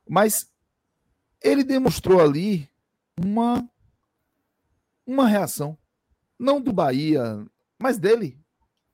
Mas 0.08 0.51
ele 1.42 1.64
demonstrou 1.64 2.20
ali 2.20 2.68
uma, 3.18 3.68
uma 5.06 5.26
reação 5.26 5.76
não 6.38 6.60
do 6.60 6.72
Bahia, 6.72 7.46
mas 7.78 7.98
dele, 7.98 8.36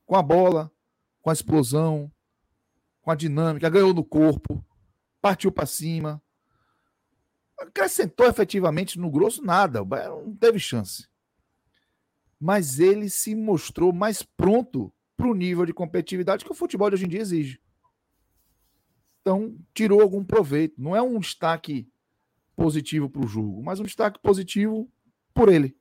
com 0.05 0.15
a 0.15 0.21
bola, 0.21 0.71
com 1.21 1.29
a 1.29 1.33
explosão, 1.33 2.11
com 3.01 3.09
a 3.09 3.15
dinâmica, 3.15 3.69
ganhou 3.69 3.93
no 3.93 4.03
corpo, 4.03 4.63
partiu 5.19 5.51
para 5.51 5.65
cima. 5.65 6.21
Acrescentou 7.57 8.27
efetivamente 8.27 8.99
no 8.99 9.09
grosso 9.09 9.43
nada, 9.43 9.81
o 9.81 9.85
Bahia 9.85 10.09
não 10.09 10.35
teve 10.35 10.59
chance. 10.59 11.09
Mas 12.39 12.79
ele 12.79 13.09
se 13.09 13.35
mostrou 13.35 13.91
mais 13.91 14.21
pronto 14.21 14.93
para 15.17 15.27
o 15.27 15.33
nível 15.33 15.65
de 15.65 15.73
competitividade 15.73 16.45
que 16.45 16.51
o 16.51 16.55
futebol 16.55 16.89
de 16.89 16.95
hoje 16.95 17.05
em 17.05 17.09
dia 17.09 17.19
exige. 17.19 17.59
Então, 19.21 19.57
tirou 19.73 20.01
algum 20.01 20.23
proveito. 20.23 20.81
Não 20.81 20.95
é 20.95 21.01
um 21.01 21.19
destaque 21.19 21.91
positivo 22.63 23.09
para 23.09 23.23
o 23.23 23.27
jogo, 23.27 23.63
mas 23.63 23.79
um 23.79 23.83
destaque 23.83 24.19
positivo 24.21 24.89
por 25.33 25.49
ele 25.49 25.75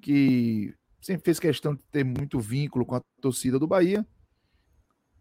que 0.00 0.74
sempre 1.00 1.24
fez 1.24 1.38
questão 1.38 1.74
de 1.74 1.82
ter 1.84 2.04
muito 2.04 2.38
vínculo 2.38 2.84
com 2.84 2.96
a 2.96 3.02
torcida 3.20 3.58
do 3.58 3.66
Bahia. 3.66 4.06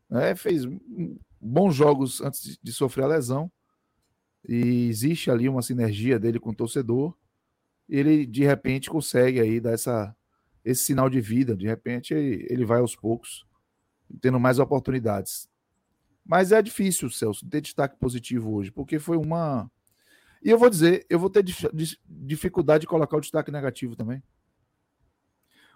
Né? 0.10 0.36
Fez 0.36 0.64
bons 1.40 1.76
jogos 1.76 2.22
antes 2.22 2.58
de 2.62 2.74
sofrer 2.74 3.04
a 3.04 3.08
lesão. 3.08 3.52
E 4.48 4.88
existe 4.88 5.32
ali 5.32 5.50
uma 5.50 5.62
sinergia 5.62 6.20
dele 6.20 6.40
com 6.40 6.52
o 6.52 6.56
torcedor. 6.56 7.16
Ele, 7.90 8.26
de 8.26 8.44
repente, 8.44 8.90
consegue 8.90 9.40
aí 9.40 9.60
dar 9.60 9.72
essa, 9.72 10.16
esse 10.64 10.86
sinal 10.86 11.10
de 11.10 11.20
vida. 11.20 11.56
De 11.56 11.66
repente, 11.66 12.14
ele 12.14 12.66
vai 12.66 12.80
aos 12.80 12.96
poucos, 12.96 13.46
tendo 14.22 14.40
mais 14.40 14.60
oportunidades. 14.60 15.50
Mas 16.24 16.52
é 16.52 16.62
difícil, 16.62 17.10
Celso, 17.10 17.48
ter 17.48 17.62
destaque 17.62 17.98
positivo 17.98 18.54
hoje, 18.54 18.72
porque 18.72 18.98
foi 18.98 19.18
uma. 19.18 19.70
E 20.46 20.52
eu 20.52 20.60
vou 20.60 20.70
dizer, 20.70 21.08
eu 21.10 21.18
vou 21.18 21.28
ter 21.28 21.44
dificuldade 22.08 22.82
de 22.82 22.88
colocar 22.88 23.18
o 23.18 23.20
destaque 23.20 23.50
negativo 23.50 23.96
também. 23.96 24.22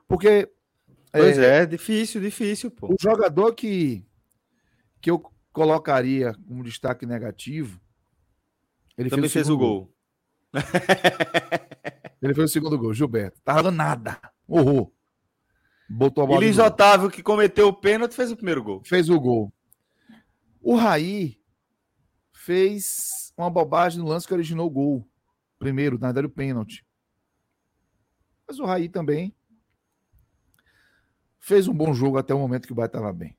Porque. 0.07 0.47
Pois 1.11 1.39
é, 1.39 1.63
é 1.63 1.65
difícil, 1.65 2.21
difícil, 2.21 2.69
pô. 2.69 2.93
O 2.93 2.95
jogador 3.01 3.55
que, 3.55 4.05
que 5.01 5.09
eu 5.09 5.19
colocaria 5.51 6.35
como 6.47 6.63
destaque 6.63 7.03
negativo. 7.03 7.81
Ele 8.95 9.09
Também 9.09 9.27
fez 9.27 9.47
o, 9.47 9.47
fez 9.47 9.49
o 9.49 9.57
gol. 9.57 9.79
gol. 9.79 9.95
ele 12.21 12.35
fez 12.35 12.51
o 12.51 12.53
segundo 12.53 12.77
gol, 12.77 12.93
Gilberto. 12.93 13.41
Tava 13.43 13.71
nada. 13.71 14.21
Horror. 14.47 14.91
Botou 15.89 16.25
a 16.25 16.27
bola. 16.27 16.41
E 16.41 16.45
Luiz 16.45 16.59
Otávio, 16.59 17.09
que 17.09 17.23
cometeu 17.23 17.69
o 17.69 17.73
pênalti, 17.73 18.13
fez 18.13 18.31
o 18.31 18.35
primeiro 18.35 18.63
gol. 18.63 18.83
Fez 18.85 19.09
o 19.09 19.19
gol. 19.19 19.51
O 20.61 20.75
Raí 20.75 21.41
fez 22.31 23.28
uma 23.43 23.49
bobagem 23.49 23.99
no 23.99 24.07
lance 24.07 24.27
que 24.27 24.33
originou 24.33 24.67
o 24.67 24.71
gol. 24.71 25.09
Primeiro, 25.57 25.97
na 25.97 26.07
verdade, 26.07 26.27
o 26.27 26.29
pênalti. 26.29 26.85
Mas 28.47 28.59
o 28.59 28.65
Raí 28.65 28.89
também 28.89 29.35
fez 31.39 31.67
um 31.67 31.73
bom 31.73 31.93
jogo 31.93 32.17
até 32.17 32.33
o 32.33 32.39
momento 32.39 32.65
que 32.65 32.71
o 32.71 32.75
Bahia 32.75 32.87
estava 32.87 33.13
bem. 33.13 33.37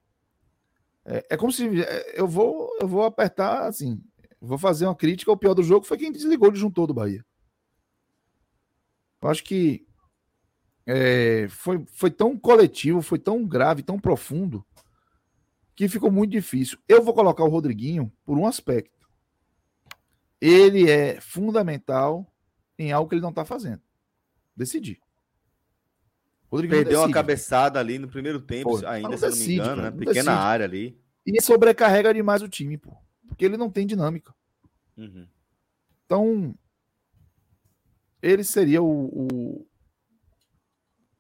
É, 1.05 1.27
é, 1.31 1.37
como 1.37 1.53
se 1.53 1.83
é, 1.83 2.21
eu 2.21 2.27
vou 2.27 2.77
eu 2.81 2.87
vou 2.87 3.05
apertar 3.05 3.67
assim, 3.67 4.03
vou 4.41 4.59
fazer 4.59 4.87
uma 4.87 4.95
crítica. 4.95 5.33
O 5.33 5.37
pior 5.37 5.55
do 5.55 5.63
jogo 5.63 5.87
foi 5.87 5.99
quem 5.99 6.13
desligou 6.13 6.49
o 6.49 6.53
disjuntor 6.53 6.87
do 6.87 6.95
Bahia. 6.95 7.25
Eu 9.21 9.29
acho 9.29 9.45
que 9.45 9.87
é, 10.87 11.47
foi, 11.49 11.85
foi 11.93 12.11
tão 12.11 12.39
coletivo, 12.39 13.03
foi 13.03 13.19
tão 13.19 13.47
grave, 13.47 13.83
tão 13.83 13.99
profundo, 13.99 14.65
que 15.75 15.89
ficou 15.89 16.11
muito 16.11 16.33
difícil. 16.33 16.79
Eu 16.89 17.03
vou 17.03 17.15
colocar 17.15 17.45
o 17.45 17.49
Rodriguinho 17.49 18.11
por 18.25 18.39
um 18.39 18.47
aspecto. 18.47 19.00
Ele 20.41 20.91
é 20.91 21.21
fundamental 21.21 22.27
em 22.79 22.93
algo 22.93 23.09
que 23.09 23.15
ele 23.15 23.23
não 23.23 23.31
está 23.31 23.45
fazendo. 23.45 23.83
Decidir. 24.57 24.99
Rodrigo 26.51 26.75
Perdeu 26.75 27.01
uma 27.01 27.13
cabeçada 27.13 27.79
ali 27.79 27.99
no 27.99 28.09
primeiro 28.09 28.41
tempo, 28.41 28.81
pô, 28.81 28.87
ainda, 28.87 29.17
se 29.17 29.27
decide, 29.27 29.59
não 29.59 29.65
me 29.67 29.73
engano, 29.73 29.83
né? 29.83 29.91
Pequena 29.91 30.15
decide. 30.15 30.29
área 30.31 30.65
ali. 30.67 31.01
E 31.25 31.41
sobrecarrega 31.41 32.13
demais 32.13 32.43
o 32.43 32.49
time, 32.49 32.77
pô. 32.77 32.97
Porque 33.29 33.45
ele 33.45 33.57
não 33.57 33.71
tem 33.71 33.87
dinâmica. 33.87 34.35
Uhum. 34.97 35.29
Então, 36.05 36.55
ele 38.21 38.43
seria 38.43 38.83
o, 38.83 38.89
o, 38.89 39.67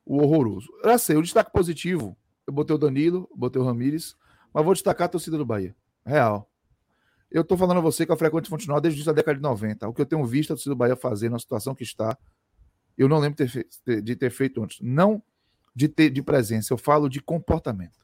o 0.05 0.23
horroroso. 0.23 0.69
Eu 0.83 0.99
sei, 0.99 1.17
o 1.17 1.23
destaque 1.23 1.53
positivo, 1.53 2.17
eu 2.45 2.53
botei 2.53 2.75
o 2.75 2.79
Danilo, 2.79 3.31
botei 3.35 3.63
o 3.63 3.65
Ramires, 3.65 4.17
mas 4.53 4.65
vou 4.65 4.75
destacar 4.75 5.05
a 5.05 5.11
torcida 5.11 5.39
do 5.39 5.47
Bahia. 5.47 5.77
Real. 6.05 6.50
Eu 7.31 7.45
tô 7.45 7.57
falando 7.57 7.79
a 7.79 7.81
você 7.81 8.05
que 8.05 8.13
a 8.13 8.17
frequência 8.17 8.51
continua 8.51 8.81
desde 8.81 9.09
a 9.09 9.13
década 9.13 9.37
de 9.37 9.43
90. 9.43 9.89
O 9.89 9.95
que 9.95 10.01
eu 10.01 10.07
tenho 10.07 10.25
visto 10.25 10.53
a 10.53 10.57
torcida 10.57 10.75
do 10.75 10.79
Bahia 10.79 10.97
fazer 10.97 11.31
na 11.31 11.39
situação 11.39 11.75
que 11.75 11.85
está, 11.85 12.19
eu 12.99 13.09
não 13.09 13.19
lembro 13.19 13.45
de 14.03 14.17
ter 14.17 14.31
feito 14.31 14.63
antes. 14.63 14.79
Não 14.81 15.23
de 15.75 15.89
ter 15.89 16.11
de 16.11 16.23
presença, 16.23 16.73
eu 16.73 16.79
falo 16.79 17.09
de 17.09 17.21
comportamento. 17.21 18.01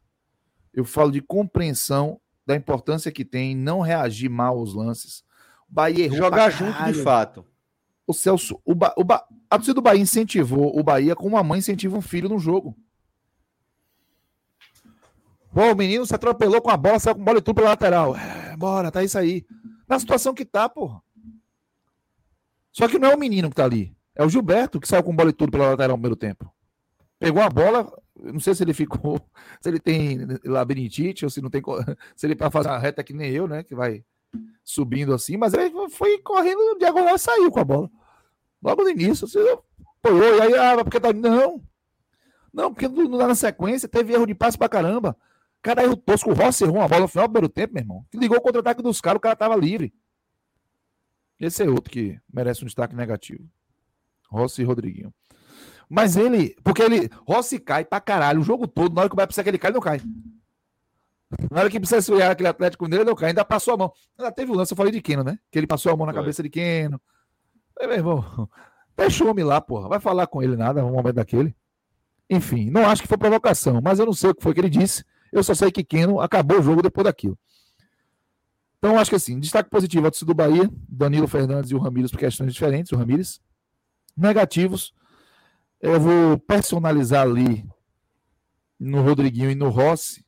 Eu 0.73 0.85
falo 0.85 1.11
de 1.11 1.21
compreensão 1.21 2.21
da 2.47 2.55
importância 2.55 3.11
que 3.11 3.25
tem 3.25 3.57
não 3.57 3.81
reagir 3.81 4.29
mal 4.29 4.59
aos 4.59 4.73
lances. 4.73 5.25
O 5.69 5.75
Bahia 5.75 6.05
errou 6.05 6.19
Jogar 6.19 6.51
junto 6.51 6.85
de 6.85 6.95
fato. 6.95 7.45
O 8.07 8.15
Celso, 8.15 8.61
o 8.65 8.75
ba, 8.75 8.95
o 8.97 9.03
ba, 9.03 9.27
a 9.51 9.57
torcida 9.57 9.75
do 9.75 9.83
Bahia 9.83 10.01
incentivou 10.01 10.79
o 10.79 10.83
Bahia 10.83 11.17
como 11.17 11.35
uma 11.35 11.43
mãe 11.43 11.59
incentiva 11.59 11.97
um 11.97 12.01
filho 12.01 12.29
no 12.29 12.39
jogo. 12.39 12.77
Pô, 15.57 15.73
o 15.73 15.75
menino 15.75 16.05
se 16.05 16.15
atropelou 16.15 16.61
com 16.61 16.69
a 16.69 16.77
bola, 16.77 16.99
saiu 16.99 17.15
com 17.15 17.25
bola 17.25 17.39
e 17.39 17.41
tudo 17.41 17.55
pela 17.55 17.71
lateral. 17.71 18.15
É, 18.15 18.55
bora, 18.59 18.93
tá 18.93 19.03
isso 19.03 19.19
aí. 19.19 19.43
Na 19.89 19.99
situação 19.99 20.35
que 20.35 20.45
tá, 20.45 20.69
porra. 20.69 21.01
Só 22.71 22.87
que 22.87 22.99
não 22.99 23.09
é 23.09 23.15
o 23.15 23.19
menino 23.19 23.49
que 23.49 23.57
tá 23.57 23.65
ali. 23.65 23.97
É 24.15 24.23
o 24.23 24.29
Gilberto 24.29 24.79
que 24.79 24.87
saiu 24.87 25.03
com 25.03 25.17
bola 25.17 25.31
e 25.31 25.33
tudo 25.33 25.53
pela 25.53 25.71
lateral 25.71 25.97
no 25.97 26.03
primeiro 26.03 26.15
tempo. 26.15 26.53
Pegou 27.19 27.43
a 27.43 27.49
bola, 27.49 27.91
não 28.15 28.39
sei 28.39 28.55
se 28.55 28.65
ele 28.65 28.75
ficou, 28.75 29.19
se 29.59 29.71
ele 29.71 29.81
tem 29.81 30.27
labirintite 30.45 31.25
ou 31.25 31.31
se 31.31 31.41
não 31.41 31.49
tem, 31.49 31.63
se 32.15 32.27
ele 32.27 32.37
para 32.37 32.51
fazer 32.51 32.69
uma 32.69 32.79
reta 32.79 33.03
que 33.03 33.15
nem 33.15 33.31
eu, 33.33 33.49
né, 33.49 33.63
que 33.63 33.75
vai 33.75 34.05
subindo 34.63 35.15
assim, 35.15 35.39
mas 35.39 35.55
ele 35.55 35.73
foi 35.89 36.19
correndo 36.19 36.77
diagonal 36.79 37.15
e 37.15 37.19
saiu 37.19 37.51
com 37.51 37.61
a 37.61 37.65
bola. 37.65 37.91
Logo 38.63 38.83
no 38.83 38.91
início, 38.91 39.27
você 39.27 39.39
apoiou, 40.05 40.37
e 40.37 40.43
aí, 40.43 40.55
ah, 40.55 40.85
porque 40.85 41.01
tá. 41.01 41.15
Não. 41.15 41.63
Não, 42.53 42.75
porque 42.75 42.89
na 42.89 43.35
sequência 43.35 43.89
teve 43.89 44.13
erro 44.13 44.27
de 44.27 44.35
passe 44.35 44.59
pra 44.59 44.69
caramba. 44.69 45.17
Cada 45.63 45.83
erro 45.83 45.97
tosco. 45.97 46.31
O 46.31 46.35
Rossi 46.35 46.65
errou 46.65 46.77
uma 46.77 46.89
bola 46.89 47.03
no 47.03 47.09
final 47.09 47.27
do 47.27 47.33
primeiro 47.33 47.49
tempo, 47.53 47.75
meu 47.75 47.83
irmão. 47.83 48.07
Que 48.11 48.19
ligou 48.19 48.39
o 48.39 48.41
contra-ataque 48.41 48.83
dos 48.83 49.01
caras, 49.01 49.19
o 49.19 49.21
cara 49.21 49.37
tava 49.37 49.57
livre. 49.57 49.93
Esse 51.39 51.63
é 51.63 51.69
outro 51.69 51.91
que 51.91 52.19
merece 52.33 52.63
um 52.63 52.67
destaque 52.67 52.95
negativo. 52.95 53.45
Rossi 54.29 54.63
e 54.63 54.65
Rodriguinho. 54.65 55.13
Mas 55.89 56.17
ele, 56.17 56.57
porque 56.65 56.83
ele, 56.83 57.09
Rossi 57.27 57.59
cai 57.59 57.85
pra 57.85 58.01
caralho 58.01 58.41
o 58.41 58.45
jogo 58.45 58.67
todo. 58.67 58.95
Na 58.95 59.03
hora 59.03 59.11
que 59.11 59.17
vai 59.17 59.27
precisar 59.27 59.43
que 59.43 59.51
ele 59.51 59.59
cai, 59.59 59.71
ele 59.71 59.77
não 59.77 59.83
cai. 59.83 60.01
Na 61.51 61.61
hora 61.61 61.71
que 61.71 61.79
precisa 61.79 61.99
esfriar 61.99 62.31
aquele 62.31 62.49
Atlético 62.49 62.89
dele, 62.89 63.03
ele 63.03 63.11
não 63.11 63.17
cai. 63.17 63.29
Ainda 63.29 63.45
passou 63.45 63.75
a 63.75 63.77
mão. 63.77 63.93
Ainda 64.19 64.33
teve 64.33 64.51
o 64.51 64.55
um 64.55 64.57
lance, 64.57 64.73
eu 64.73 64.77
falei 64.77 64.93
de 64.93 65.01
Keno, 65.01 65.23
né? 65.23 65.39
Que 65.51 65.59
ele 65.59 65.67
passou 65.67 65.93
a 65.93 65.97
mão 65.97 66.07
na 66.07 66.13
Foi. 66.13 66.23
cabeça 66.23 66.43
de 66.43 66.49
Keno. 66.49 67.01
Aí, 67.81 67.87
meu 67.87 67.97
irmão, 67.97 68.49
deixa 68.97 69.25
o 69.25 69.29
homem 69.29 69.45
lá, 69.45 69.61
porra. 69.61 69.89
Vai 69.89 70.01
falar 70.01 70.27
com 70.27 70.43
ele 70.43 70.57
nada 70.57 70.83
no 70.83 70.91
momento 70.91 71.17
daquele. 71.17 71.55
Enfim, 72.29 72.71
não 72.71 72.89
acho 72.89 73.03
que 73.03 73.09
foi 73.09 73.19
provocação, 73.19 73.81
mas 73.83 73.99
eu 73.99 74.07
não 74.07 74.13
sei 74.13 74.31
o 74.31 74.35
que 74.35 74.43
foi 74.43 74.55
que 74.55 74.61
ele 74.61 74.71
disse. 74.71 75.05
Eu 75.33 75.43
só 75.43 75.55
sei 75.55 75.71
que 75.71 75.85
Keno 75.85 76.21
acabou 76.21 76.59
o 76.59 76.63
jogo 76.63 76.83
depois 76.83 77.05
daquilo. 77.05 77.39
Então, 78.79 78.99
acho 78.99 79.11
que 79.11 79.17
assim, 79.17 79.41
destaque 79.41 79.71
positivo, 79.71 80.07
a 80.07 80.11
do 80.11 80.35
Bahia, 80.35 80.71
Danilo 80.89 81.27
Fernandes 81.27 81.71
e 81.71 81.75
o 81.75 81.79
Ramires 81.79 82.11
por 82.11 82.21
questões 82.21 82.53
diferentes, 82.53 82.93
o 82.93 82.97
Ramires. 82.97 83.41
Negativos, 84.17 84.95
eu 85.81 86.01
vou 86.01 86.39
personalizar 86.39 87.23
ali 87.23 87.65
no 88.79 89.03
Rodriguinho 89.03 89.51
e 89.51 89.55
no 89.55 89.69
Rossi, 89.69 90.25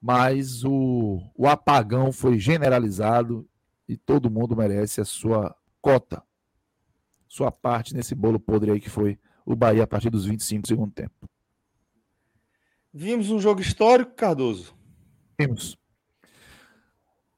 mas 0.00 0.64
o, 0.64 1.20
o 1.34 1.46
apagão 1.46 2.12
foi 2.12 2.38
generalizado 2.38 3.48
e 3.88 3.96
todo 3.96 4.30
mundo 4.30 4.56
merece 4.56 5.00
a 5.00 5.04
sua 5.04 5.54
cota, 5.80 6.22
sua 7.28 7.50
parte 7.50 7.94
nesse 7.94 8.14
bolo 8.14 8.38
podre 8.38 8.72
aí 8.72 8.80
que 8.80 8.90
foi 8.90 9.18
o 9.44 9.56
Bahia 9.56 9.84
a 9.84 9.86
partir 9.86 10.10
dos 10.10 10.24
25 10.24 10.62
do 10.62 10.68
segundo 10.68 10.92
tempo. 10.92 11.28
Vimos 12.92 13.30
um 13.30 13.38
jogo 13.38 13.60
histórico, 13.60 14.14
Cardoso. 14.14 14.74
Vimos. 15.38 15.76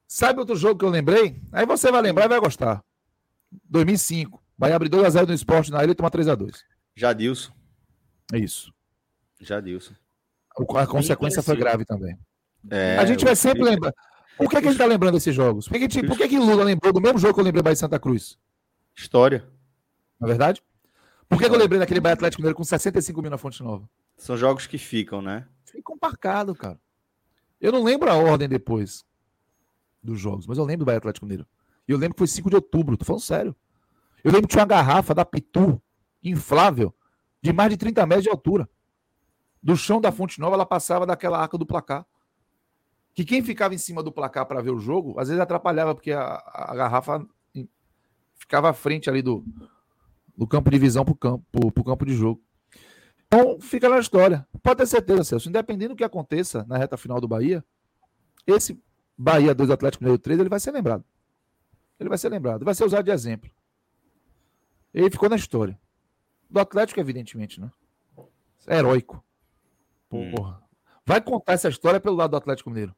Sabe 0.07 0.39
outro 0.39 0.55
jogo 0.55 0.79
que 0.79 0.85
eu 0.85 0.89
lembrei? 0.89 1.41
Aí 1.51 1.65
você 1.65 1.91
vai 1.91 2.01
lembrar 2.01 2.25
e 2.25 2.29
vai 2.29 2.39
gostar. 2.39 2.83
2005. 3.69 4.41
Bahia 4.57 4.75
abre 4.75 4.89
2x0 4.89 5.27
no 5.27 5.33
esporte 5.33 5.71
na 5.71 5.83
ilha 5.83 5.91
e 5.91 5.95
toma 5.95 6.11
3x2. 6.11 6.59
Jadilson. 6.95 7.51
É 8.31 8.37
isso. 8.37 8.73
Jadilson. 9.39 9.93
A 10.75 10.85
consequência 10.85 11.41
foi 11.41 11.55
grave 11.55 11.85
também. 11.85 12.17
É, 12.69 12.97
a 12.97 13.05
gente 13.05 13.25
vai 13.25 13.35
sempre 13.35 13.63
lembrar. 13.63 13.93
Por 14.37 14.49
que, 14.49 14.55
que 14.55 14.57
a 14.57 14.61
gente 14.61 14.71
está 14.73 14.85
lembrando 14.85 15.15
desses 15.15 15.33
jogos? 15.33 15.67
Por, 15.67 15.77
que, 15.77 16.03
por 16.03 16.17
que, 16.17 16.27
que 16.27 16.39
Lula 16.39 16.63
lembrou 16.63 16.93
do 16.93 17.01
mesmo 17.01 17.19
jogo 17.19 17.33
que 17.33 17.39
eu 17.39 17.43
lembrei 17.43 17.61
Bahia 17.63 17.75
Santa 17.75 17.99
Cruz? 17.99 18.37
História. 18.95 19.47
Não 20.19 20.27
é 20.27 20.29
verdade? 20.29 20.63
Por 21.27 21.39
que, 21.39 21.49
que 21.49 21.55
eu 21.55 21.59
lembrei 21.59 21.79
daquele 21.79 21.99
Bahia 21.99 22.13
Atlético 22.13 22.41
Mineiro 22.41 22.55
com 22.55 22.63
65 22.63 23.21
mil 23.21 23.31
na 23.31 23.37
Fonte 23.37 23.61
Nova? 23.63 23.89
São 24.17 24.37
jogos 24.37 24.67
que 24.67 24.77
ficam, 24.77 25.21
né? 25.21 25.47
Ficam 25.65 25.97
marcados, 26.01 26.57
cara. 26.57 26.79
Eu 27.59 27.71
não 27.71 27.83
lembro 27.83 28.09
a 28.09 28.15
ordem 28.15 28.47
depois 28.47 29.05
dos 30.01 30.19
jogos, 30.19 30.45
mas 30.45 30.57
eu 30.57 30.65
lembro 30.65 30.79
do 30.79 30.85
Bahia 30.85 30.97
Atlético 30.97 31.25
Mineiro. 31.25 31.47
E 31.87 31.91
eu 31.91 31.97
lembro 31.97 32.15
que 32.15 32.19
foi 32.19 32.27
5 32.27 32.49
de 32.49 32.55
outubro, 32.55 32.97
tô 32.97 33.05
falando 33.05 33.21
sério. 33.21 33.55
Eu 34.23 34.31
lembro 34.31 34.47
que 34.47 34.53
tinha 34.53 34.61
uma 34.61 34.67
garrafa 34.67 35.13
da 35.13 35.25
Pitu 35.25 35.81
inflável 36.23 36.93
de 37.41 37.51
mais 37.51 37.69
de 37.69 37.77
30 37.77 38.05
metros 38.05 38.23
de 38.23 38.29
altura. 38.29 38.69
Do 39.61 39.75
chão 39.75 39.99
da 39.99 40.11
Fonte 40.11 40.39
Nova, 40.39 40.55
ela 40.55 40.65
passava 40.65 41.05
daquela 41.05 41.39
arca 41.39 41.57
do 41.57 41.65
placar. 41.65 42.05
Que 43.13 43.23
quem 43.23 43.43
ficava 43.43 43.73
em 43.73 43.77
cima 43.77 44.01
do 44.01 44.11
placar 44.11 44.45
para 44.45 44.61
ver 44.61 44.71
o 44.71 44.79
jogo, 44.79 45.19
às 45.19 45.27
vezes 45.27 45.41
atrapalhava, 45.41 45.93
porque 45.93 46.11
a, 46.11 46.41
a 46.45 46.75
garrafa 46.75 47.25
ficava 48.35 48.69
à 48.69 48.73
frente 48.73 49.09
ali 49.09 49.21
do, 49.21 49.45
do 50.35 50.47
campo 50.47 50.69
de 50.69 50.79
visão 50.79 51.05
para 51.05 51.13
o 51.13 51.17
campo, 51.17 51.45
pro, 51.51 51.71
pro 51.71 51.83
campo 51.83 52.05
de 52.05 52.13
jogo. 52.13 52.41
Então, 53.33 53.59
fica 53.59 53.89
na 53.89 53.97
história. 53.97 54.47
Pode 54.61 54.77
ter 54.77 54.85
certeza, 54.85 55.23
Celso. 55.23 55.49
Independente 55.49 55.89
do 55.89 55.95
que 55.95 56.03
aconteça 56.03 56.63
na 56.67 56.77
reta 56.77 56.95
final 56.97 57.19
do 57.19 57.27
Bahia, 57.27 57.65
esse 58.45 58.79
Bahia 59.17 59.55
2 59.55 59.71
Atlético 59.71 60.03
Mineiro 60.03 60.21
3, 60.21 60.39
ele 60.39 60.49
vai 60.49 60.59
ser 60.59 60.71
lembrado. 60.71 61.03
Ele 61.99 62.09
vai 62.09 62.17
ser 62.17 62.29
lembrado. 62.29 62.63
Vai 62.63 62.75
ser 62.75 62.85
usado 62.85 63.03
de 63.03 63.11
exemplo. 63.11 63.49
Ele 64.93 65.09
ficou 65.09 65.29
na 65.29 65.35
história. 65.35 65.79
Do 66.47 66.59
Atlético, 66.59 66.99
evidentemente, 66.99 67.59
né? 67.59 67.71
É 68.67 68.77
heróico. 68.77 69.23
Hum. 70.11 70.31
Porra. 70.35 70.51
Hum. 70.51 70.63
Vai 71.03 71.19
contar 71.19 71.53
essa 71.53 71.69
história 71.69 71.99
pelo 71.99 72.15
lado 72.15 72.31
do 72.31 72.37
Atlético 72.37 72.69
Mineiro. 72.69 72.95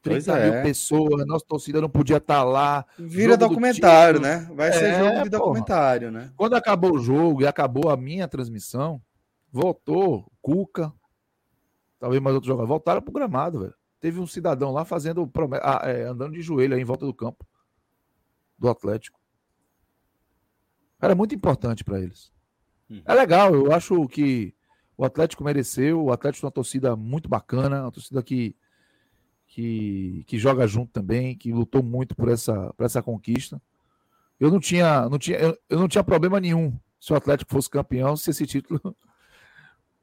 30 0.00 0.38
é. 0.38 0.50
mil 0.50 0.62
pessoas, 0.62 1.26
nossa 1.26 1.44
torcida 1.44 1.80
não 1.80 1.90
podia 1.90 2.16
estar 2.16 2.36
tá 2.36 2.44
lá. 2.44 2.86
Vira 2.98 3.36
documentário, 3.36 4.20
do 4.20 4.22
né? 4.22 4.48
Vai 4.54 4.72
ser 4.72 4.84
é, 4.84 4.98
jogo 4.98 5.24
de 5.24 5.30
documentário, 5.30 6.10
né? 6.10 6.30
Quando 6.36 6.54
acabou 6.54 6.94
o 6.94 6.98
jogo 6.98 7.42
e 7.42 7.46
acabou 7.46 7.90
a 7.90 7.96
minha 7.96 8.28
transmissão, 8.28 9.02
voltou 9.56 10.30
Cuca, 10.42 10.92
talvez 11.98 12.22
mais 12.22 12.34
outro 12.34 12.48
jogador, 12.48 12.68
voltaram 12.68 13.00
pro 13.00 13.12
gramado, 13.12 13.60
velho. 13.60 13.74
Teve 13.98 14.20
um 14.20 14.26
cidadão 14.26 14.70
lá 14.70 14.84
fazendo, 14.84 15.28
ah, 15.62 15.80
é, 15.84 16.04
andando 16.04 16.34
de 16.34 16.42
joelho 16.42 16.74
aí 16.74 16.82
em 16.82 16.84
volta 16.84 17.06
do 17.06 17.14
campo 17.14 17.46
do 18.58 18.68
Atlético. 18.68 19.18
Era 21.00 21.14
muito 21.14 21.34
importante 21.34 21.82
para 21.82 22.00
eles. 22.00 22.30
Uhum. 22.88 23.02
É 23.04 23.14
legal, 23.14 23.54
eu 23.54 23.72
acho 23.72 24.06
que 24.08 24.54
o 24.96 25.04
Atlético 25.04 25.42
mereceu, 25.42 26.04
o 26.04 26.12
Atlético 26.12 26.44
é 26.44 26.48
uma 26.48 26.52
torcida 26.52 26.94
muito 26.94 27.28
bacana, 27.28 27.82
uma 27.82 27.92
torcida 27.92 28.22
que, 28.22 28.54
que, 29.46 30.22
que 30.26 30.38
joga 30.38 30.66
junto 30.66 30.92
também, 30.92 31.36
que 31.36 31.52
lutou 31.52 31.82
muito 31.82 32.14
por 32.14 32.28
essa, 32.28 32.72
por 32.74 32.84
essa 32.84 33.02
conquista. 33.02 33.60
Eu 34.38 34.50
não 34.50 34.60
tinha, 34.60 35.08
não 35.08 35.18
tinha, 35.18 35.38
eu, 35.38 35.58
eu 35.68 35.78
não 35.78 35.88
tinha 35.88 36.04
problema 36.04 36.38
nenhum 36.38 36.78
se 37.00 37.12
o 37.12 37.16
Atlético 37.16 37.52
fosse 37.52 37.70
campeão, 37.70 38.16
se 38.16 38.30
esse 38.30 38.46
título 38.46 38.96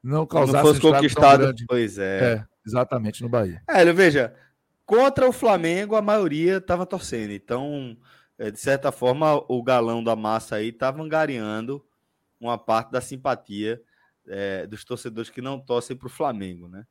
não 0.04 0.26
causasse 0.26 0.54
não 0.54 0.62
fosse 0.62 0.82
conquistado, 0.82 1.54
pois 1.68 1.98
é. 1.98 2.34
é. 2.34 2.46
Exatamente, 2.66 3.22
no 3.24 3.30
Bahia. 3.30 3.62
É, 3.68 3.84
veja, 3.92 4.34
contra 4.86 5.28
o 5.28 5.34
Flamengo 5.34 5.96
a 5.96 6.02
maioria 6.02 6.58
estava 6.58 6.86
torcendo, 6.86 7.32
então 7.32 7.98
é, 8.38 8.50
de 8.52 8.60
certa 8.60 8.92
forma, 8.92 9.36
o 9.48 9.62
galão 9.64 10.04
da 10.04 10.16
massa 10.16 10.56
aí 10.58 10.70
estava 10.70 11.02
angariando 11.02 11.86
uma 12.40 12.58
parte 12.58 12.92
da 12.92 13.00
simpatia 13.00 13.82
é, 14.28 14.66
dos 14.68 14.84
torcedores 14.84 15.30
que 15.30 15.42
não 15.42 15.60
torcem 15.60 15.96
para 15.96 16.08
o 16.08 16.12
Flamengo, 16.12 16.68
né? 16.68 16.86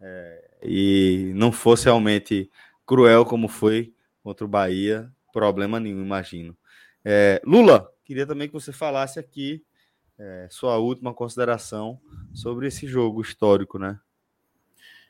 É, 0.00 0.58
e 0.62 1.32
não 1.34 1.50
fosse 1.50 1.84
realmente 1.84 2.50
cruel 2.86 3.24
como 3.24 3.48
foi 3.48 3.92
contra 4.22 4.44
o 4.44 4.48
Bahia, 4.48 5.12
problema 5.32 5.80
nenhum, 5.80 6.02
imagino. 6.02 6.56
É, 7.04 7.42
Lula, 7.44 7.92
queria 8.04 8.26
também 8.26 8.46
que 8.46 8.54
você 8.54 8.72
falasse 8.72 9.18
aqui 9.18 9.64
é, 10.18 10.48
sua 10.50 10.76
última 10.78 11.14
consideração 11.14 12.00
sobre 12.34 12.66
esse 12.66 12.86
jogo 12.86 13.20
histórico, 13.20 13.78
né? 13.78 14.00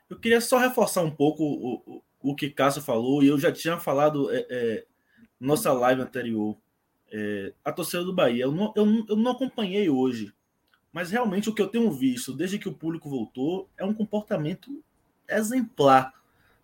Eu 0.09 0.19
queria 0.19 0.41
só 0.41 0.57
reforçar 0.57 1.01
um 1.01 1.11
pouco 1.11 1.43
o, 1.43 2.03
o, 2.21 2.35
que 2.35 2.49
Cássio 2.49 2.81
falou, 2.81 3.23
e 3.23 3.27
eu 3.27 3.39
já 3.39 3.51
tinha 3.51 3.77
falado 3.77 4.31
é, 4.31 4.45
é, 4.49 4.85
nossa 5.39 5.71
live 5.71 6.01
anterior, 6.01 6.57
é, 7.11 7.53
a 7.63 7.71
torcida 7.71 8.03
do 8.03 8.13
Bahia, 8.13 8.43
eu 8.43 8.51
não, 8.51 8.73
eu, 8.75 9.05
eu 9.07 9.15
não 9.15 9.31
acompanhei 9.31 9.89
hoje, 9.89 10.33
mas 10.91 11.11
realmente 11.11 11.49
o 11.49 11.53
que 11.53 11.61
eu 11.61 11.67
tenho 11.67 11.91
visto 11.91 12.33
desde 12.33 12.59
que 12.59 12.69
o 12.69 12.73
público 12.73 13.09
voltou 13.09 13.69
é 13.77 13.85
um 13.85 13.93
comportamento 13.93 14.83
exemplar 15.27 16.13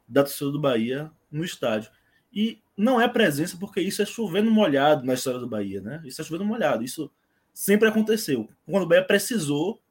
da 0.08 0.24
torcida 0.24 0.52
do 0.52 0.60
Bahia 0.60 1.12
no 1.32 1.44
estádio. 1.44 1.92
E 2.34 2.60
não 2.76 3.00
é 3.00 3.08
presença 3.08 3.58
porque 3.58 3.80
isso 3.80 4.02
é 4.02 4.06
chovendo 4.06 4.52
molhado 4.52 5.06
na 5.06 5.14
história 5.14 5.40
do 5.40 5.48
Bahia, 5.48 5.82
né? 5.82 6.02
Isso 6.04 6.20
é 6.20 6.24
chovendo 6.24 6.44
molhado. 6.44 6.84
Isso 6.84 7.10
sempre 7.56 7.88
aconteceu. 7.88 8.50
Quando 8.70 8.84
o 8.84 8.86
Bahia 8.86 9.04
precisou, 9.04 9.82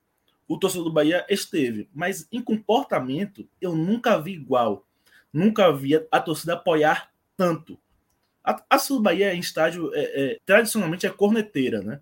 o 0.46 0.58
torcedor 0.58 0.84
do 0.84 0.92
Bahia 0.92 1.24
esteve. 1.30 1.88
Mas 1.94 2.28
em 2.30 2.42
comportamento, 2.42 3.48
eu 3.58 3.74
nunca 3.74 4.20
vi 4.20 4.34
igual. 4.34 4.86
Nunca 5.32 5.72
vi 5.72 5.94
a 6.12 6.20
torcida 6.20 6.52
apoiar 6.52 7.10
tanto. 7.36 7.78
A, 8.44 8.62
a 8.68 8.78
Sul 8.78 9.00
Bahia 9.00 9.34
em 9.34 9.40
estádio, 9.40 9.90
é, 9.94 10.02
é, 10.02 10.38
tradicionalmente, 10.44 11.06
é 11.06 11.10
corneteira, 11.10 11.80
né? 11.80 12.00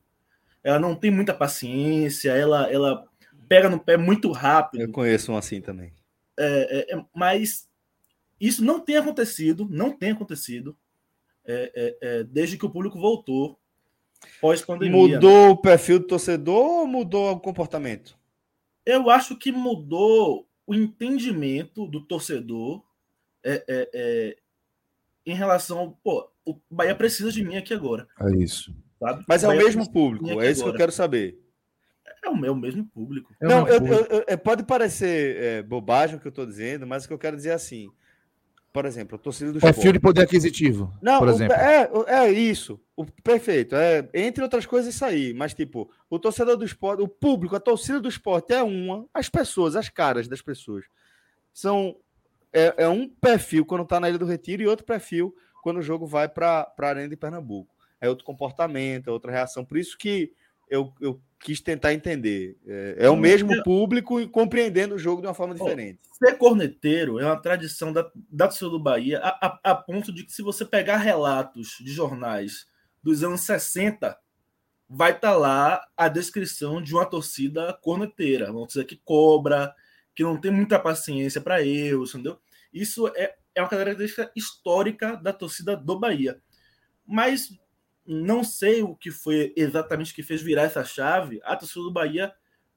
Ela 0.65 0.81
não 0.81 0.97
tem 0.97 1.11
muita 1.11 1.33
paciência, 1.33 2.33
ela, 2.33 2.71
ela 2.71 3.07
pega 3.49 3.69
no 3.69 3.79
pé 3.79 3.97
muito 3.97 4.33
rápido. 4.33 4.83
Eu 4.83 4.91
conheço 4.91 5.33
um 5.33 5.37
assim 5.37 5.61
também. 5.61 5.93
É, 6.37 6.91
é, 6.91 6.95
é 6.97 7.05
mas 7.15 7.69
isso 8.41 8.65
não 8.65 8.81
tem 8.81 8.97
acontecido, 8.97 9.67
não 9.71 9.97
tem 9.97 10.11
acontecido 10.11 10.77
é, 11.45 12.25
desde 12.25 12.59
que 12.59 12.67
o 12.67 12.71
público 12.71 12.99
voltou 12.99 13.59
pós-pandemia. 14.41 14.97
Mudou 14.97 15.47
né? 15.47 15.49
o 15.49 15.57
perfil 15.57 15.99
do 15.99 16.07
torcedor 16.07 16.81
ou 16.81 16.87
mudou 16.87 17.33
o 17.33 17.41
comportamento? 17.41 18.19
Eu 18.85 19.11
acho 19.11 19.37
que 19.37 19.53
mudou 19.53 20.47
o 20.67 20.75
entendimento 20.75 21.87
do 21.87 22.01
torcedor 22.01 22.83
é, 23.45 23.65
é, 23.69 23.91
é, 23.95 24.37
em 25.27 25.35
relação. 25.35 25.97
Pô, 26.03 26.29
o 26.45 26.57
Bahia 26.71 26.95
precisa 26.95 27.31
de 27.31 27.45
mim 27.45 27.57
aqui 27.57 27.75
agora. 27.75 28.09
É 28.21 28.37
isso. 28.37 28.75
Sabe? 28.99 29.25
Mas 29.29 29.43
é 29.45 29.49
o, 29.49 29.57
mesmo 29.57 29.91
público, 29.91 30.41
é 30.41 30.51
isso 30.51 30.63
agora. 30.63 30.77
que 30.77 30.77
eu 30.77 30.79
quero 30.79 30.93
saber. 30.93 31.39
É 32.25 32.29
o 32.29 32.37
meu 32.37 32.55
mesmo 32.55 32.85
público. 32.87 33.35
Não, 33.41 33.67
eu, 33.67 33.85
eu, 33.85 34.25
eu, 34.29 34.39
pode 34.39 34.63
parecer 34.63 35.37
é, 35.43 35.63
bobagem 35.63 36.17
o 36.17 36.21
que 36.21 36.27
eu 36.27 36.31
estou 36.31 36.47
dizendo, 36.47 36.87
mas 36.87 37.05
o 37.05 37.09
que 37.09 37.15
eu 37.15 37.19
quero 37.19 37.37
dizer 37.37 37.51
é 37.51 37.55
assim: 37.55 37.91
por 38.73 38.87
exemplo, 38.87 39.17
a 39.17 39.19
torcida 39.19 39.53
do 39.53 39.61
Perfil 39.61 39.79
esporte. 39.79 39.93
de 39.93 40.01
poder 40.01 40.23
aquisitivo. 40.23 40.93
Não, 41.03 41.19
por 41.19 41.29
exemplo. 41.29 41.55
É, 41.55 41.91
é 42.07 42.31
isso. 42.31 42.81
O, 42.97 43.05
perfeito. 43.05 43.77
É, 43.77 44.09
entre 44.15 44.43
outras 44.43 44.65
coisas, 44.65 44.95
isso 44.95 45.05
aí. 45.05 45.35
Mas, 45.35 45.53
tipo, 45.53 45.91
o 46.09 46.19
torcedor 46.19 46.57
do 46.57 46.65
esporte, 46.65 47.03
o 47.03 47.09
público, 47.09 47.55
a 47.55 47.61
torcida 47.61 48.01
do 48.01 48.09
esporte 48.09 48.55
é 48.55 48.63
uma, 48.63 49.07
as 49.13 49.29
pessoas, 49.29 49.77
as 49.77 49.91
caras 49.91 50.27
das 50.27 50.41
pessoas. 50.41 50.87
São. 51.53 51.97
É, 52.51 52.85
é 52.85 52.89
um 52.89 53.09
perfil 53.09 53.65
quando 53.65 53.85
tá 53.85 54.01
na 54.01 54.09
Ilha 54.09 54.19
do 54.19 54.27
Retiro 54.27 54.63
e 54.63 54.67
outro 54.67 54.85
perfil 54.85 55.35
quando 55.63 55.79
o 55.79 55.83
jogo 55.83 56.07
vai 56.07 56.29
para 56.29 56.73
a 56.79 56.87
Arena 56.87 57.09
de 57.09 57.17
Pernambuco. 57.17 57.75
É 58.01 58.09
outro 58.09 58.25
comportamento, 58.25 59.09
é 59.09 59.13
outra 59.13 59.31
reação. 59.31 59.65
Por 59.65 59.77
isso 59.77 59.97
que 59.97 60.33
eu, 60.73 60.91
eu 61.03 61.21
quis 61.39 61.61
tentar 61.61 61.93
entender. 61.93 62.57
É, 62.67 62.97
é 63.01 63.11
o 63.11 63.17
mesmo 63.17 63.63
público 63.63 64.19
e 64.19 64.27
compreendendo 64.27 64.95
o 64.95 64.99
jogo 64.99 65.21
de 65.21 65.27
uma 65.27 65.35
forma 65.35 65.55
diferente. 65.55 66.01
Ser 66.19 66.39
corneteiro 66.39 67.19
é 67.19 67.27
uma 67.27 67.41
tradição 67.41 67.93
da, 67.93 68.11
da 68.31 68.49
torcida 68.49 68.71
do 68.71 68.81
Bahia, 68.81 69.19
a, 69.19 69.47
a, 69.47 69.73
a, 69.73 69.75
ponto 69.75 70.11
de 70.11 70.25
que 70.25 70.33
se 70.33 70.41
você 70.41 70.65
pegar 70.65 70.97
relatos 70.97 71.77
de 71.79 71.93
jornais 71.93 72.67
dos 73.03 73.23
anos 73.23 73.43
60, 73.43 74.17
vai 74.89 75.11
estar 75.11 75.33
tá 75.33 75.37
lá 75.37 75.87
a 75.95 76.09
descrição 76.09 76.81
de 76.81 76.95
uma 76.95 77.05
torcida 77.05 77.79
corneteira, 77.83 78.51
uma 78.51 78.61
torcida 78.61 78.85
que 78.85 79.01
cobra, 79.05 79.75
que 80.15 80.23
não 80.23 80.41
tem 80.41 80.51
muita 80.51 80.79
paciência 80.79 81.41
para 81.41 81.63
erros, 81.63 82.15
entendeu? 82.15 82.39
Isso 82.73 83.09
é, 83.09 83.35
é 83.55 83.61
uma 83.61 83.69
característica 83.69 84.33
histórica 84.35 85.17
da 85.17 85.35
torcida 85.35 85.77
do 85.77 85.99
Bahia. 85.99 86.41
Mas 87.07 87.51
não 88.07 88.43
sei 88.43 88.83
o 88.83 88.95
que 88.95 89.11
foi 89.11 89.53
exatamente 89.57 90.15
que 90.15 90.23
fez 90.23 90.43
virar 90.43 90.63
essa 90.63 90.85
chave. 90.85 91.41
A 91.45 91.57
torcida 91.57 91.83
do 91.83 91.93
Bahia 91.93 92.33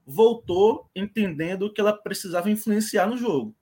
voltou 0.05 0.89
entendendo 0.95 1.71
que 1.73 1.81
ela 1.81 1.93
precisava 1.93 2.49
influenciar 2.49 3.07
no 3.07 3.17
jogo. 3.17 3.55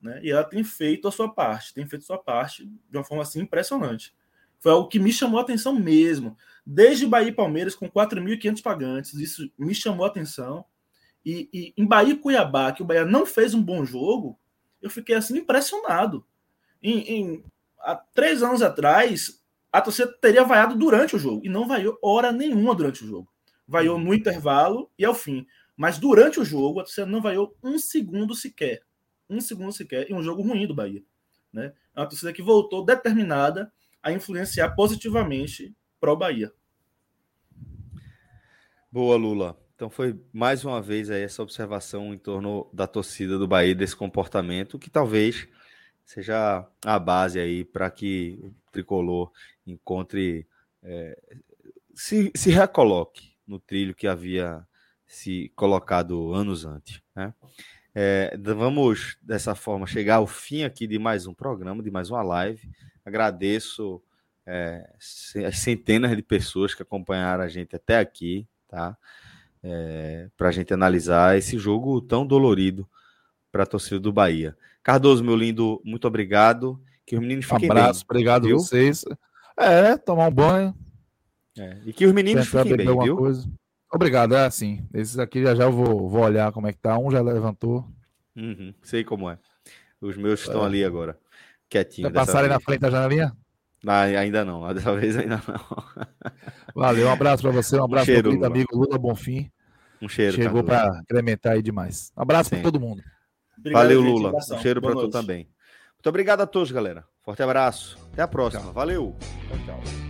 Né? 0.00 0.20
E 0.22 0.30
ela 0.30 0.44
tem 0.44 0.64
feito 0.64 1.06
a 1.06 1.12
sua 1.12 1.28
parte, 1.32 1.74
tem 1.74 1.86
feito 1.86 2.04
sua 2.04 2.18
parte 2.18 2.64
de 2.66 2.96
uma 2.96 3.04
forma 3.04 3.22
assim 3.22 3.40
impressionante. 3.40 4.14
Foi 4.58 4.72
algo 4.72 4.88
que 4.88 4.98
me 4.98 5.12
chamou 5.12 5.38
a 5.38 5.42
atenção 5.42 5.74
mesmo. 5.74 6.36
Desde 6.64 7.06
Bahia 7.06 7.28
e 7.28 7.32
Palmeiras, 7.32 7.74
com 7.74 7.88
4.500 7.88 8.62
pagantes, 8.62 9.14
isso 9.14 9.50
me 9.58 9.74
chamou 9.74 10.04
a 10.04 10.08
atenção. 10.08 10.64
E, 11.24 11.48
e, 11.52 11.74
em 11.76 11.86
Bahia 11.86 12.14
e 12.14 12.16
Cuiabá, 12.16 12.72
que 12.72 12.82
o 12.82 12.84
Bahia 12.84 13.04
não 13.04 13.26
fez 13.26 13.54
um 13.54 13.62
bom 13.62 13.84
jogo, 13.84 14.38
eu 14.80 14.88
fiquei 14.88 15.14
assim 15.14 15.38
impressionado. 15.38 16.24
Em, 16.82 16.98
em, 17.00 17.44
há 17.78 17.94
três 17.94 18.42
anos 18.42 18.62
atrás, 18.62 19.39
a 19.72 19.80
torcida 19.80 20.12
teria 20.20 20.44
vaiado 20.44 20.76
durante 20.76 21.14
o 21.16 21.18
jogo. 21.18 21.42
E 21.44 21.48
não 21.48 21.66
vaiou 21.66 21.98
hora 22.02 22.32
nenhuma 22.32 22.74
durante 22.74 23.04
o 23.04 23.06
jogo. 23.06 23.28
Vaiou 23.66 23.98
no 23.98 24.12
intervalo 24.12 24.90
e 24.98 25.04
ao 25.04 25.14
fim. 25.14 25.46
Mas 25.76 25.98
durante 25.98 26.40
o 26.40 26.44
jogo, 26.44 26.80
a 26.80 26.82
torcida 26.82 27.06
não 27.06 27.22
vaiou 27.22 27.56
um 27.62 27.78
segundo 27.78 28.34
sequer. 28.34 28.82
Um 29.28 29.40
segundo 29.40 29.72
sequer. 29.72 30.10
E 30.10 30.14
um 30.14 30.22
jogo 30.22 30.42
ruim 30.42 30.66
do 30.66 30.74
Bahia. 30.74 31.02
Né? 31.52 31.72
É 31.94 32.00
uma 32.00 32.08
torcida 32.08 32.32
que 32.32 32.42
voltou 32.42 32.84
determinada 32.84 33.72
a 34.02 34.12
influenciar 34.12 34.70
positivamente 34.74 35.74
para 36.00 36.12
o 36.12 36.16
Bahia. 36.16 36.52
Boa, 38.90 39.16
Lula. 39.16 39.56
Então 39.76 39.88
foi 39.88 40.20
mais 40.32 40.64
uma 40.64 40.82
vez 40.82 41.10
aí 41.10 41.22
essa 41.22 41.42
observação 41.42 42.12
em 42.12 42.18
torno 42.18 42.68
da 42.72 42.86
torcida 42.86 43.38
do 43.38 43.48
Bahia, 43.48 43.74
desse 43.74 43.96
comportamento, 43.96 44.78
que 44.78 44.90
talvez 44.90 45.48
seja 46.04 46.66
a 46.84 46.98
base 46.98 47.38
aí 47.38 47.64
para 47.64 47.90
que 47.90 48.52
tricolor 48.70 49.30
encontre, 49.66 50.46
é, 50.82 51.18
se, 51.94 52.30
se 52.34 52.50
recoloque 52.50 53.32
no 53.46 53.58
trilho 53.58 53.94
que 53.94 54.06
havia 54.06 54.66
se 55.06 55.52
colocado 55.56 56.32
anos 56.32 56.64
antes. 56.64 57.02
Né? 57.14 57.34
É, 57.94 58.36
vamos, 58.38 59.16
dessa 59.20 59.54
forma, 59.54 59.86
chegar 59.86 60.16
ao 60.16 60.26
fim 60.26 60.62
aqui 60.62 60.86
de 60.86 60.98
mais 60.98 61.26
um 61.26 61.34
programa, 61.34 61.82
de 61.82 61.90
mais 61.90 62.10
uma 62.10 62.22
live. 62.22 62.70
Agradeço 63.04 64.00
é, 64.46 64.88
as 65.46 65.58
centenas 65.58 66.16
de 66.16 66.22
pessoas 66.22 66.74
que 66.74 66.82
acompanharam 66.82 67.42
a 67.42 67.48
gente 67.48 67.74
até 67.74 67.98
aqui, 67.98 68.46
tá? 68.68 68.96
É, 69.62 70.30
para 70.36 70.48
a 70.48 70.52
gente 70.52 70.72
analisar 70.72 71.36
esse 71.36 71.58
jogo 71.58 72.00
tão 72.00 72.26
dolorido 72.26 72.88
para 73.52 73.64
a 73.64 73.66
torcida 73.66 74.00
do 74.00 74.12
Bahia. 74.12 74.56
Cardoso, 74.82 75.22
meu 75.22 75.36
lindo, 75.36 75.82
muito 75.84 76.06
obrigado. 76.06 76.80
Que 77.10 77.16
os 77.16 77.20
meninos 77.20 77.44
fiquem 77.44 77.68
Abraço, 77.68 78.02
bem, 78.02 78.06
obrigado 78.08 78.46
viu? 78.46 78.56
vocês. 78.56 79.04
É, 79.56 79.96
tomar 79.96 80.28
um 80.28 80.30
banho. 80.30 80.72
É, 81.58 81.78
e 81.84 81.92
que 81.92 82.06
os 82.06 82.12
meninos 82.12 82.46
fiquem 82.46 82.76
bem, 82.76 82.86
viu? 82.86 83.16
Coisa. 83.16 83.50
Obrigado, 83.92 84.36
é 84.36 84.46
assim. 84.46 84.86
Esses 84.94 85.18
aqui 85.18 85.42
já 85.42 85.52
já 85.56 85.64
eu 85.64 85.72
vou, 85.72 86.08
vou 86.08 86.22
olhar 86.22 86.52
como 86.52 86.68
é 86.68 86.72
que 86.72 86.78
tá. 86.78 86.96
Um 86.96 87.10
já 87.10 87.20
levantou. 87.20 87.84
Uhum, 88.36 88.72
sei 88.80 89.02
como 89.02 89.28
é. 89.28 89.36
Os 90.00 90.16
meus 90.16 90.38
estão 90.38 90.62
é. 90.62 90.66
ali 90.66 90.84
agora, 90.84 91.18
quietinhos. 91.68 92.12
Passarem 92.12 92.48
na 92.48 92.60
frente 92.60 92.78
da 92.78 92.90
janelinha? 92.90 93.36
Ah, 93.84 94.02
ainda 94.02 94.44
não, 94.44 94.62
dessa 94.72 94.94
vez 94.94 95.16
ainda 95.16 95.42
não. 95.48 96.04
Valeu, 96.76 97.08
um 97.08 97.12
abraço 97.12 97.42
para 97.42 97.50
você, 97.50 97.76
um 97.76 97.86
abraço 97.86 98.08
um 98.08 98.14
cheiro, 98.14 98.38
para 98.38 98.48
o 98.48 98.52
amigo 98.52 98.76
Lula 98.76 98.96
Bonfim. 98.96 99.50
Um 100.00 100.08
cheiro. 100.08 100.36
Chegou 100.36 100.62
para 100.62 101.00
incrementar 101.02 101.54
aí 101.54 101.62
demais. 101.62 102.12
Um 102.16 102.22
abraço 102.22 102.50
para 102.50 102.60
todo 102.60 102.78
mundo. 102.78 103.02
Obrigado, 103.58 103.82
Valeu, 103.82 104.00
gente, 104.00 104.12
Lula. 104.12 104.32
Um 104.32 104.58
cheiro 104.60 104.80
para 104.80 104.94
tu 104.94 105.08
também. 105.08 105.48
Muito 106.00 106.08
obrigado 106.08 106.40
a 106.40 106.46
todos, 106.46 106.72
galera. 106.72 107.04
Forte 107.22 107.42
abraço. 107.42 107.98
Até 108.10 108.22
a 108.22 108.28
próxima. 108.28 108.64
Tchau. 108.64 108.72
Valeu. 108.72 109.16
Tchau, 109.48 109.58
tchau. 109.66 110.09